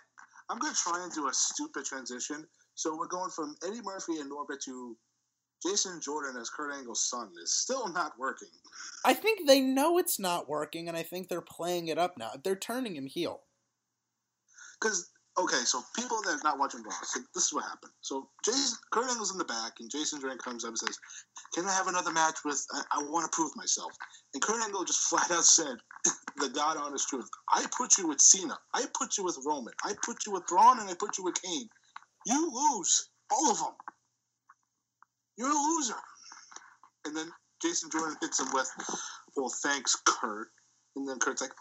I'm 0.50 0.58
gonna 0.58 0.74
try 0.74 1.02
and 1.04 1.12
do 1.12 1.28
a 1.28 1.32
stupid 1.34 1.84
transition. 1.84 2.44
So 2.74 2.96
we're 2.96 3.06
going 3.06 3.30
from 3.30 3.54
Eddie 3.66 3.82
Murphy 3.82 4.18
and 4.18 4.30
Norbit 4.30 4.60
to 4.64 4.96
Jason 5.62 6.00
Jordan 6.00 6.40
as 6.40 6.50
Kurt 6.50 6.74
Angle's 6.74 7.08
son. 7.08 7.30
Is 7.42 7.52
still 7.52 7.88
not 7.92 8.12
working. 8.18 8.48
I 9.04 9.14
think 9.14 9.46
they 9.46 9.60
know 9.60 9.98
it's 9.98 10.18
not 10.18 10.48
working, 10.48 10.88
and 10.88 10.96
I 10.96 11.02
think 11.02 11.28
they're 11.28 11.40
playing 11.40 11.88
it 11.88 11.98
up 11.98 12.14
now. 12.18 12.32
They're 12.42 12.56
turning 12.56 12.96
him 12.96 13.06
heel. 13.06 13.42
Because 14.80 15.10
okay, 15.38 15.64
so 15.64 15.82
people 15.94 16.20
that 16.22 16.34
are 16.34 16.44
not 16.44 16.58
watching 16.58 16.82
Raw, 16.82 16.92
so 17.02 17.20
this 17.34 17.46
is 17.46 17.52
what 17.52 17.64
happened. 17.64 17.92
So 18.00 18.28
Jason, 18.44 18.78
Kurt 18.92 19.10
Angle's 19.10 19.32
in 19.32 19.38
the 19.38 19.44
back, 19.44 19.74
and 19.80 19.90
Jason 19.90 20.20
Jordan 20.20 20.38
comes 20.38 20.64
up 20.64 20.70
and 20.70 20.78
says, 20.78 20.98
"Can 21.54 21.66
I 21.66 21.72
have 21.72 21.88
another 21.88 22.12
match 22.12 22.38
with? 22.44 22.64
I, 22.72 22.82
I 22.92 23.02
want 23.04 23.30
to 23.30 23.34
prove 23.34 23.54
myself." 23.56 23.92
And 24.34 24.42
Kurt 24.42 24.62
Angle 24.62 24.84
just 24.84 25.00
flat 25.08 25.30
out 25.30 25.44
said, 25.44 25.76
"The 26.36 26.50
God 26.50 26.76
honest 26.76 27.08
truth. 27.08 27.28
I 27.50 27.64
put 27.76 27.96
you 27.98 28.08
with 28.08 28.20
Cena. 28.20 28.58
I 28.74 28.84
put 28.94 29.16
you 29.16 29.24
with 29.24 29.38
Roman. 29.46 29.72
I 29.84 29.94
put 30.04 30.26
you 30.26 30.32
with 30.32 30.46
Braun, 30.46 30.80
and 30.80 30.90
I 30.90 30.94
put 30.94 31.18
you 31.18 31.24
with 31.24 31.40
Kane. 31.42 31.68
You 32.26 32.50
lose 32.52 33.08
all 33.30 33.50
of 33.50 33.58
them. 33.58 33.74
You're 35.36 35.50
a 35.50 35.54
loser." 35.54 36.00
And 37.04 37.16
then 37.16 37.32
Jason 37.62 37.90
Jordan 37.90 38.16
hits 38.20 38.40
him 38.40 38.52
with, 38.52 38.70
"Well, 39.36 39.48
thanks, 39.48 39.96
Kurt." 40.04 40.52
And 40.94 41.08
then 41.08 41.18
Kurt's 41.18 41.42
like, 41.42 41.54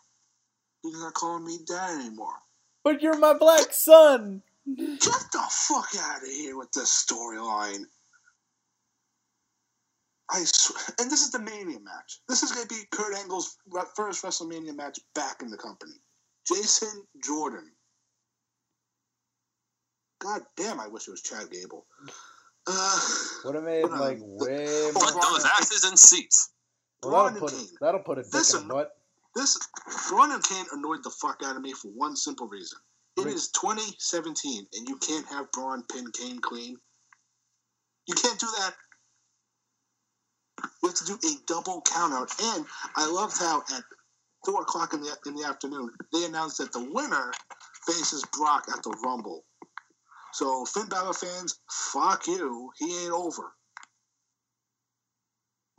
"You're 0.84 0.99
not 0.99 1.14
calling 1.14 1.45
me 1.45 1.60
dad 1.65 1.99
anymore." 1.99 2.41
But 2.84 3.02
you're 3.02 3.18
my 3.18 3.34
black 3.34 3.73
son. 3.73 4.43
Get 4.65 4.99
the 4.99 5.47
fuck 5.49 5.89
out 5.97 6.23
of 6.23 6.30
here 6.30 6.57
with 6.57 6.72
this 6.72 6.89
storyline. 6.89 7.85
I 10.30 10.43
swear, 10.43 10.84
and 10.99 11.11
this 11.11 11.22
is 11.22 11.31
the 11.31 11.39
Mania 11.39 11.80
match. 11.80 12.19
This 12.27 12.41
is 12.41 12.52
going 12.52 12.68
to 12.68 12.73
be 12.73 12.84
Kurt 12.91 13.15
Angle's 13.15 13.57
first 13.95 14.23
WrestleMania 14.23 14.76
match 14.76 14.99
back 15.14 15.41
in 15.41 15.49
the 15.49 15.57
company. 15.57 16.02
Jason 16.47 17.06
Jordan. 17.23 17.72
God 20.19 20.41
damn, 20.57 20.80
I 20.80 20.88
wish 20.88 21.07
it 21.07 21.11
was 21.11 21.22
Chad 21.22 21.52
Gable. 21.52 21.85
Uh, 22.67 22.99
Would 23.45 23.55
have 23.55 23.63
made 23.63 23.85
like 23.85 24.17
way 24.21 24.89
Put 24.93 25.13
more. 25.13 25.21
those 25.21 25.45
asses 25.45 25.85
in 25.89 25.95
seats. 25.97 26.51
Well, 27.03 27.25
that'll 27.25 27.39
put 27.39 27.53
it, 27.53 27.69
that'll 27.79 27.99
put 28.01 28.17
a 28.17 28.23
dick 28.23 28.33
in 28.33 28.39
Listen. 28.39 28.67
the 28.67 28.73
butt. 28.73 28.91
This 29.35 29.59
Braun 30.09 30.31
and 30.31 30.43
Kane 30.43 30.65
annoyed 30.73 31.03
the 31.03 31.11
fuck 31.21 31.41
out 31.43 31.55
of 31.55 31.61
me 31.61 31.73
for 31.73 31.89
one 31.89 32.15
simple 32.15 32.47
reason. 32.47 32.79
It 33.17 33.27
is 33.27 33.49
2017, 33.51 34.65
and 34.73 34.89
you 34.89 34.97
can't 34.97 35.25
have 35.27 35.51
Braun 35.51 35.83
pin 35.91 36.05
Kane 36.11 36.39
clean. 36.39 36.77
You 38.07 38.15
can't 38.15 38.39
do 38.39 38.47
that. 38.59 38.73
You 40.81 40.89
have 40.89 40.95
to 40.97 41.05
do 41.05 41.13
a 41.13 41.31
double 41.47 41.81
countout. 41.83 42.31
And 42.55 42.65
I 42.95 43.09
loved 43.09 43.37
how 43.37 43.61
at 43.75 43.83
four 44.45 44.61
o'clock 44.61 44.93
in 44.93 45.01
the 45.01 45.15
in 45.27 45.35
the 45.35 45.45
afternoon 45.45 45.89
they 46.13 46.25
announced 46.25 46.57
that 46.59 46.71
the 46.71 46.83
winner 46.93 47.31
faces 47.85 48.23
Brock 48.37 48.65
at 48.75 48.83
the 48.83 48.95
Rumble. 49.03 49.43
So 50.36 50.66
Finn 50.66 50.88
Balor 50.88 51.14
fans, 51.14 51.62
fuck 51.72 52.28
you. 52.28 52.70
He 52.78 53.06
ain't 53.06 53.14
over. 53.14 53.53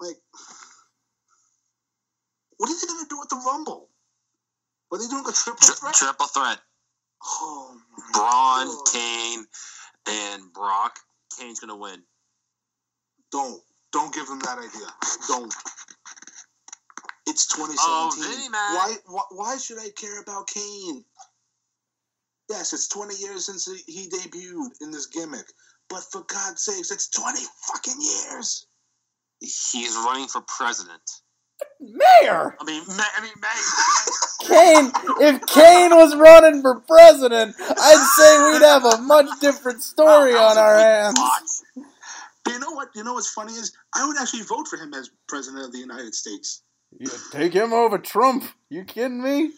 Like, 0.01 0.17
what 2.57 2.71
are 2.71 2.73
they 2.73 2.87
gonna 2.87 3.07
do 3.11 3.21
at 3.21 3.29
the 3.29 3.43
Rumble? 3.45 3.91
Are 4.91 4.99
they 4.99 5.09
doing 5.09 5.25
a 5.29 5.33
triple 5.33 5.59
Tri- 5.61 5.75
threat? 5.75 5.95
triple 5.95 6.27
threat. 6.29 6.59
Oh 7.23 7.77
my 7.99 8.05
Braun, 8.15 8.67
God. 8.67 8.93
Kane, 8.95 9.47
and 10.09 10.53
Brock. 10.55 11.01
Kane's 11.39 11.61
gonna 11.61 11.77
win. 11.77 12.03
Don't. 13.31 13.61
Don't 13.93 14.15
give 14.15 14.27
him 14.27 14.39
that 14.39 14.57
idea. 14.57 14.89
Don't. 15.29 15.55
It's 17.27 17.47
2017. 17.49 17.77
Oh, 17.79 18.11
Vinny. 18.17 18.49
Why, 18.49 18.97
why, 19.05 19.23
why 19.33 19.59
should 19.59 19.79
I 19.79 19.91
care 19.91 20.23
about 20.23 20.47
Kane? 20.47 21.05
Yes, 22.49 22.73
it's 22.73 22.89
20 22.89 23.15
years 23.17 23.47
since 23.47 23.67
he 23.67 23.93
he 23.93 24.09
debuted 24.09 24.71
in 24.81 24.91
this 24.91 25.07
gimmick. 25.07 25.47
But 25.89 26.03
for 26.11 26.23
God's 26.23 26.63
sakes, 26.63 26.91
it's 26.91 27.09
20 27.11 27.41
fucking 27.69 28.01
years. 28.01 28.67
He's 29.41 29.95
running 29.97 30.29
for 30.29 30.43
president. 30.43 31.03
Mayor! 31.81 32.57
I 32.61 32.65
mean, 32.65 32.83
ma- 32.89 33.15
I 33.17 33.23
mean, 33.23 33.33
May. 33.41 34.47
Kane, 34.47 34.93
if 35.21 35.47
Kane 35.47 35.95
was 35.97 36.15
running 36.17 36.63
for 36.63 36.81
president, 36.81 37.55
I'd 37.59 38.11
say 38.17 38.53
we'd 38.53 38.63
have 38.63 38.85
a 38.85 39.03
much 39.03 39.27
different 39.41 39.83
story 39.83 40.35
on 40.35 40.59
our 40.59 40.77
hands. 40.79 41.19
But 42.45 42.53
you 42.53 42.61
know 42.61 42.73
what? 42.73 42.89
You 42.95 43.05
know 43.05 43.15
what's 43.15 43.31
funny 43.31 43.53
is 43.53 43.73
I 43.95 44.07
would 44.07 44.17
actually 44.19 44.43
vote 44.43 44.69
for 44.69 44.77
him 44.77 44.95
as 44.95 45.11
president 45.29 45.65
of 45.65 45.73
the 45.73 45.79
United 45.79 46.15
States. 46.15 46.63
You 46.99 47.11
take 47.33 47.53
him 47.53 47.73
over 47.73 47.99
Trump. 47.99 48.45
You 48.71 48.85
kidding 48.85 49.23
me? 49.23 49.51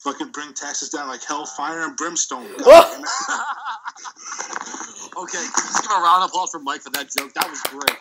Fucking 0.00 0.28
bring 0.28 0.52
taxes 0.54 0.90
down 0.90 1.08
like 1.08 1.24
hellfire 1.24 1.82
and 1.82 1.96
brimstone. 1.96 2.46
God 2.58 2.66
What? 2.66 2.90
damn 2.92 3.02
it. 3.02 3.08
okay, 5.16 5.38
let's 5.38 5.80
give 5.80 5.90
a 5.90 5.94
round 6.00 6.22
of 6.24 6.30
applause 6.30 6.50
for 6.50 6.60
Mike 6.60 6.82
for 6.82 6.90
that 6.90 7.08
joke. 7.16 7.32
That 7.34 7.50
was 7.50 7.60
great. 7.62 7.98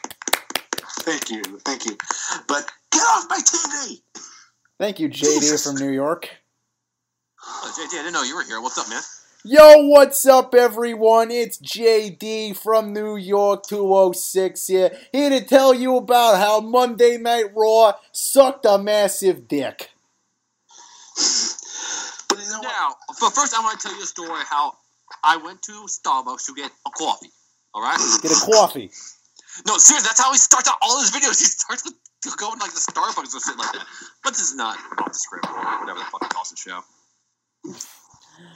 Thank 1.02 1.30
you, 1.32 1.42
thank 1.66 1.86
you. 1.86 1.98
But 2.48 2.70
get 2.92 3.02
off 3.02 3.26
my 3.30 3.40
TV. 3.40 4.02
Thank 4.80 5.00
you, 5.00 5.10
JD 5.10 5.64
from 5.64 5.76
New 5.76 5.92
York. 5.92 6.30
Oh, 7.44 7.74
JD, 7.76 8.00
I 8.00 8.04
didn't 8.04 8.14
know 8.14 8.24
you 8.24 8.36
were 8.36 8.44
here. 8.44 8.62
What's 8.62 8.78
up, 8.78 8.90
man? 8.90 9.02
Yo, 9.44 9.88
what's 9.88 10.26
up, 10.26 10.54
everyone? 10.54 11.32
It's 11.32 11.58
JD 11.58 12.58
from 12.58 12.94
New 12.94 13.16
York 13.16 13.64
206 13.66 14.68
here, 14.68 14.92
here 15.12 15.30
to 15.30 15.42
tell 15.44 15.74
you 15.74 15.96
about 15.98 16.38
how 16.38 16.60
Monday 16.60 17.18
Night 17.18 17.46
Raw 17.56 17.94
sucked 18.12 18.66
a 18.66 18.78
massive 18.78 19.48
dick. 19.48 19.90
But 22.88 22.96
you 22.96 22.96
know 22.96 22.96
what? 22.96 22.96
Now, 23.10 23.16
but 23.20 23.34
first, 23.34 23.54
I 23.54 23.62
want 23.62 23.80
to 23.80 23.88
tell 23.88 23.96
you 23.96 24.04
a 24.04 24.06
story 24.06 24.42
how 24.50 24.74
I 25.24 25.38
went 25.38 25.62
to 25.64 25.72
Starbucks 25.88 26.46
to 26.46 26.54
get 26.56 26.72
a 26.86 26.90
coffee. 26.92 27.30
All 27.74 27.82
right? 27.82 27.98
Get 28.24 28.32
a 28.32 28.52
coffee. 28.52 28.90
No, 29.68 29.78
seriously, 29.78 30.08
that's 30.08 30.20
how 30.22 30.32
he 30.32 30.38
starts 30.38 30.70
out 30.70 30.78
all 30.82 31.00
his 31.00 31.12
videos. 31.12 31.38
He 31.38 31.46
starts 31.46 31.84
with 31.84 31.94
going 32.38 32.60
like 32.60 32.72
the 32.72 32.80
Starbucks 32.80 33.36
or 33.36 33.40
shit 33.40 33.58
like 33.58 33.72
that. 33.74 33.86
But 34.24 34.32
this 34.32 34.42
is 34.42 34.56
not 34.56 34.78
off 35.00 35.08
the 35.08 35.14
script 35.14 35.48
or 35.48 35.80
whatever 35.80 36.00
the 36.00 36.06
fuck 36.06 36.24
he 36.24 36.30
calls 36.30 36.50
the 36.50 36.58
show. 36.58 36.82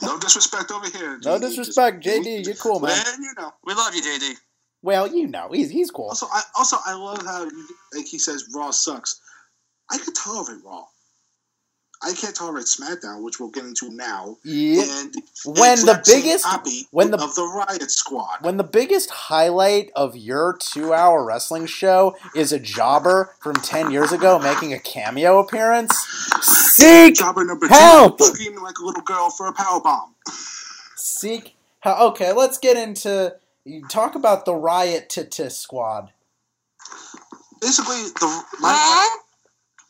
No 0.02 0.18
disrespect 0.20 0.72
over 0.72 0.90
here. 0.90 1.20
No 1.24 1.40
disrespect, 1.40 2.04
just- 2.04 2.22
JD. 2.24 2.46
You're 2.46 2.56
cool, 2.56 2.80
man. 2.80 2.98
Man, 2.98 3.22
you 3.22 3.34
know. 3.38 3.54
We 3.66 3.74
love 3.74 3.94
you, 3.96 4.02
JD. 4.02 4.36
Well, 4.82 5.08
you 5.08 5.28
know, 5.28 5.50
he's 5.52 5.70
he's 5.70 5.92
cool. 5.92 6.08
Also, 6.08 6.26
I 6.34 6.42
also 6.58 6.78
I 6.84 6.94
love 6.96 7.22
how 7.24 7.44
like 7.94 8.08
he 8.08 8.18
says 8.18 8.50
Raw 8.56 8.72
sucks. 8.72 9.22
I 9.92 9.98
could 10.00 10.16
tolerate 10.16 10.64
Raw. 10.66 10.86
I 12.04 12.14
can't 12.14 12.36
tolerate 12.36 12.66
SmackDown, 12.66 13.22
which 13.24 13.40
we'll 13.40 13.50
get 13.50 13.64
into 13.64 13.90
now. 13.92 14.38
Yeah. 14.44 14.82
And 14.84 15.14
When 15.46 15.86
the 15.86 16.02
biggest- 16.06 16.44
copy 16.46 16.88
when 16.92 17.12
the- 17.12 17.22
of 17.22 17.36
the 17.36 17.44
Riot 17.46 17.92
Squad. 17.92 18.40
When 18.42 18.58
the 18.58 18.64
biggest 18.64 19.10
highlight 19.12 19.92
of 19.96 20.16
your 20.18 20.54
two-hour 20.58 21.24
wrestling 21.24 21.68
show 21.68 22.16
is 22.34 22.52
a 22.52 22.60
jobber 22.60 23.36
from 23.40 23.54
ten 23.56 23.92
years 23.92 24.12
ago 24.12 24.40
making 24.40 24.74
a 24.74 24.80
cameo 24.80 25.38
appearance, 25.40 25.96
seek 26.42 27.16
Jobber 27.16 27.44
number 27.46 27.68
help! 27.68 28.18
two, 28.18 28.26
screaming 28.26 28.62
like 28.62 28.80
a 28.80 28.84
little 28.86 29.04
girl 29.04 29.30
for 29.30 29.48
a 29.48 29.54
power 29.54 29.80
bomb. 29.80 30.16
seek. 30.96 31.56
How, 31.82 32.08
okay, 32.10 32.32
let's 32.34 32.58
get 32.58 32.78
into 32.78 33.36
you 33.64 33.88
talk 33.88 34.16
about 34.16 34.46
the 34.46 34.56
riot 34.56 35.08
to 35.12 35.24
to 35.26 35.50
squad. 35.52 36.12
Basically, 37.60 37.96
the 38.20 38.44
my 38.60 39.18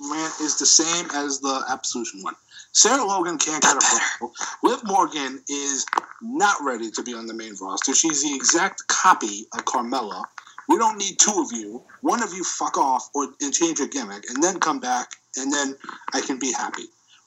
rant 0.09 0.33
is 0.41 0.57
the 0.57 0.65
same 0.65 1.07
as 1.13 1.39
the 1.39 1.63
Absolution 1.69 2.23
one. 2.23 2.35
Sarah 2.73 3.03
Logan 3.03 3.37
can't 3.37 3.61
get 3.61 3.75
a 3.75 3.79
promo. 3.79 4.31
Liv 4.63 4.79
Morgan 4.85 5.43
is 5.49 5.85
not 6.21 6.57
ready 6.63 6.89
to 6.91 7.03
be 7.03 7.13
on 7.13 7.27
the 7.27 7.33
main 7.33 7.53
roster. 7.61 7.93
She's 7.93 8.23
the 8.23 8.33
exact 8.33 8.87
copy 8.87 9.45
of 9.53 9.65
Carmella. 9.65 10.23
We 10.69 10.77
don't 10.77 10.97
need 10.97 11.19
two 11.19 11.33
of 11.45 11.51
you. 11.51 11.83
One 12.01 12.23
of 12.23 12.33
you 12.33 12.43
fuck 12.43 12.77
off 12.77 13.09
or 13.13 13.27
and 13.41 13.53
change 13.53 13.79
your 13.79 13.89
gimmick, 13.89 14.29
and 14.29 14.41
then 14.41 14.59
come 14.59 14.79
back, 14.79 15.11
and 15.35 15.51
then 15.51 15.75
I 16.13 16.21
can 16.21 16.39
be 16.39 16.53
happy. 16.53 16.83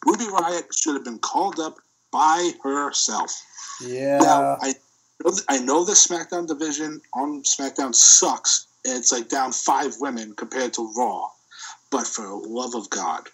Ruby 0.07 0.27
Riot 0.29 0.67
should 0.75 0.95
have 0.95 1.05
been 1.05 1.19
called 1.19 1.61
up 1.61 1.77
by 2.11 2.53
herself. 2.63 3.31
Yeah. 3.81 4.19
Now, 4.19 4.59
I 4.61 4.75
know 5.23 5.33
I 5.49 5.59
know 5.59 5.85
the 5.85 5.93
SmackDown 5.93 6.47
division 6.47 7.01
on 7.13 7.43
SmackDown 7.43 7.95
sucks. 7.95 8.67
and 8.85 8.97
It's 8.97 9.13
like 9.13 9.29
down 9.29 9.53
five 9.53 9.95
women 10.01 10.35
compared 10.35 10.73
to 10.75 10.93
Raw, 10.97 11.29
but 11.95 12.09
for 12.09 12.23
the 12.23 12.35
love 12.35 12.75
of 12.75 12.91
God. 12.91 13.29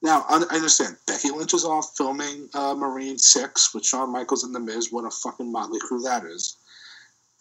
Now 0.00 0.24
I 0.26 0.42
understand 0.54 0.96
Becky 1.06 1.28
Lynch 1.28 1.52
is 1.52 1.66
off 1.66 1.94
filming 1.98 2.48
uh, 2.54 2.74
Marine 2.74 3.18
Six 3.18 3.74
with 3.74 3.84
Shawn 3.84 4.10
Michaels 4.10 4.42
and 4.42 4.54
The 4.54 4.58
Miz. 4.58 4.90
What 4.90 5.04
a 5.04 5.10
fucking 5.10 5.52
motley 5.52 5.80
crew 5.80 6.00
that 6.00 6.24
is! 6.24 6.56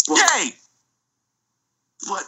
But, 0.05 0.17
Yay! 0.17 0.49
but 2.09 2.23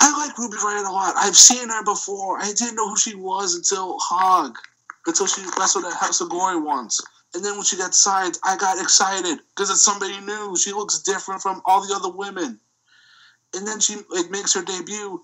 I 0.00 0.26
like 0.26 0.36
Ruby 0.38 0.56
Riot 0.56 0.86
a 0.86 0.90
lot. 0.90 1.14
I've 1.16 1.36
seen 1.36 1.68
her 1.68 1.84
before. 1.84 2.40
I 2.40 2.50
didn't 2.52 2.74
know 2.74 2.88
who 2.88 2.96
she 2.96 3.14
was 3.14 3.54
until 3.54 3.96
Hog, 4.00 4.58
until 5.06 5.28
she 5.28 5.42
wrestled 5.56 5.84
at 5.84 5.92
House 5.92 6.20
of 6.20 6.30
Glory 6.30 6.60
once. 6.60 7.00
And 7.32 7.44
then 7.44 7.54
when 7.54 7.62
she 7.62 7.76
got 7.76 7.94
signed, 7.94 8.38
I 8.42 8.56
got 8.56 8.82
excited 8.82 9.38
because 9.50 9.70
it's 9.70 9.84
somebody 9.84 10.18
new. 10.18 10.56
She 10.56 10.72
looks 10.72 11.00
different 11.02 11.42
from 11.42 11.62
all 11.64 11.86
the 11.86 11.94
other 11.94 12.10
women. 12.10 12.58
And 13.54 13.68
then 13.68 13.78
she 13.78 13.98
like 14.10 14.32
makes 14.32 14.52
her 14.54 14.62
debut 14.62 15.22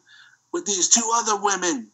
with 0.54 0.66
these 0.66 0.88
two 0.88 1.10
other 1.14 1.36
women. 1.36 1.90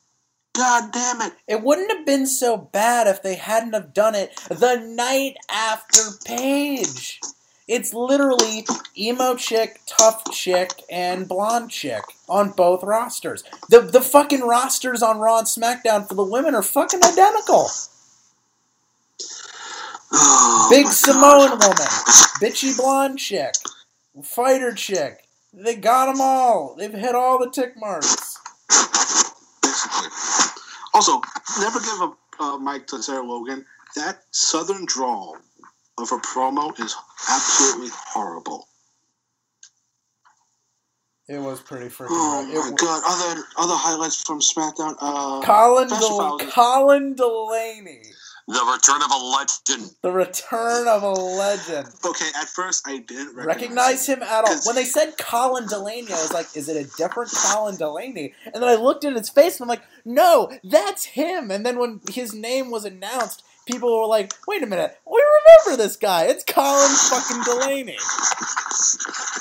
God 0.54 0.92
damn 0.92 1.22
it! 1.22 1.34
It 1.48 1.62
wouldn't 1.62 1.92
have 1.92 2.06
been 2.06 2.26
so 2.26 2.58
bad 2.58 3.08
if 3.08 3.22
they 3.22 3.36
hadn't 3.36 3.74
have 3.74 3.94
done 3.94 4.14
it 4.14 4.36
the 4.50 4.76
night 4.76 5.36
after 5.50 6.02
Paige. 6.26 7.20
It's 7.68 7.94
literally 7.94 8.66
emo 8.98 9.36
chick, 9.36 9.80
tough 9.86 10.30
chick, 10.32 10.70
and 10.90 11.28
blonde 11.28 11.70
chick 11.70 12.02
on 12.28 12.50
both 12.50 12.84
rosters. 12.84 13.44
The 13.70 13.80
the 13.80 14.02
fucking 14.02 14.42
rosters 14.42 15.02
on 15.02 15.20
Raw 15.20 15.38
and 15.38 15.48
SmackDown 15.48 16.08
for 16.08 16.14
the 16.14 16.24
women 16.24 16.54
are 16.54 16.62
fucking 16.62 17.00
identical. 17.04 17.68
Oh, 20.12 20.68
Big 20.70 20.88
Samoan 20.88 21.50
God. 21.50 21.62
woman, 21.62 21.88
bitchy 22.42 22.76
blonde 22.76 23.18
chick, 23.18 23.54
fighter 24.22 24.72
chick. 24.74 25.24
They 25.52 25.76
got 25.76 26.06
them 26.06 26.20
all. 26.20 26.76
They've 26.78 26.92
hit 26.92 27.14
all 27.14 27.38
the 27.38 27.50
tick 27.50 27.74
marks. 27.78 28.29
Basically. 29.62 30.08
Also, 30.94 31.20
never 31.60 31.80
give 31.80 32.00
a 32.02 32.12
uh, 32.40 32.58
mic 32.58 32.86
to 32.88 33.02
Sarah 33.02 33.24
Logan. 33.24 33.64
That 33.96 34.22
southern 34.32 34.86
drawl 34.86 35.36
of 35.98 36.10
her 36.10 36.18
promo 36.18 36.78
is 36.80 36.96
absolutely 37.28 37.90
horrible. 37.92 38.66
It 41.28 41.38
was 41.38 41.60
pretty 41.60 41.86
freaking. 41.86 42.08
Oh 42.10 42.42
it 42.50 42.54
my 42.54 42.70
wa- 42.70 42.76
god! 42.76 43.02
Other 43.06 43.42
other 43.56 43.76
highlights 43.76 44.22
from 44.22 44.40
SmackDown. 44.40 44.96
Uh, 45.00 45.40
Colin, 45.42 45.88
Del- 45.88 46.38
Colin 46.50 47.14
Delaney. 47.14 48.02
The 48.50 48.64
return 48.64 49.00
of 49.00 49.10
a 49.12 49.16
legend. 49.16 49.94
The 50.02 50.10
return 50.10 50.88
of 50.88 51.04
a 51.04 51.10
legend. 51.12 51.86
Okay, 52.04 52.28
at 52.36 52.48
first 52.48 52.82
I 52.84 52.98
didn't 52.98 53.36
recognize, 53.36 53.46
Recognize 53.46 54.06
him 54.08 54.22
at 54.24 54.44
all. 54.44 54.56
When 54.66 54.74
they 54.74 54.84
said 54.84 55.14
Colin 55.18 55.68
Delaney, 55.68 56.08
I 56.08 56.20
was 56.20 56.32
like, 56.32 56.56
is 56.56 56.68
it 56.68 56.76
a 56.76 56.96
different 56.96 57.30
Colin 57.30 57.76
Delaney? 57.76 58.34
And 58.46 58.56
then 58.56 58.64
I 58.68 58.74
looked 58.74 59.04
in 59.04 59.14
his 59.14 59.28
face 59.28 59.60
and 59.60 59.64
I'm 59.64 59.68
like, 59.68 59.84
no, 60.04 60.50
that's 60.64 61.04
him. 61.04 61.52
And 61.52 61.64
then 61.64 61.78
when 61.78 62.00
his 62.10 62.34
name 62.34 62.72
was 62.72 62.84
announced, 62.84 63.44
people 63.66 64.00
were 64.00 64.08
like, 64.08 64.32
wait 64.48 64.64
a 64.64 64.66
minute, 64.66 64.98
we 65.08 65.22
remember 65.22 65.80
this 65.80 65.96
guy. 65.96 66.24
It's 66.24 66.42
Colin 66.42 66.90
fucking 66.90 67.42
Delaney. 67.44 67.98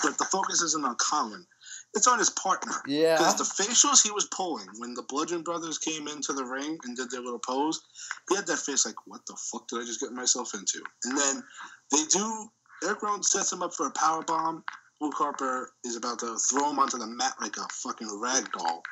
But 0.03 0.19
the 0.19 0.27
focus 0.31 0.61
isn't 0.61 0.86
on 0.86 0.95
Colin. 0.98 1.48
It's 1.95 2.07
on 2.07 2.19
his 2.19 2.29
partner. 2.29 2.73
Yeah. 2.87 3.17
Because 3.17 3.37
the 3.37 3.63
facials 3.63 4.03
he 4.03 4.11
was 4.11 4.27
pulling 4.31 4.67
when 4.77 4.93
the 4.93 5.03
Bludgeon 5.03 5.41
Brothers 5.41 5.77
came 5.77 6.07
into 6.07 6.33
the 6.33 6.45
ring 6.45 6.77
and 6.83 6.95
did 6.95 7.09
their 7.09 7.21
little 7.21 7.39
pose, 7.39 7.81
he 8.29 8.35
had 8.35 8.45
that 8.47 8.59
face 8.59 8.85
like, 8.85 8.95
what 9.07 9.25
the 9.25 9.35
fuck 9.51 9.67
did 9.67 9.81
I 9.81 9.85
just 9.85 9.99
get 9.99 10.11
myself 10.11 10.53
into? 10.53 10.81
And 11.05 11.17
then 11.17 11.43
they 11.91 12.03
do, 12.11 12.49
Eric 12.83 13.01
Rowan 13.01 13.23
sets 13.23 13.51
him 13.51 13.63
up 13.63 13.73
for 13.73 13.87
a 13.87 13.91
power 13.91 14.21
bomb. 14.21 14.63
Luke 15.01 15.15
Harper 15.15 15.71
is 15.83 15.95
about 15.95 16.19
to 16.19 16.37
throw 16.37 16.69
him 16.69 16.79
onto 16.79 16.97
the 16.97 17.07
mat 17.07 17.33
like 17.41 17.57
a 17.57 17.65
fucking 17.71 18.19
rag 18.21 18.51
doll. 18.51 18.83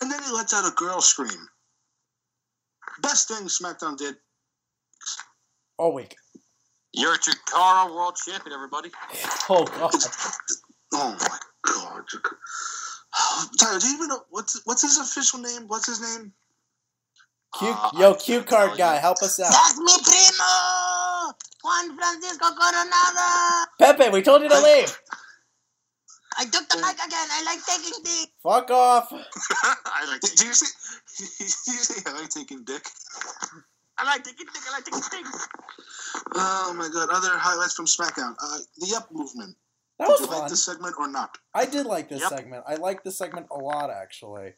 And 0.00 0.10
then 0.10 0.22
he 0.22 0.30
lets 0.30 0.54
out 0.54 0.70
a 0.70 0.74
girl 0.76 1.00
scream. 1.00 1.48
Best 3.02 3.28
thing 3.28 3.46
SmackDown 3.46 3.96
did. 3.96 4.14
Oh, 5.78 5.90
wait. 5.90 6.14
You're 6.92 7.14
a 7.14 7.18
Chikara 7.18 7.92
World 7.94 8.16
Champion, 8.16 8.54
everybody. 8.54 8.90
Oh, 9.50 9.64
God. 9.64 9.94
Oh 10.92 11.16
my 11.18 11.38
Tyler, 13.58 13.78
do 13.78 13.86
you 13.88 13.94
even 13.94 14.08
know 14.08 14.20
what's 14.30 14.60
what's 14.64 14.82
his 14.82 14.98
official 14.98 15.40
name? 15.40 15.68
What's 15.68 15.86
his 15.86 16.00
name? 16.00 16.32
Q, 17.58 17.68
Uh, 17.68 17.90
yo, 17.98 18.14
can't 18.14 18.46
card 18.46 18.76
guy, 18.76 18.94
you. 18.96 19.00
help 19.00 19.22
us 19.22 19.40
out. 19.40 19.50
That's 19.50 19.78
mi 19.78 19.92
primo! 20.04 21.32
Juan 21.64 21.96
Francisco 21.96 22.46
Coronado! 22.54 23.66
Pepe, 23.78 24.10
we 24.10 24.22
told 24.22 24.42
you 24.42 24.48
to 24.50 24.60
leave. 24.60 25.00
I 26.40 26.44
took 26.44 26.68
the 26.68 26.76
mic 26.76 26.94
again. 26.94 27.28
I 27.32 27.42
like 27.44 27.64
taking 27.66 28.02
dick. 28.04 28.28
Fuck 28.42 28.70
off. 28.70 29.10
I 29.62 30.06
like 30.10 30.20
Do 30.20 30.46
you 30.46 30.52
say? 30.54 30.66
Do 31.18 31.72
you 31.72 31.78
say 31.82 32.02
I 32.06 32.20
like 32.20 32.28
taking 32.28 32.62
dick? 32.64 32.84
I 33.96 34.04
like 34.04 34.22
taking 34.22 34.46
thing. 34.46 34.62
I 34.68 34.72
like 34.72 34.84
taking 34.84 35.00
thing. 35.00 35.24
Oh 36.36 36.74
my 36.76 36.88
god! 36.92 37.08
Other 37.10 37.36
highlights 37.36 37.74
from 37.74 37.86
SmackDown. 37.86 38.36
Uh, 38.40 38.58
the 38.76 38.94
Up 38.96 39.10
movement. 39.10 39.56
That 39.98 40.06
Did 40.06 40.12
was 40.12 40.20
you 40.20 40.26
like 40.38 40.48
this 40.48 40.64
segment 40.64 40.94
or 40.98 41.08
not? 41.08 41.38
I 41.54 41.66
did 41.66 41.86
like 41.86 42.08
this 42.08 42.20
Yep. 42.20 42.28
segment. 42.30 42.64
I 42.68 42.76
liked 42.76 43.04
this 43.04 43.18
segment 43.18 43.48
a 43.50 43.56
lot, 43.58 43.90
actually. 43.90 44.54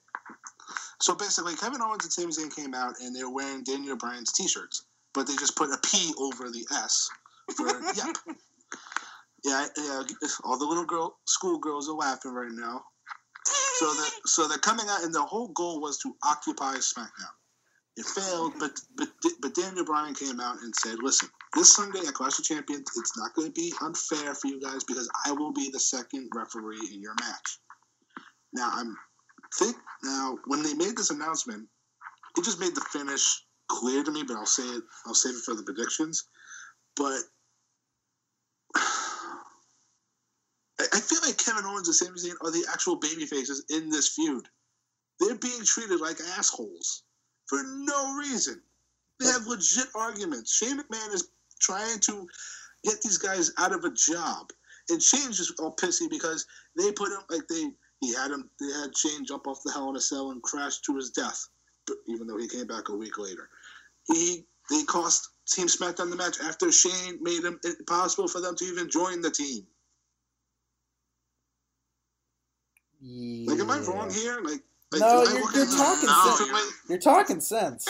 So 1.01 1.15
basically, 1.15 1.57
Kevin 1.57 1.81
Owens 1.81 2.05
and 2.05 2.13
Sami 2.13 2.33
Zayn 2.33 2.55
came 2.55 2.75
out 2.75 3.01
and 3.01 3.17
they 3.17 3.25
were 3.25 3.31
wearing 3.31 3.63
Daniel 3.65 3.97
Bryan's 3.97 4.33
T-shirts, 4.33 4.85
but 5.15 5.27
they 5.27 5.35
just 5.37 5.57
put 5.57 5.71
a 5.71 5.79
P 5.79 6.13
over 6.19 6.51
the 6.51 6.67
S 6.73 7.09
for 7.57 7.67
Yep. 7.67 8.17
Yeah, 9.43 9.67
yeah. 9.75 10.03
All 10.45 10.59
the 10.59 10.67
little 10.67 10.85
girl 10.85 11.17
schoolgirls 11.25 11.89
are 11.89 11.95
laughing 11.95 12.33
right 12.33 12.53
now. 12.53 12.85
So 13.79 13.87
the 13.87 14.11
so 14.27 14.47
they're 14.47 14.59
coming 14.59 14.85
out, 14.91 15.03
and 15.03 15.15
the 15.15 15.23
whole 15.23 15.49
goal 15.49 15.81
was 15.81 15.97
to 16.01 16.15
occupy 16.23 16.75
SmackDown. 16.75 17.33
It 18.01 18.07
failed, 18.07 18.55
but 18.59 18.81
but 18.97 19.09
but 19.43 19.55
Daniel 19.55 19.85
Bryan 19.85 20.15
came 20.15 20.41
out 20.41 20.63
and 20.63 20.75
said, 20.75 21.03
"Listen, 21.03 21.29
this 21.55 21.75
Sunday 21.75 21.99
at 21.99 22.15
Clash 22.15 22.39
of 22.39 22.47
Champions, 22.47 22.91
it's 22.97 23.15
not 23.15 23.35
going 23.35 23.49
to 23.49 23.53
be 23.53 23.75
unfair 23.83 24.35
for 24.35 24.47
you 24.47 24.59
guys 24.59 24.85
because 24.85 25.07
I 25.27 25.33
will 25.33 25.53
be 25.53 25.69
the 25.69 25.79
second 25.79 26.31
referee 26.35 26.89
in 26.95 27.03
your 27.03 27.15
match." 27.21 27.61
Now 28.55 28.71
I'm 28.73 28.97
think 29.59 29.77
now 30.03 30.39
when 30.47 30.63
they 30.63 30.73
made 30.73 30.97
this 30.97 31.11
announcement, 31.11 31.69
it 32.39 32.45
just 32.45 32.59
made 32.59 32.75
the 32.75 32.81
finish 32.81 33.45
clear 33.69 34.03
to 34.03 34.11
me. 34.11 34.23
But 34.23 34.39
I'll 34.39 34.47
say 34.47 34.63
it. 34.63 34.83
I'll 35.05 35.13
save 35.13 35.35
it 35.35 35.45
for 35.45 35.55
the 35.55 35.63
predictions. 35.63 36.25
But 36.97 37.21
I 38.75 39.43
feel 41.01 41.21
like 41.23 41.37
Kevin 41.37 41.67
Owens 41.67 41.87
and 41.87 41.95
Sami 41.95 42.19
Zayn 42.19 42.37
are 42.41 42.51
the 42.51 42.67
actual 42.73 42.97
baby 42.97 43.27
faces 43.27 43.63
in 43.69 43.91
this 43.91 44.15
feud. 44.15 44.49
They're 45.19 45.35
being 45.35 45.67
treated 45.67 46.01
like 46.01 46.19
assholes 46.39 47.03
for 47.51 47.59
no 47.65 48.15
reason. 48.15 48.63
They 49.19 49.27
have 49.27 49.47
legit 49.47 49.89
arguments. 49.95 50.57
Shane 50.57 50.79
McMahon 50.79 51.13
is 51.13 51.29
trying 51.61 51.99
to 51.99 52.27
get 52.85 53.03
these 53.03 53.19
guys 53.19 53.51
out 53.59 53.75
of 53.75 53.85
a 53.85 53.91
job, 53.91 54.47
and 54.89 55.03
Shane's 55.03 55.37
just 55.37 55.59
all 55.59 55.75
pissy 55.75 56.09
because 56.09 56.47
they 56.79 56.93
put 56.93 57.09
him 57.11 57.19
like 57.29 57.47
they 57.49 57.71
he 58.01 58.15
had 58.15 58.31
him 58.31 58.49
they 58.61 58.73
had 58.81 58.97
Shane 58.97 59.27
jump 59.27 59.47
off 59.49 59.61
the 59.65 59.73
Hell 59.73 59.91
in 59.91 59.97
a 59.97 60.01
Cell 60.01 60.31
and 60.31 60.41
crash 60.43 60.79
to 60.83 60.97
his 60.97 61.11
death, 61.11 61.45
but 61.87 61.97
even 62.07 62.27
though 62.27 62.39
he 62.39 62.49
came 62.49 62.67
back 62.67 62.89
a 62.89 62.97
week 62.97 63.19
later, 63.19 63.51
he 64.07 64.47
they 64.71 64.85
cost 64.85 65.29
Team 65.53 65.67
SmackDown 65.67 66.11
the 66.11 66.17
match 66.17 66.39
after 66.43 66.71
Shane 66.71 67.19
made 67.21 67.45
him 67.45 67.59
impossible 67.65 68.29
for 68.29 68.41
them 68.41 68.55
to 68.57 68.65
even 68.65 68.89
join 68.89 69.21
the 69.21 69.31
team. 69.31 69.67
Yeah. 73.01 73.51
Like, 73.51 73.61
am 73.61 73.71
I 73.71 73.79
wrong 73.81 74.11
here? 74.11 74.41
Like, 74.43 74.61
like 74.93 75.01
No, 75.01 75.23
you're- 75.23 75.41
you're 75.55 75.67
talking 75.67 76.09
sense. 76.09 76.39
differently? 76.39 76.71
You're 76.89 76.99
talking 76.99 77.41
sense. 77.41 77.87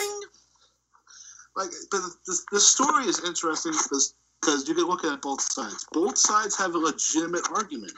Like, 1.55 1.69
but 1.89 2.01
the, 2.25 2.37
the 2.51 2.59
story 2.59 3.05
is 3.05 3.19
interesting 3.25 3.73
because 3.73 4.13
because 4.41 4.67
you 4.67 4.73
can 4.73 4.85
look 4.85 5.03
at 5.03 5.21
both 5.21 5.41
sides. 5.41 5.85
Both 5.91 6.17
sides 6.17 6.57
have 6.57 6.73
a 6.73 6.77
legitimate 6.77 7.47
argument, 7.53 7.93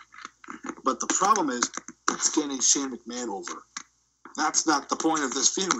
but 0.83 0.99
the 0.99 1.07
problem 1.07 1.49
is 1.49 1.71
it's 2.11 2.35
getting 2.35 2.59
Shane 2.59 2.91
McMahon 2.97 3.29
over. 3.29 3.63
That's 4.35 4.67
not 4.67 4.89
the 4.89 4.95
point 4.97 5.23
of 5.23 5.33
this 5.33 5.49
feud. 5.49 5.71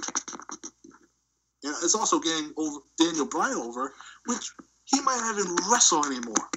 And 1.63 1.75
it's 1.83 1.95
also 1.95 2.19
getting 2.19 2.53
over 2.55 2.77
Daniel 2.97 3.25
Bryan 3.25 3.57
over, 3.57 3.93
which 4.27 4.51
he 4.85 5.01
might 5.01 5.17
not 5.17 5.37
even 5.39 5.55
wrestle 5.69 6.05
anymore. 6.05 6.47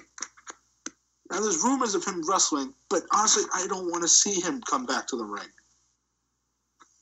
Now 1.30 1.40
there's 1.40 1.64
rumors 1.64 1.96
of 1.96 2.04
him 2.04 2.22
wrestling, 2.28 2.72
but 2.88 3.02
honestly, 3.12 3.44
I 3.54 3.66
don't 3.66 3.90
want 3.90 4.02
to 4.02 4.08
see 4.08 4.40
him 4.40 4.60
come 4.70 4.86
back 4.86 5.08
to 5.08 5.16
the 5.16 5.24
ring 5.24 5.48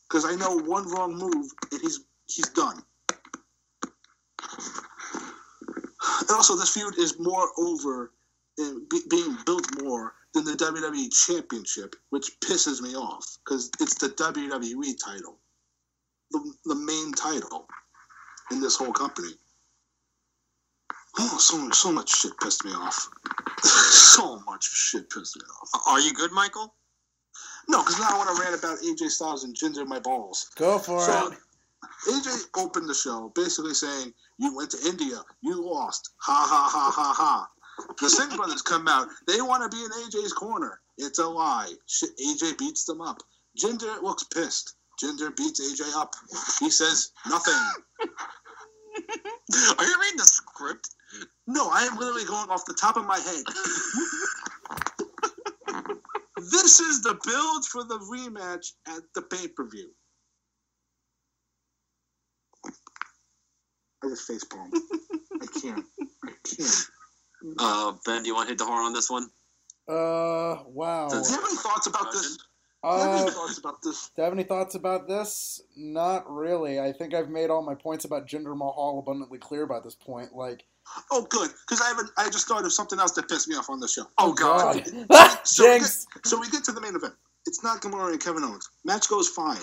because 0.09 0.24
I 0.24 0.35
know 0.36 0.59
one 0.59 0.89
wrong 0.90 1.16
move 1.16 1.51
and 1.72 1.81
he's 1.81 2.01
he's 2.26 2.48
done. 2.51 2.82
And 6.20 6.31
also, 6.31 6.56
this 6.56 6.70
feud 6.70 6.98
is 6.98 7.18
more 7.18 7.48
over 7.59 8.12
and 8.59 8.89
be, 8.89 9.01
being 9.10 9.36
built 9.44 9.66
more 9.82 10.14
than 10.32 10.44
the 10.44 10.52
WWE 10.52 11.12
Championship, 11.26 11.97
which 12.10 12.39
pisses 12.40 12.81
me 12.81 12.94
off 12.94 13.39
because 13.44 13.70
it's 13.81 13.94
the 13.94 14.09
WWE 14.09 14.94
title, 15.02 15.39
the, 16.31 16.52
the 16.64 16.74
main 16.74 17.12
title 17.12 17.66
in 18.51 18.60
this 18.60 18.76
whole 18.76 18.93
company. 18.93 19.32
Oh, 21.18 21.39
so 21.39 21.70
so 21.70 21.93
much 21.93 22.10
shit 22.16 22.32
pissed 22.43 22.64
me 22.64 22.72
off. 22.72 23.09
so 23.62 24.40
much 24.40 24.64
shit 24.64 25.09
pissed 25.10 25.36
me 25.36 25.43
off. 25.60 25.82
Are 25.86 26.01
you 26.01 26.12
good, 26.12 26.32
Michael? 26.32 26.74
No, 27.69 27.81
because 27.82 27.99
now 27.99 28.09
I 28.11 28.16
want 28.19 28.36
to 28.36 28.43
rant 28.43 28.59
about 28.59 28.78
AJ 28.78 29.11
Styles 29.11 29.45
and 29.45 29.55
ginger 29.55 29.85
my 29.85 29.99
balls. 30.01 30.51
Go 30.57 30.78
for 30.78 31.01
So 31.01 31.32
it. 31.32 31.39
AJ 32.09 32.47
opened 32.57 32.89
the 32.89 32.95
show 32.95 33.31
basically 33.35 33.74
saying, 33.74 34.12
"You 34.39 34.55
went 34.55 34.70
to 34.70 34.89
India, 34.89 35.23
you 35.43 35.61
lost, 35.62 36.11
ha 36.19 36.47
ha 36.49 36.69
ha 36.70 36.91
ha 36.91 37.12
ha." 37.16 37.49
The 38.01 38.09
Singh 38.09 38.36
brothers 38.36 38.62
come 38.62 38.89
out. 38.89 39.09
They 39.27 39.41
want 39.41 39.62
to 39.70 39.77
be 39.77 39.82
in 39.82 39.91
AJ's 39.91 40.32
corner. 40.32 40.81
It's 40.99 41.19
a 41.19 41.27
lie. 41.27 41.73
Shit, 41.86 42.11
AJ 42.19 42.59
beats 42.59 42.85
them 42.85 43.01
up. 43.01 43.23
Ginger 43.57 43.97
looks 44.03 44.24
pissed. 44.24 44.74
Ginger 44.99 45.31
beats 45.31 45.61
AJ 45.61 45.95
up. 45.97 46.15
He 46.61 46.70
says 46.70 47.12
nothing. 47.28 47.55
Are 49.78 49.85
you 49.85 49.97
reading 50.01 50.19
the 50.19 50.24
script? 50.24 50.89
No, 51.47 51.69
I 51.70 51.82
am 51.85 51.97
literally 51.99 52.24
going 52.24 52.49
off 52.51 52.65
the 52.65 52.74
top 52.74 52.97
of 52.97 53.05
my 53.07 53.19
head. 53.19 53.45
this 56.51 56.81
is 56.81 57.03
the 57.03 57.19
build 57.25 57.65
for 57.66 57.85
the 57.85 57.99
rematch 58.11 58.73
at 58.89 59.03
the 59.15 59.23
pay 59.23 59.49
per 59.49 59.66
view. 59.69 59.91
I 64.03 64.09
just 64.09 64.29
facepalm. 64.29 64.71
I 65.41 65.47
can't. 65.61 65.85
I 66.25 66.33
can't. 66.45 66.87
Uh, 67.59 67.93
Ben, 68.07 68.23
do 68.23 68.29
you 68.29 68.35
want 68.35 68.49
to 68.49 68.53
hit 68.53 68.59
the 68.59 68.65
horn 68.65 68.85
on 68.87 68.93
this 68.93 69.11
one? 69.11 69.29
Uh, 69.89 70.62
wow. 70.66 71.09
Do 71.11 71.16
you 71.16 71.23
have 71.25 71.45
any 71.45 71.57
thoughts 71.57 71.87
about 71.87 72.12
this? 72.12 72.37
Do 72.37 72.91
you 72.91 72.99
have 72.99 73.09
Uh, 73.09 73.23
any 73.23 73.31
thoughts 73.31 73.59
about 73.59 73.83
this? 73.83 74.07
do 74.09 74.12
you 74.16 74.25
have 74.25 74.33
any 74.33 74.43
thoughts 74.45 74.75
about 74.75 75.09
this? 75.09 75.61
Not 75.77 76.31
really. 76.31 76.81
I 76.81 76.93
think 76.93 77.15
I've 77.15 77.29
made 77.31 77.51
all 77.51 77.62
my 77.62 77.75
points 77.75 78.05
about 78.05 78.27
Jinder 78.27 78.57
Mahal 78.57 78.99
abundantly 78.99 79.39
clear 79.39 79.66
by 79.66 79.81
this 79.81 79.95
point. 79.95 80.35
Like, 80.35 80.65
Oh, 81.11 81.27
good, 81.28 81.51
because 81.66 81.81
I 81.82 81.89
haven't. 81.89 82.11
I 82.16 82.27
just 82.31 82.47
thought 82.47 82.65
of 82.65 82.73
something 82.73 82.98
else 83.01 83.12
that 83.12 83.28
pissed 83.28 83.48
me 83.48 83.56
off 83.56 83.70
on 83.70 83.81
the 83.81 83.89
show. 83.89 84.05
Oh, 84.19 84.32
God. 84.32 84.85
Ah, 85.11 85.40
So 85.44 85.65
we, 85.65 85.81
get, 85.81 85.89
so 86.24 86.40
we 86.40 86.51
get 86.51 86.65
to 86.65 86.73
the 86.73 86.81
main 86.81 86.94
event. 86.94 87.15
It's 87.47 87.62
not 87.65 87.81
Nakamura 87.81 88.11
and 88.12 88.20
Kevin 88.20 88.44
Owens. 88.44 88.69
Match 88.85 89.09
goes 89.09 89.28
fine. 89.28 89.61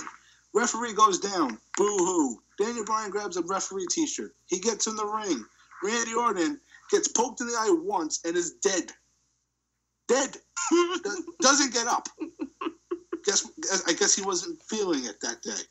Referee 0.53 0.93
goes 0.93 1.19
down. 1.19 1.57
Boo 1.77 1.97
hoo. 1.97 2.41
Daniel 2.59 2.85
Bryan 2.85 3.09
grabs 3.09 3.37
a 3.37 3.41
referee 3.43 3.87
T-shirt. 3.89 4.33
He 4.47 4.59
gets 4.59 4.87
in 4.87 4.95
the 4.95 5.05
ring. 5.05 5.43
Randy 5.83 6.13
Orton 6.13 6.59
gets 6.91 7.07
poked 7.07 7.41
in 7.41 7.47
the 7.47 7.53
eye 7.53 7.75
once 7.83 8.19
and 8.25 8.35
is 8.35 8.53
dead. 8.63 8.91
Dead. 10.07 10.37
Doesn't 11.41 11.73
get 11.73 11.87
up. 11.87 12.07
Guess 13.25 13.47
I 13.87 13.93
guess 13.93 14.15
he 14.15 14.23
wasn't 14.23 14.61
feeling 14.63 15.05
it 15.05 15.19
that 15.21 15.41
day. 15.41 15.61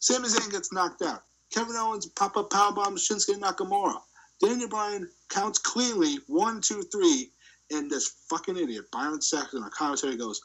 Sami 0.00 0.28
Zayn 0.28 0.50
gets 0.50 0.72
knocked 0.72 1.02
out. 1.02 1.22
Kevin 1.52 1.76
Owens 1.76 2.06
pop 2.06 2.36
up 2.36 2.50
powerbomb 2.50 2.98
Shinsuke 2.98 3.38
Nakamura. 3.40 4.00
Daniel 4.42 4.68
Bryan 4.68 5.08
counts 5.28 5.58
cleanly 5.58 6.18
one, 6.26 6.60
two, 6.60 6.82
three, 6.82 7.30
and 7.70 7.88
this 7.90 8.08
fucking 8.28 8.56
idiot 8.56 8.90
Byron 8.92 9.22
Saxton 9.22 9.62
on 9.62 9.70
commentary 9.70 10.16
goes, 10.16 10.40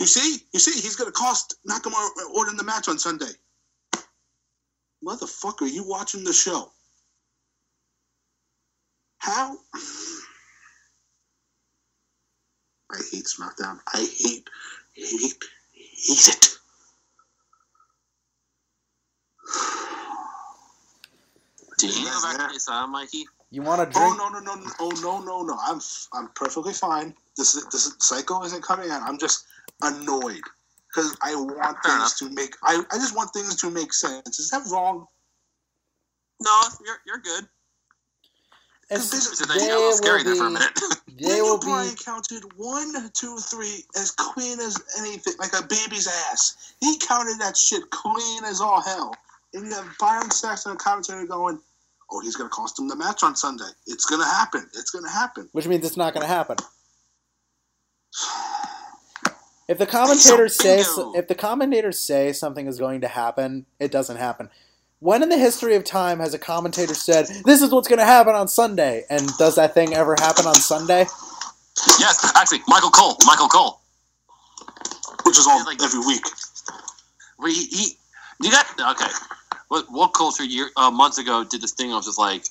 "You 0.00 0.06
see, 0.06 0.44
you 0.52 0.58
see, 0.58 0.80
he's 0.80 0.96
gonna 0.96 1.12
cost 1.12 1.54
Nakamura 1.66 2.10
Orton 2.34 2.56
the 2.56 2.64
match 2.64 2.88
on 2.88 2.98
Sunday." 2.98 3.32
Motherfucker, 5.04 5.70
you 5.70 5.84
watching 5.84 6.24
the 6.24 6.32
show? 6.32 6.72
How? 9.18 9.56
I 12.90 12.98
hate 13.12 13.24
SmackDown. 13.24 13.80
I 13.92 13.98
hate, 13.98 14.48
hate, 14.94 15.44
hate 15.72 16.28
it. 16.28 16.58
Do 21.78 21.86
you 21.88 22.04
go 22.06 22.22
back 22.22 22.36
to 22.38 22.46
the 22.48 22.56
asylum, 22.56 22.92
Mikey? 22.92 23.26
You 23.56 23.62
want 23.62 23.80
to 23.90 23.98
Oh 23.98 24.02
drink? 24.02 24.18
no 24.18 24.28
no 24.28 24.38
no 24.40 24.54
no 24.54 24.70
oh 24.80 24.90
no 25.02 25.18
no 25.24 25.42
no 25.42 25.58
I'm 25.62 25.80
I'm 26.12 26.28
perfectly 26.34 26.74
fine. 26.74 27.14
This 27.38 27.54
is 27.54 27.64
this 27.68 27.86
is, 27.86 27.96
psycho 28.00 28.44
isn't 28.44 28.62
coming 28.62 28.90
out. 28.90 29.00
I'm 29.08 29.16
just 29.18 29.46
annoyed 29.82 30.42
because 30.94 31.16
I 31.22 31.34
want 31.34 31.78
Fair 31.82 31.96
things 31.96 32.18
to 32.18 32.28
make 32.28 32.54
I, 32.62 32.82
I 32.92 32.96
just 32.98 33.16
want 33.16 33.30
things 33.32 33.56
to 33.56 33.70
make 33.70 33.94
sense. 33.94 34.38
Is 34.38 34.50
that 34.50 34.60
wrong? 34.70 35.06
No, 36.42 36.62
you're 36.84 36.98
you're 37.06 37.16
good. 37.16 37.48
It's, 38.90 39.08
This 39.10 39.38
So 39.38 39.50
you 39.54 39.58
they 39.58 39.68
got 39.68 39.76
a 39.76 39.80
little 39.80 39.92
scary 39.92 40.18
will 40.18 40.24
there 40.24 40.34
for 40.36 40.46
a 40.46 40.50
be- 40.50 40.54
minute. 40.54 40.78
They 41.18 41.28
Daniel 41.28 41.46
will 41.46 41.58
be. 41.58 41.64
Bryan 41.64 41.96
counted 41.96 42.42
one, 42.56 43.10
two, 43.14 43.38
three, 43.38 43.84
as 43.96 44.10
clean 44.10 44.60
as 44.60 44.76
anything, 44.98 45.32
like 45.38 45.54
a 45.58 45.62
baby's 45.62 46.06
ass. 46.06 46.74
He 46.80 46.98
counted 46.98 47.40
that 47.40 47.56
shit 47.56 47.88
clean 47.90 48.44
as 48.44 48.60
all 48.60 48.82
hell. 48.82 49.14
And 49.54 49.64
you 49.66 49.72
have 49.72 49.86
Byron 49.98 50.30
Saxton 50.30 50.72
and 50.72 50.78
commentary 50.78 51.26
going, 51.26 51.58
"Oh, 52.10 52.20
he's 52.20 52.36
gonna 52.36 52.50
cost 52.50 52.78
him 52.78 52.88
the 52.88 52.96
match 52.96 53.22
on 53.22 53.36
Sunday. 53.36 53.68
It's 53.86 54.04
gonna 54.04 54.24
happen. 54.26 54.68
It's 54.74 54.90
gonna 54.90 55.10
happen." 55.10 55.48
Which 55.52 55.66
means 55.66 55.84
it's 55.86 55.96
not 55.96 56.14
going 56.14 56.22
to 56.26 56.32
happen. 56.32 56.56
If 59.68 59.78
the 59.78 59.86
commentators 59.86 60.56
say 60.56 60.84
if 61.16 61.26
the 61.26 61.34
commentators 61.34 61.98
say 61.98 62.32
something 62.32 62.66
is 62.68 62.78
going 62.78 63.00
to 63.00 63.08
happen, 63.08 63.66
it 63.80 63.90
doesn't 63.90 64.16
happen. 64.16 64.48
When 65.00 65.22
in 65.22 65.28
the 65.28 65.36
history 65.36 65.74
of 65.74 65.84
time 65.84 66.20
has 66.20 66.32
a 66.34 66.38
commentator 66.38 66.94
said, 66.94 67.26
"This 67.44 67.62
is 67.62 67.70
what's 67.70 67.88
going 67.88 67.98
to 67.98 68.04
happen 68.04 68.34
on 68.34 68.48
Sunday," 68.48 69.04
and 69.10 69.28
does 69.38 69.56
that 69.56 69.74
thing 69.74 69.92
ever 69.94 70.14
happen 70.18 70.46
on 70.46 70.54
Sunday? 70.54 71.06
yes, 71.98 72.32
actually, 72.36 72.62
Michael 72.68 72.90
Cole. 72.90 73.16
Michael 73.26 73.48
Cole. 73.48 73.80
Which 75.24 75.38
is 75.38 75.46
all 75.46 75.64
Like- 75.64 75.82
every 75.82 76.00
week. 76.00 76.24
We 77.38 77.52
he, 77.52 77.98
you 78.40 78.50
got 78.50 78.66
okay. 78.92 79.10
What 79.68 79.86
what 79.90 80.14
culture 80.14 80.44
year 80.44 80.70
uh, 80.76 80.90
months 80.90 81.18
ago 81.18 81.44
did 81.44 81.60
this 81.62 81.72
thing? 81.72 81.92
I 81.92 81.96
was 81.96 82.06
just 82.06 82.18
like, 82.18 82.44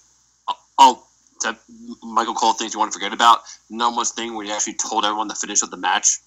oh, 0.49 0.55
oh, 0.79 1.03
that 1.43 1.59
Michael 2.03 2.33
Cole 2.35 2.53
things 2.53 2.73
you 2.73 2.79
want 2.79 2.91
to 2.91 2.99
forget 2.99 3.13
about. 3.13 3.41
No 3.69 3.89
one's 3.91 4.11
thing 4.11 4.35
where 4.35 4.45
he 4.45 4.51
actually 4.51 4.75
told 4.75 5.05
everyone 5.05 5.27
the 5.27 5.35
finish 5.35 5.61
of 5.63 5.71
the 5.71 5.77
match 5.77 6.19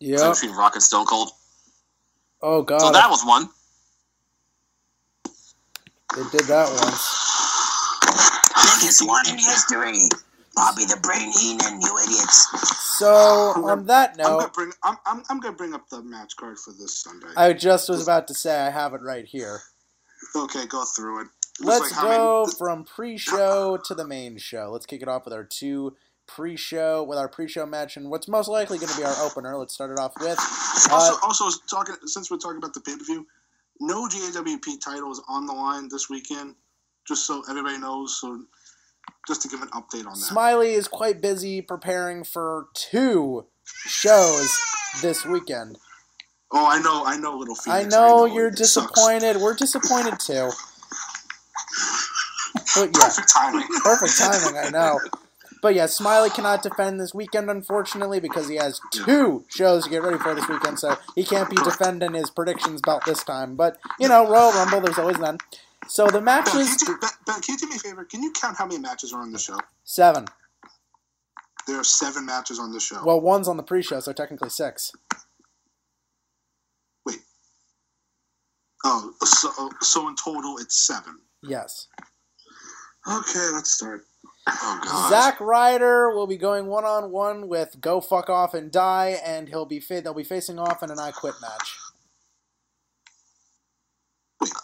Yeah. 0.00 0.32
between 0.32 0.52
Rock 0.56 0.74
and 0.74 0.82
Stone 0.82 1.06
Cold. 1.06 1.30
Oh 2.42 2.62
God, 2.62 2.80
So 2.80 2.92
that 2.92 3.10
was 3.10 3.24
one. 3.24 3.48
they 6.16 6.22
did 6.30 6.46
that 6.48 6.68
once. 6.82 7.20
Biggest 8.80 9.06
one 9.06 9.28
in 9.28 9.38
history. 9.38 10.08
Bobby 10.56 10.84
the 10.84 10.98
Brain 11.02 11.32
Heenan, 11.32 11.80
you 11.80 11.98
idiots. 12.04 12.48
So 12.98 13.54
on 13.64 13.86
that 13.86 14.16
I'm 14.24 14.36
gonna 14.36 14.50
note, 14.50 14.54
bring. 14.54 14.72
I'm, 14.84 14.96
I'm, 15.06 15.22
I'm 15.30 15.40
gonna 15.40 15.56
bring 15.56 15.74
up 15.74 15.88
the 15.90 16.02
match 16.02 16.36
card 16.36 16.58
for 16.58 16.72
this 16.72 16.98
Sunday. 17.02 17.26
I 17.36 17.52
just 17.52 17.88
was 17.88 18.02
about 18.02 18.28
to 18.28 18.34
say 18.34 18.56
I 18.58 18.70
have 18.70 18.94
it 18.94 19.02
right 19.02 19.26
here. 19.26 19.62
Okay, 20.36 20.66
go 20.66 20.84
through 20.84 21.22
it. 21.22 21.28
It 21.60 21.66
Let's 21.66 21.92
like 21.92 22.04
many- 22.04 22.16
go 22.16 22.46
from 22.46 22.84
pre-show 22.84 23.78
to 23.84 23.94
the 23.94 24.06
main 24.06 24.38
show. 24.38 24.70
Let's 24.72 24.86
kick 24.86 25.02
it 25.02 25.08
off 25.08 25.24
with 25.24 25.34
our 25.34 25.44
two 25.44 25.96
pre-show 26.26 27.04
with 27.04 27.18
our 27.18 27.28
pre-show 27.28 27.66
match 27.66 27.96
and 27.96 28.10
what's 28.10 28.28
most 28.28 28.48
likely 28.48 28.78
going 28.78 28.90
to 28.90 28.96
be 28.96 29.04
our 29.04 29.14
opener. 29.22 29.56
Let's 29.56 29.74
start 29.74 29.90
it 29.90 29.98
off 29.98 30.12
with 30.18 30.38
Also, 30.90 31.14
uh, 31.14 31.18
also 31.22 31.44
talking 31.68 31.96
since 32.06 32.30
we're 32.30 32.38
talking 32.38 32.58
about 32.58 32.74
the 32.74 32.80
pay 32.80 32.96
per 32.96 33.04
view, 33.04 33.26
no 33.80 34.08
GAWP 34.08 34.80
title 34.82 35.12
is 35.12 35.20
on 35.28 35.46
the 35.46 35.52
line 35.52 35.88
this 35.90 36.08
weekend. 36.08 36.54
Just 37.06 37.26
so 37.26 37.42
everybody 37.48 37.78
knows. 37.78 38.18
So 38.18 38.44
just 39.28 39.42
to 39.42 39.48
give 39.48 39.60
an 39.60 39.68
update 39.68 40.06
on 40.06 40.14
that. 40.14 40.16
Smiley 40.16 40.72
is 40.72 40.88
quite 40.88 41.20
busy 41.20 41.60
preparing 41.60 42.24
for 42.24 42.66
two 42.74 43.46
shows 43.86 44.56
this 45.02 45.24
weekend. 45.24 45.76
Oh, 46.54 46.66
I 46.70 46.80
know, 46.80 47.04
I 47.04 47.16
know, 47.18 47.36
little 47.36 47.56
I 47.68 47.80
Phoenix. 47.80 47.94
know 47.94 48.24
you're 48.24 48.48
it 48.48 48.58
sucks. 48.58 48.86
disappointed. 48.86 49.36
We're 49.38 49.54
disappointed 49.54 50.18
too. 50.20 50.50
But 52.76 52.90
yeah, 52.96 53.08
Perfect 53.08 53.28
timing. 53.32 53.66
perfect 53.84 54.18
timing. 54.18 54.56
I 54.58 54.70
know. 54.70 54.98
But 55.62 55.74
yeah, 55.74 55.86
Smiley 55.86 56.28
cannot 56.30 56.62
defend 56.62 57.00
this 57.00 57.14
weekend, 57.14 57.48
unfortunately, 57.50 58.20
because 58.20 58.48
he 58.48 58.56
has 58.56 58.80
two 58.92 59.44
shows 59.48 59.84
to 59.84 59.90
get 59.90 60.02
ready 60.02 60.18
for 60.18 60.34
this 60.34 60.46
weekend, 60.48 60.78
so 60.78 60.96
he 61.14 61.24
can't 61.24 61.48
be 61.48 61.56
defending 61.56 62.12
his 62.14 62.30
predictions 62.30 62.80
about 62.84 63.06
this 63.06 63.24
time. 63.24 63.56
But, 63.56 63.78
you 63.98 64.08
know, 64.08 64.28
Royal 64.28 64.52
Rumble, 64.52 64.82
there's 64.82 64.98
always 64.98 65.18
none. 65.18 65.38
So 65.88 66.04
the 66.06 66.20
Ben, 66.20 66.42
can, 66.44 66.58
matches. 66.58 66.82
you, 66.86 66.98
ben, 67.00 67.10
ben, 67.26 67.40
can 67.40 67.54
you 67.54 67.58
do 67.58 67.68
me 67.68 67.76
a 67.76 67.78
favor? 67.78 68.04
Can 68.04 68.22
you 68.22 68.30
count 68.32 68.56
how 68.58 68.66
many 68.66 68.78
matches 68.78 69.12
are 69.14 69.22
on 69.22 69.32
the 69.32 69.38
show? 69.38 69.56
Seven. 69.84 70.26
There 71.66 71.78
are 71.80 71.84
seven 71.84 72.26
matches 72.26 72.58
on 72.58 72.72
the 72.72 72.80
show. 72.80 73.02
Well, 73.04 73.20
one's 73.22 73.48
on 73.48 73.56
the 73.56 73.62
pre 73.62 73.82
show, 73.82 74.00
so 74.00 74.12
technically 74.12 74.50
six. 74.50 74.92
Oh, 78.84 79.12
so, 79.24 79.70
so 79.80 80.08
in 80.08 80.16
total 80.16 80.58
it's 80.58 80.86
seven. 80.86 81.18
Yes. 81.42 81.88
Okay, 83.06 83.48
let's 83.52 83.72
start. 83.72 84.02
Oh 84.46 84.80
god. 84.82 85.10
Zack 85.10 85.40
Ryder 85.40 86.10
will 86.10 86.26
be 86.26 86.36
going 86.36 86.66
one 86.66 86.84
on 86.84 87.10
one 87.10 87.48
with 87.48 87.80
Go 87.80 88.00
Fuck 88.00 88.28
Off 88.28 88.54
and 88.54 88.70
Die, 88.70 89.18
and 89.24 89.48
he'll 89.48 89.66
be 89.66 89.80
fa- 89.80 90.00
they'll 90.02 90.14
be 90.14 90.24
facing 90.24 90.58
off 90.58 90.82
in 90.82 90.90
an 90.90 90.98
I 90.98 91.10
Quit 91.10 91.34
match. 91.40 91.76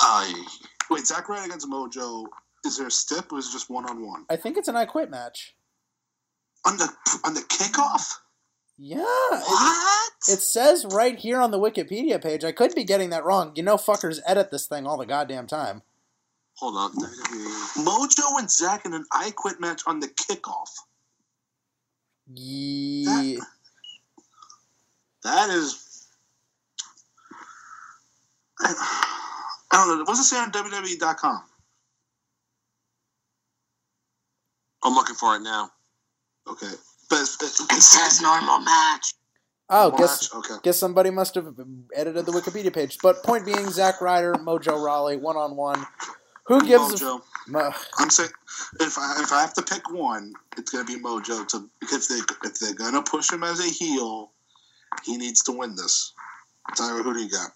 I 0.00 0.44
Wait, 0.90 1.06
Zack 1.06 1.28
Ryder 1.28 1.46
against 1.46 1.68
Mojo. 1.68 2.26
Is 2.64 2.76
there 2.76 2.88
a 2.88 2.90
stip 2.90 3.32
or 3.32 3.38
is 3.38 3.48
it 3.48 3.52
just 3.52 3.70
one 3.70 3.88
on 3.88 4.04
one? 4.06 4.26
I 4.28 4.36
think 4.36 4.58
it's 4.58 4.68
an 4.68 4.76
I 4.76 4.84
Quit 4.84 5.10
match. 5.10 5.54
On 6.66 6.76
the 6.76 6.88
on 7.24 7.32
the 7.34 7.40
kickoff? 7.40 8.12
Yeah. 8.82 8.96
It, 8.98 9.42
what? 9.46 10.12
it 10.26 10.40
says 10.40 10.86
right 10.86 11.18
here 11.18 11.38
on 11.38 11.50
the 11.50 11.58
Wikipedia 11.58 12.20
page. 12.20 12.44
I 12.44 12.52
could 12.52 12.74
be 12.74 12.84
getting 12.84 13.10
that 13.10 13.26
wrong. 13.26 13.52
You 13.54 13.62
know, 13.62 13.76
fuckers 13.76 14.20
edit 14.26 14.50
this 14.50 14.66
thing 14.66 14.86
all 14.86 14.96
the 14.96 15.04
goddamn 15.04 15.46
time. 15.46 15.82
Hold 16.54 16.76
on. 16.76 16.92
WWE. 16.92 17.84
Mojo 17.84 18.38
and 18.38 18.50
Zack 18.50 18.86
in 18.86 18.94
an 18.94 19.04
I 19.12 19.32
Quit 19.36 19.60
match 19.60 19.82
on 19.86 20.00
the 20.00 20.08
kickoff. 20.08 20.70
Yeah. 22.32 23.36
That 25.24 25.50
is. 25.50 26.06
I, 28.60 28.72
I 29.72 29.86
don't 29.86 29.98
know. 29.98 30.04
What's 30.04 30.20
it 30.20 30.24
say 30.24 30.38
on 30.38 30.52
WWE.com? 30.52 31.42
I'm 34.82 34.94
looking 34.94 35.16
for 35.16 35.36
it 35.36 35.40
now. 35.40 35.70
Okay. 36.48 36.72
But 37.10 37.20
it's, 37.20 37.36
it's, 37.42 37.60
It 37.60 37.82
says 37.82 38.22
normal 38.22 38.60
match. 38.60 39.14
Oh, 39.68 39.90
match? 39.90 39.98
guess 39.98 40.34
Okay. 40.34 40.54
guess 40.62 40.78
somebody 40.78 41.10
must 41.10 41.34
have 41.34 41.54
edited 41.94 42.24
the 42.26 42.32
Wikipedia 42.32 42.72
page. 42.72 42.98
But 43.02 43.22
point 43.22 43.44
being, 43.44 43.68
Zack 43.70 44.00
Ryder, 44.00 44.34
Mojo 44.34 44.82
Rawley, 44.82 45.16
one 45.16 45.36
on 45.36 45.56
one. 45.56 45.84
Who 46.46 46.60
gives 46.66 47.00
a 47.00 47.04
Mojo. 47.04 47.22
Mo- 47.48 47.72
I'm 47.98 48.10
saying 48.10 48.30
if 48.80 48.98
I 48.98 49.22
if 49.22 49.32
I 49.32 49.40
have 49.40 49.54
to 49.54 49.62
pick 49.62 49.90
one, 49.92 50.32
it's 50.56 50.70
gonna 50.70 50.84
be 50.84 50.96
Mojo. 50.96 51.46
To 51.48 51.68
because 51.80 52.08
they 52.08 52.20
if 52.44 52.58
they're 52.58 52.74
gonna 52.74 53.02
push 53.02 53.30
him 53.30 53.44
as 53.44 53.60
a 53.60 53.68
heel, 53.68 54.32
he 55.04 55.16
needs 55.16 55.42
to 55.44 55.52
win 55.52 55.76
this. 55.76 56.12
Tyler, 56.76 57.02
who 57.02 57.14
do 57.14 57.20
you 57.22 57.30
got? 57.30 57.50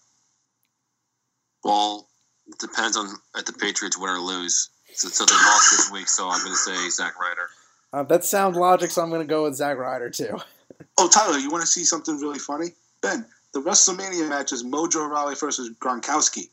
Well, 1.62 2.08
it 2.46 2.58
depends 2.58 2.96
on 2.96 3.08
if 3.36 3.44
the 3.44 3.52
Patriots 3.52 3.98
win 3.98 4.10
or 4.10 4.18
lose. 4.18 4.68
So, 4.94 5.08
so 5.08 5.24
they 5.24 5.34
lost 5.34 5.70
this 5.70 5.90
week, 5.90 6.08
so 6.08 6.28
I'm 6.28 6.40
going 6.40 6.52
to 6.52 6.56
say 6.56 6.88
Zack 6.90 7.18
Ryder. 7.18 7.48
Uh, 7.94 8.02
that's 8.02 8.28
sound 8.28 8.56
logic, 8.56 8.90
so 8.90 9.00
I'm 9.00 9.08
going 9.08 9.20
to 9.20 9.26
go 9.26 9.44
with 9.44 9.54
Zack 9.54 9.78
Ryder 9.78 10.10
too. 10.10 10.38
Oh, 10.96 11.08
Tyler, 11.08 11.38
you 11.38 11.50
want 11.50 11.62
to 11.62 11.66
see 11.66 11.82
something 11.82 12.18
really 12.18 12.38
funny? 12.38 12.68
Ben, 13.00 13.26
the 13.52 13.60
WrestleMania 13.60 14.28
match 14.28 14.52
is 14.52 14.62
Mojo 14.62 15.08
Rawley 15.08 15.34
versus 15.34 15.70
Gronkowski. 15.80 16.48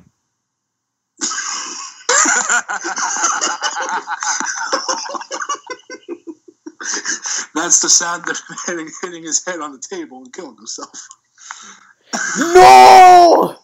That's 7.56 7.80
the 7.82 7.90
sound 7.90 8.30
of 8.30 8.38
him 8.38 8.58
hitting, 8.68 8.90
hitting 9.02 9.24
his 9.24 9.46
head 9.46 9.62
on 9.62 9.72
the 9.72 9.82
table 9.90 10.18
and 10.18 10.34
killing 10.34 10.58
himself. 10.58 11.08
No! 12.38 13.58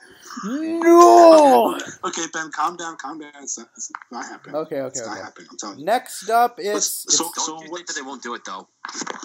No! 0.43 1.77
Okay, 2.03 2.23
Ben, 2.33 2.51
calm 2.51 2.75
down, 2.77 2.97
calm 2.97 3.19
down. 3.19 3.31
It's 3.41 3.57
not, 3.57 3.69
it's 3.75 3.91
not 4.11 4.25
happening. 4.25 4.55
Okay, 4.55 4.79
okay, 4.81 4.87
It's 4.99 5.05
not 5.07 5.17
happening. 5.17 5.47
I'm 5.51 5.57
telling 5.57 5.79
you. 5.79 5.85
Next 5.85 6.29
up, 6.29 6.55
it's, 6.59 7.05
So- 7.15 7.25
it's 7.27 7.45
Don't 7.47 7.61
you 7.63 7.73
think 7.73 7.87
that 7.87 7.95
they 7.95 8.01
won't 8.01 8.23
do 8.23 8.33
it, 8.35 8.43
though? 8.45 8.67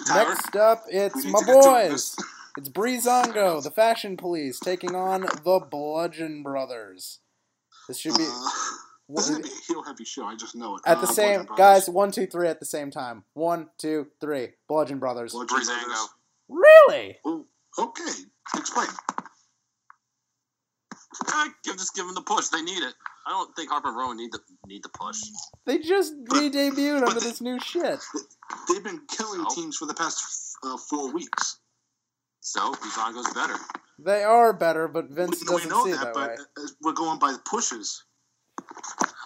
Tyler? 0.07 0.29
next 0.29 0.55
up, 0.55 0.83
it's 0.89 1.25
my 1.25 1.39
to 1.39 1.45
get 1.45 1.61
to 1.63 1.69
boys. 1.89 2.15
It's 2.57 2.69
Breezango, 2.69 3.63
the 3.63 3.71
Fashion 3.71 4.17
Police, 4.17 4.59
taking 4.59 4.95
on 4.95 5.21
the 5.21 5.65
Bludgeon 5.69 6.43
Brothers. 6.43 7.19
This 7.87 7.97
should 7.97 8.17
be 8.17 8.23
Uh, 8.29 8.49
this 9.09 9.25
is 9.29 9.31
gonna 9.37 9.43
be 9.43 9.49
a 9.49 9.61
heel 9.67 9.83
heavy 9.83 10.05
show. 10.05 10.25
I 10.25 10.35
just 10.35 10.55
know 10.55 10.75
it. 10.75 10.81
at 10.85 10.99
the 11.01 11.07
Uh, 11.07 11.11
same 11.11 11.47
guys. 11.57 11.89
One, 11.89 12.11
two, 12.11 12.27
three 12.27 12.47
at 12.47 12.59
the 12.59 12.65
same 12.65 12.91
time. 12.91 13.23
One, 13.33 13.69
two, 13.77 14.07
three. 14.19 14.53
Bludgeon 14.67 14.99
Brothers. 14.99 15.31
Bludgeon 15.33 15.57
Breezango. 15.59 15.85
Brothers. 15.85 16.09
Really? 16.49 17.17
Oh, 17.25 17.45
okay. 17.77 18.11
Explain. 18.57 18.87
Give, 21.63 21.77
just 21.77 21.95
give 21.95 22.05
them 22.05 22.15
the 22.15 22.21
push. 22.21 22.47
They 22.47 22.61
need 22.61 22.83
it. 22.83 22.93
I 23.27 23.31
don't 23.31 23.55
think 23.55 23.69
Harper 23.69 23.89
and 23.89 23.97
Rowan 23.97 24.17
need 24.17 24.31
the 24.31 24.39
need 24.65 24.83
the 24.83 24.89
push. 24.89 25.19
They 25.65 25.79
just 25.79 26.13
re-debuted 26.31 27.03
under 27.03 27.19
they- 27.19 27.27
this 27.27 27.41
new 27.41 27.59
shit. 27.59 27.99
They've 28.69 28.83
been 28.83 29.01
killing 29.09 29.45
So? 29.49 29.55
teams 29.55 29.77
for 29.77 29.85
the 29.85 29.93
past 29.93 30.57
uh, 30.63 30.77
four 30.77 31.11
weeks. 31.11 31.59
So 32.39 32.73
Breezango's 32.73 33.31
better. 33.33 33.55
They 33.99 34.23
are 34.23 34.51
better, 34.51 34.87
but 34.87 35.09
Vince 35.09 35.43
we, 35.47 35.53
we 35.53 35.57
doesn't 35.57 35.69
know 35.69 35.85
see 35.85 35.91
that, 35.91 36.13
that 36.13 36.13
but 36.13 36.61
uh, 36.61 36.67
we're 36.81 36.93
going 36.93 37.19
by 37.19 37.31
the 37.33 37.39
pushes. 37.39 38.03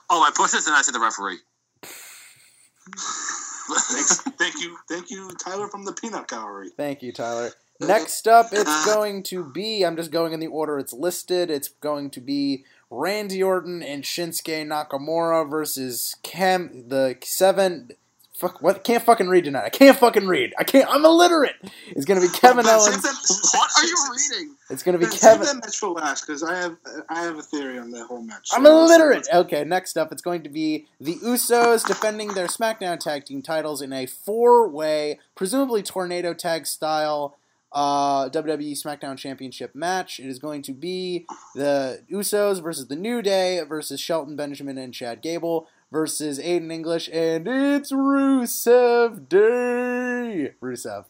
Oh, 0.09 0.21
I 0.21 0.31
pushes, 0.35 0.67
and 0.67 0.75
I 0.75 0.81
said 0.81 0.93
the 0.93 0.99
referee. 0.99 1.37
Thanks, 3.67 4.21
thank 4.37 4.61
you, 4.61 4.77
thank 4.89 5.09
you, 5.09 5.31
Tyler 5.43 5.67
from 5.67 5.85
the 5.85 5.93
Peanut 5.93 6.27
Gallery. 6.27 6.69
Thank 6.77 7.01
you, 7.01 7.11
Tyler. 7.11 7.51
Next 7.79 8.27
up, 8.27 8.47
it's 8.51 8.85
going 8.85 9.23
to 9.23 9.43
be. 9.43 9.83
I'm 9.83 9.95
just 9.97 10.11
going 10.11 10.33
in 10.33 10.39
the 10.39 10.47
order 10.47 10.79
it's 10.79 10.93
listed. 10.93 11.49
It's 11.49 11.67
going 11.69 12.09
to 12.11 12.21
be 12.21 12.63
Randy 12.89 13.43
Orton 13.43 13.83
and 13.83 14.03
Shinsuke 14.03 14.65
Nakamura 14.65 15.49
versus 15.49 16.15
Cam. 16.23 16.87
The 16.87 17.17
seven. 17.23 17.91
Fuck. 18.33 18.61
What? 18.61 18.83
Can't 18.83 19.03
fucking 19.03 19.27
read 19.29 19.45
tonight. 19.45 19.63
I 19.63 19.69
can't 19.69 19.97
fucking 19.97 20.27
read. 20.27 20.53
I 20.59 20.63
can't. 20.65 20.89
I'm 20.89 21.05
illiterate. 21.05 21.55
It's 21.87 22.05
gonna 22.05 22.19
be 22.21 22.27
Kevin 22.33 22.65
Owens. 22.67 23.03
What 23.53 23.69
are 23.77 23.85
you 23.85 23.95
reading? 24.11 24.55
It's 24.69 24.83
gonna 24.83 24.97
be 24.97 25.05
Ben, 25.05 25.13
save 25.13 25.31
Kevin. 25.39 25.45
that 25.45 25.65
match 25.65 25.77
for 25.77 25.89
last 25.91 26.27
because 26.27 26.43
I 26.43 26.55
have 26.55 26.75
I 27.07 27.23
have 27.23 27.37
a 27.37 27.41
theory 27.41 27.79
on 27.79 27.91
that 27.91 28.05
whole 28.07 28.21
match. 28.21 28.49
I'm 28.53 28.65
illiterate. 28.65 29.25
Okay, 29.33 29.63
next 29.63 29.97
up, 29.97 30.11
it's 30.11 30.21
going 30.21 30.43
to 30.43 30.49
be 30.49 30.85
the 30.99 31.15
Usos 31.15 31.85
defending 31.87 32.29
their 32.33 32.47
SmackDown 32.47 32.99
Tag 32.99 33.23
Team 33.25 33.41
titles 33.41 33.81
in 33.81 33.93
a 33.93 34.05
four-way, 34.05 35.19
presumably 35.35 35.81
tornado 35.81 36.33
tag 36.33 36.65
style, 36.67 37.37
uh, 37.75 38.29
WWE 38.29 38.71
SmackDown 38.71 39.17
Championship 39.17 39.75
match. 39.75 40.19
It 40.19 40.27
is 40.27 40.39
going 40.39 40.61
to 40.63 40.73
be 40.73 41.25
the 41.53 42.01
Usos 42.09 42.63
versus 42.63 42.87
the 42.87 42.95
New 42.95 43.21
Day 43.21 43.61
versus 43.67 43.99
Shelton 43.99 44.37
Benjamin 44.37 44.77
and 44.77 44.93
Chad 44.93 45.21
Gable 45.21 45.67
versus 45.91 46.39
Aiden 46.39 46.71
English, 46.71 47.09
and 47.11 47.47
it's 47.47 47.91
Rusev 47.91 49.27
Day. 49.27 50.53
Rusev. 50.61 51.05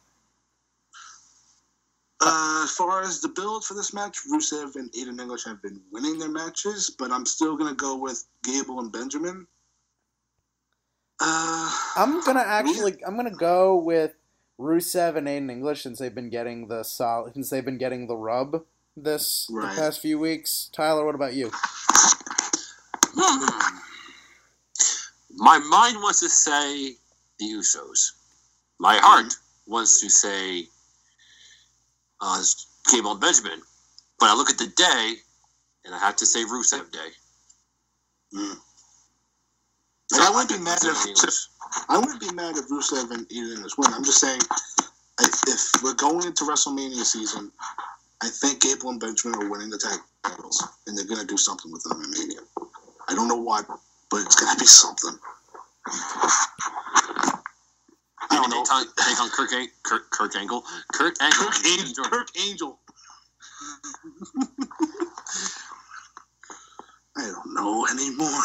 Uh, 2.21 2.61
as 2.63 2.71
far 2.71 3.03
as 3.03 3.21
the 3.21 3.27
build 3.27 3.63
for 3.63 3.75
this 3.75 3.93
match, 3.93 4.17
Rusev 4.31 4.75
and 4.75 4.91
Aiden 4.93 5.21
English 5.21 5.45
have 5.45 5.61
been 5.61 5.79
winning 5.91 6.17
their 6.17 6.29
matches, 6.29 6.89
but 6.97 7.11
I'm 7.11 7.27
still 7.27 7.55
gonna 7.55 7.75
go 7.75 7.95
with 7.95 8.25
Gable 8.43 8.79
and 8.79 8.91
Benjamin. 8.91 9.45
Uh, 11.19 11.71
I'm 11.95 12.21
gonna 12.21 12.43
actually, 12.45 12.97
I'm 13.05 13.15
gonna 13.15 13.29
go 13.29 13.75
with 13.75 14.15
Rusev 14.59 15.15
and 15.17 15.27
Aiden 15.27 15.51
English 15.51 15.83
since 15.83 15.99
they've 15.99 16.13
been 16.15 16.29
getting 16.29 16.67
the 16.67 16.83
sol- 16.83 17.29
since 17.33 17.49
they've 17.49 17.65
been 17.65 17.77
getting 17.77 18.07
the 18.07 18.15
rub 18.15 18.63
this 18.95 19.47
Right. 19.51 19.69
the 19.69 19.81
past 19.81 20.01
few 20.01 20.17
weeks. 20.17 20.69
Tyler, 20.73 21.05
what 21.05 21.15
about 21.15 21.33
you? 21.33 21.51
Hmm. 23.17 23.71
My 25.37 25.57
mind 25.59 25.97
wants 25.97 26.21
to 26.21 26.29
say 26.29 26.95
the 27.39 27.45
Usos. 27.45 28.11
My 28.79 28.97
heart 28.97 29.33
wants 29.67 29.99
to 30.01 30.09
say 30.09 30.67
uh, 32.21 32.41
Gable 32.91 33.11
and 33.11 33.19
Benjamin. 33.21 33.61
But 34.19 34.29
I 34.29 34.35
look 34.35 34.49
at 34.49 34.57
the 34.57 34.67
day, 34.67 35.15
and 35.83 35.93
I 35.93 35.99
have 35.99 36.15
to 36.17 36.25
say 36.25 36.45
Rusev 36.45 36.89
Day. 36.91 37.09
mm. 38.33 38.55
And 40.13 40.21
I 40.21 40.29
wouldn't 40.29 40.49
be 40.49 40.59
mad 40.59 40.77
if 40.83 40.97
I 41.89 41.97
wouldn't 41.97 42.21
be 42.21 42.31
mad 42.33 42.55
if 42.57 42.69
Rusev 42.69 43.11
and 43.11 43.27
Aiden 43.29 43.55
English 43.55 43.77
win. 43.77 43.93
I'm 43.93 44.03
just 44.03 44.19
saying, 44.19 44.39
if, 45.21 45.41
if 45.47 45.83
we're 45.83 45.95
going 45.95 46.25
into 46.25 46.43
WrestleMania 46.45 47.03
season, 47.03 47.51
I 48.21 48.29
think 48.29 48.61
Gable 48.61 48.89
and 48.89 48.99
Benjamin 48.99 49.41
are 49.41 49.49
winning 49.49 49.69
the 49.69 49.77
tag 49.77 49.99
titles, 50.23 50.63
and 50.87 50.97
they're 50.97 51.05
gonna 51.05 51.25
do 51.25 51.37
something 51.37 51.71
with 51.71 51.83
them 51.83 52.01
in 52.01 52.11
Mania. 52.11 52.39
I 53.09 53.15
don't 53.15 53.27
know 53.27 53.35
what, 53.35 53.65
but 54.09 54.21
it's 54.21 54.35
gonna 54.35 54.57
be 54.59 54.65
something. 54.65 55.17
I 58.31 58.37
don't 58.37 58.49
know. 58.49 58.63
take 58.63 59.21
on 59.21 59.29
Kirk, 59.29 59.51
An- 59.53 59.69
Kirk, 59.83 60.09
Kirk 60.11 60.35
Angle. 60.35 60.63
Kirk 60.93 61.15
Angle. 61.21 61.45
Kirk 61.45 61.65
Angel. 61.65 62.03
Kirk 62.09 62.27
Angel. 62.47 62.79
I 67.17 67.21
don't 67.21 67.53
know 67.53 67.87
anymore. 67.87 68.41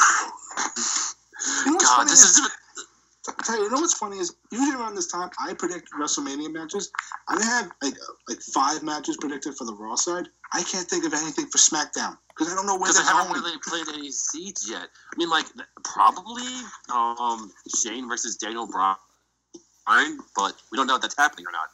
You 2.00 2.06
know 2.06 2.10
what's 2.10 2.10
what's 2.10 2.10
funny 2.10 2.10
this 2.10 2.24
is, 2.24 2.38
is 2.38 2.50
tell 3.44 3.56
you, 3.56 3.64
you 3.64 3.70
know 3.70 3.80
what's 3.80 3.94
funny 3.94 4.18
is 4.18 4.34
usually 4.50 4.76
around 4.76 4.94
this 4.94 5.06
time 5.06 5.30
I 5.38 5.54
predict 5.54 5.90
WrestleMania 5.92 6.52
matches. 6.52 6.90
I 7.28 7.42
have 7.42 7.70
like 7.82 7.94
like 8.28 8.40
five 8.40 8.82
matches 8.82 9.16
predicted 9.16 9.56
for 9.56 9.64
the 9.64 9.74
Raw 9.74 9.94
side. 9.94 10.28
I 10.52 10.62
can't 10.62 10.88
think 10.88 11.04
of 11.04 11.14
anything 11.14 11.46
for 11.46 11.58
SmackDown 11.58 12.16
because 12.28 12.52
I 12.52 12.56
don't 12.56 12.66
know 12.66 12.76
where 12.76 12.92
they're 12.92 13.02
they 13.02 13.08
haven't 13.08 13.32
going. 13.32 13.42
really 13.42 13.58
played 13.64 13.86
any 13.94 14.10
seeds 14.10 14.68
yet. 14.68 14.82
I 14.82 15.16
mean, 15.16 15.30
like 15.30 15.46
probably 15.84 16.48
um 16.92 17.52
Shane 17.82 18.08
versus 18.08 18.36
Daniel 18.36 18.66
Bryan, 18.66 20.18
but 20.36 20.54
we 20.72 20.76
don't 20.76 20.86
know 20.86 20.96
if 20.96 21.02
that's 21.02 21.16
happening 21.16 21.46
or 21.46 21.52
not. 21.52 21.68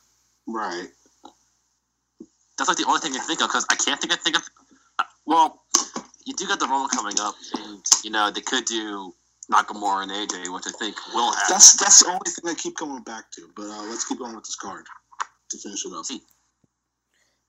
Right. 0.47 0.89
That's 2.59 2.69
like 2.69 2.79
the 2.79 2.87
only 2.87 3.01
thing 3.01 3.13
I 3.15 3.21
think 3.21 3.41
of 3.41 3.49
because 3.49 3.67
I 3.71 3.77
can't 3.77 4.01
think 4.01 4.13
of 4.13 4.21
think 4.21 4.37
of. 4.37 4.43
Well, 5.27 5.63
you 6.25 6.35
do 6.35 6.47
got 6.47 6.61
the 6.61 6.67
Rumble 6.67 6.89
coming 6.89 7.17
up, 7.21 7.35
and 7.59 7.83
you 8.03 8.11
know 8.11 8.31
they 8.31 8.41
could 8.41 8.65
do 8.65 9.15
Nakamura 9.53 10.03
and 10.03 10.13
AJ, 10.13 10.53
which 10.53 10.65
I 10.67 10.73
think 10.79 10.97
will 11.15 11.33
happen. 11.33 11.47
That's 11.49 11.77
that's 11.77 12.03
the 12.03 12.11
only 12.11 12.31
thing 12.31 12.51
I 12.51 12.55
keep 12.55 12.77
coming 12.77 13.03
back 13.03 13.31
to. 13.33 13.49
But 13.55 13.67
uh, 13.67 13.83
let's 13.89 14.07
keep 14.07 14.19
going 14.19 14.35
with 14.35 14.45
this 14.45 14.57
card 14.57 14.87
to 15.51 15.59
finish 15.59 15.85
it 15.85 15.93
up. 15.93 16.05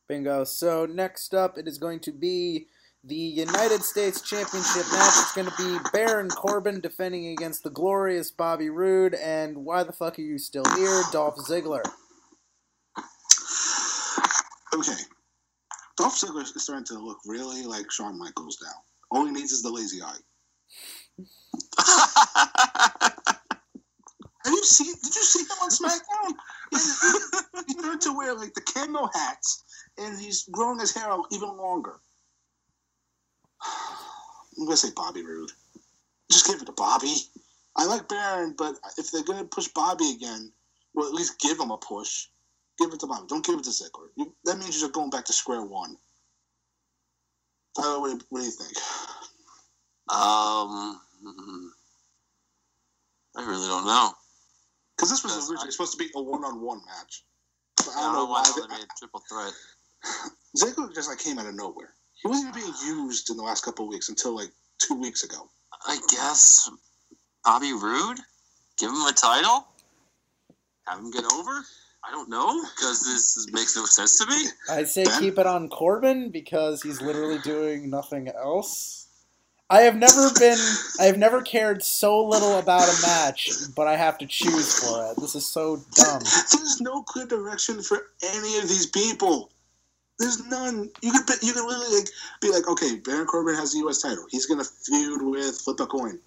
Bingo. 0.07 0.44
So 0.44 0.86
next 0.86 1.34
up, 1.34 1.57
it 1.57 1.68
is 1.68 1.78
going 1.78 1.99
to 2.02 2.11
be 2.11 2.68
the 3.03 3.15
United 3.15 3.84
States 3.84 4.22
Championship 4.22 4.86
match. 4.91 5.14
It's 5.18 5.34
going 5.34 5.48
to 5.48 5.57
be 5.57 5.78
Baron 5.91 6.30
Corbin 6.30 6.80
defending 6.82 7.28
against 7.28 7.64
the 7.64 7.69
glorious 7.69 8.32
Bobby 8.32 8.69
Roode. 8.69 9.15
And 9.15 9.57
why 9.65 9.84
the 9.84 9.94
fuck 9.94 10.19
are 10.19 10.22
you 10.22 10.38
still 10.38 10.65
here, 10.76 11.03
Dolph 11.11 11.38
Ziggler? 11.38 11.84
Okay. 14.74 15.02
Dolph 15.98 16.19
Ziggler 16.19 16.44
is 16.44 16.53
starting 16.61 16.86
to 16.86 16.99
look 16.99 17.19
really 17.26 17.64
like 17.64 17.91
Shawn 17.91 18.18
Michaels 18.18 18.57
now. 18.61 18.74
All 19.10 19.26
he 19.26 19.32
needs 19.32 19.52
is 19.52 19.61
the 19.61 19.72
lazy 19.72 20.02
eye. 20.02 20.18
Have 24.48 24.53
you 24.53 24.64
seen? 24.64 24.94
Did 25.03 25.15
you 25.15 25.23
see 25.23 25.41
him 25.41 25.57
on 25.64 25.69
SmackDown? 25.69 26.34
He, 26.72 26.77
started 26.77 28.02
to 28.02 28.15
wear 28.15 28.34
like 28.35 28.53
the 28.53 28.61
camo 28.61 29.10
hats, 29.14 29.64
and 29.98 30.19
he's 30.19 30.44
growing 30.52 30.80
his 30.80 30.94
hair 30.94 31.10
out 31.10 31.26
even 31.31 31.57
longer. 31.57 31.99
I'm 34.57 34.65
gonna 34.65 34.77
say 34.77 34.89
Bobby 34.95 35.23
Roode. 35.23 35.52
Just 36.31 36.48
give 36.48 36.61
it 36.61 36.65
to 36.65 36.72
Bobby. 36.72 37.15
I 37.76 37.85
like 37.85 38.07
Baron, 38.07 38.56
but 38.57 38.76
if 38.98 39.11
they're 39.11 39.23
gonna 39.23 39.45
push 39.45 39.68
Bobby 39.69 40.11
again, 40.11 40.52
well, 40.94 41.07
at 41.07 41.14
least 41.14 41.39
give 41.39 41.60
him 41.60 41.72
a 41.72 41.77
push. 41.77 42.27
Give 42.80 42.94
it 42.94 42.99
to 42.99 43.07
Bobby. 43.07 43.26
Don't 43.27 43.45
give 43.45 43.60
it 43.60 43.64
to 43.64 43.69
Ziggler. 43.69 44.10
You, 44.15 44.34
that 44.45 44.57
means 44.57 44.80
you're 44.80 44.89
going 44.89 45.10
back 45.10 45.26
to 45.26 45.34
square 45.34 45.64
one. 45.64 45.98
Tyler, 47.76 47.99
what, 47.99 48.23
what 48.30 48.39
do 48.39 48.45
you 48.45 48.52
think? 48.52 48.77
um, 50.10 50.99
hmm, 51.22 51.68
I 53.35 53.45
really 53.45 53.68
don't 53.68 53.85
know. 53.85 54.11
Because 54.95 55.10
this 55.11 55.23
was 55.23 55.34
Yes, 55.35 55.49
originally 55.49 55.68
I- 55.68 55.72
supposed 55.72 55.91
to 55.94 55.98
be 55.98 56.10
a 56.15 56.22
one-on-one 56.22 56.81
match. 56.85 57.23
But 57.77 57.89
I 57.95 57.99
I 57.99 58.02
don't 58.03 58.14
know 58.14 58.26
why. 58.26 58.44
they 58.56 58.68
made 58.77 58.88
triple 58.98 59.22
threat. 59.30 59.53
Ziggler 60.57 60.94
just 60.94 61.10
like 61.10 61.19
came 61.19 61.38
out 61.39 61.45
of 61.45 61.56
nowhere. 61.56 61.94
He 62.22 62.27
wasn't 62.27 62.56
even 62.56 62.61
being 62.72 62.73
used 62.98 63.30
in 63.30 63.38
the 63.38 63.44
last 63.44 63.64
couple 63.64 63.85
of 63.85 63.89
weeks 63.89 64.10
until 64.10 64.35
like 64.35 64.49
two 64.80 64.95
weeks 64.95 65.23
ago. 65.23 65.49
I 65.85 65.99
guess 66.10 66.69
Bobby 67.45 67.73
Roode, 67.73 68.18
give 68.80 68.89
him 68.89 68.95
a 69.07 69.14
title, 69.14 69.68
have 70.88 70.98
him 70.99 71.11
get 71.11 71.26
over. 71.31 71.64
I 72.03 72.11
don't 72.11 72.30
know 72.30 72.64
because 72.76 73.03
this 73.03 73.38
is, 73.38 73.52
makes 73.52 73.76
no 73.76 73.85
sense 73.85 74.18
to 74.19 74.26
me. 74.26 74.48
I 74.69 74.84
say 74.85 75.03
Ben? 75.03 75.19
keep 75.22 75.38
it 75.38 75.45
on 75.45 75.69
Corbin 75.69 76.31
because 76.31 76.81
he's 76.81 77.02
literally 77.02 77.38
doing 77.39 77.89
nothing 77.89 78.30
else. 78.30 79.06
I 79.69 79.81
have 79.81 79.98
never 79.98 80.30
been. 80.39 80.57
I 80.99 81.06
have 81.06 81.18
never 81.18 81.41
cared 81.41 81.84
so 81.84 82.23
little 82.26 82.57
about 82.57 82.88
a 82.88 83.02
match, 83.06 83.49
but 83.76 83.85
I 83.88 83.98
have 83.98 84.18
to 84.19 84.26
choose 84.26 84.80
for 84.80 85.11
it. 85.11 85.19
This 85.19 85.35
is 85.35 85.45
so 85.45 85.77
dumb. 85.94 86.22
There's 86.22 86.80
no 86.80 87.03
clear 87.03 87.26
direction 87.26 87.81
for 87.81 88.07
any 88.23 88.57
of 88.60 88.69
these 88.69 88.85
people. 88.85 89.49
There's 90.19 90.45
none. 90.48 90.89
You 91.02 91.11
could 91.11 91.26
be- 91.26 91.45
you 91.45 91.53
could 91.53 91.65
literally 91.65 91.98
like 91.98 92.10
be 92.41 92.49
like, 92.49 92.68
okay, 92.68 92.95
Baron 92.95 93.27
Corbin 93.27 93.56
has 93.56 93.73
the 93.73 93.80
U.S. 93.80 94.02
title. 94.02 94.26
He's 94.30 94.45
gonna 94.45 94.64
feud 94.64 95.22
with 95.22 95.60
Flip 95.60 95.80
a 95.81 95.85
Coin. 95.85 96.19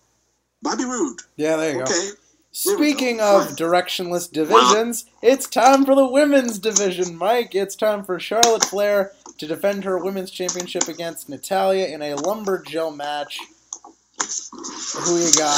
Bobby 0.62 0.85
Roode. 0.85 1.21
Yeah, 1.37 1.57
there 1.57 1.73
you 1.73 1.79
go. 1.79 1.85
Okay, 1.85 2.11
Speaking 2.53 3.21
of 3.21 3.57
directionless 3.57 4.31
divisions, 4.31 5.07
it's 5.23 5.49
time 5.49 5.85
for 5.85 5.95
the 5.95 6.07
women's 6.07 6.59
division, 6.59 7.17
Mike. 7.17 7.55
It's 7.55 7.77
time 7.77 8.03
for 8.05 8.19
Charlotte 8.19 8.65
Flair 8.65 9.12
to 9.41 9.47
defend 9.47 9.83
her 9.85 9.97
women's 9.97 10.31
championship 10.31 10.87
against 10.87 11.31
Natalya 11.31 11.87
in 11.87 12.03
a 12.03 12.15
lumberjill 12.15 12.95
match. 12.95 13.41
Who 14.99 15.17
you 15.17 15.33
got? 15.33 15.57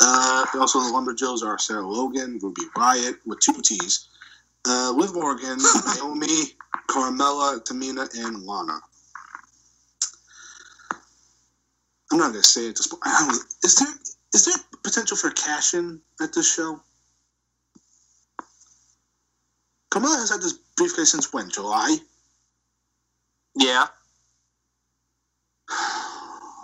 Uh, 0.00 0.46
also, 0.60 0.78
the 0.78 0.92
Lumberjills 0.94 1.44
are 1.44 1.58
Sarah 1.58 1.84
Logan, 1.84 2.38
Ruby 2.40 2.62
Riott 2.76 3.16
with 3.26 3.40
two 3.40 3.60
T's, 3.60 4.06
uh, 4.68 4.92
Liv 4.96 5.14
Morgan, 5.14 5.58
Naomi, 5.96 6.54
Carmella, 6.88 7.60
Tamina, 7.64 8.08
and 8.24 8.44
Lana. 8.44 8.78
I'm 12.12 12.18
not 12.18 12.30
gonna 12.30 12.44
say 12.44 12.68
it. 12.68 12.76
This 12.76 12.86
point. 12.86 13.02
Is 13.64 13.74
there 13.74 13.88
is 14.32 14.44
there 14.44 14.54
potential 14.84 15.16
for 15.16 15.30
cash 15.30 15.74
in 15.74 16.00
at 16.22 16.32
this 16.32 16.54
show? 16.54 16.80
Carmella 19.90 20.18
has 20.18 20.30
had 20.30 20.40
this 20.40 20.52
briefcase 20.76 21.10
since 21.10 21.32
when? 21.32 21.50
July. 21.50 21.98
Yeah, 23.56 23.86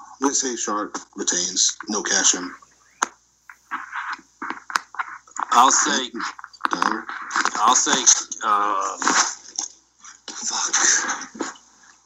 I'm 0.07 0.21
gonna 0.21 0.35
say 0.35 0.57
Shark 0.57 0.99
retains, 1.17 1.77
no 1.89 2.03
cash 2.03 2.35
in. 2.35 2.51
I'll 5.53 5.73
say, 5.73 6.11
Tyler? 6.71 7.05
I'll 7.57 7.75
say, 7.75 7.93
uh, 8.45 8.99
fuck. 10.29 11.53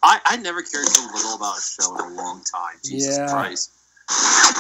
I, 0.03 0.21
I 0.27 0.37
never 0.39 0.63
cared 0.63 0.87
so 0.87 1.07
little 1.15 1.37
about 1.37 1.59
a 1.59 1.61
show 1.61 1.95
in 1.97 2.13
a 2.13 2.15
long 2.15 2.43
time. 2.45 2.77
Jesus 2.85 3.19
Yeah. 3.19 3.27
Christ. 3.29 3.74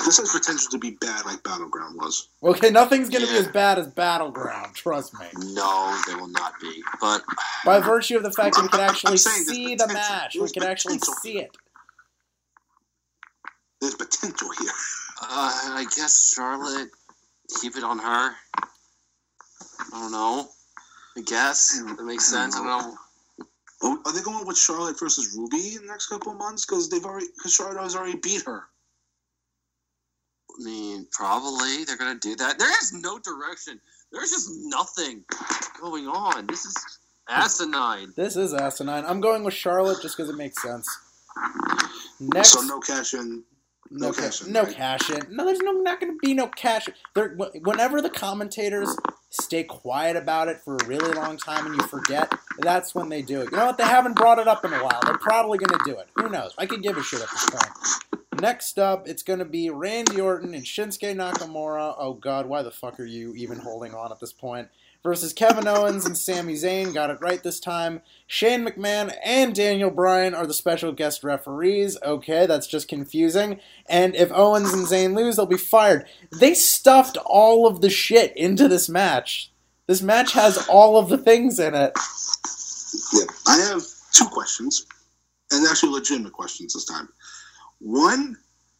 This 0.04 0.18
has 0.18 0.30
potential 0.32 0.70
to 0.70 0.78
be 0.78 0.92
bad, 1.00 1.24
like 1.26 1.42
Battleground 1.42 1.96
was. 1.96 2.28
Okay, 2.42 2.70
nothing's 2.70 3.08
gonna 3.10 3.26
be 3.26 3.36
as 3.36 3.48
bad 3.48 3.78
as 3.78 3.88
Battleground. 3.88 4.74
Trust 4.74 5.14
me. 5.18 5.26
No, 5.54 5.98
they 6.06 6.14
will 6.14 6.28
not 6.28 6.58
be. 6.60 6.82
But 7.00 7.22
By 7.64 7.80
virtue 7.80 8.16
of 8.16 8.22
the 8.22 8.32
fact 8.32 8.56
that 8.56 8.62
we 8.62 8.68
can 8.68 8.80
I'm- 8.80 8.88
I'm 8.90 8.94
actually 8.94 9.16
see 9.18 9.74
the 9.74 9.86
potential. 9.86 9.94
match, 9.94 10.36
we 10.40 10.50
can 10.50 10.62
actually 10.62 10.98
potential. 10.98 11.14
see 11.22 11.38
it. 11.38 11.56
There's 13.80 13.94
potential 13.94 14.50
here. 14.58 14.72
uh, 15.22 15.52
I 15.74 15.84
guess 15.96 16.32
Charlotte, 16.34 16.90
keep 17.60 17.76
it 17.76 17.84
on 17.84 17.98
her. 17.98 18.34
I 18.56 19.90
don't 19.92 20.12
know. 20.12 20.48
I 21.16 21.20
guess 21.20 21.78
that 21.80 22.04
makes 22.04 22.24
sense. 22.26 22.56
I 22.56 22.58
don't 22.58 22.66
know. 22.66 22.98
Oh, 23.82 24.02
are 24.06 24.12
they 24.12 24.22
going 24.22 24.46
with 24.46 24.56
Charlotte 24.58 24.98
versus 24.98 25.34
Ruby 25.36 25.76
in 25.76 25.82
the 25.82 25.88
next 25.88 26.06
couple 26.08 26.32
of 26.32 26.38
months? 26.38 26.64
Because 26.66 26.88
they've 26.88 27.04
already, 27.04 27.26
because 27.36 27.54
Charlotte 27.54 27.82
has 27.82 27.94
already 27.94 28.16
beat 28.18 28.42
her. 28.46 28.64
I 30.60 30.64
mean, 30.64 31.06
probably 31.12 31.84
they're 31.84 31.96
gonna 31.96 32.18
do 32.20 32.36
that. 32.36 32.58
There 32.58 32.70
is 32.82 32.92
no 32.92 33.18
direction. 33.18 33.80
There's 34.12 34.30
just 34.30 34.50
nothing 34.64 35.24
going 35.80 36.06
on. 36.06 36.46
This 36.46 36.64
is 36.64 36.74
asinine. 37.28 38.12
This 38.16 38.36
is 38.36 38.54
asinine. 38.54 39.04
I'm 39.06 39.20
going 39.20 39.42
with 39.44 39.54
Charlotte 39.54 40.00
just 40.02 40.16
because 40.16 40.30
it 40.30 40.36
makes 40.36 40.62
sense. 40.62 40.86
Next, 42.20 42.50
So 42.52 42.60
no 42.60 42.78
cash 42.80 43.14
in. 43.14 43.42
no, 43.90 44.08
no 44.08 44.12
ca- 44.12 44.22
cash 44.22 44.42
in, 44.42 44.52
no 44.52 44.62
right? 44.62 44.74
cash 44.74 45.10
in. 45.10 45.20
No, 45.30 45.44
there's 45.44 45.58
no 45.60 45.72
not 45.72 46.00
going 46.00 46.12
to 46.12 46.18
be 46.20 46.32
no 46.34 46.46
cash. 46.46 46.86
in. 46.88 46.94
There, 47.14 47.30
whenever 47.62 48.00
the 48.00 48.10
commentators 48.10 48.94
stay 49.30 49.64
quiet 49.64 50.16
about 50.16 50.46
it 50.48 50.60
for 50.64 50.76
a 50.76 50.86
really 50.86 51.12
long 51.12 51.36
time 51.36 51.66
and 51.66 51.74
you 51.74 51.82
forget, 51.88 52.32
that's 52.60 52.94
when 52.94 53.08
they 53.08 53.20
do 53.20 53.40
it. 53.40 53.50
You 53.50 53.56
know 53.56 53.66
what? 53.66 53.78
They 53.78 53.84
haven't 53.84 54.14
brought 54.14 54.38
it 54.38 54.46
up 54.46 54.64
in 54.64 54.72
a 54.72 54.82
while. 54.84 55.00
They're 55.04 55.18
probably 55.18 55.58
going 55.58 55.76
to 55.76 55.84
do 55.90 55.98
it. 55.98 56.06
Who 56.14 56.28
knows? 56.28 56.54
I 56.56 56.66
could 56.66 56.82
give 56.84 56.96
a 56.96 57.02
shit 57.02 57.20
at 57.20 57.28
this 57.30 57.50
point. 57.50 58.03
Next 58.40 58.78
up, 58.78 59.06
it's 59.08 59.22
going 59.22 59.38
to 59.38 59.44
be 59.44 59.70
Randy 59.70 60.20
Orton 60.20 60.54
and 60.54 60.64
Shinsuke 60.64 61.14
Nakamura. 61.14 61.94
Oh 61.98 62.14
God, 62.14 62.46
why 62.46 62.62
the 62.62 62.70
fuck 62.70 62.98
are 63.00 63.04
you 63.04 63.34
even 63.34 63.58
holding 63.58 63.94
on 63.94 64.12
at 64.12 64.20
this 64.20 64.32
point? 64.32 64.68
Versus 65.02 65.32
Kevin 65.32 65.68
Owens 65.68 66.06
and 66.06 66.16
Sami 66.16 66.54
Zayn. 66.54 66.94
Got 66.94 67.10
it 67.10 67.20
right 67.20 67.42
this 67.42 67.60
time. 67.60 68.00
Shane 68.26 68.66
McMahon 68.66 69.14
and 69.24 69.54
Daniel 69.54 69.90
Bryan 69.90 70.34
are 70.34 70.46
the 70.46 70.54
special 70.54 70.92
guest 70.92 71.22
referees. 71.22 71.98
Okay, 72.02 72.46
that's 72.46 72.66
just 72.66 72.88
confusing. 72.88 73.60
And 73.88 74.14
if 74.14 74.32
Owens 74.32 74.72
and 74.72 74.86
Zayn 74.86 75.14
lose, 75.14 75.36
they'll 75.36 75.46
be 75.46 75.56
fired. 75.56 76.06
They 76.32 76.54
stuffed 76.54 77.18
all 77.26 77.66
of 77.66 77.82
the 77.82 77.90
shit 77.90 78.34
into 78.36 78.66
this 78.66 78.88
match. 78.88 79.52
This 79.86 80.00
match 80.00 80.32
has 80.32 80.66
all 80.68 80.96
of 80.96 81.10
the 81.10 81.18
things 81.18 81.58
in 81.58 81.74
it. 81.74 81.92
Yeah, 83.12 83.24
I 83.46 83.58
have 83.58 83.82
two 84.12 84.26
questions, 84.26 84.86
and 85.50 85.66
actually 85.68 85.92
legitimate 85.92 86.32
questions 86.32 86.72
this 86.72 86.86
time. 86.86 87.08
One, 87.84 88.38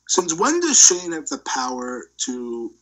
since 0.08 0.32
when 0.32 0.60
does 0.60 0.82
Shane 0.86 1.12
have 1.12 1.26
the 1.28 1.36
power 1.46 2.04
to 2.24 2.72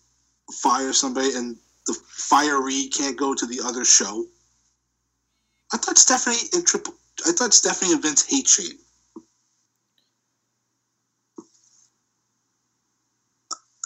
fire 0.62 0.92
somebody 0.92 1.34
and 1.34 1.56
the 1.86 1.94
firee 2.16 2.96
can't 2.96 3.18
go 3.18 3.34
to 3.34 3.44
the 3.44 3.60
other 3.64 3.84
show? 3.84 4.24
I 5.72 5.78
thought 5.78 5.98
Stephanie 5.98 6.48
and 6.52 6.64
Triple. 6.64 6.94
I 7.26 7.32
thought 7.32 7.52
Stephanie 7.52 7.92
and 7.94 8.02
Vince 8.02 8.24
hate 8.24 8.46
Shane. 8.46 8.78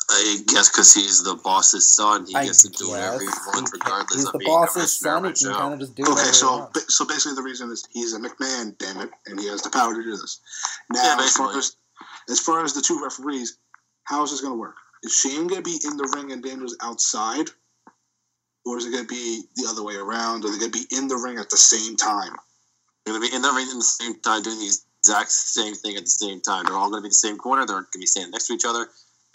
I 0.09 0.37
guess 0.47 0.69
because 0.71 0.95
he's 0.95 1.23
the 1.25 1.35
boss's 1.37 1.91
son, 1.91 2.27
he 2.27 2.35
I 2.37 2.45
gets 2.45 2.63
to 2.63 2.69
do 2.69 2.91
whatever 2.91 3.19
he 3.21 3.27
wants, 3.27 3.73
regardless 3.73 4.15
He's 4.15 4.27
of 4.27 4.33
the 4.33 4.39
being 4.39 4.51
boss's 4.53 4.99
commissioner 5.03 5.15
son. 5.15 5.25
of 5.25 5.37
He 5.39 5.45
can 5.45 5.53
show. 5.53 5.59
kind 5.59 5.75
of 5.75 5.81
just 5.81 5.95
do 5.97 6.03
Okay, 6.05 6.33
so 6.33 6.71
so 6.89 7.05
basically 7.07 7.35
the 7.35 7.43
reason 7.43 7.71
is 7.71 7.89
he's 7.93 8.13
a 8.15 8.21
McMahon, 8.21 8.77
damn 8.79 9.01
it, 9.01 9.11
and 9.27 9.41
he 9.41 9.49
has 9.49 9.63
the 9.63 9.71
power 9.71 9.95
to 9.95 10.03
do 10.03 10.11
this. 10.13 10.41
Now, 10.93 11.03
Yeah, 11.03 11.25
as 11.25 11.37
far 11.37 11.47
basically. 11.49 11.59
as 11.59 11.77
as 12.29 12.41
far 12.41 12.65
as 12.65 12.75
the 12.75 12.83
two 12.83 13.03
referees, 13.03 13.59
how 14.05 14.23
is 14.25 14.31
this 14.31 14.41
going 14.41 14.55
to 14.55 14.59
work? 14.59 14.77
Is 15.03 15.15
Shane 15.15 15.47
going 15.47 15.63
to 15.63 15.71
be 15.71 15.79
in 15.85 15.97
the 15.97 16.11
ring 16.17 16.33
and 16.33 16.43
Daniels 16.43 16.77
outside, 16.81 17.47
or 18.65 18.79
is 18.79 18.87
it 18.87 18.91
going 18.93 19.07
to 19.07 19.09
be 19.09 19.43
the 19.57 19.67
other 19.69 19.83
way 19.85 19.95
around? 19.95 20.45
Are 20.45 20.51
they 20.51 20.59
going 20.59 20.73
to 20.73 20.79
be 20.79 20.97
in 20.97 21.09
the 21.09 21.17
ring 21.17 21.39
at 21.39 21.51
the 21.51 21.57
same 21.57 21.97
time? 21.97 22.33
They're 23.05 23.15
going 23.15 23.23
to 23.23 23.31
be 23.31 23.37
in 23.37 23.43
the 23.43 23.53
ring 23.53 23.69
at 23.71 23.75
the 23.75 23.83
same 23.83 24.19
time, 24.21 24.43
doing 24.43 24.59
the 24.59 24.73
exact 25.01 25.31
same 25.31 25.75
thing 25.75 25.97
at 25.97 26.03
the 26.05 26.11
same 26.11 26.41
time. 26.41 26.65
They're 26.65 26.75
all 26.75 26.91
going 26.91 27.03
to 27.03 27.03
be 27.03 27.09
in 27.09 27.11
the 27.11 27.15
same 27.29 27.39
corner. 27.39 27.65
They're 27.67 27.77
going 27.77 27.87
to 27.93 27.99
be 27.99 28.07
standing 28.07 28.33
next 28.33 28.49
to 28.49 28.55
each 28.55 28.65
other. 28.67 28.89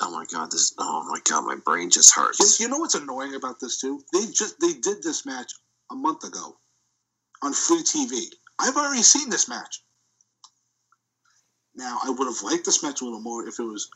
Oh 0.03 0.09
my 0.11 0.25
god! 0.33 0.51
This. 0.51 0.73
Oh 0.79 1.05
my 1.09 1.19
god! 1.29 1.45
My 1.45 1.55
brain 1.63 1.91
just 1.91 2.15
You, 2.17 2.23
hurts. 2.23 2.59
you 2.59 2.67
know 2.67 2.79
what's 2.79 2.95
annoying 2.95 3.35
about 3.35 3.59
this 3.59 3.79
too? 3.79 4.01
They 4.11 4.25
just 4.31 4.59
they 4.59 4.73
did 4.73 5.03
this 5.03 5.25
match 5.27 5.53
a 5.91 5.95
month 5.95 6.23
ago 6.23 6.57
on 7.43 7.53
free 7.53 7.83
TV. 7.83 8.19
I've 8.59 8.75
already 8.75 9.03
seen 9.03 9.29
this 9.29 9.47
match. 9.47 9.83
Now 11.75 11.99
I 12.03 12.09
would 12.09 12.27
have 12.27 12.41
liked 12.43 12.65
this 12.65 12.83
match 12.83 13.01
a 13.01 13.05
little 13.05 13.21
more 13.21 13.47
if 13.47 13.59
it 13.59 13.63
was 13.63 13.89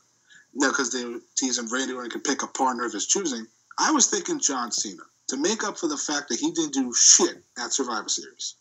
no 0.53 0.71
because 0.71 0.91
they 0.91 1.03
were 1.03 1.19
teasing 1.35 1.67
Randy 1.67 1.93
Orton 1.93 2.11
could 2.11 2.23
pick 2.23 2.41
a 2.41 2.47
partner 2.47 2.85
of 2.85 2.93
his 2.93 3.07
choosing. 3.07 3.45
I 3.77 3.91
was 3.91 4.07
thinking 4.07 4.39
John 4.39 4.71
Cena 4.71 5.03
to 5.27 5.37
make 5.37 5.63
up 5.63 5.77
for 5.77 5.87
the 5.87 5.97
fact 5.97 6.29
that 6.29 6.39
he 6.39 6.51
didn't 6.51 6.73
do 6.73 6.93
shit 6.93 7.43
at 7.57 7.73
Survivor 7.73 8.09
Series. 8.09 8.55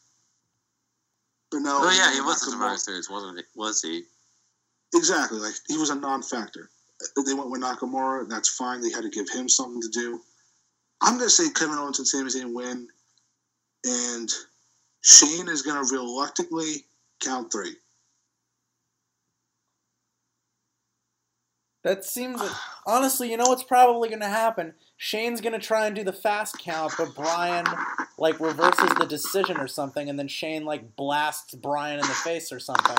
But 1.51 1.61
no, 1.61 1.81
Oh 1.83 1.91
yeah, 1.91 2.13
he 2.13 2.21
was 2.21 2.43
in 2.45 2.53
Survivor 2.53 2.77
Series, 2.79 3.09
wasn't 3.09 3.39
he? 3.39 3.45
Was 3.55 3.81
he? 3.81 4.03
Exactly. 4.95 5.39
Like 5.39 5.55
he 5.69 5.77
was 5.77 5.91
a 5.91 5.95
non-factor. 5.95 6.69
Uh, 7.17 7.23
they 7.23 7.35
went 7.35 7.51
with 7.51 7.63
Nakamura. 7.63 8.29
That's 8.29 8.49
fine. 8.49 8.81
They 8.81 8.91
had 8.91 9.03
to 9.03 9.11
give 9.11 9.29
him 9.29 9.49
something 9.49 9.81
to 9.83 9.89
do. 9.89 10.21
I'm 11.01 11.19
gonna 11.19 11.31
say 11.31 11.51
Kevin 11.51 11.79
Owens 11.79 11.99
and 11.99 12.09
Sami 12.09 12.31
Zayn 12.31 12.53
win, 12.55 12.89
and 13.85 14.31
Shane 15.03 15.49
is 15.49 15.63
gonna 15.63 15.87
reluctantly 15.93 16.85
count 17.21 17.53
three. 17.53 17.77
That 21.85 22.05
seems 22.05 22.43
honestly, 22.87 23.31
you 23.31 23.37
know 23.37 23.47
what's 23.47 23.63
probably 23.63 24.09
going 24.09 24.21
to 24.21 24.29
happen? 24.29 24.75
Shane's 24.97 25.41
going 25.41 25.53
to 25.53 25.65
try 25.65 25.87
and 25.87 25.95
do 25.95 26.03
the 26.03 26.13
fast 26.13 26.59
count, 26.59 26.95
but 26.99 27.15
Bryan 27.15 27.67
like 28.19 28.41
reverses 28.41 28.91
the 28.99 29.07
decision 29.07 29.59
or 29.59 29.69
something, 29.69 30.09
and 30.09 30.19
then 30.19 30.29
Shane 30.29 30.65
like 30.65 30.97
blasts 30.97 31.55
Bryan 31.55 32.01
in 32.01 32.07
the 32.07 32.15
face 32.15 32.51
or 32.51 32.59
something. 32.59 32.97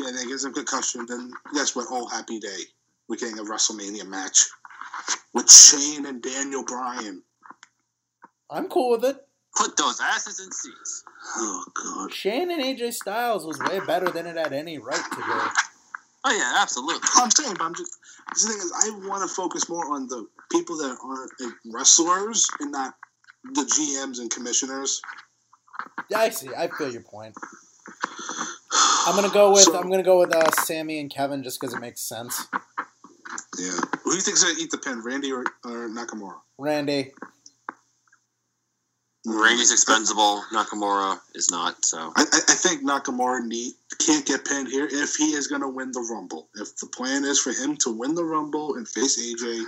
Yeah, 0.00 0.08
and 0.08 0.18
it 0.18 0.28
gives 0.28 0.44
him 0.44 0.54
concussion. 0.54 1.04
Then 1.06 1.32
guess 1.54 1.76
what? 1.76 1.86
Oh, 1.90 2.06
happy 2.06 2.38
day. 2.38 2.60
We're 3.08 3.16
getting 3.16 3.38
a 3.38 3.42
WrestleMania 3.42 4.06
match 4.06 4.48
with 5.34 5.50
Shane 5.50 6.06
and 6.06 6.22
Daniel 6.22 6.64
Bryan. 6.64 7.22
I'm 8.50 8.68
cool 8.68 8.90
with 8.92 9.04
it. 9.04 9.16
Put 9.56 9.76
those 9.76 10.00
asses 10.00 10.40
in 10.40 10.50
seats. 10.50 11.04
Oh 11.36 11.64
God. 11.74 12.12
Shane 12.12 12.50
and 12.50 12.62
AJ 12.62 12.94
Styles 12.94 13.44
was 13.44 13.58
way 13.58 13.80
better 13.80 14.10
than 14.10 14.26
it 14.26 14.36
had 14.36 14.52
any 14.52 14.78
right 14.78 15.02
to 15.10 15.16
be. 15.16 15.71
Oh 16.24 16.32
yeah, 16.32 16.60
absolutely. 16.62 17.00
I'm 17.16 17.30
saying, 17.30 17.54
but 17.58 17.64
I'm 17.64 17.74
just 17.74 17.98
the 18.34 18.48
thing 18.48 18.56
is, 18.58 18.72
I 18.74 19.08
want 19.08 19.28
to 19.28 19.34
focus 19.34 19.68
more 19.68 19.92
on 19.92 20.06
the 20.08 20.26
people 20.50 20.76
that 20.78 20.96
aren't 21.04 21.30
like, 21.40 21.54
wrestlers 21.74 22.46
and 22.60 22.70
not 22.72 22.94
the 23.44 23.62
GMs 23.62 24.20
and 24.20 24.30
commissioners. 24.30 25.00
Yeah, 26.08 26.18
I 26.18 26.28
see. 26.30 26.48
I 26.56 26.68
feel 26.68 26.92
your 26.92 27.02
point. 27.02 27.34
I'm 29.04 29.16
gonna 29.16 29.32
go 29.32 29.52
with 29.52 29.64
So- 29.64 29.76
I'm 29.78 29.90
gonna 29.90 30.02
go 30.04 30.18
with 30.20 30.34
uh, 30.34 30.48
Sami 30.62 31.00
and 31.00 31.10
Kevin 31.10 31.42
just 31.42 31.60
because 31.60 31.74
it 31.74 31.80
makes 31.80 32.00
sense. 32.00 32.46
Yeah. 33.58 33.78
Who 34.04 34.10
do 34.10 34.16
you 34.16 34.22
think's 34.22 34.42
gonna 34.44 34.56
eat 34.58 34.70
the 34.70 34.78
pin, 34.78 35.02
Randy 35.04 35.32
or, 35.32 35.44
or 35.64 35.88
Nakamura? 35.88 36.36
Randy, 36.58 37.12
Randy's 39.24 39.70
expendable. 39.70 40.42
Nakamura 40.52 41.20
is 41.34 41.50
not. 41.50 41.84
So 41.84 42.12
I, 42.16 42.22
I, 42.22 42.38
I 42.48 42.54
think 42.54 42.82
Nakamura 42.82 43.44
need, 43.44 43.72
can't 43.98 44.26
get 44.26 44.44
pinned 44.44 44.68
here 44.68 44.88
if 44.90 45.14
he 45.14 45.34
is 45.34 45.46
gonna 45.46 45.68
win 45.68 45.92
the 45.92 46.00
Rumble. 46.00 46.48
If 46.56 46.76
the 46.76 46.86
plan 46.86 47.24
is 47.24 47.38
for 47.38 47.52
him 47.52 47.76
to 47.78 47.90
win 47.90 48.14
the 48.14 48.24
Rumble 48.24 48.74
and 48.74 48.88
face 48.88 49.20
AJ 49.20 49.64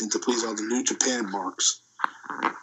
and 0.00 0.10
to 0.10 0.18
please 0.18 0.44
all 0.44 0.54
the 0.54 0.62
New 0.62 0.82
Japan 0.82 1.30
marks, 1.30 1.82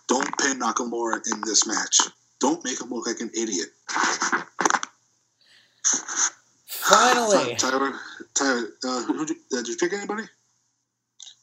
don't 0.07 0.37
pin 0.37 0.59
Nakamura 0.59 1.25
in 1.31 1.41
this 1.45 1.65
match. 1.65 1.99
Don't 2.39 2.63
make 2.63 2.81
him 2.81 2.89
look 2.89 3.07
like 3.07 3.21
an 3.21 3.31
idiot. 3.33 3.69
finally, 6.67 7.55
Tyler, 7.55 7.93
Tyler, 8.33 8.67
uh, 8.83 9.03
who, 9.03 9.13
who, 9.13 9.23
uh, 9.23 9.27
did 9.49 9.67
you 9.67 9.77
pick 9.77 9.93
anybody? 9.93 10.23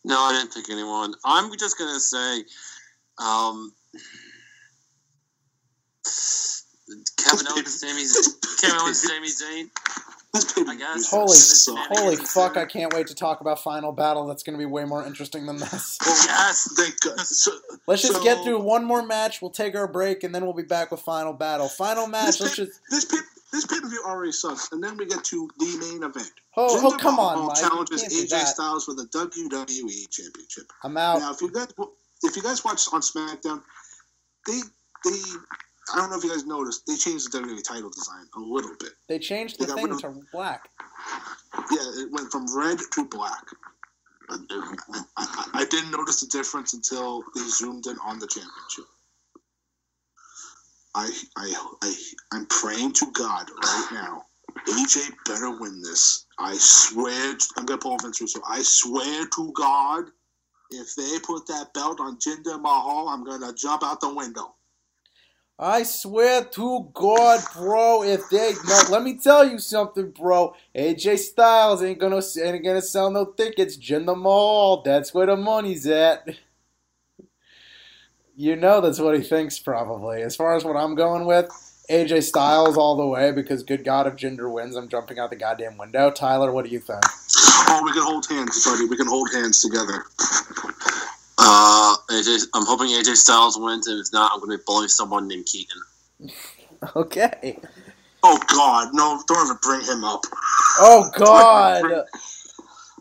no, 0.04 0.18
I 0.18 0.32
didn't 0.32 0.54
pick 0.54 0.70
anyone. 0.70 1.14
I'm 1.24 1.50
just 1.56 1.78
gonna 1.78 1.98
say, 1.98 2.44
um, 3.18 3.72
Kevin 7.16 7.46
Owens, 7.50 7.80
Sami, 7.80 8.04
Kevin 8.60 8.76
Owens, 8.80 9.02
Sami 9.02 9.28
Zayn. 9.28 9.70
I 10.68 10.74
guess. 10.76 11.08
holy 11.10 11.28
So- 11.36 11.76
holy 11.76 12.16
fuck! 12.16 12.56
I 12.56 12.64
can't 12.66 12.92
wait 12.92 13.06
to 13.06 13.14
talk 13.14 13.40
about 13.40 13.62
Final 13.62 13.92
Battle. 13.92 14.26
That's 14.26 14.42
gonna 14.42 14.58
be 14.58 14.66
way 14.66 14.84
more 14.84 15.06
interesting 15.06 15.46
than 15.46 15.58
this. 15.58 15.98
Yes. 16.26 16.74
Thank 16.76 17.00
God. 17.00 17.18
So, 17.24 17.52
Let's 17.86 18.02
just 18.02 18.14
So- 18.14 18.24
get 18.24 18.42
through 18.44 18.60
one 18.60 18.84
more 18.84 19.02
match. 19.06 19.40
We'll 19.40 19.52
take 19.52 19.76
our 19.76 19.86
break, 19.86 20.24
and 20.24 20.34
then 20.34 20.44
we'll 20.44 20.52
be 20.54 20.64
back 20.64 20.90
with 20.90 21.00
Final 21.00 21.32
Battle. 21.32 21.68
Final 21.68 22.06
match. 22.08 22.40
Let's 22.40 22.56
just. 22.56 22.80
this 22.90 23.04
pay, 23.04 23.18
this 23.52 23.64
pay 23.66 23.78
per 23.80 23.88
view 23.88 24.02
already 24.04 24.32
sucks, 24.32 24.72
and 24.72 24.82
then 24.82 24.96
we 24.96 25.06
get 25.06 25.22
to 25.24 25.48
the 25.58 25.76
main 25.78 26.02
event. 26.02 26.32
Oh, 26.56 26.80
oh 26.92 26.96
come 26.98 27.18
on, 27.20 27.46
Mike. 27.46 27.56
Challenges 27.60 28.02
can't 28.02 28.12
AJ. 28.12 28.44
Styles 28.46 28.84
for 28.86 28.94
the 28.94 29.04
WWE 29.06 30.10
Championship. 30.10 30.64
I'm 30.82 30.96
out. 30.96 31.20
Now, 31.20 31.32
if 31.32 31.40
you 31.40 31.50
guys 31.52 31.68
if 32.24 32.36
you 32.36 32.42
guys 32.42 32.64
watch 32.64 32.82
on 32.92 33.00
SmackDown, 33.02 33.62
they 34.48 34.60
they 35.04 35.18
I 35.92 35.98
don't 35.98 36.10
know 36.10 36.16
if 36.16 36.24
you 36.24 36.30
guys 36.30 36.46
noticed 36.46 36.86
they 36.86 36.96
changed 36.96 37.30
the 37.30 37.38
WWE 37.38 37.62
title 37.62 37.90
design 37.90 38.26
a 38.36 38.40
little 38.40 38.74
bit. 38.78 38.92
They 39.08 39.18
changed 39.18 39.58
the 39.58 39.66
They 39.66 39.72
thing 39.74 39.90
rid 39.90 39.98
to 40.00 40.22
black. 40.32 40.68
Yeah, 41.70 42.02
it 42.02 42.12
went 42.12 42.30
from 42.32 42.46
red 42.56 42.78
to 42.92 43.04
black. 43.06 43.44
I, 44.30 44.36
I, 45.16 45.48
I 45.54 45.64
didn't 45.66 45.90
notice 45.90 46.20
the 46.20 46.26
difference 46.26 46.72
until 46.72 47.22
they 47.34 47.42
zoomed 47.42 47.86
in 47.86 47.96
on 48.04 48.18
the 48.18 48.26
championship. 48.26 48.86
I, 50.94 51.10
I, 51.36 51.54
I, 51.82 51.94
I'm 52.32 52.46
praying 52.46 52.92
to 52.94 53.06
God 53.12 53.50
right 53.62 53.88
now. 53.92 54.24
AJ 54.68 55.10
better 55.26 55.50
win 55.58 55.82
this. 55.82 56.26
I 56.38 56.54
swear. 56.56 57.36
I'm 57.56 57.66
gonna 57.66 57.78
pull 57.78 57.98
Vince 57.98 58.20
Russo. 58.20 58.40
I 58.48 58.62
swear 58.62 59.26
to 59.34 59.52
God, 59.52 60.04
if 60.70 60.94
they 60.94 61.18
put 61.24 61.46
that 61.48 61.74
belt 61.74 62.00
on 62.00 62.18
Jinder 62.18 62.60
Mahal, 62.60 63.08
I'm 63.08 63.24
gonna 63.24 63.52
jump 63.52 63.82
out 63.82 64.00
the 64.00 64.14
window. 64.14 64.54
I 65.58 65.84
swear 65.84 66.44
to 66.44 66.90
God, 66.94 67.40
bro, 67.54 68.02
if 68.02 68.28
they 68.28 68.54
no, 68.66 68.82
let 68.90 69.02
me 69.04 69.16
tell 69.16 69.48
you 69.48 69.58
something, 69.58 70.10
bro. 70.10 70.54
AJ 70.74 71.18
Styles 71.18 71.82
ain't 71.82 72.00
gonna 72.00 72.20
ain't 72.42 72.64
gonna 72.64 72.82
sell 72.82 73.10
no 73.10 73.26
tickets. 73.26 73.76
Jinder 73.76 74.16
Mahal, 74.20 74.82
that's 74.82 75.14
where 75.14 75.26
the 75.26 75.36
money's 75.36 75.86
at. 75.86 76.28
You 78.36 78.56
know 78.56 78.80
that's 78.80 78.98
what 78.98 79.16
he 79.16 79.22
thinks, 79.22 79.58
probably. 79.60 80.22
As 80.22 80.34
far 80.36 80.56
as 80.56 80.64
what 80.64 80.76
I'm 80.76 80.96
going 80.96 81.24
with, 81.24 81.50
AJ 81.88 82.24
Styles 82.24 82.76
all 82.76 82.96
the 82.96 83.06
way 83.06 83.30
because 83.30 83.62
good 83.62 83.84
God, 83.84 84.08
if 84.08 84.16
Jinder 84.16 84.52
wins, 84.52 84.76
I'm 84.76 84.88
jumping 84.88 85.20
out 85.20 85.30
the 85.30 85.36
goddamn 85.36 85.78
window. 85.78 86.10
Tyler, 86.10 86.50
what 86.52 86.64
do 86.64 86.70
you 86.72 86.80
think? 86.80 87.04
Oh, 87.68 87.82
we 87.84 87.92
can 87.92 88.02
hold 88.02 88.26
hands, 88.28 88.64
buddy. 88.66 88.86
We 88.86 88.96
can 88.96 89.06
hold 89.06 89.28
hands 89.32 89.62
together. 89.62 90.04
Uh, 91.38 91.96
AJ, 92.10 92.46
I'm 92.54 92.64
hoping 92.66 92.88
AJ 92.88 93.16
Styles 93.16 93.58
wins, 93.58 93.86
and 93.88 94.00
if 94.00 94.06
not, 94.12 94.32
I'm 94.32 94.40
gonna 94.40 94.56
be 94.56 94.62
bullying 94.66 94.88
someone 94.88 95.26
named 95.26 95.46
Keaton. 95.46 95.80
Okay. 96.94 97.58
Oh 98.22 98.38
God, 98.48 98.90
no! 98.92 99.22
Don't 99.26 99.46
even 99.46 99.56
bring 99.62 99.80
him 99.82 100.04
up. 100.04 100.20
Oh 100.78 101.10
God. 101.16 101.84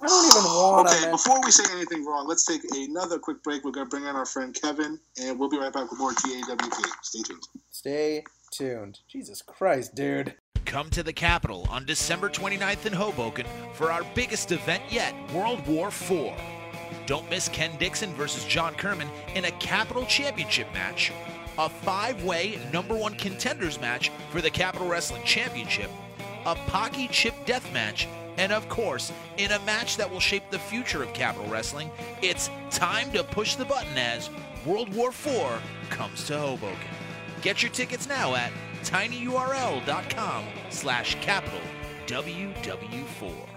I 0.03 0.07
don't 0.07 0.25
even 0.25 0.43
want 0.43 0.89
to 0.89 0.95
Okay, 0.95 1.05
to. 1.05 1.11
before 1.11 1.39
we 1.45 1.51
say 1.51 1.63
anything 1.75 2.05
wrong, 2.05 2.27
let's 2.27 2.45
take 2.45 2.61
another 2.73 3.19
quick 3.19 3.41
break. 3.43 3.63
We're 3.63 3.71
gonna 3.71 3.85
bring 3.85 4.03
in 4.03 4.15
our 4.15 4.25
friend 4.25 4.53
Kevin, 4.53 4.99
and 5.21 5.39
we'll 5.39 5.49
be 5.49 5.57
right 5.57 5.71
back 5.71 5.89
with 5.89 5.99
more 5.99 6.11
GAWP. 6.11 6.85
Stay 7.03 7.21
tuned. 7.21 7.43
Stay 7.71 8.23
tuned. 8.51 8.99
Jesus 9.07 9.41
Christ, 9.41 9.95
dude. 9.95 10.35
Come 10.65 10.89
to 10.89 11.03
the 11.03 11.13
Capitol 11.13 11.67
on 11.69 11.85
December 11.85 12.29
29th 12.29 12.85
in 12.85 12.93
Hoboken 12.93 13.45
for 13.73 13.91
our 13.91 14.03
biggest 14.15 14.51
event 14.51 14.83
yet, 14.89 15.13
World 15.33 15.65
War 15.67 15.87
IV. 15.89 16.33
Don't 17.05 17.29
miss 17.29 17.49
Ken 17.49 17.71
Dixon 17.77 18.13
versus 18.13 18.45
John 18.45 18.73
Kerman 18.75 19.09
in 19.35 19.45
a 19.45 19.51
Capital 19.51 20.05
Championship 20.05 20.71
match, 20.73 21.11
a 21.57 21.69
five 21.69 22.23
way 22.23 22.59
number 22.71 22.95
one 22.95 23.15
contenders 23.15 23.79
match 23.79 24.09
for 24.31 24.41
the 24.41 24.49
Capital 24.49 24.87
Wrestling 24.87 25.23
Championship, 25.23 25.89
a 26.45 26.55
Pocky 26.55 27.07
Chip 27.07 27.33
Death 27.45 27.71
match, 27.73 28.07
and 28.37 28.51
of 28.51 28.67
course, 28.69 29.11
in 29.37 29.51
a 29.51 29.59
match 29.59 29.97
that 29.97 30.09
will 30.09 30.19
shape 30.19 30.43
the 30.49 30.59
future 30.59 31.03
of 31.03 31.13
Capital 31.13 31.47
Wrestling, 31.49 31.91
it's 32.21 32.49
time 32.69 33.11
to 33.11 33.23
push 33.23 33.55
the 33.55 33.65
button 33.65 33.97
as 33.97 34.29
World 34.65 34.93
War 34.93 35.09
IV 35.09 35.61
comes 35.89 36.25
to 36.25 36.37
Hoboken. 36.37 36.77
Get 37.41 37.61
your 37.61 37.71
tickets 37.71 38.07
now 38.07 38.35
at 38.35 38.51
tinyurl.com 38.83 40.45
slash 40.69 41.15
capital 41.21 41.59
WW4. 42.07 43.52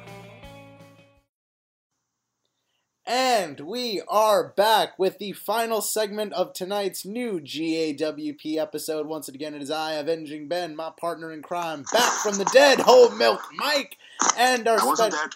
And 3.06 3.60
we 3.60 4.02
are 4.08 4.48
back 4.56 4.98
with 4.98 5.18
the 5.18 5.30
final 5.32 5.80
segment 5.80 6.32
of 6.32 6.52
tonight's 6.52 7.04
new 7.06 7.40
GAWP 7.40 8.56
episode. 8.56 9.06
Once 9.06 9.28
again, 9.28 9.54
it 9.54 9.62
is 9.62 9.70
I, 9.70 9.92
Avenging 9.92 10.48
Ben, 10.48 10.74
my 10.74 10.90
partner 10.98 11.32
in 11.32 11.40
crime, 11.40 11.84
back 11.92 12.12
from 12.14 12.36
the 12.36 12.44
dead, 12.46 12.80
whole 12.80 13.10
milk 13.10 13.40
Mike, 13.54 13.96
and 14.36 14.66
our 14.66 14.80
I 14.80 14.84
wasn't 14.84 15.12
spe- 15.12 15.20
dead. 15.20 15.30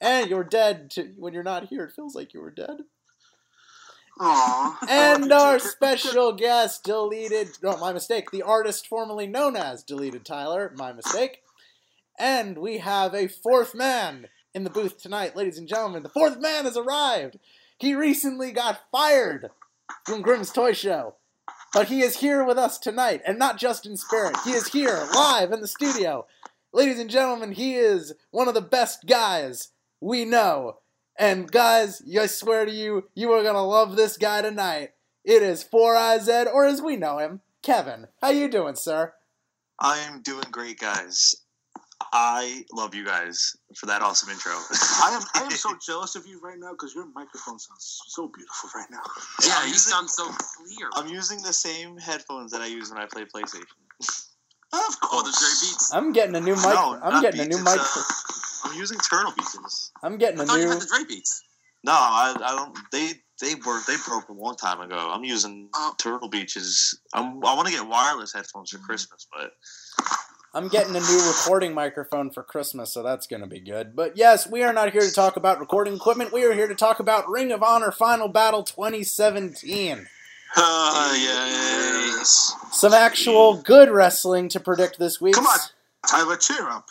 and 0.00 0.30
you're 0.30 0.44
dead 0.44 0.90
to, 0.92 1.12
when 1.18 1.34
you're 1.34 1.42
not 1.42 1.66
here. 1.66 1.82
It 1.82 1.92
feels 1.96 2.14
like 2.14 2.32
you 2.32 2.40
were 2.40 2.52
dead. 2.52 2.82
Aww. 4.20 4.76
And 4.88 5.32
our 5.32 5.58
special 5.58 6.32
guest, 6.32 6.84
deleted. 6.84 7.48
No, 7.60 7.76
my 7.78 7.92
mistake. 7.92 8.30
The 8.30 8.42
artist 8.42 8.86
formerly 8.86 9.26
known 9.26 9.56
as 9.56 9.82
Deleted 9.82 10.24
Tyler. 10.24 10.72
My 10.76 10.92
mistake. 10.92 11.42
And 12.18 12.58
we 12.58 12.78
have 12.78 13.14
a 13.14 13.26
fourth 13.28 13.74
man 13.74 14.28
in 14.54 14.64
the 14.64 14.70
booth 14.70 14.98
tonight, 14.98 15.36
ladies 15.36 15.58
and 15.58 15.68
gentlemen. 15.68 16.02
The 16.02 16.08
fourth 16.08 16.40
man 16.40 16.64
has 16.64 16.76
arrived. 16.76 17.38
He 17.78 17.94
recently 17.94 18.52
got 18.52 18.80
fired 18.92 19.50
from 20.04 20.22
Grimm's 20.22 20.52
Toy 20.52 20.72
Show. 20.72 21.14
But 21.72 21.88
he 21.88 22.00
is 22.02 22.18
here 22.18 22.44
with 22.44 22.58
us 22.58 22.78
tonight, 22.78 23.22
and 23.24 23.38
not 23.38 23.58
just 23.58 23.86
in 23.86 23.96
spirit. 23.96 24.36
He 24.44 24.50
is 24.52 24.68
here, 24.68 25.06
live 25.14 25.52
in 25.52 25.60
the 25.60 25.68
studio. 25.68 26.26
Ladies 26.72 26.98
and 26.98 27.08
gentlemen, 27.08 27.52
he 27.52 27.76
is 27.76 28.12
one 28.32 28.48
of 28.48 28.54
the 28.54 28.60
best 28.60 29.06
guys 29.06 29.68
we 30.00 30.24
know. 30.24 30.78
And 31.16 31.50
guys, 31.50 32.02
I 32.18 32.26
swear 32.26 32.64
to 32.64 32.72
you, 32.72 33.08
you 33.14 33.30
are 33.32 33.42
gonna 33.42 33.64
love 33.64 33.94
this 33.94 34.16
guy 34.16 34.42
tonight. 34.42 34.90
It 35.24 35.42
is 35.42 35.62
Four 35.62 35.94
Eyes 35.96 36.28
Ed, 36.28 36.48
or 36.48 36.66
as 36.66 36.82
we 36.82 36.96
know 36.96 37.18
him, 37.18 37.40
Kevin. 37.62 38.08
How 38.20 38.30
you 38.30 38.48
doing, 38.48 38.74
sir? 38.74 39.12
I 39.78 39.98
am 39.98 40.22
doing 40.22 40.46
great, 40.50 40.78
guys. 40.78 41.36
I 42.12 42.64
love 42.72 42.94
you 42.94 43.04
guys 43.04 43.54
for 43.76 43.86
that 43.86 44.02
awesome 44.02 44.30
intro. 44.30 44.52
I 44.52 45.10
am 45.14 45.22
I 45.34 45.44
am 45.44 45.50
so 45.50 45.74
jealous 45.86 46.16
of 46.16 46.26
you 46.26 46.40
right 46.40 46.58
now 46.58 46.70
because 46.72 46.94
your 46.94 47.06
microphone 47.14 47.58
sounds 47.58 48.02
so 48.08 48.28
beautiful 48.28 48.70
right 48.74 48.90
now. 48.90 49.00
Yeah, 49.46 49.54
I'm 49.58 49.66
you 49.68 49.74
using- 49.74 49.92
sound 49.92 50.10
so 50.10 50.24
clear. 50.28 50.88
I'm 50.94 51.08
using 51.08 51.42
the 51.42 51.52
same 51.52 51.96
headphones 51.98 52.52
that 52.52 52.60
I 52.62 52.66
use 52.66 52.90
when 52.90 53.00
I 53.00 53.06
play 53.06 53.24
PlayStation. 53.24 53.64
Of 54.72 54.80
Oh, 55.02 55.22
the 55.24 55.32
Dre. 55.36 55.48
Beats. 55.68 55.92
I'm 55.92 56.12
getting 56.12 56.36
a 56.36 56.40
new 56.40 56.54
mic. 56.54 56.62
No, 56.62 56.96
I'm 57.02 57.14
not 57.14 57.22
getting 57.22 57.40
a 57.40 57.44
new 57.48 57.58
mic. 57.58 57.76
uh, 57.80 58.02
I'm 58.62 58.78
using 58.78 58.98
Turtle 58.98 59.32
Beaches. 59.36 59.90
I'm 60.04 60.16
getting 60.16 60.38
I 60.38 60.44
a 60.44 60.46
thought 60.46 60.58
you 60.58 60.66
new. 60.66 60.70
had 60.70 60.80
the 60.80 60.86
Dre 60.86 61.02
Beats. 61.08 61.42
No, 61.82 61.90
I, 61.92 62.36
I 62.40 62.54
don't. 62.54 62.78
They 62.92 63.14
they 63.40 63.56
were 63.66 63.80
they 63.88 63.96
broke 64.06 64.28
a 64.28 64.32
long 64.32 64.54
time 64.54 64.80
ago. 64.80 65.10
I'm 65.12 65.24
using 65.24 65.68
Oh. 65.74 65.92
Turtle 65.98 66.28
Beaches. 66.28 66.96
I'm, 67.12 67.44
I 67.44 67.54
want 67.56 67.66
to 67.66 67.74
get 67.74 67.84
wireless 67.88 68.32
headphones 68.32 68.70
for 68.70 68.78
Christmas, 68.78 69.26
but 69.32 69.50
I'm 70.52 70.68
getting 70.68 70.96
a 70.96 71.00
new 71.00 71.28
recording 71.28 71.74
microphone 71.74 72.30
for 72.30 72.42
Christmas, 72.42 72.92
so 72.92 73.02
that's 73.04 73.26
going 73.28 73.40
to 73.42 73.46
be 73.46 73.60
good. 73.60 73.94
But 73.94 74.16
yes, 74.16 74.50
we 74.50 74.64
are 74.64 74.72
not 74.72 74.90
here 74.92 75.02
to 75.02 75.12
talk 75.12 75.36
about 75.36 75.60
recording 75.60 75.94
equipment. 75.94 76.32
We 76.32 76.44
are 76.44 76.52
here 76.52 76.66
to 76.66 76.74
talk 76.74 76.98
about 76.98 77.28
Ring 77.28 77.52
of 77.52 77.62
Honor 77.62 77.92
Final 77.92 78.26
Battle 78.26 78.64
2017. 78.64 80.08
uh, 80.56 81.12
yes. 81.16 82.52
Some 82.72 82.92
actual 82.92 83.62
good 83.62 83.90
wrestling 83.90 84.48
to 84.48 84.58
predict 84.60 84.98
this 84.98 85.20
week. 85.20 85.34
Come 85.34 85.46
on. 85.46 85.58
Tyler, 86.08 86.36
cheer 86.36 86.68
up. 86.68 86.88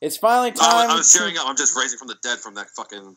It's 0.00 0.16
finally 0.16 0.52
Oh, 0.52 0.60
time. 0.70 0.90
I 0.90 0.94
was 0.94 1.10
to- 1.12 1.18
cheering 1.18 1.36
up. 1.36 1.46
I'm 1.48 1.56
just 1.56 1.76
raising 1.76 1.98
from 1.98 2.08
the 2.08 2.16
dead 2.22 2.38
from 2.38 2.54
that 2.54 2.68
fucking 2.70 3.16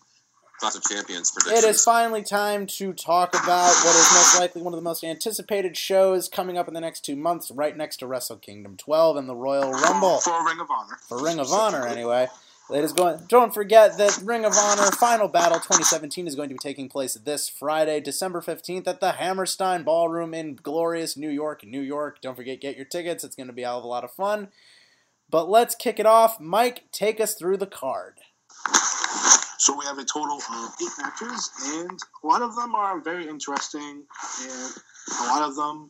Clash 0.64 0.76
of 0.76 0.84
Champions 0.84 1.30
predictions. 1.30 1.76
is 1.76 1.84
finally 1.84 2.24
time 2.24 2.66
to 2.68 2.94
talk 2.94 3.34
about 3.34 3.76
what 3.84 3.96
is 3.98 4.14
most 4.14 4.40
likely 4.40 4.62
one 4.62 4.74
of 4.74 4.78
the 4.78 4.84
most 4.84 5.04
anticipated 5.04 5.76
shows 5.76 6.30
coming 6.30 6.58
up 6.58 6.70
in 6.70 6.74
the 6.74 6.80
next 6.80 7.02
two 7.02 7.18
months, 7.18 7.52
right 7.52 7.76
next 7.76 7.98
to 7.98 8.08
Wrestle 8.08 8.38
Kingdom 8.38 8.78
12 8.78 9.18
and 9.18 9.28
the 9.28 9.36
Royal 9.36 9.74
Rumble. 9.74 10.22
For 10.22 10.32
Ring 10.46 10.62
of 10.62 10.72
Honor. 10.72 10.98
For 11.02 11.22
Ring 11.22 11.40
of 11.40 11.52
Honor, 11.52 11.86
anyway. 11.86 12.30
It 12.74 12.82
is 12.82 12.94
going. 12.94 13.20
Don't 13.28 13.54
forget 13.54 13.98
that 13.98 14.18
Ring 14.24 14.46
of 14.46 14.54
Honor 14.56 14.90
Final 14.92 15.28
Battle 15.28 15.58
2017 15.58 16.28
is 16.28 16.36
going 16.36 16.48
to 16.48 16.56
be 16.56 16.60
taking 16.60 16.88
place 16.88 17.16
this 17.16 17.50
Friday, 17.50 18.00
December 18.00 18.40
15th, 18.40 18.88
at 18.88 19.02
the 19.02 19.12
Hammerstein 19.12 19.84
Ballroom 19.84 20.34
in 20.34 20.56
glorious 20.56 21.18
New 21.18 21.30
York, 21.30 21.66
New 21.66 21.82
York. 21.82 22.22
Don't 22.22 22.38
forget, 22.38 22.62
get 22.62 22.78
your 22.78 22.86
tickets. 22.86 23.26
It's 23.26 23.36
going 23.36 23.48
to 23.48 23.54
be 23.54 23.64
a 23.64 23.68
hell 23.68 23.80
of 23.80 23.84
a 23.84 23.88
lot 23.88 24.06
of 24.06 24.14
fun. 24.14 24.48
But 25.30 25.50
let's 25.50 25.76
kick 25.76 26.00
it 26.00 26.06
off. 26.06 26.40
Mike, 26.40 26.86
take 26.94 27.20
us 27.20 27.34
through 27.34 27.58
the 27.58 27.68
card. 27.68 28.20
So 29.64 29.74
we 29.80 29.86
have 29.86 29.98
a 29.98 30.04
total 30.04 30.40
of 30.40 30.76
eight 30.82 30.92
matches, 31.02 31.50
and 31.68 31.98
a 32.22 32.28
lot 32.28 32.42
of 32.42 32.54
them 32.54 32.76
are 32.76 33.00
very 33.00 33.30
interesting, 33.30 34.04
and 34.42 34.74
a 35.22 35.24
lot 35.28 35.42
of 35.42 35.56
them, 35.56 35.90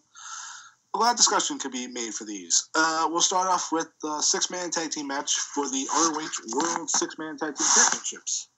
a 0.93 0.99
lot 0.99 1.09
of 1.09 1.17
discussion 1.17 1.57
could 1.57 1.71
be 1.71 1.87
made 1.87 2.13
for 2.13 2.23
these. 2.23 2.69
Uh, 2.75 3.07
we'll 3.09 3.19
start 3.19 3.47
off 3.47 3.71
with 3.71 3.87
the 4.03 4.21
six-man 4.21 4.69
tag 4.69 4.91
team 4.91 5.07
match 5.07 5.33
for 5.33 5.67
the 5.71 5.87
ROH 5.91 6.55
World 6.55 6.87
Six-Man 6.87 7.35
Tag 7.37 7.55
Team 7.55 7.67
Championships. 7.75 8.49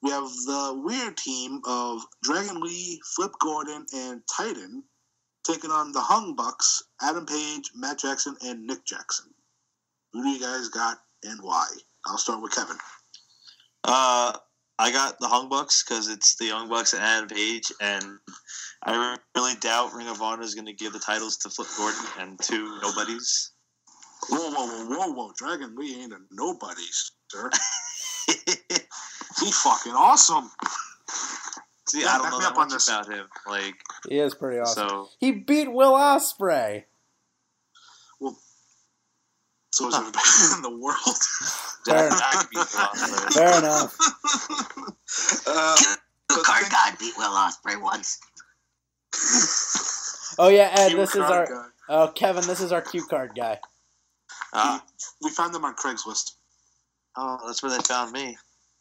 We 0.00 0.10
have 0.10 0.22
the 0.22 0.80
weird 0.80 1.16
team 1.16 1.60
of 1.66 2.02
Dragon 2.22 2.60
Lee, 2.60 3.00
Flip 3.16 3.32
Gordon, 3.40 3.84
and 3.96 4.20
Titan 4.32 4.84
taking 5.44 5.72
on 5.72 5.90
the 5.90 6.00
Hung 6.00 6.36
Bucks, 6.36 6.84
Adam 7.02 7.26
Page, 7.26 7.72
Matt 7.74 7.98
Jackson, 7.98 8.36
and 8.42 8.64
Nick 8.64 8.84
Jackson. 8.84 9.26
Who 10.12 10.22
do 10.22 10.28
you 10.28 10.38
guys 10.38 10.68
got 10.68 10.98
and 11.24 11.40
why? 11.42 11.66
I'll 12.06 12.16
start 12.16 12.40
with 12.40 12.54
Kevin. 12.54 12.76
Uh, 13.86 14.32
I 14.78 14.90
got 14.92 15.18
the 15.20 15.28
Hung 15.28 15.48
Bucks 15.48 15.82
because 15.82 16.08
it's 16.08 16.36
the 16.36 16.46
Young 16.46 16.68
Bucks 16.68 16.92
and 16.92 17.02
Adam 17.02 17.28
Page, 17.28 17.72
and 17.80 18.04
I 18.84 19.16
really 19.34 19.54
doubt 19.60 19.94
Ring 19.94 20.08
of 20.08 20.20
Honor 20.20 20.42
is 20.42 20.54
going 20.54 20.66
to 20.66 20.72
give 20.74 20.92
the 20.92 20.98
titles 20.98 21.36
to 21.38 21.48
Flip 21.50 21.68
Gordon 21.78 22.00
and 22.18 22.38
two 22.42 22.78
nobodies. 22.82 23.52
Whoa, 24.28 24.50
whoa, 24.50 24.66
whoa, 24.66 24.96
whoa, 24.98 25.12
whoa! 25.12 25.32
Dragon 25.36 25.74
Lee 25.76 26.02
ain't 26.02 26.12
a 26.12 26.18
nobody, 26.32 26.82
sir. 27.30 27.50
He 29.38 29.52
fucking 29.52 29.92
awesome. 29.92 30.50
See, 31.88 32.00
Yeah, 32.02 32.14
I 32.14 32.18
don't 32.18 32.30
know 32.30 32.38
that 32.40 32.52
up 32.52 32.58
on 32.58 32.64
much 32.68 32.72
this. 32.72 32.88
about 32.88 33.06
him. 33.12 33.26
Like, 33.46 33.74
He 34.08 34.18
is 34.18 34.34
pretty 34.34 34.58
awesome. 34.58 34.88
so 34.88 35.08
He 35.20 35.30
beat 35.30 35.70
Will 35.70 35.92
Ospreay. 35.92 36.84
So 39.76 39.88
is 39.88 39.94
everybody 39.94 40.24
in 40.56 40.62
the 40.62 40.70
world. 40.70 41.18
Fair, 41.84 42.08
that, 42.08 42.18
that 42.18 42.32
could 42.40 42.50
be 42.50 43.34
fair 43.34 43.58
enough. 43.58 43.94
Uh, 45.46 45.76
Who 46.30 46.42
card 46.42 46.64
god 46.70 46.98
beat 46.98 47.14
Will 47.16 47.30
Ospreay 47.30 47.80
once? 47.80 48.18
Oh 50.38 50.48
yeah, 50.48 50.70
Ed, 50.76 50.88
cue 50.88 50.96
this 50.96 51.14
is 51.14 51.20
our. 51.22 51.46
guy. 51.46 51.66
Oh, 51.88 52.08
Kevin, 52.08 52.46
this 52.46 52.60
is 52.60 52.72
our 52.72 52.80
cue 52.82 53.04
card 53.06 53.32
guy. 53.36 53.58
Ah, 54.52 54.82
We 55.22 55.30
found 55.30 55.54
them 55.54 55.64
on 55.64 55.74
Craigslist. 55.76 56.32
oh, 57.16 57.38
that's 57.46 57.62
where 57.62 57.70
they 57.70 57.78
found 57.84 58.12
me. 58.12 58.36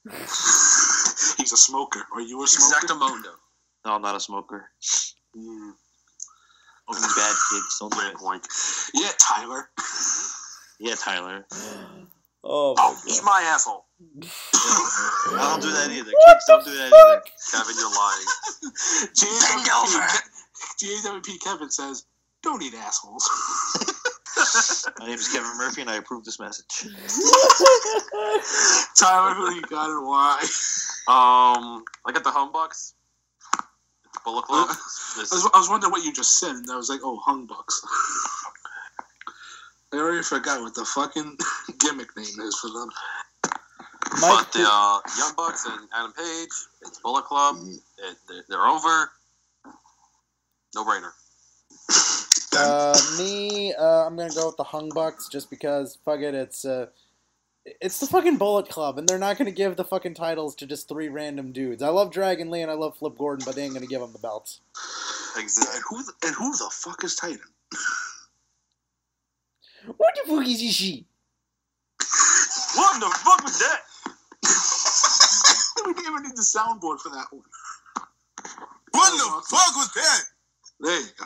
He's 0.09 1.51
a 1.53 1.57
smoker. 1.57 2.01
Are 2.13 2.21
you 2.21 2.41
a 2.43 2.47
smoker? 2.47 2.87
Exactamundo. 2.87 3.33
No, 3.85 3.93
I'm 3.95 4.01
not 4.01 4.15
a 4.15 4.19
smoker. 4.19 4.69
Mm. 5.37 5.71
All 6.87 6.95
these 6.95 7.15
bad 7.15 7.35
kids 7.51 7.77
don't 7.79 7.93
do 7.93 7.99
it. 7.99 8.15
Wink, 8.21 8.21
wink. 8.21 8.43
Yeah, 8.93 9.11
Tyler. 9.19 9.69
Yeah, 10.79 10.95
Tyler. 10.95 11.45
Oh, 12.47 12.75
my 12.77 12.83
Oh, 12.83 13.01
eat 13.07 13.21
my 13.23 13.41
asshole. 13.43 13.85
I 14.53 15.49
don't 15.49 15.63
do 15.63 15.71
that 15.71 15.89
either. 15.89 16.11
Kids 16.27 16.45
don't 16.47 16.63
do 16.63 16.69
that 16.77 16.93
either. 16.93 17.23
Kevin, 17.51 17.75
you're 17.75 17.89
lying. 17.89 18.25
Bend 19.19 19.67
over. 19.73 20.05
GAWP 20.79 21.41
Kevin 21.43 21.71
says, 21.71 22.05
"Don't 22.43 22.61
eat 22.61 22.75
assholes." 22.75 23.27
My 24.99 25.07
name 25.07 25.15
is 25.15 25.27
Kevin 25.29 25.57
Murphy, 25.57 25.81
and 25.81 25.89
I 25.89 25.95
approve 25.95 26.23
this 26.23 26.39
message. 26.39 26.85
Tyler, 28.99 29.33
who 29.33 29.55
you 29.55 29.61
got 29.63 29.89
and 29.89 30.05
why? 30.05 30.37
Um, 31.07 31.83
I 32.05 32.11
got 32.11 32.23
the 32.23 32.31
home 32.31 32.51
bucks. 32.51 32.93
The 34.13 34.19
Bullet 34.23 34.43
Club. 34.45 34.67
I 34.69 35.19
was, 35.19 35.49
I 35.53 35.57
was 35.57 35.69
wondering 35.69 35.91
what 35.91 36.03
you 36.03 36.13
just 36.13 36.39
said, 36.39 36.51
and 36.51 36.69
I 36.69 36.75
was 36.75 36.89
like, 36.89 36.99
"Oh, 37.03 37.17
hung 37.17 37.47
bucks." 37.47 37.81
I 39.95 39.99
already 39.99 40.23
forgot 40.23 40.61
what 40.61 40.75
the 40.75 40.83
fucking 40.83 41.37
gimmick 41.79 42.15
name 42.17 42.25
is 42.25 42.55
for 42.59 42.69
them. 42.69 42.89
Mike, 44.19 44.45
but 44.45 44.51
the 44.51 44.67
uh, 44.69 44.99
Young 45.17 45.33
Bucks 45.35 45.65
and 45.65 45.87
Adam 45.93 46.11
Page, 46.11 46.49
it's 46.81 46.99
Bullet 46.99 47.23
Club. 47.25 47.55
It, 47.57 48.17
they're, 48.27 48.43
they're 48.49 48.67
over. 48.67 49.11
No 50.75 50.83
brainer. 50.83 51.11
Uh, 52.57 52.97
me, 53.17 53.73
uh, 53.73 54.05
I'm 54.05 54.15
gonna 54.15 54.33
go 54.33 54.47
with 54.47 54.55
the 54.55 54.63
Hung 54.63 54.87
Bucks 54.95 55.27
just 55.27 55.49
because 55.49 55.97
fuck 56.05 56.21
it, 56.21 56.33
it's 56.33 56.63
uh, 56.63 56.85
it's 57.81 57.99
the 57.99 58.07
fucking 58.07 58.37
Bullet 58.37 58.69
Club, 58.69 58.97
and 58.97 59.09
they're 59.09 59.17
not 59.17 59.37
gonna 59.37 59.51
give 59.51 59.75
the 59.75 59.83
fucking 59.83 60.13
titles 60.13 60.55
to 60.55 60.65
just 60.65 60.87
three 60.87 61.09
random 61.09 61.51
dudes. 61.51 61.83
I 61.83 61.89
love 61.89 62.11
Dragon 62.13 62.49
Lee 62.49 62.61
and 62.61 62.71
I 62.71 62.75
love 62.75 62.95
Flip 62.95 63.17
Gordon, 63.17 63.43
but 63.45 63.55
they 63.55 63.63
ain't 63.63 63.73
gonna 63.73 63.87
give 63.87 63.99
them 63.99 64.13
the 64.13 64.19
belts. 64.19 64.61
Exactly. 65.37 65.75
And 65.75 65.83
who 65.89 66.03
the, 66.03 66.13
and 66.27 66.35
who 66.35 66.51
the 66.53 66.69
fuck 66.71 67.03
is 67.03 67.15
Titan? 67.15 67.41
What 69.97 70.13
the 70.15 70.29
fuck 70.29 70.47
is 70.47 70.59
this 70.59 70.75
shit? 70.75 71.05
What 72.75 72.99
the 72.99 73.09
fuck 73.23 73.43
was 73.43 73.59
that? 73.59 73.81
we 75.85 75.93
didn't 75.93 76.11
even 76.11 76.23
need 76.23 76.35
the 76.35 76.41
soundboard 76.41 76.99
for 76.99 77.09
that 77.09 77.27
one. 77.31 77.43
What 78.91 79.11
the 79.11 79.55
fuck 79.55 79.75
was 79.75 79.91
that? 79.95 80.21
There 80.79 80.99
you 80.99 81.07
go. 81.17 81.25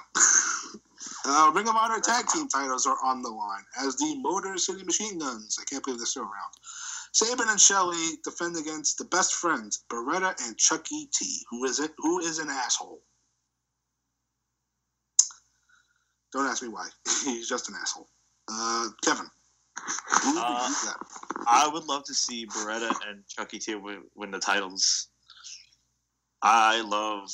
Uh, 1.25 1.51
Ring 1.53 1.67
of 1.67 1.75
Honor 1.75 1.99
tag 1.99 2.27
team 2.27 2.47
titles 2.47 2.85
are 2.85 2.97
on 3.03 3.21
the 3.21 3.29
line 3.29 3.63
as 3.85 3.95
the 3.97 4.15
Motor 4.21 4.57
City 4.57 4.83
Machine 4.83 5.19
Guns. 5.19 5.57
I 5.59 5.65
can't 5.65 5.83
believe 5.83 5.99
they're 5.99 6.05
still 6.05 6.23
around. 6.23 6.53
Sabin 7.11 7.49
and 7.49 7.59
Shelley 7.59 8.17
defend 8.23 8.55
against 8.55 8.97
the 8.97 9.05
best 9.05 9.33
friends, 9.33 9.83
Beretta 9.91 10.35
and 10.45 10.57
Chucky 10.57 11.09
T. 11.13 11.43
Who 11.49 11.65
is 11.65 11.79
it? 11.79 11.91
Who 11.97 12.19
is 12.19 12.39
an 12.39 12.49
asshole? 12.49 13.01
Don't 16.31 16.45
ask 16.45 16.61
me 16.61 16.69
why. 16.69 16.87
He's 17.25 17.49
just 17.49 17.69
an 17.69 17.75
asshole. 17.81 18.07
Uh, 18.51 18.87
Kevin. 19.03 19.25
Uh. 20.25 20.73
I 21.47 21.69
would 21.71 21.85
love 21.85 22.03
to 22.05 22.13
see 22.13 22.45
Beretta 22.47 22.91
and 23.07 23.23
Chucky 23.27 23.59
T 23.59 23.75
win, 23.75 24.03
win 24.15 24.31
the 24.31 24.39
titles. 24.39 25.07
I 26.41 26.81
love 26.81 27.29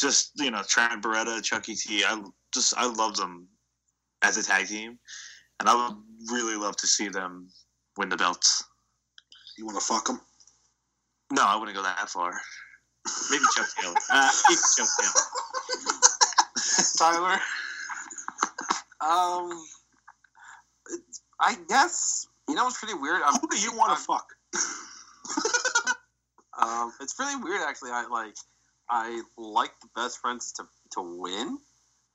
just 0.00 0.32
you 0.36 0.50
know 0.50 0.62
Trent 0.66 1.02
Beretta, 1.02 1.42
Chucky 1.42 1.74
T. 1.74 2.04
I 2.04 2.22
just 2.52 2.74
I 2.76 2.86
love 2.86 3.16
them 3.16 3.48
as 4.22 4.36
a 4.36 4.42
tag 4.42 4.66
team, 4.66 4.98
and 5.60 5.68
I 5.68 5.74
would 5.74 5.96
really 6.32 6.56
love 6.56 6.76
to 6.76 6.86
see 6.86 7.08
them 7.08 7.48
win 7.96 8.08
the 8.08 8.16
belts. 8.16 8.64
You 9.56 9.66
want 9.66 9.78
to 9.78 9.84
fuck 9.84 10.06
them? 10.06 10.20
No, 11.32 11.44
I 11.46 11.56
wouldn't 11.56 11.76
go 11.76 11.82
that 11.82 12.08
far. 12.08 12.32
Maybe 13.30 13.44
Chuck 13.56 13.68
Taylor. 13.78 13.94
Uh, 14.10 14.30
maybe 14.48 14.60
Chuck 14.76 14.88
Taylor. 15.00 15.12
Tyler. 16.98 17.40
Um, 19.00 19.50
it's, 19.50 19.79
I 21.40 21.56
guess 21.68 22.26
you 22.48 22.54
know 22.54 22.66
it's 22.68 22.78
pretty 22.78 22.94
weird. 22.98 23.22
I'm, 23.24 23.34
Who 23.40 23.48
do 23.48 23.58
you 23.58 23.72
want 23.76 23.96
to 23.96 24.04
fuck? 24.04 24.26
Um, 26.60 26.92
it's 27.00 27.18
really 27.18 27.42
weird 27.42 27.62
actually. 27.66 27.90
I 27.90 28.06
like 28.10 28.34
I 28.90 29.22
like 29.38 29.70
the 29.80 29.88
best 29.96 30.18
friends 30.18 30.52
to 30.54 30.64
to 30.92 31.00
win, 31.18 31.56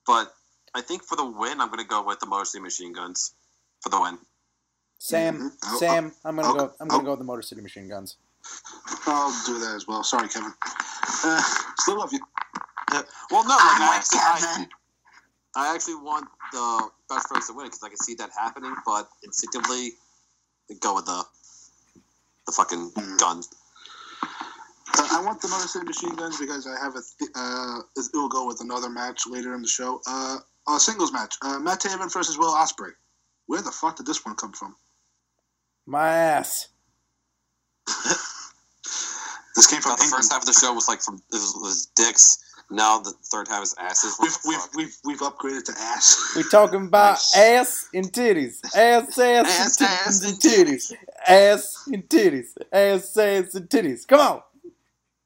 but 0.05 0.31
I 0.75 0.81
think 0.81 1.03
for 1.03 1.15
the 1.15 1.25
win, 1.25 1.59
I'm 1.61 1.69
gonna 1.71 1.83
go 1.83 2.05
with 2.05 2.19
the 2.19 2.27
Motor 2.27 2.45
City 2.45 2.61
Machine 2.61 2.93
Guns 2.93 3.33
for 3.81 3.89
the 3.89 3.99
win. 3.99 4.19
Sam, 4.99 5.35
Mhm. 5.39 5.51
I'll- 5.63 5.79
Sam, 5.79 6.15
I'm 6.25 6.35
gonna 6.35 6.47
I'll- 6.49 6.55
go. 6.55 6.73
I'm 6.79 6.87
gonna 6.89 7.03
go 7.03 7.11
with 7.11 7.19
the 7.19 7.25
Motor 7.25 7.41
City 7.41 7.61
Machine 7.61 7.87
Guns. 7.89 8.17
I'll 9.07 9.33
do 9.47 9.57
that 9.59 9.73
as 9.75 9.87
well. 9.87 10.03
Sorry, 10.03 10.27
Kevin. 10.29 10.53
Uh, 11.23 11.41
still 11.79 11.97
love 11.97 12.13
you. 12.13 12.19
Well, 13.31 13.43
no, 13.45 13.49
like 13.49 13.59
I 13.59 13.77
I'm 13.79 13.97
with 13.97 14.07
I, 14.13 14.39
Kevin. 14.39 14.69
I 15.55 15.73
actually 15.73 15.95
want 15.95 16.27
the 16.51 16.89
best 17.09 17.27
friends 17.27 17.47
to 17.47 17.53
win 17.53 17.67
because 17.67 17.83
I 17.83 17.89
can 17.89 17.97
see 17.97 18.15
that 18.15 18.29
happening, 18.37 18.75
but 18.85 19.07
instinctively, 19.23 19.91
go 20.79 20.95
with 20.95 21.05
the 21.05 21.23
the 22.45 22.51
fucking 22.51 22.91
Mhm. 22.91 23.17
gun. 23.17 23.43
Uh, 24.97 25.07
I 25.11 25.21
want 25.21 25.41
the 25.41 25.47
Motor 25.47 25.67
City 25.67 25.85
Machine 25.85 26.15
Guns 26.15 26.37
because 26.37 26.67
I 26.67 26.77
have 26.79 26.95
a. 26.95 27.01
Th- 27.19 27.31
uh, 27.33 27.79
it 27.95 28.05
will 28.13 28.29
go 28.29 28.45
with 28.45 28.61
another 28.61 28.89
match 28.89 29.25
later 29.27 29.55
in 29.55 29.61
the 29.63 29.67
show. 29.67 30.01
Uh, 30.05 30.37
a 30.67 30.79
singles 30.79 31.11
match. 31.11 31.35
Uh, 31.41 31.57
Matt 31.59 31.81
Taven 31.81 32.11
versus 32.11 32.37
Will 32.37 32.53
Ospreay. 32.53 32.91
Where 33.47 33.61
the 33.61 33.71
fuck 33.71 33.95
did 33.97 34.05
this 34.05 34.23
one 34.25 34.35
come 34.35 34.53
from? 34.53 34.75
My 35.85 36.09
ass. 36.13 36.67
This 39.55 39.67
came 39.67 39.79
from 39.81 39.95
the 39.95 40.03
England. 40.03 40.11
first 40.11 40.33
half 40.33 40.41
of 40.41 40.47
the 40.47 40.53
show 40.53 40.73
was 40.73 40.89
like 40.89 41.01
from 41.01 41.15
it 41.15 41.21
was, 41.35 41.55
was 41.55 41.85
dicks. 41.95 42.39
Now 42.71 42.99
the 42.99 43.13
third 43.31 43.47
half 43.47 43.63
is 43.63 43.75
asses. 43.79 44.15
What 44.19 44.31
We've, 44.45 44.57
we've, 44.75 44.87
we've, 45.05 45.19
we've 45.19 45.31
upgraded 45.31 45.65
to 45.65 45.73
ass. 45.79 46.33
We're 46.35 46.43
talking 46.49 46.87
about 46.87 47.13
Nice. 47.13 47.37
ass 47.37 47.89
and 47.93 48.11
titties, 48.11 48.59
ass, 48.75 49.17
ass, 49.19 49.47
Ass, 49.47 49.81
and, 49.81 49.89
ass, 49.89 50.21
titties, 50.21 50.25
and 50.25 50.33
and 50.33 50.39
titties, 50.41 50.93
ass 51.27 51.87
and 51.87 52.09
titties, 52.09 52.47
ass, 52.73 53.17
ass 53.17 53.55
and 53.55 53.69
titties. 53.69 54.07
Come 54.07 54.19
on, 54.19 54.41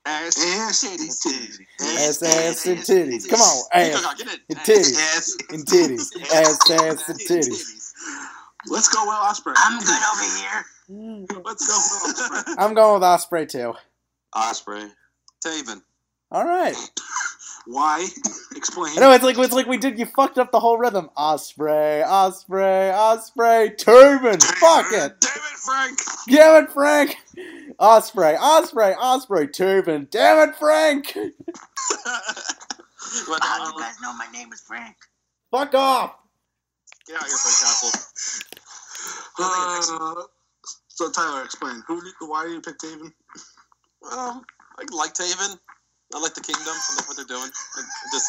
ass, 0.05 0.37
Ass, 0.37 0.83
titties, 0.83 1.19
titties. 1.25 1.59
ass, 1.81 2.23
ass 2.23 2.65
and 2.67 2.79
titties. 2.79 3.29
Come 3.29 3.41
on, 3.41 3.63
ass 3.73 4.15
Get 4.17 4.27
and 4.49 4.59
titties 4.59 4.97
Ass, 4.97 5.37
and 5.49 5.65
titties, 5.65 6.09
ass, 6.33 6.71
ass 6.71 7.09
and 7.09 7.19
titties. 7.19 7.93
Let's 8.67 8.89
go, 8.89 9.03
Will 9.05 9.13
Ospreay. 9.13 9.53
I'm 9.57 9.79
good 9.79 10.03
over 10.13 10.37
here. 10.37 10.65
Let's 11.45 11.67
go, 11.67 11.73
Will 11.75 12.13
Ospreay. 12.13 12.55
I'm 12.59 12.73
going 12.73 12.93
with 12.95 13.03
Ospreay 13.03 13.49
too. 13.49 13.73
Ospreay. 14.35 14.91
Taven. 15.45 15.81
All 16.31 16.45
right. 16.45 16.75
Why? 17.65 18.07
Explain. 18.55 18.95
No, 18.95 19.11
it's 19.11 19.23
like 19.23 19.37
it's 19.37 19.53
like 19.53 19.67
we 19.67 19.77
did. 19.77 19.99
You 19.99 20.05
fucked 20.05 20.37
up 20.37 20.51
the 20.51 20.59
whole 20.59 20.77
rhythm. 20.77 21.09
Ospreay, 21.17 22.05
Ospreay, 22.05 22.93
Ospreay, 22.93 23.77
Turban. 23.77 24.39
Fuck 24.39 24.87
it. 24.91 25.19
Damn 25.21 25.31
it, 25.37 25.59
Frank. 25.65 25.99
Damn 26.27 26.63
it, 26.63 26.71
Frank. 26.71 27.17
Ospreay, 27.79 28.37
Ospreay, 28.37 28.95
Ospreay, 28.97 29.53
Turban. 29.53 30.07
Damn 30.11 30.49
it, 30.49 30.55
Frank. 30.55 31.13
But, 33.27 33.43
How 33.43 33.65
um, 33.65 33.73
you 33.75 33.81
guys 33.81 33.95
know 34.01 34.13
my 34.13 34.27
name 34.33 34.51
is 34.53 34.61
Frank? 34.61 34.95
Fuck 35.51 35.73
off. 35.75 36.15
get 37.07 37.15
out 37.17 37.23
of 37.23 37.27
here, 37.27 37.37
Frank 37.37 37.57
Castle. 37.59 37.91
Uh, 39.39 40.23
so 40.87 41.11
Tyler, 41.11 41.43
explain. 41.43 41.83
Who? 41.87 42.01
do- 42.01 42.27
Why 42.27 42.45
do 42.45 42.51
you 42.53 42.61
pick 42.61 42.77
Taven? 42.79 43.13
Um, 44.11 44.43
I 44.77 44.85
like 44.91 45.13
Taven. 45.13 45.57
I 46.13 46.19
like 46.19 46.33
the 46.33 46.41
Kingdom. 46.41 46.65
I 46.67 46.95
like 46.95 47.07
what 47.07 47.17
they're 47.17 47.25
doing. 47.25 47.49
I 47.75 47.81
just 48.11 48.27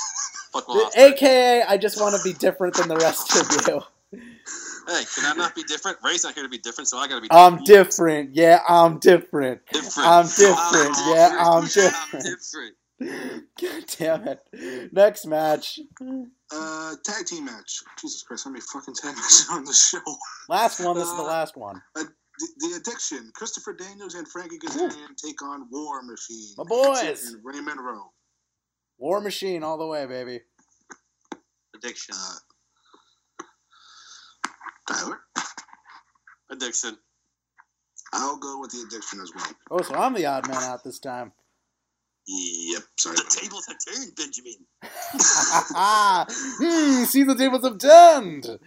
fuck 0.53 0.69
off. 0.69 0.97
AKA, 0.97 1.63
I 1.63 1.77
just 1.77 2.01
want 2.01 2.15
to 2.15 2.23
be 2.23 2.35
different 2.35 2.75
than 2.75 2.89
the 2.89 2.97
rest 2.97 3.37
of 3.37 3.51
you. 3.67 3.83
Hey, 4.87 5.05
can 5.15 5.25
I 5.25 5.35
not 5.37 5.55
be 5.55 5.63
different? 5.63 5.99
Ray's 6.05 6.25
not 6.25 6.35
here 6.35 6.43
to 6.43 6.49
be 6.49 6.59
different, 6.59 6.89
so 6.89 6.99
I 6.99 7.07
gotta 7.07 7.21
be 7.21 7.29
I'm 7.31 7.63
different. 7.65 8.35
Yeah, 8.35 8.61
I'm 8.69 8.99
different. 8.99 9.61
different. 9.73 10.09
I'm 10.09 10.27
different. 10.27 10.97
Yeah, 11.07 11.37
I'm 11.39 11.63
I'm 11.63 11.67
different. 11.69 12.27
different. 12.27 12.75
God 13.61 13.85
damn 13.99 14.29
it. 14.29 14.93
Next 14.93 15.27
match. 15.27 15.81
Uh, 16.53 16.95
tag 17.05 17.27
team 17.27 17.45
match. 17.45 17.83
Jesus 18.01 18.23
Christ, 18.23 18.45
how 18.45 18.51
many 18.51 18.61
fucking 18.61 18.95
tag 18.95 19.15
matches 19.15 19.47
on 19.51 19.65
the 19.65 19.73
show? 19.73 20.01
Last 20.49 20.81
one. 20.81 20.97
This 20.97 21.09
is 21.09 21.17
the 21.17 21.23
last 21.23 21.57
one. 21.57 21.81
The, 22.41 22.49
the 22.59 22.77
Addiction. 22.77 23.31
Christopher 23.35 23.75
Daniels 23.75 24.15
and 24.15 24.27
Frankie 24.29 24.59
Kazarian 24.59 25.17
take 25.23 25.43
on 25.43 25.67
War 25.71 26.03
Machine. 26.03 26.55
My 26.59 26.65
boys. 26.65 27.27
And 27.33 27.45
Raymond 27.45 27.81
Rowe. 27.81 28.11
War 28.99 29.21
Machine 29.21 29.63
all 29.63 29.79
the 29.79 29.87
way, 29.87 30.07
baby. 30.07 30.41
Addiction. 31.77 32.15
Uh, 32.19 33.45
Tyler? 34.93 35.21
Addiction. 36.51 36.97
I'll 38.13 38.39
go 38.39 38.61
with 38.61 38.73
the 38.73 38.85
Addiction 38.87 39.21
as 39.21 39.31
well. 39.35 39.47
Oh, 39.71 39.83
so 39.83 39.95
I'm 39.95 40.15
the 40.15 40.27
odd 40.27 40.49
man 40.49 40.63
out 40.65 40.83
this 40.83 40.99
time. 40.99 41.33
Yep, 42.27 42.83
sorry. 42.99 43.17
The 43.17 43.37
tables 43.41 43.67
have 43.67 43.77
turned, 43.87 44.15
Benjamin. 44.17 44.55
hmm, 46.63 47.05
see 47.05 47.23
the 47.25 47.35
tables 47.35 47.65
have 47.65 47.79
turned. 47.79 48.59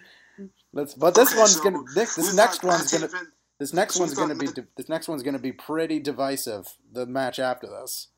Let's, 0.73 0.95
but 0.95 1.13
this 1.15 1.31
Okay, 1.31 1.39
one's 1.39 1.55
so 1.57 1.63
gonna. 1.63 1.79
This, 1.93 2.15
this 2.15 2.33
next 2.35 2.63
one's 2.63 2.91
gonna. 2.91 3.07
Taven- 3.07 3.27
This 3.63 3.71
next 3.71 3.97
one's 3.97 4.13
gonna 4.13 4.35
be. 4.35 4.47
Matt- 4.47 4.55
di- 4.55 4.63
This 4.75 4.89
next 4.89 5.07
one's 5.07 5.23
gonna 5.23 5.39
be 5.39 5.53
pretty 5.53 5.97
divisive. 5.97 6.67
The 6.91 7.05
match 7.05 7.39
after 7.39 7.65
this. 7.65 8.09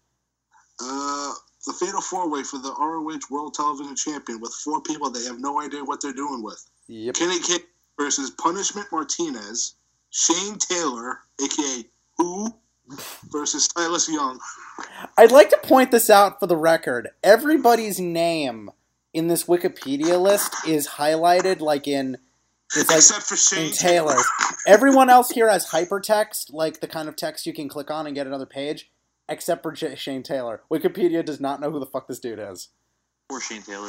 Uh, 0.82 1.34
the 1.68 1.74
Fatal 1.74 2.02
Four 2.02 2.32
Way 2.32 2.42
for 2.42 2.58
the 2.58 2.74
ROH 2.74 3.20
World 3.30 3.54
Television 3.54 3.96
Champion 3.96 4.40
with 4.42 4.52
four 4.56 4.82
people 4.82 5.12
they 5.12 5.24
have 5.26 5.40
no 5.40 5.62
idea 5.62 5.84
what 5.84 6.02
they're 6.02 6.14
doing 6.14 6.42
with. 6.42 6.68
Yep. 6.88 7.14
Kenny 7.14 7.40
King 7.42 7.60
versus 7.96 8.32
Punishment 8.32 8.88
Martinez, 8.92 9.76
Shane 10.10 10.58
Taylor, 10.58 11.20
aka 11.40 11.86
Who, 12.18 12.52
versus 13.32 13.70
Silas 13.78 14.10
Young. 14.10 14.40
I'd 15.16 15.32
like 15.32 15.52
to 15.52 15.60
point 15.62 15.92
this 15.92 16.10
out 16.10 16.40
for 16.40 16.48
the 16.48 16.58
record. 16.58 17.10
Everybody's 17.24 18.00
name 18.00 18.72
in 19.14 19.28
this 19.28 19.44
Wikipedia 19.44 20.20
list 20.20 20.68
is 20.68 20.88
highlighted 20.88 21.60
like 21.60 21.88
in. 21.88 22.18
It's 22.76 22.90
like 22.90 22.98
Except 22.98 23.24
for 23.24 23.36
Shane 23.36 23.72
Taylor. 23.72 24.18
Everyone 24.68 25.10
else 25.10 25.30
here 25.32 25.50
has 25.50 25.70
hypertext, 25.70 26.52
like 26.52 26.80
the 26.82 26.88
kind 26.88 27.08
of 27.08 27.16
text 27.16 27.46
you 27.46 27.54
can 27.54 27.70
click 27.70 27.90
on 27.90 28.06
and 28.06 28.16
get 28.16 28.28
another 28.28 28.46
page, 28.46 28.92
except 29.30 29.64
for 29.64 29.72
J- 29.72 29.96
Shane 29.96 30.24
Taylor. 30.24 30.62
Wikipedia 30.72 31.24
does 31.24 31.40
not 31.40 31.62
know 31.62 31.72
who 31.72 31.80
the 31.80 31.86
fuck 31.86 32.08
this 32.08 32.20
dude 32.20 32.40
is. 32.40 32.70
Or 33.30 33.40
Shane 33.42 33.62
Taylor. 33.62 33.88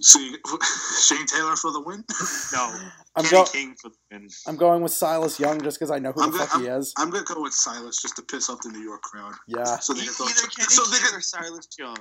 So 0.00 0.18
you, 0.18 0.36
Shane 1.02 1.26
Taylor 1.26 1.56
for 1.56 1.70
the 1.72 1.80
win. 1.80 2.04
No. 2.52 2.88
I'm, 3.16 3.24
Kenny 3.24 3.30
go- 3.30 3.44
King 3.44 3.74
for 3.80 3.90
the 3.90 3.96
win. 4.10 4.28
I'm 4.46 4.56
going 4.56 4.82
with 4.82 4.92
Silas 4.92 5.38
Young 5.38 5.60
just 5.62 5.78
because 5.78 5.90
I 5.90 5.98
know 5.98 6.12
who 6.12 6.22
I'm 6.22 6.32
the 6.32 6.38
good- 6.38 6.48
fuck 6.48 6.60
he 6.60 6.66
is. 6.66 6.92
I'm 6.98 7.10
gonna 7.10 7.24
go 7.24 7.40
with 7.42 7.54
Silas 7.54 8.00
just 8.02 8.16
to 8.16 8.22
piss 8.22 8.50
off 8.50 8.60
the 8.62 8.70
New 8.70 8.80
York 8.82 9.02
crowd. 9.02 9.32
Yeah. 9.46 9.78
So 9.78 9.92
they 9.94 10.00
Either 10.02 10.12
can 10.12 10.14
throw, 10.14 10.26
Kenny 10.26 10.68
so 10.68 10.84
they 10.90 10.98
King 10.98 11.06
can, 11.08 11.18
or 11.18 11.20
Silas 11.20 11.68
Young. 11.78 11.96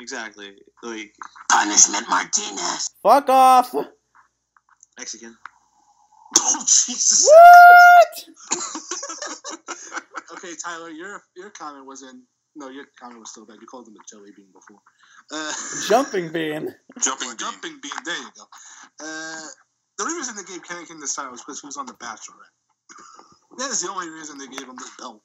Exactly. 0.00 0.56
Like 0.82 1.14
Punishment 1.50 2.08
Martinez. 2.08 2.90
Fuck 3.02 3.28
off! 3.28 3.74
What? 5.06 5.06
Mexican. 5.06 5.36
Oh 6.36 6.60
Jesus! 6.66 7.28
What? 8.50 10.38
okay, 10.38 10.52
Tyler, 10.62 10.90
your 10.90 11.22
your 11.36 11.50
comment 11.50 11.86
was 11.86 12.02
in. 12.02 12.22
No, 12.56 12.68
your 12.68 12.86
comment 13.00 13.20
was 13.20 13.30
still 13.30 13.46
bad. 13.46 13.58
You 13.60 13.66
called 13.66 13.86
him 13.88 13.94
a 13.94 14.02
jelly 14.10 14.30
bean 14.36 14.48
before. 14.52 14.80
Uh, 15.32 15.52
Jumping 15.86 16.32
bean. 16.32 16.74
Jumping 17.00 17.28
bean. 17.28 17.36
jumping 17.38 17.78
bean. 17.82 17.92
There 18.04 18.16
you 18.16 18.30
go. 18.36 18.42
Uh, 19.00 19.46
the 19.98 20.04
only 20.04 20.16
reason 20.16 20.34
they 20.36 20.42
gave 20.44 20.62
Kenny 20.64 20.84
King 20.86 21.00
this 21.00 21.14
title 21.14 21.30
was 21.32 21.40
because 21.42 21.60
he 21.60 21.66
was 21.66 21.76
on 21.76 21.86
The 21.86 21.92
Bachelorette. 21.94 22.54
that 23.58 23.70
is 23.70 23.82
the 23.82 23.90
only 23.90 24.08
reason 24.10 24.38
they 24.38 24.48
gave 24.48 24.68
him 24.68 24.76
this 24.76 24.90
belt. 24.98 25.22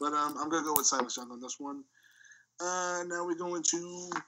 But 0.00 0.14
um, 0.14 0.36
I'm 0.38 0.48
gonna 0.48 0.64
go 0.64 0.74
with 0.76 0.86
Silas 0.86 1.16
Young 1.16 1.30
on 1.30 1.40
this 1.40 1.56
one. 1.58 1.84
Uh, 2.60 3.02
now 3.08 3.24
we 3.26 3.34
go 3.36 3.54
into 3.54 4.08
I, 4.14 4.20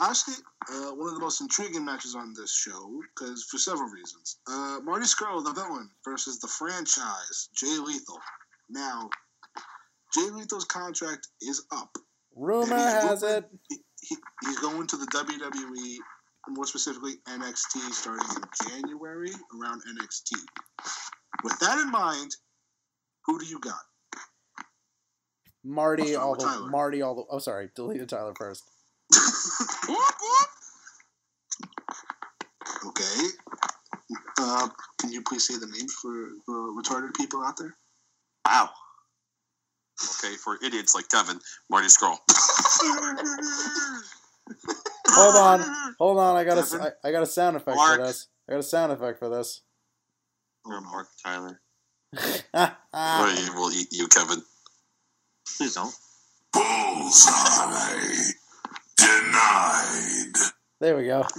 honestly, 0.00 0.34
uh, 0.70 0.90
one 0.90 1.08
of 1.08 1.14
the 1.14 1.20
most 1.20 1.40
intriguing 1.40 1.84
matches 1.84 2.14
on 2.14 2.34
this 2.34 2.54
show, 2.54 3.00
because 3.14 3.44
for 3.44 3.58
several 3.58 3.88
reasons. 3.88 4.38
Uh, 4.48 4.80
Marty 4.82 5.06
Scurll, 5.06 5.44
the 5.44 5.52
villain, 5.52 5.90
versus 6.04 6.40
the 6.40 6.48
franchise, 6.48 7.48
Jay 7.54 7.78
Lethal. 7.78 8.18
Now, 8.70 9.08
Jay 10.14 10.28
Lethal's 10.30 10.64
contract 10.64 11.28
is 11.42 11.64
up. 11.72 11.96
Rumor 12.36 12.76
has 12.76 13.22
it. 13.22 13.44
He, 13.68 13.76
he, 14.02 14.16
he's 14.44 14.58
going 14.58 14.86
to 14.88 14.96
the 14.96 15.06
WWE, 15.06 15.96
more 16.48 16.66
specifically 16.66 17.14
NXT, 17.28 17.92
starting 17.92 18.26
in 18.36 18.68
January 18.68 19.30
around 19.60 19.82
NXT. 19.82 20.32
With 21.42 21.58
that 21.60 21.78
in 21.78 21.90
mind, 21.90 22.34
who 23.26 23.38
do 23.38 23.46
you 23.46 23.58
got? 23.60 23.74
Marty 25.64 26.14
all 26.14 26.34
the 26.34 26.68
Marty 26.70 27.00
all 27.00 27.14
the. 27.14 27.24
Oh, 27.30 27.38
sorry, 27.38 27.70
deleted 27.74 28.10
Tyler 28.10 28.34
first. 28.36 28.62
Okay. 32.86 33.28
Uh, 34.38 34.68
can 34.98 35.12
you 35.12 35.22
please 35.22 35.46
say 35.46 35.54
the 35.54 35.66
name 35.66 35.88
for 35.88 36.12
the 36.46 36.82
retarded 36.82 37.14
people 37.14 37.42
out 37.42 37.56
there? 37.56 37.76
Wow. 38.46 38.70
Okay, 40.02 40.34
for 40.36 40.58
idiots 40.64 40.94
like 40.94 41.08
Kevin, 41.08 41.38
Marty 41.70 41.88
Scurll. 41.88 42.18
Hold 45.08 45.36
on, 45.36 45.94
hold 45.98 46.18
on. 46.18 46.36
I 46.36 46.44
got 46.44 46.58
a, 46.58 46.62
Devin? 46.62 46.80
I, 46.80 47.08
I 47.08 47.12
got 47.12 47.22
a 47.22 47.26
sound 47.26 47.56
effect 47.56 47.76
Mark. 47.76 48.00
for 48.00 48.06
this. 48.06 48.28
I 48.48 48.52
got 48.52 48.58
a 48.58 48.64
sound 48.64 48.92
effect 48.92 49.18
for 49.18 49.28
this. 49.28 49.62
Or 50.64 50.80
Mark 50.80 51.08
Tyler. 51.22 51.60
Well, 52.52 53.36
he 53.36 53.50
will 53.50 53.72
eat 53.72 53.88
you, 53.92 54.06
Kevin. 54.08 54.42
Please 55.56 55.74
don't. 55.74 55.94
Bullseye. 56.52 58.32
Denied. 59.04 60.36
there 60.80 60.96
we 60.96 61.06
go. 61.06 61.24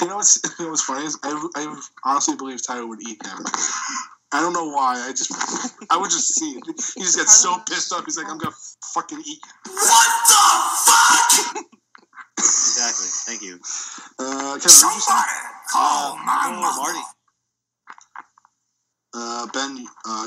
You 0.00 0.06
know 0.06 0.16
what's 0.16 0.38
you 0.58 0.64
know 0.64 0.70
what's 0.70 0.84
funny 0.84 1.06
is 1.06 1.18
I, 1.24 1.48
I 1.56 1.80
honestly 2.04 2.36
believe 2.36 2.64
Tyler 2.64 2.86
would 2.86 3.00
eat 3.02 3.18
him. 3.26 3.38
I 4.32 4.40
don't 4.40 4.52
know 4.52 4.68
why. 4.70 5.04
I 5.08 5.10
just 5.10 5.32
I 5.90 5.96
would 5.96 6.10
just 6.10 6.34
see 6.38 6.52
it. 6.52 6.64
He 6.94 7.02
just 7.02 7.16
gets 7.16 7.34
so 7.34 7.56
pissed 7.68 7.92
off. 7.92 8.04
He's 8.04 8.16
like, 8.16 8.28
I'm 8.30 8.38
gonna 8.38 8.54
fucking 8.94 9.18
eat. 9.18 9.38
you." 9.66 9.72
What 9.72 10.08
the 10.28 10.36
fuck? 10.86 11.64
Exactly. 12.38 13.08
Thank 13.26 13.42
you. 13.42 13.58
Uh, 14.20 14.54
Kevin, 14.54 14.54
who'd 14.54 14.62
you 14.62 14.68
Somebody 14.70 15.00
say? 15.00 15.12
call 15.72 16.16
my 16.18 16.42
oh, 16.46 16.60
mother. 16.60 16.80
Marty. 16.80 17.00
Uh, 19.14 19.46
Ben. 19.52 19.86
Uh, 20.06 20.26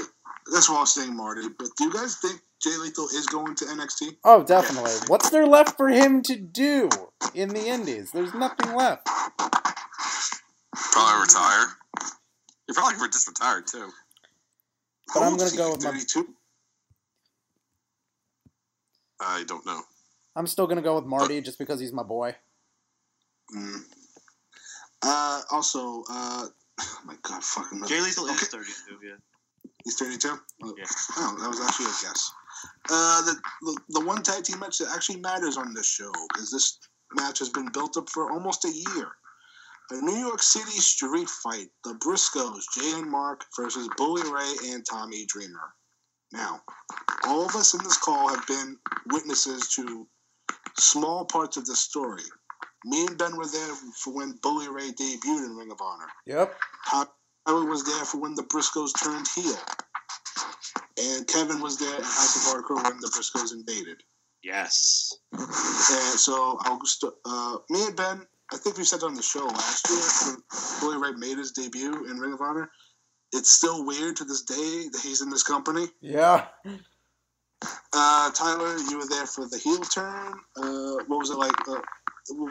that's 0.51 0.69
what 0.69 0.77
I 0.77 0.81
was 0.81 0.93
saying, 0.93 1.15
Marty. 1.15 1.47
But 1.57 1.69
do 1.77 1.85
you 1.85 1.93
guys 1.93 2.17
think 2.17 2.41
Jay 2.63 2.77
Lethal 2.77 3.05
is 3.05 3.25
going 3.25 3.55
to 3.55 3.65
NXT? 3.65 4.17
Oh, 4.23 4.43
definitely. 4.43 4.91
What's 5.07 5.29
there 5.31 5.47
left 5.47 5.77
for 5.77 5.89
him 5.89 6.21
to 6.23 6.35
do 6.35 6.89
in 7.33 7.49
the 7.49 7.67
Indies? 7.67 8.11
There's 8.11 8.33
nothing 8.33 8.75
left. 8.75 9.05
Probably 10.75 11.21
retire. 11.21 11.65
You're 12.67 12.75
probably 12.75 13.01
re- 13.01 13.09
just 13.09 13.27
retired 13.27 13.65
too. 13.67 13.89
But 15.13 15.23
I'm 15.23 15.37
gonna 15.37 15.55
go 15.57 15.71
with 15.71 15.83
my- 15.83 15.91
32. 15.91 16.35
I 19.19 19.43
don't 19.43 19.65
know. 19.65 19.81
I'm 20.35 20.47
still 20.47 20.67
gonna 20.67 20.81
go 20.81 20.95
with 20.95 21.05
Marty 21.05 21.41
just 21.41 21.57
because 21.59 21.79
he's 21.79 21.91
my 21.91 22.03
boy. 22.03 22.35
Mm. 23.55 23.83
Uh, 25.01 25.41
also, 25.51 26.03
uh, 26.09 26.47
oh 26.79 26.99
my 27.05 27.15
God, 27.23 27.43
fucking. 27.43 27.85
Jay 27.87 27.99
Lethal 28.01 28.27
is 28.27 28.39
32, 28.47 28.99
yeah. 29.03 29.15
He's 29.83 29.97
32? 29.97 30.39
Oh, 30.63 30.75
Yeah. 30.77 30.85
oh, 31.17 31.37
that 31.41 31.49
was 31.49 31.59
actually 31.59 31.87
a 31.87 31.97
guess. 32.01 32.31
Uh, 32.89 33.21
the, 33.23 33.35
the, 33.61 33.77
the 33.89 34.05
one 34.05 34.21
tag 34.21 34.43
team 34.43 34.59
match 34.59 34.77
that 34.79 34.91
actually 34.93 35.19
matters 35.19 35.57
on 35.57 35.73
this 35.73 35.87
show 35.87 36.11
is 36.39 36.51
this 36.51 36.77
match 37.13 37.39
has 37.39 37.49
been 37.49 37.69
built 37.71 37.97
up 37.97 38.09
for 38.09 38.31
almost 38.31 38.65
a 38.65 38.71
year. 38.71 39.07
A 39.91 40.01
New 40.01 40.15
York 40.15 40.41
City 40.41 40.79
street 40.79 41.29
fight. 41.29 41.67
The 41.83 41.95
Briscoes, 41.95 42.63
Jay 42.73 42.99
and 42.99 43.09
Mark, 43.09 43.43
versus 43.57 43.89
Bully 43.97 44.23
Ray 44.31 44.71
and 44.71 44.85
Tommy 44.89 45.25
Dreamer. 45.25 45.73
Now, 46.31 46.61
all 47.27 47.45
of 47.45 47.55
us 47.55 47.73
in 47.73 47.83
this 47.83 47.97
call 47.97 48.29
have 48.29 48.47
been 48.47 48.77
witnesses 49.07 49.67
to 49.75 50.07
small 50.77 51.25
parts 51.25 51.57
of 51.57 51.65
the 51.65 51.75
story. 51.75 52.23
Me 52.85 53.05
and 53.05 53.17
Ben 53.17 53.35
were 53.35 53.47
there 53.47 53.75
for 54.01 54.13
when 54.13 54.39
Bully 54.41 54.69
Ray 54.69 54.91
debuted 54.91 55.45
in 55.45 55.55
Ring 55.57 55.71
of 55.71 55.81
Honor. 55.81 56.07
Yep. 56.25 56.55
Tyler 56.89 57.65
was 57.65 57.83
there 57.83 58.05
for 58.05 58.19
when 58.19 58.33
the 58.33 58.43
Briscoes 58.43 58.93
turned 59.03 59.27
heel. 59.35 59.57
And 61.03 61.27
Kevin 61.27 61.61
was 61.61 61.77
there 61.77 61.95
at 61.95 62.03
House 62.03 62.35
of 62.35 62.41
Hardcore 62.63 62.83
when 62.83 62.99
the 62.99 63.07
Briscoes 63.07 63.53
invaded. 63.53 64.01
Yes. 64.43 65.13
And 65.33 66.19
so 66.19 66.57
I'll 66.61 66.83
st- 66.85 67.13
uh, 67.25 67.57
me 67.69 67.85
and 67.87 67.95
Ben, 67.95 68.21
I 68.53 68.57
think 68.57 68.77
we 68.77 68.83
said 68.83 68.97
it 68.97 69.03
on 69.05 69.13
the 69.15 69.21
show 69.21 69.45
last 69.45 69.89
year 69.89 70.33
when 70.33 70.43
Bully 70.81 70.97
Ray 71.11 71.17
made 71.17 71.37
his 71.37 71.51
debut 71.51 72.05
in 72.09 72.17
Ring 72.17 72.33
of 72.33 72.41
Honor. 72.41 72.69
It's 73.33 73.51
still 73.51 73.85
weird 73.85 74.15
to 74.17 74.25
this 74.25 74.41
day 74.43 74.89
that 74.91 75.01
he's 75.01 75.21
in 75.21 75.29
this 75.29 75.43
company. 75.43 75.87
Yeah. 76.01 76.47
Uh, 77.93 78.31
Tyler, 78.31 78.77
you 78.89 78.97
were 78.97 79.07
there 79.07 79.25
for 79.27 79.47
the 79.47 79.57
heel 79.57 79.79
turn. 79.81 80.33
Uh, 80.57 81.03
what 81.07 81.19
was 81.19 81.29
it 81.29 81.37
like? 81.37 81.53
Uh, 81.67 81.79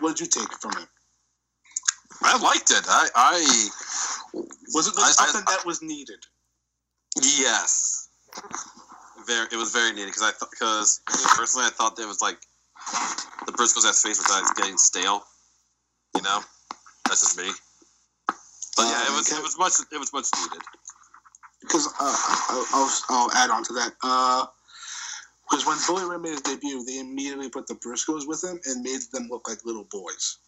what 0.00 0.16
did 0.16 0.20
you 0.20 0.26
take 0.26 0.52
from 0.60 0.72
it? 0.80 0.88
I 2.22 2.38
liked 2.38 2.70
it. 2.70 2.84
I, 2.88 3.08
I 3.14 3.68
Was 4.74 4.86
it 4.88 4.94
I- 4.98 5.02
I- 5.08 5.10
something 5.26 5.44
that 5.48 5.66
was 5.66 5.82
needed? 5.82 6.24
yes, 7.16 8.08
very. 9.26 9.48
It 9.52 9.56
was 9.56 9.72
very 9.72 9.92
needed 9.92 10.08
because 10.08 10.22
I 10.22 10.32
thought 10.32 10.50
because 10.50 11.00
personally 11.36 11.66
I 11.66 11.70
thought 11.70 11.96
that 11.96 12.02
it 12.04 12.08
was 12.08 12.22
like 12.22 12.38
the 13.46 13.52
Briscoes 13.52 13.88
as 13.88 14.02
face 14.02 14.18
was 14.18 14.52
getting 14.56 14.76
stale. 14.78 15.24
You 16.16 16.22
know, 16.22 16.40
that's 17.06 17.20
just 17.22 17.38
me. 17.38 17.50
But 18.76 18.84
yeah, 18.84 19.04
it 19.06 19.10
Uh, 19.10 19.16
was 19.16 19.32
it 19.32 19.42
was 19.42 19.58
much 19.58 19.72
it 19.92 19.98
was 19.98 20.12
much 20.12 20.26
needed. 20.36 20.62
because 21.62 21.86
uh, 21.88 21.92
I'll, 22.00 22.66
I'll, 22.72 22.90
I'll 23.10 23.32
add 23.32 23.50
on 23.50 23.64
to 23.64 23.72
that. 23.74 23.94
Because 25.50 25.66
when 25.66 25.78
Bully 25.86 26.10
Ray 26.10 26.18
made 26.18 26.32
his 26.32 26.42
debut, 26.42 26.84
they 26.84 27.00
immediately 27.00 27.50
put 27.50 27.66
the 27.68 27.74
Briscoes 27.74 28.26
with 28.28 28.42
him 28.44 28.60
and 28.66 28.82
made 28.82 29.00
them 29.12 29.28
look 29.30 29.48
like 29.48 29.64
little 29.64 29.86
boys. 29.90 30.38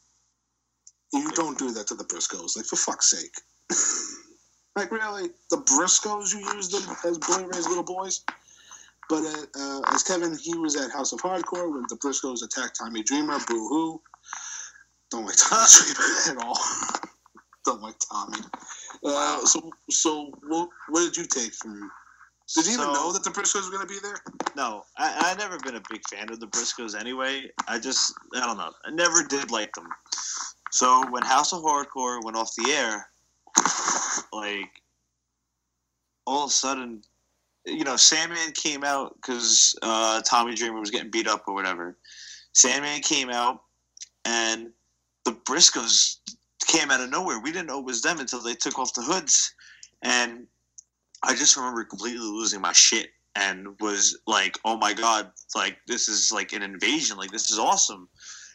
You 1.12 1.30
don't 1.32 1.58
do 1.58 1.72
that 1.72 1.86
to 1.88 1.94
the 1.94 2.04
Briscoes, 2.04 2.56
like 2.56 2.66
for 2.66 2.76
fuck's 2.76 3.10
sake. 3.10 3.34
like 4.76 4.90
really, 4.90 5.30
the 5.50 5.58
Briscoes 5.58 6.32
you 6.32 6.40
used 6.54 6.72
them 6.72 6.96
as 7.04 7.18
Bully 7.18 7.44
Ray's 7.44 7.68
little 7.68 7.84
boys. 7.84 8.24
But 9.08 9.24
uh, 9.24 9.46
uh, 9.58 9.80
as 9.94 10.02
Kevin, 10.02 10.36
he 10.40 10.56
was 10.56 10.76
at 10.76 10.90
House 10.90 11.12
of 11.12 11.20
Hardcore 11.20 11.70
when 11.70 11.84
the 11.88 11.96
Briscoes 11.96 12.42
attacked 12.42 12.78
Tommy 12.78 13.02
Dreamer. 13.02 13.38
Boo 13.46 13.68
hoo! 13.68 14.00
Don't 15.10 15.26
like 15.26 15.36
Tommy 15.36 15.66
Dreamer 15.94 16.40
at 16.40 16.46
all. 16.46 16.58
don't 17.64 17.82
like 17.82 17.96
Tommy. 18.10 18.38
Uh, 19.04 19.44
so, 19.44 19.70
so 19.90 20.32
what, 20.46 20.68
what 20.88 21.00
did 21.00 21.16
you 21.16 21.26
take 21.26 21.52
from? 21.52 21.90
Did 22.54 22.66
you 22.66 22.72
even 22.74 22.92
know 22.92 23.12
that 23.12 23.24
the 23.24 23.30
Briscoes 23.30 23.64
were 23.64 23.76
going 23.76 23.86
to 23.86 23.92
be 23.92 24.00
there? 24.02 24.18
No, 24.56 24.84
I, 24.98 25.32
I 25.32 25.34
never 25.38 25.58
been 25.60 25.76
a 25.76 25.82
big 25.90 26.02
fan 26.08 26.30
of 26.30 26.38
the 26.38 26.46
Briscoes 26.46 26.98
anyway. 26.98 27.50
I 27.66 27.78
just, 27.78 28.14
I 28.34 28.46
don't 28.46 28.58
know. 28.58 28.72
I 28.84 28.90
never 28.90 29.22
did 29.22 29.50
like 29.50 29.72
them. 29.74 29.88
So 30.70 31.02
when 31.10 31.22
House 31.22 31.52
of 31.52 31.62
Hardcore 31.62 32.22
went 32.24 32.36
off 32.36 32.54
the 32.56 32.70
air, 32.72 33.06
like, 34.32 34.70
all 36.26 36.44
of 36.44 36.50
a 36.50 36.52
sudden, 36.52 37.02
you 37.66 37.84
know, 37.84 37.96
Sandman 37.96 38.52
came 38.52 38.84
out 38.84 39.14
because 39.16 39.76
uh, 39.82 40.20
Tommy 40.22 40.54
Dreamer 40.54 40.80
was 40.80 40.90
getting 40.90 41.10
beat 41.10 41.28
up 41.28 41.44
or 41.46 41.54
whatever. 41.54 41.96
Sandman 42.54 43.00
came 43.00 43.30
out, 43.30 43.62
and 44.24 44.70
the 45.24 45.32
Briscoes 45.32 46.16
came 46.66 46.90
out 46.90 47.00
of 47.00 47.10
nowhere. 47.10 47.40
We 47.40 47.52
didn't 47.52 47.68
know 47.68 47.78
it 47.78 47.84
was 47.84 48.02
them 48.02 48.20
until 48.20 48.42
they 48.42 48.54
took 48.54 48.78
off 48.78 48.94
the 48.94 49.02
hoods. 49.02 49.54
And 50.02 50.46
I 51.22 51.34
just 51.34 51.56
remember 51.56 51.84
completely 51.84 52.20
losing 52.20 52.60
my 52.60 52.72
shit 52.72 53.10
and 53.36 53.68
was 53.80 54.18
like, 54.26 54.58
"Oh 54.64 54.76
my 54.76 54.92
god! 54.92 55.30
Like 55.54 55.78
this 55.86 56.08
is 56.08 56.32
like 56.32 56.52
an 56.52 56.62
invasion! 56.62 57.16
Like 57.16 57.30
this 57.30 57.50
is 57.50 57.58
awesome!" 57.58 58.08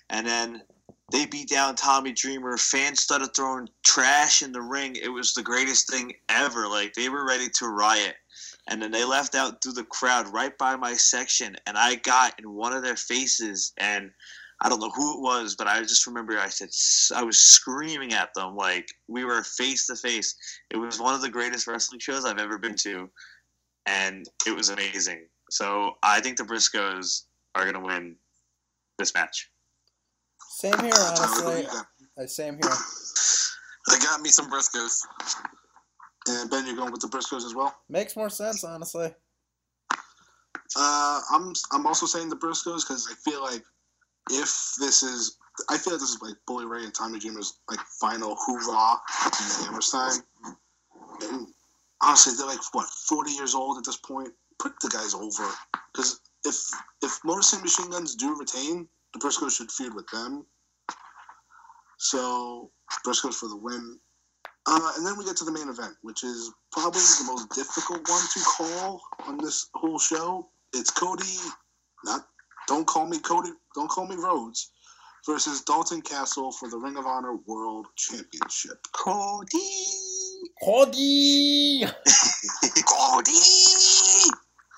And 0.09 0.27
then 0.27 0.61
they 1.11 1.25
beat 1.25 1.49
down 1.49 1.75
Tommy 1.75 2.11
Dreamer. 2.11 2.57
Fans 2.57 2.99
started 2.99 3.29
throwing 3.35 3.69
trash 3.85 4.41
in 4.41 4.51
the 4.51 4.61
ring. 4.61 4.95
It 5.01 5.09
was 5.09 5.33
the 5.33 5.43
greatest 5.43 5.89
thing 5.89 6.13
ever. 6.29 6.67
Like 6.67 6.93
they 6.93 7.09
were 7.09 7.25
ready 7.25 7.47
to 7.55 7.67
riot. 7.67 8.15
And 8.69 8.81
then 8.81 8.91
they 8.91 9.05
left 9.05 9.33
out 9.33 9.61
through 9.63 9.73
the 9.73 9.85
crowd 9.85 10.27
right 10.27 10.57
by 10.57 10.75
my 10.75 10.93
section, 10.93 11.55
and 11.65 11.77
I 11.77 11.95
got 11.95 12.37
in 12.37 12.51
one 12.51 12.73
of 12.73 12.83
their 12.83 12.97
faces, 12.97 13.71
and 13.77 14.11
I 14.61 14.67
don't 14.67 14.81
know 14.81 14.89
who 14.89 15.17
it 15.17 15.21
was, 15.21 15.55
but 15.55 15.67
I 15.67 15.79
just 15.81 16.05
remember 16.05 16.37
I 16.37 16.49
said 16.49 16.69
I 17.15 17.23
was 17.23 17.37
screaming 17.37 18.13
at 18.13 18.33
them 18.35 18.55
like 18.55 18.89
we 19.07 19.23
were 19.23 19.43
face 19.43 19.87
to 19.87 19.95
face. 19.95 20.35
It 20.69 20.77
was 20.77 20.99
one 20.99 21.13
of 21.13 21.21
the 21.21 21.29
greatest 21.29 21.65
wrestling 21.65 21.99
shows 21.99 22.25
I've 22.25 22.39
ever 22.39 22.57
been 22.57 22.75
to, 22.75 23.09
and 23.85 24.27
it 24.45 24.55
was 24.55 24.69
amazing. 24.69 25.27
So 25.49 25.93
I 26.03 26.19
think 26.19 26.37
the 26.37 26.43
Briscoes 26.43 27.23
are 27.55 27.65
gonna 27.65 27.85
win 27.85 28.17
this 28.99 29.13
match. 29.13 29.49
Same 30.57 30.73
here, 30.79 30.89
Tyler, 30.89 31.11
what 31.11 31.45
do 31.45 31.67
honestly. 31.67 31.67
Uh, 32.17 32.25
Same 32.25 32.53
here. 32.55 32.73
I 33.89 33.99
got 33.99 34.21
me 34.21 34.29
some 34.29 34.49
Briscoes. 34.49 35.01
And 36.27 36.49
Ben, 36.49 36.65
you're 36.65 36.75
going 36.75 36.91
with 36.91 37.01
the 37.01 37.07
Briscoes 37.07 37.45
as 37.45 37.53
well. 37.53 37.75
Makes 37.89 38.15
more 38.15 38.31
sense, 38.31 38.63
honestly. 38.63 39.13
Uh, 40.75 41.21
I'm 41.31 41.53
I'm 41.71 41.85
also 41.85 42.07
saying 42.07 42.29
the 42.29 42.35
Briscoes 42.35 42.81
because 42.87 43.07
I 43.07 43.13
feel 43.29 43.43
like 43.43 43.61
if 44.31 44.73
this 44.79 45.03
is, 45.03 45.37
I 45.69 45.77
feel 45.77 45.93
like 45.93 46.01
this 46.01 46.09
is 46.09 46.21
like 46.23 46.33
Bully 46.47 46.65
Ray 46.65 46.85
and 46.85 46.93
Tommy 46.93 47.19
Dreamer's 47.19 47.59
like 47.69 47.79
final 48.01 48.35
hoorah 48.35 48.97
in 49.59 49.65
Hammerstein. 49.65 50.23
And 51.21 51.47
honestly, 52.01 52.33
they're 52.35 52.47
like 52.47 52.73
what 52.73 52.87
forty 53.07 53.29
years 53.29 53.53
old 53.53 53.77
at 53.77 53.85
this 53.85 53.97
point. 53.97 54.29
Put 54.57 54.73
the 54.81 54.89
guys 54.89 55.13
over 55.13 55.47
because 55.93 56.19
if 56.45 56.55
if 57.03 57.19
Motor 57.23 57.43
City 57.43 57.61
Machine 57.61 57.91
Guns 57.91 58.15
do 58.15 58.35
retain, 58.39 58.87
the 59.17 59.27
Briscoes 59.27 59.57
should 59.57 59.71
feud 59.71 59.93
with 59.93 60.07
them. 60.11 60.45
So 61.97 62.71
Briscoes 63.05 63.35
for 63.35 63.49
the 63.49 63.57
win. 63.57 63.99
Uh, 64.69 64.91
and 64.97 65.05
then 65.05 65.17
we 65.17 65.25
get 65.25 65.37
to 65.37 65.45
the 65.45 65.51
main 65.51 65.69
event, 65.69 65.93
which 66.01 66.23
is 66.23 66.51
probably 66.71 66.99
the 66.99 67.25
most 67.25 67.49
difficult 67.51 68.07
one 68.09 68.23
to 68.33 68.39
call 68.41 69.01
on 69.25 69.37
this 69.37 69.69
whole 69.73 69.97
show. 69.97 70.49
It's 70.73 70.91
Cody, 70.91 71.23
not 72.03 72.27
don't 72.67 72.85
call 72.85 73.07
me 73.07 73.19
Cody, 73.19 73.51
don't 73.75 73.89
call 73.89 74.05
me 74.07 74.17
Rhodes, 74.17 74.71
versus 75.25 75.61
Dalton 75.61 76.01
Castle 76.01 76.51
for 76.51 76.69
the 76.69 76.77
Ring 76.77 76.97
of 76.97 77.05
Honor 77.05 77.37
World 77.47 77.87
Championship. 77.95 78.77
Cody. 78.91 79.57
Cody! 80.61 81.85
Cody. 82.85 83.96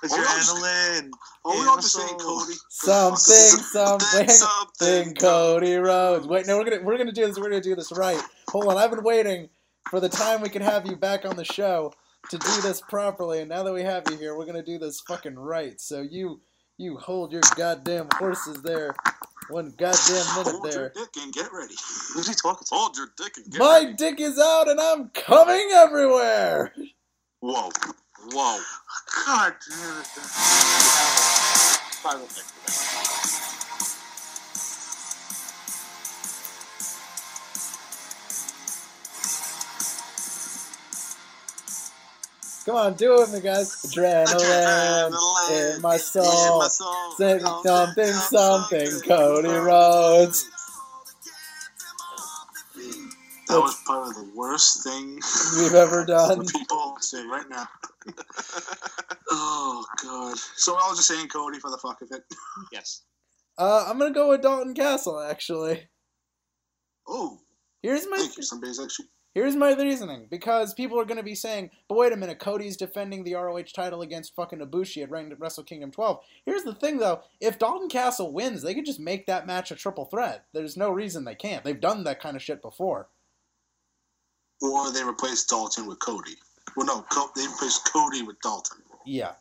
Oh, 0.04 0.18
no, 0.18 0.18
Adrenaline. 0.24 1.12
Oh, 1.46 1.52
we 1.52 1.62
In 1.62 1.68
all 1.68 1.76
my 1.76 1.82
just. 1.82 1.98
Cody. 1.98 2.54
Something, 2.70 3.64
something, 3.64 4.28
something. 4.30 5.16
Cody 5.16 5.76
Rhodes. 5.76 6.28
Wait, 6.28 6.48
no, 6.48 6.58
we're 6.58 6.66
gonna 6.66 6.82
we're 6.84 6.98
gonna 6.98 7.12
do 7.12 7.26
this. 7.28 7.38
We're 7.38 7.50
gonna 7.50 7.62
do 7.62 7.76
this 7.76 7.92
right. 7.92 8.22
Hold 8.52 8.68
on, 8.68 8.78
I've 8.78 8.92
been 8.92 9.04
waiting 9.04 9.50
for 9.90 10.00
the 10.00 10.10
time 10.10 10.42
we 10.42 10.50
can 10.50 10.62
have 10.62 10.86
you 10.86 10.96
back 10.96 11.26
on 11.26 11.36
the 11.36 11.46
show 11.46 11.94
to 12.30 12.38
do 12.38 12.62
this 12.62 12.82
properly, 12.82 13.40
and 13.42 13.50
now 13.50 13.64
that 13.64 13.74
we 13.74 13.84
have 13.84 14.08
you 14.08 14.18
here, 14.18 14.38
we're 14.38 14.46
gonna 14.46 14.64
do 14.64 14.78
this 14.78 15.02
fucking 15.02 15.38
right. 15.38 15.80
So 15.82 16.02
you 16.02 16.42
you 16.78 16.98
hold 16.98 17.32
your 17.34 17.42
goddamn 17.42 18.10
horses 18.20 18.62
there, 18.62 18.96
one 19.48 19.74
goddamn 19.78 20.34
minute 20.36 20.46
Hold 20.46 20.64
your 20.74 20.90
dick 20.96 21.10
and 21.22 21.34
get 21.34 21.52
ready. 21.54 21.76
Who's 22.14 22.28
he 22.28 22.34
talking 22.36 22.66
to? 22.70 22.76
Hold 22.76 22.98
your 22.98 23.10
dick 23.18 23.34
and 23.38 23.52
get 23.52 23.60
ready. 23.60 23.72
My 23.72 23.86
ready. 23.88 23.98
dick 23.98 24.22
is 24.22 24.40
out, 24.40 24.70
and 24.70 24.80
I'm 24.80 25.10
coming 25.10 25.70
everywhere. 25.74 26.74
Whoa. 27.42 27.70
Whoa. 28.26 28.60
God 29.26 29.56
damn 29.70 30.02
it. 30.02 30.08
Final 31.90 32.28
pick 32.28 32.46
for 32.46 32.62
that. 32.62 32.80
Come 42.66 42.76
on, 42.78 42.94
do 42.96 43.16
it 43.16 43.20
with 43.22 43.34
me, 43.34 43.42
guys. 43.42 43.78
Adrenaline 43.86 45.20
in 45.48 45.82
my 45.82 45.98
soul. 45.98 46.66
Say 47.18 47.40
something, 47.40 48.22
something, 48.22 49.02
Cody 49.02 49.56
Rhodes. 49.56 50.46
That 53.50 53.60
was 53.60 53.82
probably 53.86 54.14
the 54.14 54.32
worst 54.36 54.84
thing 54.84 55.20
We've 55.58 55.74
ever 55.74 56.06
done. 56.08 56.46
for 56.46 56.52
people 56.60 56.96
saying 57.02 57.28
right 57.30 57.50
now. 57.50 57.68
oh 59.32 59.86
god. 60.04 60.38
So 60.56 60.74
I 60.76 60.88
was 60.90 60.98
just 60.98 61.08
saying 61.08 61.28
Cody 61.30 61.60
for 61.60 61.72
the 61.72 61.78
fuck 61.78 62.02
of 62.02 62.10
it. 62.12 62.24
Yes. 62.72 63.02
Uh, 63.58 63.86
I'm 63.88 63.98
gonna 63.98 64.12
go 64.14 64.30
with 64.30 64.42
Dalton 64.42 64.74
Castle. 64.74 65.20
Actually, 65.20 65.88
Oh, 67.08 67.40
here's 67.82 68.08
my 68.08 68.18
thank 68.18 68.38
you. 68.38 68.44
Somebody's 68.44 68.80
actually. 68.80 69.08
here's 69.34 69.56
my 69.56 69.74
reasoning 69.74 70.28
because 70.30 70.74
people 70.76 71.00
are 71.00 71.06
gonna 71.06 71.24
be 71.24 71.36
saying, 71.36 71.72
"But 71.88 71.98
wait 71.98 72.14
a 72.14 72.18
minute, 72.18 72.40
Cody's 72.40 72.78
defending 72.78 73.24
the 73.24 73.34
ROH 73.34 73.64
title 73.74 74.02
against 74.04 74.36
fucking 74.36 74.60
Ibushi 74.60 75.02
at 75.04 75.40
Wrestle 75.40 75.64
Kingdom 75.64 75.92
12." 75.92 76.20
Here's 76.46 76.64
the 76.64 76.76
thing, 76.76 77.00
though: 77.00 77.24
if 77.42 77.58
Dalton 77.60 77.90
Castle 77.90 78.32
wins, 78.32 78.62
they 78.62 78.76
could 78.76 78.86
just 78.86 79.00
make 79.00 79.26
that 79.26 79.48
match 79.48 79.72
a 79.72 79.76
triple 79.76 80.06
threat. 80.06 80.46
There's 80.54 80.78
no 80.78 80.92
reason 80.92 81.24
they 81.26 81.36
can't. 81.36 81.64
They've 81.64 81.80
done 81.82 82.04
that 82.04 82.22
kind 82.22 82.36
of 82.36 82.44
shit 82.44 82.62
before. 82.62 83.10
Or 84.62 84.92
they 84.92 85.04
replaced 85.04 85.50
Dalton 85.50 85.88
with 85.88 86.00
Cody. 86.00 86.36
Well, 86.76 86.86
no, 86.86 87.06
Co- 87.12 87.32
they 87.36 87.48
replaced 87.48 87.92
Cody 87.92 88.22
with 88.24 88.40
Dalton. 88.42 88.80
Yeah. 89.06 89.34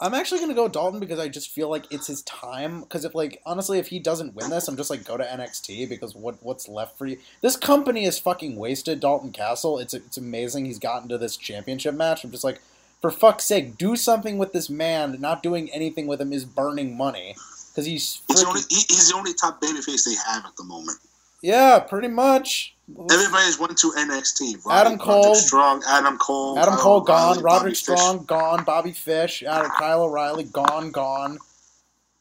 I'm 0.00 0.12
actually 0.12 0.40
gonna 0.40 0.54
go 0.54 0.68
Dalton 0.68 1.00
because 1.00 1.18
I 1.20 1.28
just 1.28 1.50
feel 1.50 1.70
like 1.70 1.90
it's 1.90 2.08
his 2.08 2.22
time. 2.22 2.80
Because 2.80 3.04
if 3.04 3.14
like 3.14 3.40
honestly, 3.46 3.78
if 3.78 3.88
he 3.88 3.98
doesn't 3.98 4.34
win 4.34 4.50
this, 4.50 4.66
I'm 4.66 4.76
just 4.76 4.90
like 4.90 5.04
go 5.04 5.16
to 5.16 5.24
NXT 5.24 5.88
because 5.88 6.14
what 6.14 6.36
what's 6.42 6.68
left 6.68 6.98
for 6.98 7.06
you? 7.06 7.18
This 7.40 7.56
company 7.56 8.04
is 8.04 8.18
fucking 8.18 8.56
wasted. 8.56 9.00
Dalton 9.00 9.32
Castle. 9.32 9.78
It's 9.78 9.94
it's 9.94 10.16
amazing 10.16 10.64
he's 10.66 10.80
gotten 10.80 11.08
to 11.08 11.16
this 11.18 11.36
championship 11.36 11.94
match. 11.94 12.24
I'm 12.24 12.32
just 12.32 12.44
like, 12.44 12.60
for 13.00 13.10
fuck's 13.10 13.44
sake, 13.44 13.78
do 13.78 13.94
something 13.94 14.36
with 14.36 14.52
this 14.52 14.68
man. 14.68 15.16
Not 15.20 15.42
doing 15.42 15.70
anything 15.70 16.06
with 16.06 16.20
him 16.20 16.32
is 16.32 16.44
burning 16.44 16.96
money. 16.96 17.36
Because 17.70 17.86
he's 17.86 18.20
He's 18.28 18.42
the 18.42 18.48
only 18.48 18.60
he, 18.68 18.76
he's 18.88 19.08
the 19.08 19.16
only 19.16 19.32
top 19.34 19.60
babyface 19.60 20.04
they 20.04 20.16
have 20.26 20.44
at 20.44 20.56
the 20.56 20.64
moment. 20.64 20.98
Yeah, 21.44 21.78
pretty 21.78 22.08
much. 22.08 22.74
Everybody's 23.10 23.58
went 23.58 23.76
to 23.78 23.92
NXT. 23.92 24.66
Adam 24.70 24.92
Roderick 24.94 25.00
Cole. 25.00 25.34
Strong, 25.34 25.82
Adam 25.86 26.16
Cole, 26.16 26.58
Adam 26.58 26.74
Kyle 26.74 26.82
Cole 26.82 27.00
gone, 27.02 27.42
Roderick 27.42 27.44
Bobby 27.44 27.70
Fish. 27.70 27.78
Strong 27.80 28.24
gone, 28.24 28.64
Bobby 28.64 28.92
Fish, 28.92 29.42
Adam 29.42 29.70
Kyle 29.78 30.04
O'Reilly 30.04 30.44
gone, 30.44 30.90
gone. 30.90 31.38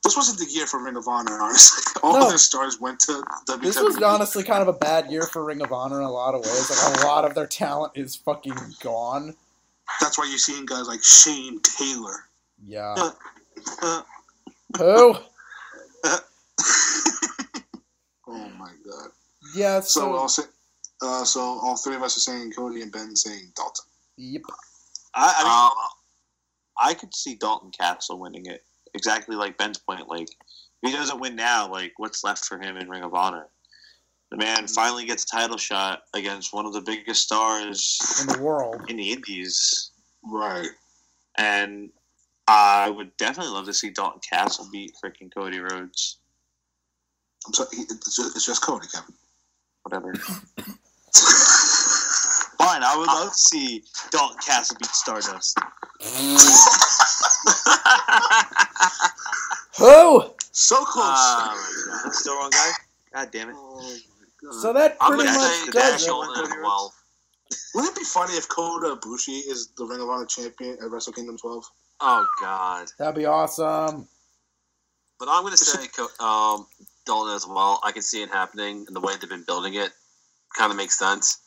This 0.03 0.17
wasn't 0.17 0.39
the 0.39 0.53
year 0.53 0.67
for 0.67 0.83
Ring 0.83 0.97
of 0.97 1.07
Honor, 1.07 1.39
honestly. 1.41 1.93
All 2.03 2.19
No. 2.19 2.27
their 2.27 2.37
stars 2.37 2.81
went 2.81 2.99
to 3.01 3.23
WWE. 3.47 3.61
This 3.61 3.79
was 3.79 4.01
honestly 4.01 4.43
kind 4.43 4.61
of 4.61 4.67
a 4.67 4.73
bad 4.77 5.09
year 5.09 5.23
for 5.23 5.45
Ring 5.45 5.61
of 5.61 5.71
Honor 5.71 6.01
in 6.01 6.05
a 6.05 6.11
lot 6.11 6.35
of 6.35 6.41
ways. 6.41 6.69
Like 6.69 7.01
a 7.01 7.07
lot 7.07 7.23
of 7.23 7.33
their 7.33 7.47
talent 7.47 7.93
is 7.95 8.17
fucking 8.17 8.57
gone. 8.81 9.33
That's 10.01 10.17
why 10.17 10.25
you're 10.27 10.37
seeing 10.37 10.65
guys 10.65 10.87
like 10.87 11.01
Shane 11.01 11.61
Taylor. 11.61 12.15
Yeah. 12.65 12.93
Uh, 12.97 13.11
uh 13.81 14.01
Who? 14.77 15.15
Oh 18.33 18.49
my 18.57 18.71
god. 18.85 19.09
Yeah. 19.55 19.79
So, 19.79 19.99
So. 20.01 20.15
I'll 20.15 20.29
say, 20.29 20.43
uh, 21.01 21.23
so 21.25 21.41
all 21.41 21.77
three 21.77 21.95
of 21.95 22.03
us 22.03 22.17
are 22.17 22.21
saying 22.21 22.51
Cody 22.53 22.81
and 22.81 22.91
Ben 22.91 23.15
saying 23.15 23.51
Dalton. 23.55 23.85
Yep. 24.17 24.41
I, 25.15 25.33
I 25.37 25.43
mean, 25.43 25.71
Uh, 26.87 26.89
I 26.89 26.93
could 26.93 27.13
see 27.13 27.35
Dalton 27.35 27.71
Castle 27.71 28.19
winning 28.19 28.45
it. 28.47 28.63
Exactly 28.93 29.35
like 29.35 29.57
Ben's 29.57 29.77
point. 29.79 30.07
Like, 30.07 30.29
if 30.81 30.91
he 30.91 30.95
doesn't 30.95 31.19
win 31.19 31.35
now, 31.35 31.69
like, 31.71 31.93
what's 31.97 32.23
left 32.23 32.45
for 32.45 32.57
him 32.59 32.77
in 32.77 32.89
Ring 32.89 33.03
of 33.03 33.13
Honor? 33.13 33.47
The 34.31 34.37
man 34.37 34.67
finally 34.67 35.05
gets 35.05 35.23
a 35.23 35.27
title 35.27 35.57
shot 35.57 36.03
against 36.15 36.53
one 36.53 36.65
of 36.65 36.73
the 36.73 36.81
biggest 36.81 37.21
stars 37.21 37.99
In 38.21 38.27
the 38.27 38.41
world. 38.41 38.81
in 38.89 38.97
the 38.97 39.11
Indies. 39.11 39.91
Right. 40.23 40.69
And 41.37 41.89
I 42.47 42.89
would 42.89 43.15
definitely 43.17 43.53
love 43.53 43.65
to 43.65 43.73
see 43.73 43.91
Dalton 43.91 44.21
Castle 44.27 44.67
beat 44.71 44.93
freaking 45.03 45.31
Cody 45.33 45.59
Rhodes. 45.59 46.17
I'm 47.47 47.53
sorry. 47.53 47.69
It's 47.73 48.15
just, 48.15 48.35
it's 48.35 48.45
just 48.45 48.61
Cody, 48.61 48.87
Kevin. 48.87 49.13
Whatever. 49.83 50.13
Fine, 52.57 52.83
I 52.83 52.95
would 52.97 53.07
love 53.07 53.31
to 53.33 53.37
see 53.37 53.83
Dalton 54.11 54.37
Castle 54.45 54.77
beat 54.79 54.87
Stardust. 54.89 55.57
Who? 59.77 60.23
so 60.51 60.83
close. 60.85 61.05
Ah, 61.07 62.01
That's 62.03 62.19
still 62.19 62.35
wrong 62.37 62.51
guy? 62.51 62.71
God 63.13 63.29
damn 63.31 63.49
it. 63.49 63.55
oh. 63.57 63.95
So 64.61 64.73
that 64.73 64.97
I'm 65.01 65.13
pretty 65.13 65.29
much 65.31 65.39
does 65.39 65.67
it. 65.67 65.73
Daniel- 65.73 66.23
Golden 66.25 66.43
as 66.45 66.51
well. 66.61 66.93
Wouldn't 67.75 67.95
it 67.95 67.99
be 67.99 68.05
funny 68.05 68.33
if 68.33 68.47
Kota 68.49 68.95
Ibushi 68.95 69.41
is 69.47 69.69
the 69.77 69.85
Ring 69.85 70.01
of 70.01 70.09
Honor 70.09 70.25
champion 70.25 70.77
at 70.81 70.89
Wrestle 70.89 71.13
Kingdom 71.13 71.37
12? 71.37 71.63
Oh 72.01 72.27
God. 72.41 72.87
That'd 72.99 73.15
be 73.15 73.25
awesome. 73.25 74.07
But 75.19 75.27
I'm 75.29 75.43
gonna 75.43 75.57
say 75.57 75.87
Co- 75.87 76.25
um, 76.25 76.67
Dalton 77.05 77.35
as 77.35 77.45
well. 77.47 77.79
I 77.83 77.91
can 77.91 78.01
see 78.01 78.21
it 78.21 78.29
happening, 78.29 78.85
and 78.87 78.95
the 78.95 78.99
way 79.01 79.13
they've 79.19 79.29
been 79.29 79.43
building 79.45 79.73
it 79.75 79.91
kind 80.57 80.71
of 80.71 80.77
makes 80.77 80.97
sense. 80.97 81.39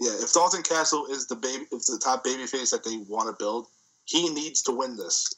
Yeah, 0.00 0.12
if 0.20 0.32
Dalton 0.32 0.62
Castle 0.62 1.06
is 1.06 1.26
the 1.26 1.36
baby, 1.36 1.64
if 1.72 1.86
the 1.86 2.00
top 2.02 2.24
baby 2.24 2.46
face 2.46 2.70
that 2.72 2.84
they 2.84 2.96
want 3.08 3.28
to 3.28 3.36
build, 3.38 3.66
he 4.04 4.28
needs 4.30 4.62
to 4.62 4.72
win 4.72 4.96
this. 4.96 5.32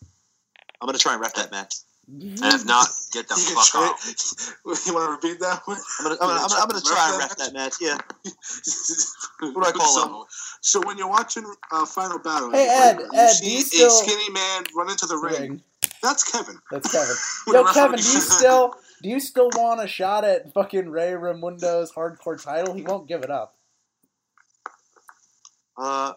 I'm 0.80 0.86
going 0.86 0.96
to 0.96 1.02
try 1.02 1.12
and 1.12 1.20
ref 1.20 1.34
that 1.34 1.50
match. 1.50 1.74
And 2.08 2.38
if 2.40 2.64
not, 2.64 2.86
get 3.12 3.28
the 3.28 3.34
fuck 3.54 3.66
try- 3.66 3.80
off. 3.82 4.56
you 4.86 4.94
want 4.94 5.06
to 5.06 5.28
repeat 5.28 5.40
that 5.40 5.60
one? 5.66 5.76
I'm 6.00 6.04
going 6.06 6.16
to 6.16 6.22
I'm 6.22 6.28
gonna, 6.28 6.40
I'm 6.42 6.48
gonna, 6.48 6.62
I'm 6.62 6.68
gonna 6.68 6.80
try 6.84 7.10
and 7.10 7.18
ref 7.18 7.36
that 7.36 7.52
match. 7.52 7.74
Yeah. 7.80 7.98
What 9.40 9.52
do 9.52 9.64
I 9.64 9.72
call 9.72 9.86
so, 9.94 10.20
him? 10.20 10.26
So 10.62 10.80
when 10.86 10.96
you're 10.96 11.08
watching 11.10 11.44
uh, 11.70 11.84
Final 11.84 12.18
Battle, 12.18 12.50
Hey, 12.52 12.64
you- 12.64 12.70
Ed, 12.70 12.98
you 13.00 13.08
Ed, 13.20 13.28
see 13.28 13.44
do 13.46 13.50
you 13.52 13.58
a 13.58 13.62
still- 13.62 13.90
skinny 13.90 14.30
man 14.32 14.64
run 14.74 14.88
into 14.90 15.04
the 15.06 15.16
ring. 15.18 15.40
Ring. 15.40 15.62
That's 16.02 16.24
Kevin. 16.30 16.58
That's 16.70 16.90
Kevin. 16.90 17.16
Yo, 17.48 17.64
Kevin, 17.74 17.98
do 17.98 18.02
you 18.02 18.20
still 18.20 18.74
do 19.06 19.12
you 19.12 19.20
still 19.20 19.50
want 19.54 19.80
a 19.80 19.86
shot 19.86 20.24
at 20.24 20.52
fucking 20.52 20.88
Ray 20.88 21.12
Raimundo's 21.12 21.92
hardcore 21.92 22.42
title? 22.42 22.74
He 22.74 22.82
won't 22.82 23.06
give 23.06 23.22
it 23.22 23.30
up. 23.30 23.54
Uh, 25.78 26.12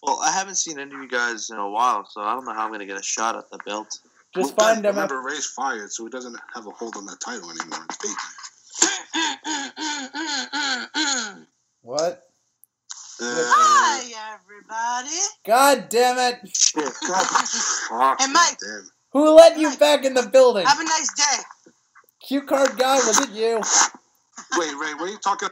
well, 0.00 0.20
I 0.22 0.30
haven't 0.30 0.54
seen 0.54 0.78
any 0.78 0.94
of 0.94 1.00
you 1.00 1.08
guys 1.08 1.50
in 1.50 1.56
a 1.56 1.68
while, 1.68 2.06
so 2.08 2.20
I 2.20 2.34
don't 2.34 2.44
know 2.44 2.52
how 2.52 2.62
I'm 2.62 2.68
going 2.68 2.78
to 2.78 2.86
get 2.86 2.96
a 2.96 3.02
shot 3.02 3.34
at 3.34 3.50
the 3.50 3.58
belt. 3.66 3.98
Just 4.32 4.56
Well, 4.56 4.68
find 4.68 4.86
him. 4.86 4.96
At, 4.96 5.10
Remember, 5.10 5.22
Ray's 5.22 5.46
fired, 5.46 5.90
so 5.90 6.04
he 6.04 6.10
doesn't 6.10 6.36
have 6.54 6.68
a 6.68 6.70
hold 6.70 6.94
on 6.96 7.04
that 7.06 7.18
title 7.18 7.50
anymore. 7.50 7.84
It's 7.90 7.96
vacant. 11.26 11.48
what? 11.82 12.22
Uh, 13.20 13.26
Hi, 13.26 14.36
everybody. 14.36 15.18
God 15.44 15.88
damn 15.88 16.16
it! 16.16 16.48
God, 16.76 17.26
fuck, 17.88 18.20
Hey, 18.20 18.32
Mike. 18.32 18.56
damn. 18.60 18.88
Who 19.14 19.34
let 19.34 19.58
you 19.58 19.76
back 19.78 20.04
in 20.04 20.14
the 20.14 20.22
building? 20.22 20.64
Have 20.64 20.78
a 20.78 20.84
nice 20.84 21.12
day. 21.14 21.42
Cue 22.30 22.42
card 22.42 22.78
guy, 22.78 22.94
was 22.94 23.18
it 23.18 23.30
you? 23.30 23.56
Wait, 24.56 24.72
Ray, 24.76 24.94
what 24.94 25.08
are 25.08 25.10
you 25.10 25.18
talking? 25.18 25.48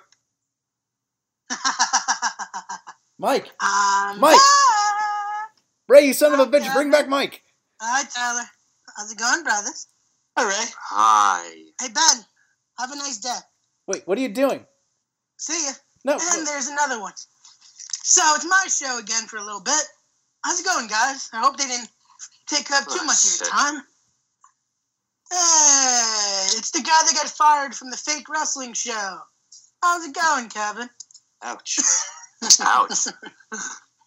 Mike. 3.18 3.46
um, 3.60 4.20
Mike. 4.20 4.36
ah! 4.38 5.46
Ray, 5.88 6.06
you 6.06 6.12
son 6.12 6.34
of 6.34 6.38
a 6.38 6.46
bitch, 6.46 6.72
bring 6.72 6.92
back 6.92 7.08
Mike. 7.08 7.42
Hi, 7.80 8.04
Tyler. 8.04 8.44
How's 8.96 9.10
it 9.10 9.18
going, 9.18 9.42
brothers? 9.42 9.88
Hi, 10.36 10.44
Ray. 10.48 10.70
Hi. 10.90 11.50
Hey, 11.80 11.88
Ben. 11.88 12.24
Have 12.78 12.92
a 12.92 12.96
nice 12.96 13.18
day. 13.18 13.38
Wait, 13.88 14.06
what 14.06 14.16
are 14.16 14.20
you 14.20 14.28
doing? 14.28 14.64
See 15.36 15.60
ya. 15.66 15.72
No. 16.04 16.12
And 16.12 16.46
there's 16.46 16.68
another 16.68 17.00
one. 17.00 17.14
So 18.04 18.22
it's 18.36 18.46
my 18.46 18.66
show 18.68 19.00
again 19.00 19.26
for 19.26 19.38
a 19.38 19.44
little 19.44 19.62
bit. 19.62 19.82
How's 20.44 20.60
it 20.60 20.64
going, 20.64 20.86
guys? 20.86 21.28
I 21.32 21.40
hope 21.40 21.56
they 21.56 21.66
didn't 21.66 21.90
take 22.46 22.70
up 22.70 22.84
too 22.84 23.00
Oh, 23.00 23.04
much 23.04 23.24
of 23.24 23.40
your 23.40 23.48
time. 23.48 23.82
Hey, 25.30 26.46
it's 26.58 26.70
the 26.70 26.80
guy 26.80 27.02
that 27.04 27.12
got 27.14 27.28
fired 27.28 27.74
from 27.74 27.90
the 27.90 27.96
fake 27.96 28.28
wrestling 28.28 28.72
show. 28.72 29.18
How's 29.82 30.04
it 30.06 30.14
going, 30.14 30.48
Kevin? 30.48 30.88
Ouch. 31.42 31.78
Ouch. 32.60 33.06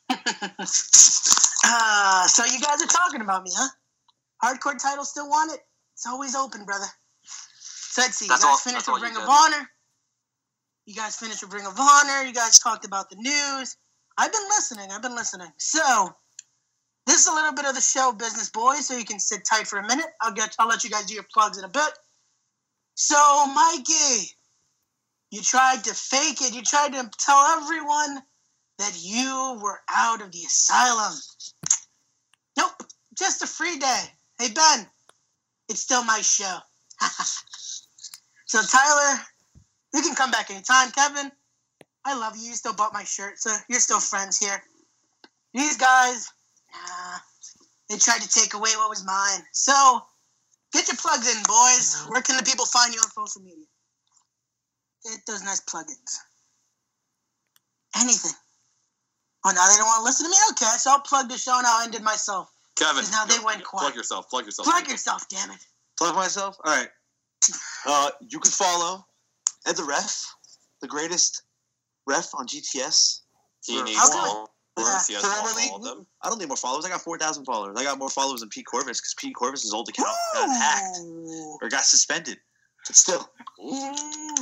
Uh, 1.63 2.25
so 2.27 2.43
you 2.43 2.59
guys 2.59 2.81
are 2.81 2.87
talking 2.87 3.21
about 3.21 3.43
me, 3.43 3.51
huh? 3.55 3.69
Hardcore 4.43 4.81
title 4.81 5.05
still 5.05 5.29
want 5.29 5.53
it? 5.53 5.59
It's 5.93 6.07
always 6.07 6.35
open, 6.35 6.65
brother. 6.65 6.87
So 7.23 8.01
let's 8.01 8.17
see. 8.17 8.27
That's 8.27 8.41
you 8.41 8.47
guys 8.47 8.51
all- 8.51 8.57
finished 8.57 8.87
with 8.91 9.01
Ring 9.01 9.15
of. 9.15 9.29
Honor. 9.29 9.69
You 10.87 10.95
guys 10.95 11.15
finished 11.17 11.43
with 11.43 11.53
Ring 11.53 11.67
of 11.67 11.79
Honor. 11.79 12.23
You 12.25 12.33
guys 12.33 12.57
talked 12.59 12.83
about 12.83 13.09
the 13.11 13.15
news. 13.17 13.77
I've 14.17 14.31
been 14.31 14.47
listening. 14.49 14.91
I've 14.91 15.03
been 15.03 15.15
listening. 15.15 15.51
So 15.57 16.09
this 17.07 17.21
is 17.21 17.27
a 17.27 17.33
little 17.33 17.53
bit 17.53 17.65
of 17.65 17.75
the 17.75 17.81
show 17.81 18.11
business, 18.11 18.49
boys. 18.49 18.87
So 18.87 18.97
you 18.97 19.05
can 19.05 19.19
sit 19.19 19.43
tight 19.45 19.67
for 19.67 19.79
a 19.79 19.87
minute. 19.87 20.05
I'll 20.21 20.33
get. 20.33 20.55
I'll 20.59 20.67
let 20.67 20.83
you 20.83 20.89
guys 20.89 21.05
do 21.05 21.13
your 21.13 21.25
plugs 21.33 21.57
in 21.57 21.63
a 21.63 21.69
bit. 21.69 21.91
So 22.95 23.15
Mikey, 23.47 24.29
you 25.31 25.41
tried 25.41 25.83
to 25.85 25.93
fake 25.93 26.41
it. 26.41 26.53
You 26.53 26.61
tried 26.61 26.93
to 26.93 27.09
tell 27.17 27.45
everyone 27.57 28.21
that 28.77 28.97
you 28.99 29.59
were 29.61 29.79
out 29.89 30.21
of 30.21 30.31
the 30.31 30.39
asylum. 30.39 31.13
Nope, 32.57 32.83
just 33.17 33.43
a 33.43 33.47
free 33.47 33.77
day. 33.77 34.03
Hey 34.39 34.49
Ben, 34.53 34.87
it's 35.69 35.81
still 35.81 36.03
my 36.03 36.21
show. 36.21 36.57
so 38.45 38.61
Tyler, 38.61 39.21
you 39.93 40.01
can 40.01 40.15
come 40.15 40.31
back 40.31 40.49
anytime. 40.49 40.91
Kevin, 40.91 41.31
I 42.05 42.17
love 42.17 42.35
you. 42.37 42.49
You 42.49 42.55
still 42.55 42.73
bought 42.73 42.93
my 42.93 43.03
shirt, 43.03 43.39
so 43.39 43.55
you're 43.69 43.79
still 43.79 43.99
friends 43.99 44.37
here. 44.37 44.61
These 45.53 45.77
guys, 45.77 46.31
nah, 46.73 47.17
they 47.89 47.97
tried 47.97 48.21
to 48.21 48.29
take 48.29 48.53
away 48.53 48.71
what 48.77 48.89
was 48.89 49.03
mine. 49.05 49.41
So 49.53 49.73
get 50.73 50.87
your 50.87 50.97
plugs 50.97 51.27
in, 51.27 51.41
boys. 51.43 52.05
Where 52.09 52.21
can 52.21 52.37
the 52.37 52.43
people 52.43 52.65
find 52.65 52.93
you 52.93 52.99
on 53.01 53.09
social 53.11 53.41
media? 53.41 53.65
Get 55.05 55.19
those 55.27 55.43
nice 55.43 55.61
plugins. 55.61 56.17
Anything. 57.97 58.31
Oh, 59.43 59.51
now 59.51 59.67
they 59.67 59.77
don't 59.77 59.87
want 59.87 59.99
to 60.01 60.03
listen 60.05 60.25
to 60.27 60.29
me? 60.29 60.37
Okay, 60.51 60.77
so 60.77 60.91
I'll 60.91 60.99
plug 61.01 61.27
the 61.27 61.37
show 61.37 61.57
and 61.57 61.65
I'll 61.65 61.83
end 61.83 61.95
it 61.95 62.03
myself. 62.03 62.51
Kevin, 62.77 62.97
Because 62.97 63.11
now 63.11 63.25
they 63.25 63.37
go- 63.37 63.45
went 63.45 63.63
go- 63.63 63.69
quiet. 63.69 63.83
Plug 63.85 63.95
yourself. 63.95 64.29
Plug 64.29 64.45
yourself. 64.45 64.67
Plug 64.67 64.87
yourself, 64.87 65.27
damn 65.29 65.51
it. 65.51 65.59
Plug 65.97 66.15
myself. 66.15 66.57
All 66.63 66.75
right. 66.75 66.89
Uh, 67.85 68.11
you 68.21 68.39
can 68.39 68.51
follow 68.51 69.05
Ed 69.65 69.75
the 69.75 69.83
Ref, 69.83 70.25
the 70.81 70.87
greatest 70.87 71.41
ref 72.05 72.33
on 72.35 72.47
GTS. 72.47 73.21
He 73.65 73.81
needs 73.81 73.97
How 73.97 74.09
can 74.77 74.85
followers. 74.85 75.07
He 75.07 75.13
has 75.13 75.23
Formerly- 75.23 75.69
all 75.71 75.79
them. 75.79 76.07
I 76.21 76.29
don't 76.29 76.39
need 76.39 76.47
more 76.47 76.57
followers. 76.57 76.85
I 76.85 76.89
got 76.89 77.01
four 77.01 77.17
thousand 77.17 77.45
followers. 77.45 77.75
I 77.79 77.83
got 77.83 77.97
more 77.97 78.09
followers 78.09 78.41
than 78.41 78.49
Pete 78.49 78.65
Corvus 78.65 78.99
because 78.99 79.13
Pete 79.17 79.35
Corvus's 79.35 79.73
old 79.73 79.89
account 79.89 80.09
got 80.33 80.49
hacked 80.49 80.99
or 81.61 81.69
got 81.69 81.81
suspended. 81.83 82.37
But 82.87 82.95
still, 82.95 83.29
Ooh. 83.63 83.91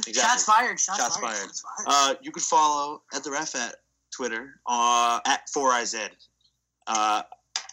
Exactly. 0.07 0.13
Shots 0.13 0.43
fired. 0.45 0.79
Shots, 0.79 0.99
Shots 0.99 1.17
fired. 1.17 1.35
fired. 1.35 1.47
Shots 1.49 1.63
fired. 1.85 1.87
uh, 1.87 2.15
you 2.21 2.31
can 2.31 2.41
follow 2.41 3.01
at 3.13 3.23
the 3.23 3.31
Ref 3.31 3.53
at 3.55 3.75
Twitter 4.15 4.55
uh, 4.65 5.19
at 5.25 5.41
4IZ. 5.55 6.09
Uh, 6.87 7.21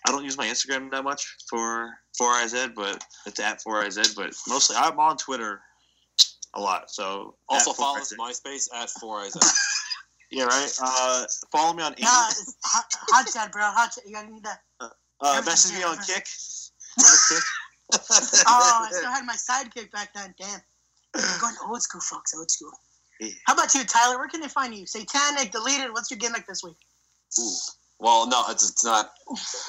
I 0.07 0.11
don't 0.11 0.25
use 0.25 0.37
my 0.37 0.47
Instagram 0.47 0.91
that 0.91 1.05
much 1.05 1.37
for 1.49 1.91
4IZ, 2.21 2.75
but 2.75 3.05
it's 3.27 3.39
at 3.39 3.61
4IZ. 3.63 4.17
But 4.17 4.33
mostly, 4.49 4.77
I'm 4.77 4.99
on 4.99 5.17
Twitter 5.17 5.61
a 6.55 6.61
lot. 6.61 6.91
So 6.91 7.37
Also 7.49 7.73
follow 7.73 7.99
4IZ. 7.99 8.19
us 8.19 8.41
MySpace 8.45 8.69
at 8.75 8.89
4IZ. 9.01 9.37
Yeah, 10.31 10.45
right. 10.45 10.73
Uh, 10.83 11.25
follow 11.53 11.73
me 11.73 11.83
on 11.83 11.93
Nah, 12.01 12.09
Instagram. 12.09 12.31
it's 12.31 12.57
hot, 12.65 12.85
hot 13.11 13.27
chat, 13.33 13.53
bro. 13.53 13.63
Hot 13.63 13.93
chat. 13.95 14.05
You 14.07 14.15
gotta 14.15 14.31
need 14.31 14.45
that. 14.45 14.61
Uh, 15.21 15.43
message 15.47 15.77
me 15.77 15.83
on 15.85 15.97
Kik. 15.99 16.27
Remember 16.99 17.17
Kik? 17.29 17.43
Oh, 18.49 18.87
I 18.87 18.91
still 18.93 19.11
had 19.11 19.25
my 19.25 19.37
sidekick 19.37 19.91
back 19.93 20.13
then. 20.15 20.35
Damn. 20.39 20.61
I'm 21.15 21.41
going 21.41 21.55
old 21.69 21.81
school, 21.83 22.01
folks. 22.01 22.35
Old 22.37 22.51
school. 22.51 22.73
Yeah. 23.21 23.31
How 23.47 23.55
about 23.55 23.75
you, 23.75 23.85
Tyler? 23.85 24.19
Where 24.19 24.29
can 24.29 24.41
they 24.41 24.49
find 24.49 24.75
you? 24.75 24.87
Satanic, 24.87 25.53
deleted. 25.53 25.93
What's 25.93 26.11
your 26.11 26.19
gimmick 26.19 26.47
this 26.47 26.63
week? 26.63 26.77
Ooh. 27.39 27.55
Well, 27.99 28.27
no, 28.29 28.43
it's, 28.51 28.69
it's 28.69 28.85
not. 28.85 29.13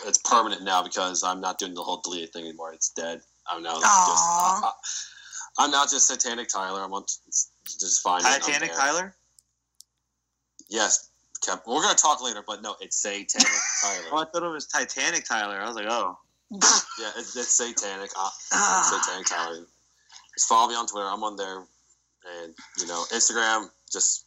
It's 0.06 0.18
permanent 0.18 0.64
now 0.64 0.84
because 0.84 1.24
I'm 1.24 1.40
not 1.40 1.60
doing 1.60 1.74
the 1.74 1.82
whole 1.84 2.02
deleted 2.04 2.34
thing 2.34 2.44
anymore. 2.46 2.74
It's 2.74 2.90
dead. 2.90 3.22
I'm 3.50 3.64
now 3.64 3.76
just. 3.76 3.86
Aw. 3.86 4.68
Uh, 4.68 4.72
I'm 5.60 5.72
now 5.72 5.84
just 5.84 6.08
Satanic 6.08 6.50
Tyler. 6.50 6.82
I'm 6.82 6.92
on. 6.94 7.06
Just 7.66 8.02
fine. 8.02 8.22
Titanic 8.22 8.74
Tyler. 8.74 9.16
Yes. 10.70 11.10
We're 11.66 11.82
gonna 11.82 11.96
talk 11.96 12.22
later, 12.22 12.44
but 12.46 12.62
no, 12.62 12.76
it's 12.82 12.98
Satanic 12.98 13.48
Oh, 13.86 14.02
Tyler. 14.10 14.22
I 14.22 14.26
thought 14.26 14.44
it 14.44 14.50
was 14.50 14.68
Titanic 14.68 15.24
Tyler. 15.24 15.60
I 15.62 15.68
was 15.68 15.76
like, 15.76 15.86
oh. 15.88 16.18
Yeah, 16.52 17.12
it's, 17.18 17.36
it's 17.36 17.54
Satanic. 17.54 18.10
Uh, 18.18 18.30
Ah. 18.54 19.02
Satanic 19.06 19.28
Tyler. 19.28 19.66
Just 20.36 20.48
follow 20.48 20.70
me 20.70 20.76
on 20.76 20.88
Twitter. 20.88 21.08
I'm 21.08 21.24
on 21.24 21.36
there, 21.36 21.58
and 22.42 22.54
you 22.78 22.88
know 22.88 23.06
Instagram. 23.14 23.70
Just 23.92 24.26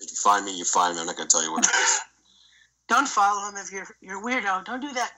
if 0.00 0.10
you 0.10 0.16
find 0.16 0.44
me, 0.44 0.56
you 0.56 0.64
find 0.64 0.94
me. 0.94 1.00
I'm 1.00 1.06
not 1.06 1.16
gonna 1.16 1.28
tell 1.28 1.42
you 1.44 1.52
what 1.52 1.64
it 1.64 1.74
is. 1.74 2.00
Don't 2.88 3.08
follow 3.08 3.48
him 3.48 3.56
if 3.56 3.72
you're 3.72 3.86
you're 4.00 4.20
a 4.20 4.22
weirdo. 4.22 4.64
Don't 4.64 4.80
do 4.80 4.92
that 4.92 5.12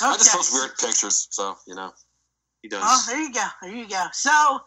now. 0.00 0.10
I 0.10 0.16
just 0.16 0.32
post 0.32 0.52
weird 0.52 0.76
pictures, 0.78 1.28
so 1.30 1.56
you 1.66 1.74
know. 1.74 1.92
He 2.62 2.68
does. 2.68 2.82
Oh, 2.82 3.04
there 3.06 3.20
you 3.20 3.32
go. 3.32 3.46
There 3.62 3.74
you 3.74 3.88
go. 3.88 4.06
So, 4.12 4.60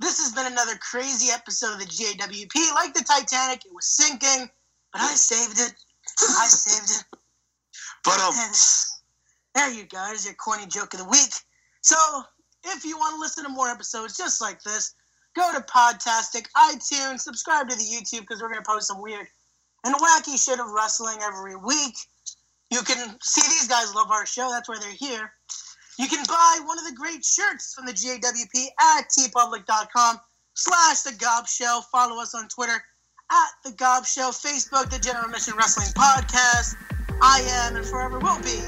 this 0.00 0.18
has 0.18 0.32
been 0.32 0.50
another 0.50 0.76
crazy 0.76 1.32
episode 1.32 1.74
of 1.74 1.80
the 1.80 1.86
GAWP. 1.86 2.74
Like 2.74 2.94
the 2.94 3.04
Titanic, 3.04 3.64
it 3.64 3.74
was 3.74 3.86
sinking, 3.86 4.48
but 4.92 5.02
I 5.02 5.14
saved 5.14 5.58
it. 5.58 5.74
I 6.20 6.46
saved 6.46 7.00
it. 7.00 7.18
but 8.04 8.20
um, 8.20 8.32
And 8.36 8.54
there 9.54 9.70
you 9.70 9.86
go. 9.86 10.04
There's 10.06 10.24
your 10.24 10.34
corny 10.34 10.66
joke 10.66 10.94
of 10.94 11.00
the 11.00 11.08
week. 11.08 11.34
So, 11.80 11.96
if 12.64 12.84
you 12.84 12.96
want 12.96 13.16
to 13.16 13.20
listen 13.20 13.44
to 13.44 13.50
more 13.50 13.68
episodes 13.68 14.16
just 14.16 14.40
like 14.40 14.62
this, 14.62 14.94
go 15.34 15.52
to 15.52 15.60
Podtastic, 15.60 16.46
iTunes, 16.56 17.20
subscribe 17.20 17.68
to 17.68 17.76
the 17.76 17.82
YouTube 17.82 18.20
because 18.20 18.40
we're 18.40 18.52
going 18.52 18.62
to 18.62 18.68
post 18.68 18.88
some 18.88 19.00
weird 19.00 19.26
and 19.84 19.94
wacky 19.96 20.42
shit 20.42 20.60
of 20.60 20.70
wrestling 20.70 21.18
every 21.22 21.56
week. 21.56 21.94
You 22.70 22.82
can 22.82 23.16
see 23.22 23.42
these 23.42 23.68
guys 23.68 23.94
love 23.94 24.10
our 24.10 24.26
show. 24.26 24.50
That's 24.50 24.68
why 24.68 24.78
they're 24.80 24.90
here. 24.90 25.32
You 25.98 26.06
can 26.06 26.24
buy 26.28 26.60
one 26.64 26.78
of 26.78 26.84
the 26.84 26.92
great 26.92 27.24
shirts 27.24 27.74
from 27.74 27.84
the 27.84 27.92
GAWP 27.92 28.66
at 28.80 29.08
teepublic.com 29.10 30.20
slash 30.54 31.00
The 31.00 31.10
GAWP 31.10 31.48
Show. 31.48 31.80
Follow 31.90 32.22
us 32.22 32.36
on 32.36 32.46
Twitter 32.46 32.80
at 33.32 33.48
The 33.64 33.72
GAWP 33.72 34.06
Show, 34.06 34.30
Facebook, 34.30 34.90
The 34.90 35.00
General 35.00 35.24
Admission 35.24 35.54
Wrestling 35.56 35.88
Podcast. 35.88 36.76
I 37.20 37.40
am 37.66 37.74
and 37.74 37.84
forever 37.84 38.20
will 38.20 38.38
be 38.38 38.60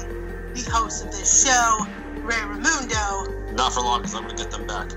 the 0.53 0.69
host 0.69 1.05
of 1.05 1.11
this 1.11 1.45
show, 1.45 1.85
Ray 2.17 2.35
Ramundo. 2.35 3.53
Not 3.53 3.71
for 3.71 3.79
long, 3.79 4.01
because 4.01 4.13
I'm 4.13 4.23
gonna 4.23 4.35
get 4.35 4.51
them 4.51 4.67
back. 4.67 4.91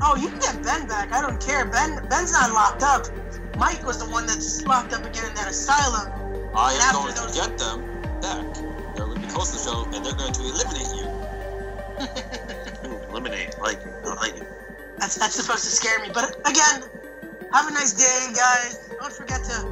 Oh, 0.00 0.14
you 0.14 0.28
can 0.28 0.38
get 0.38 0.62
Ben 0.62 0.86
back. 0.86 1.12
I 1.12 1.20
don't 1.20 1.40
care. 1.44 1.64
Ben 1.64 2.06
Ben's 2.08 2.32
not 2.32 2.52
locked 2.52 2.84
up. 2.84 3.06
Mike 3.56 3.84
was 3.84 3.98
the 3.98 4.08
one 4.08 4.26
that's 4.26 4.64
locked 4.64 4.92
up 4.92 5.04
again 5.04 5.26
in 5.26 5.34
that 5.34 5.48
asylum. 5.48 6.12
I 6.54 6.74
And 6.74 6.82
am 6.82 6.94
going 6.94 7.14
to 7.14 7.34
get 7.34 7.58
them 7.58 8.20
back. 8.20 8.67
They're 9.28 9.36
going 9.36 9.46
to 9.46 9.52
be 9.52 9.52
close 9.52 9.52
to 9.52 9.58
the 9.58 9.64
show, 9.64 9.84
and 9.94 10.04
they're 10.04 10.14
going 10.14 10.32
to 10.32 10.42
eliminate 10.42 10.88
you. 10.96 11.04
eliminate. 13.10 13.58
Like, 13.60 13.80
I 14.04 14.14
like 14.14 14.36
it. 14.36 14.48
That's 14.98 15.16
that's 15.16 15.34
supposed 15.34 15.64
to 15.64 15.70
scare 15.70 16.00
me. 16.00 16.10
But 16.12 16.36
again, 16.46 16.82
have 17.52 17.68
a 17.68 17.72
nice 17.72 17.92
day, 17.92 18.32
guys. 18.34 18.88
Don't 18.98 19.12
forget 19.12 19.44
to 19.44 19.62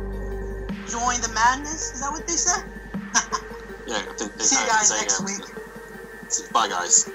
join 0.91 1.21
the 1.21 1.31
madness. 1.35 1.95
Is 1.95 2.01
that 2.01 2.11
what 2.11 2.27
they 2.27 2.35
said? 2.35 2.65
Yeah, 3.89 3.99
I 3.99 4.13
think 4.15 4.37
they 4.37 4.43
See 4.43 4.61
you 4.61 4.67
guys 4.67 4.91
next 4.91 5.25
week. 5.25 5.45
Bye, 6.53 6.67
guys. 6.67 7.07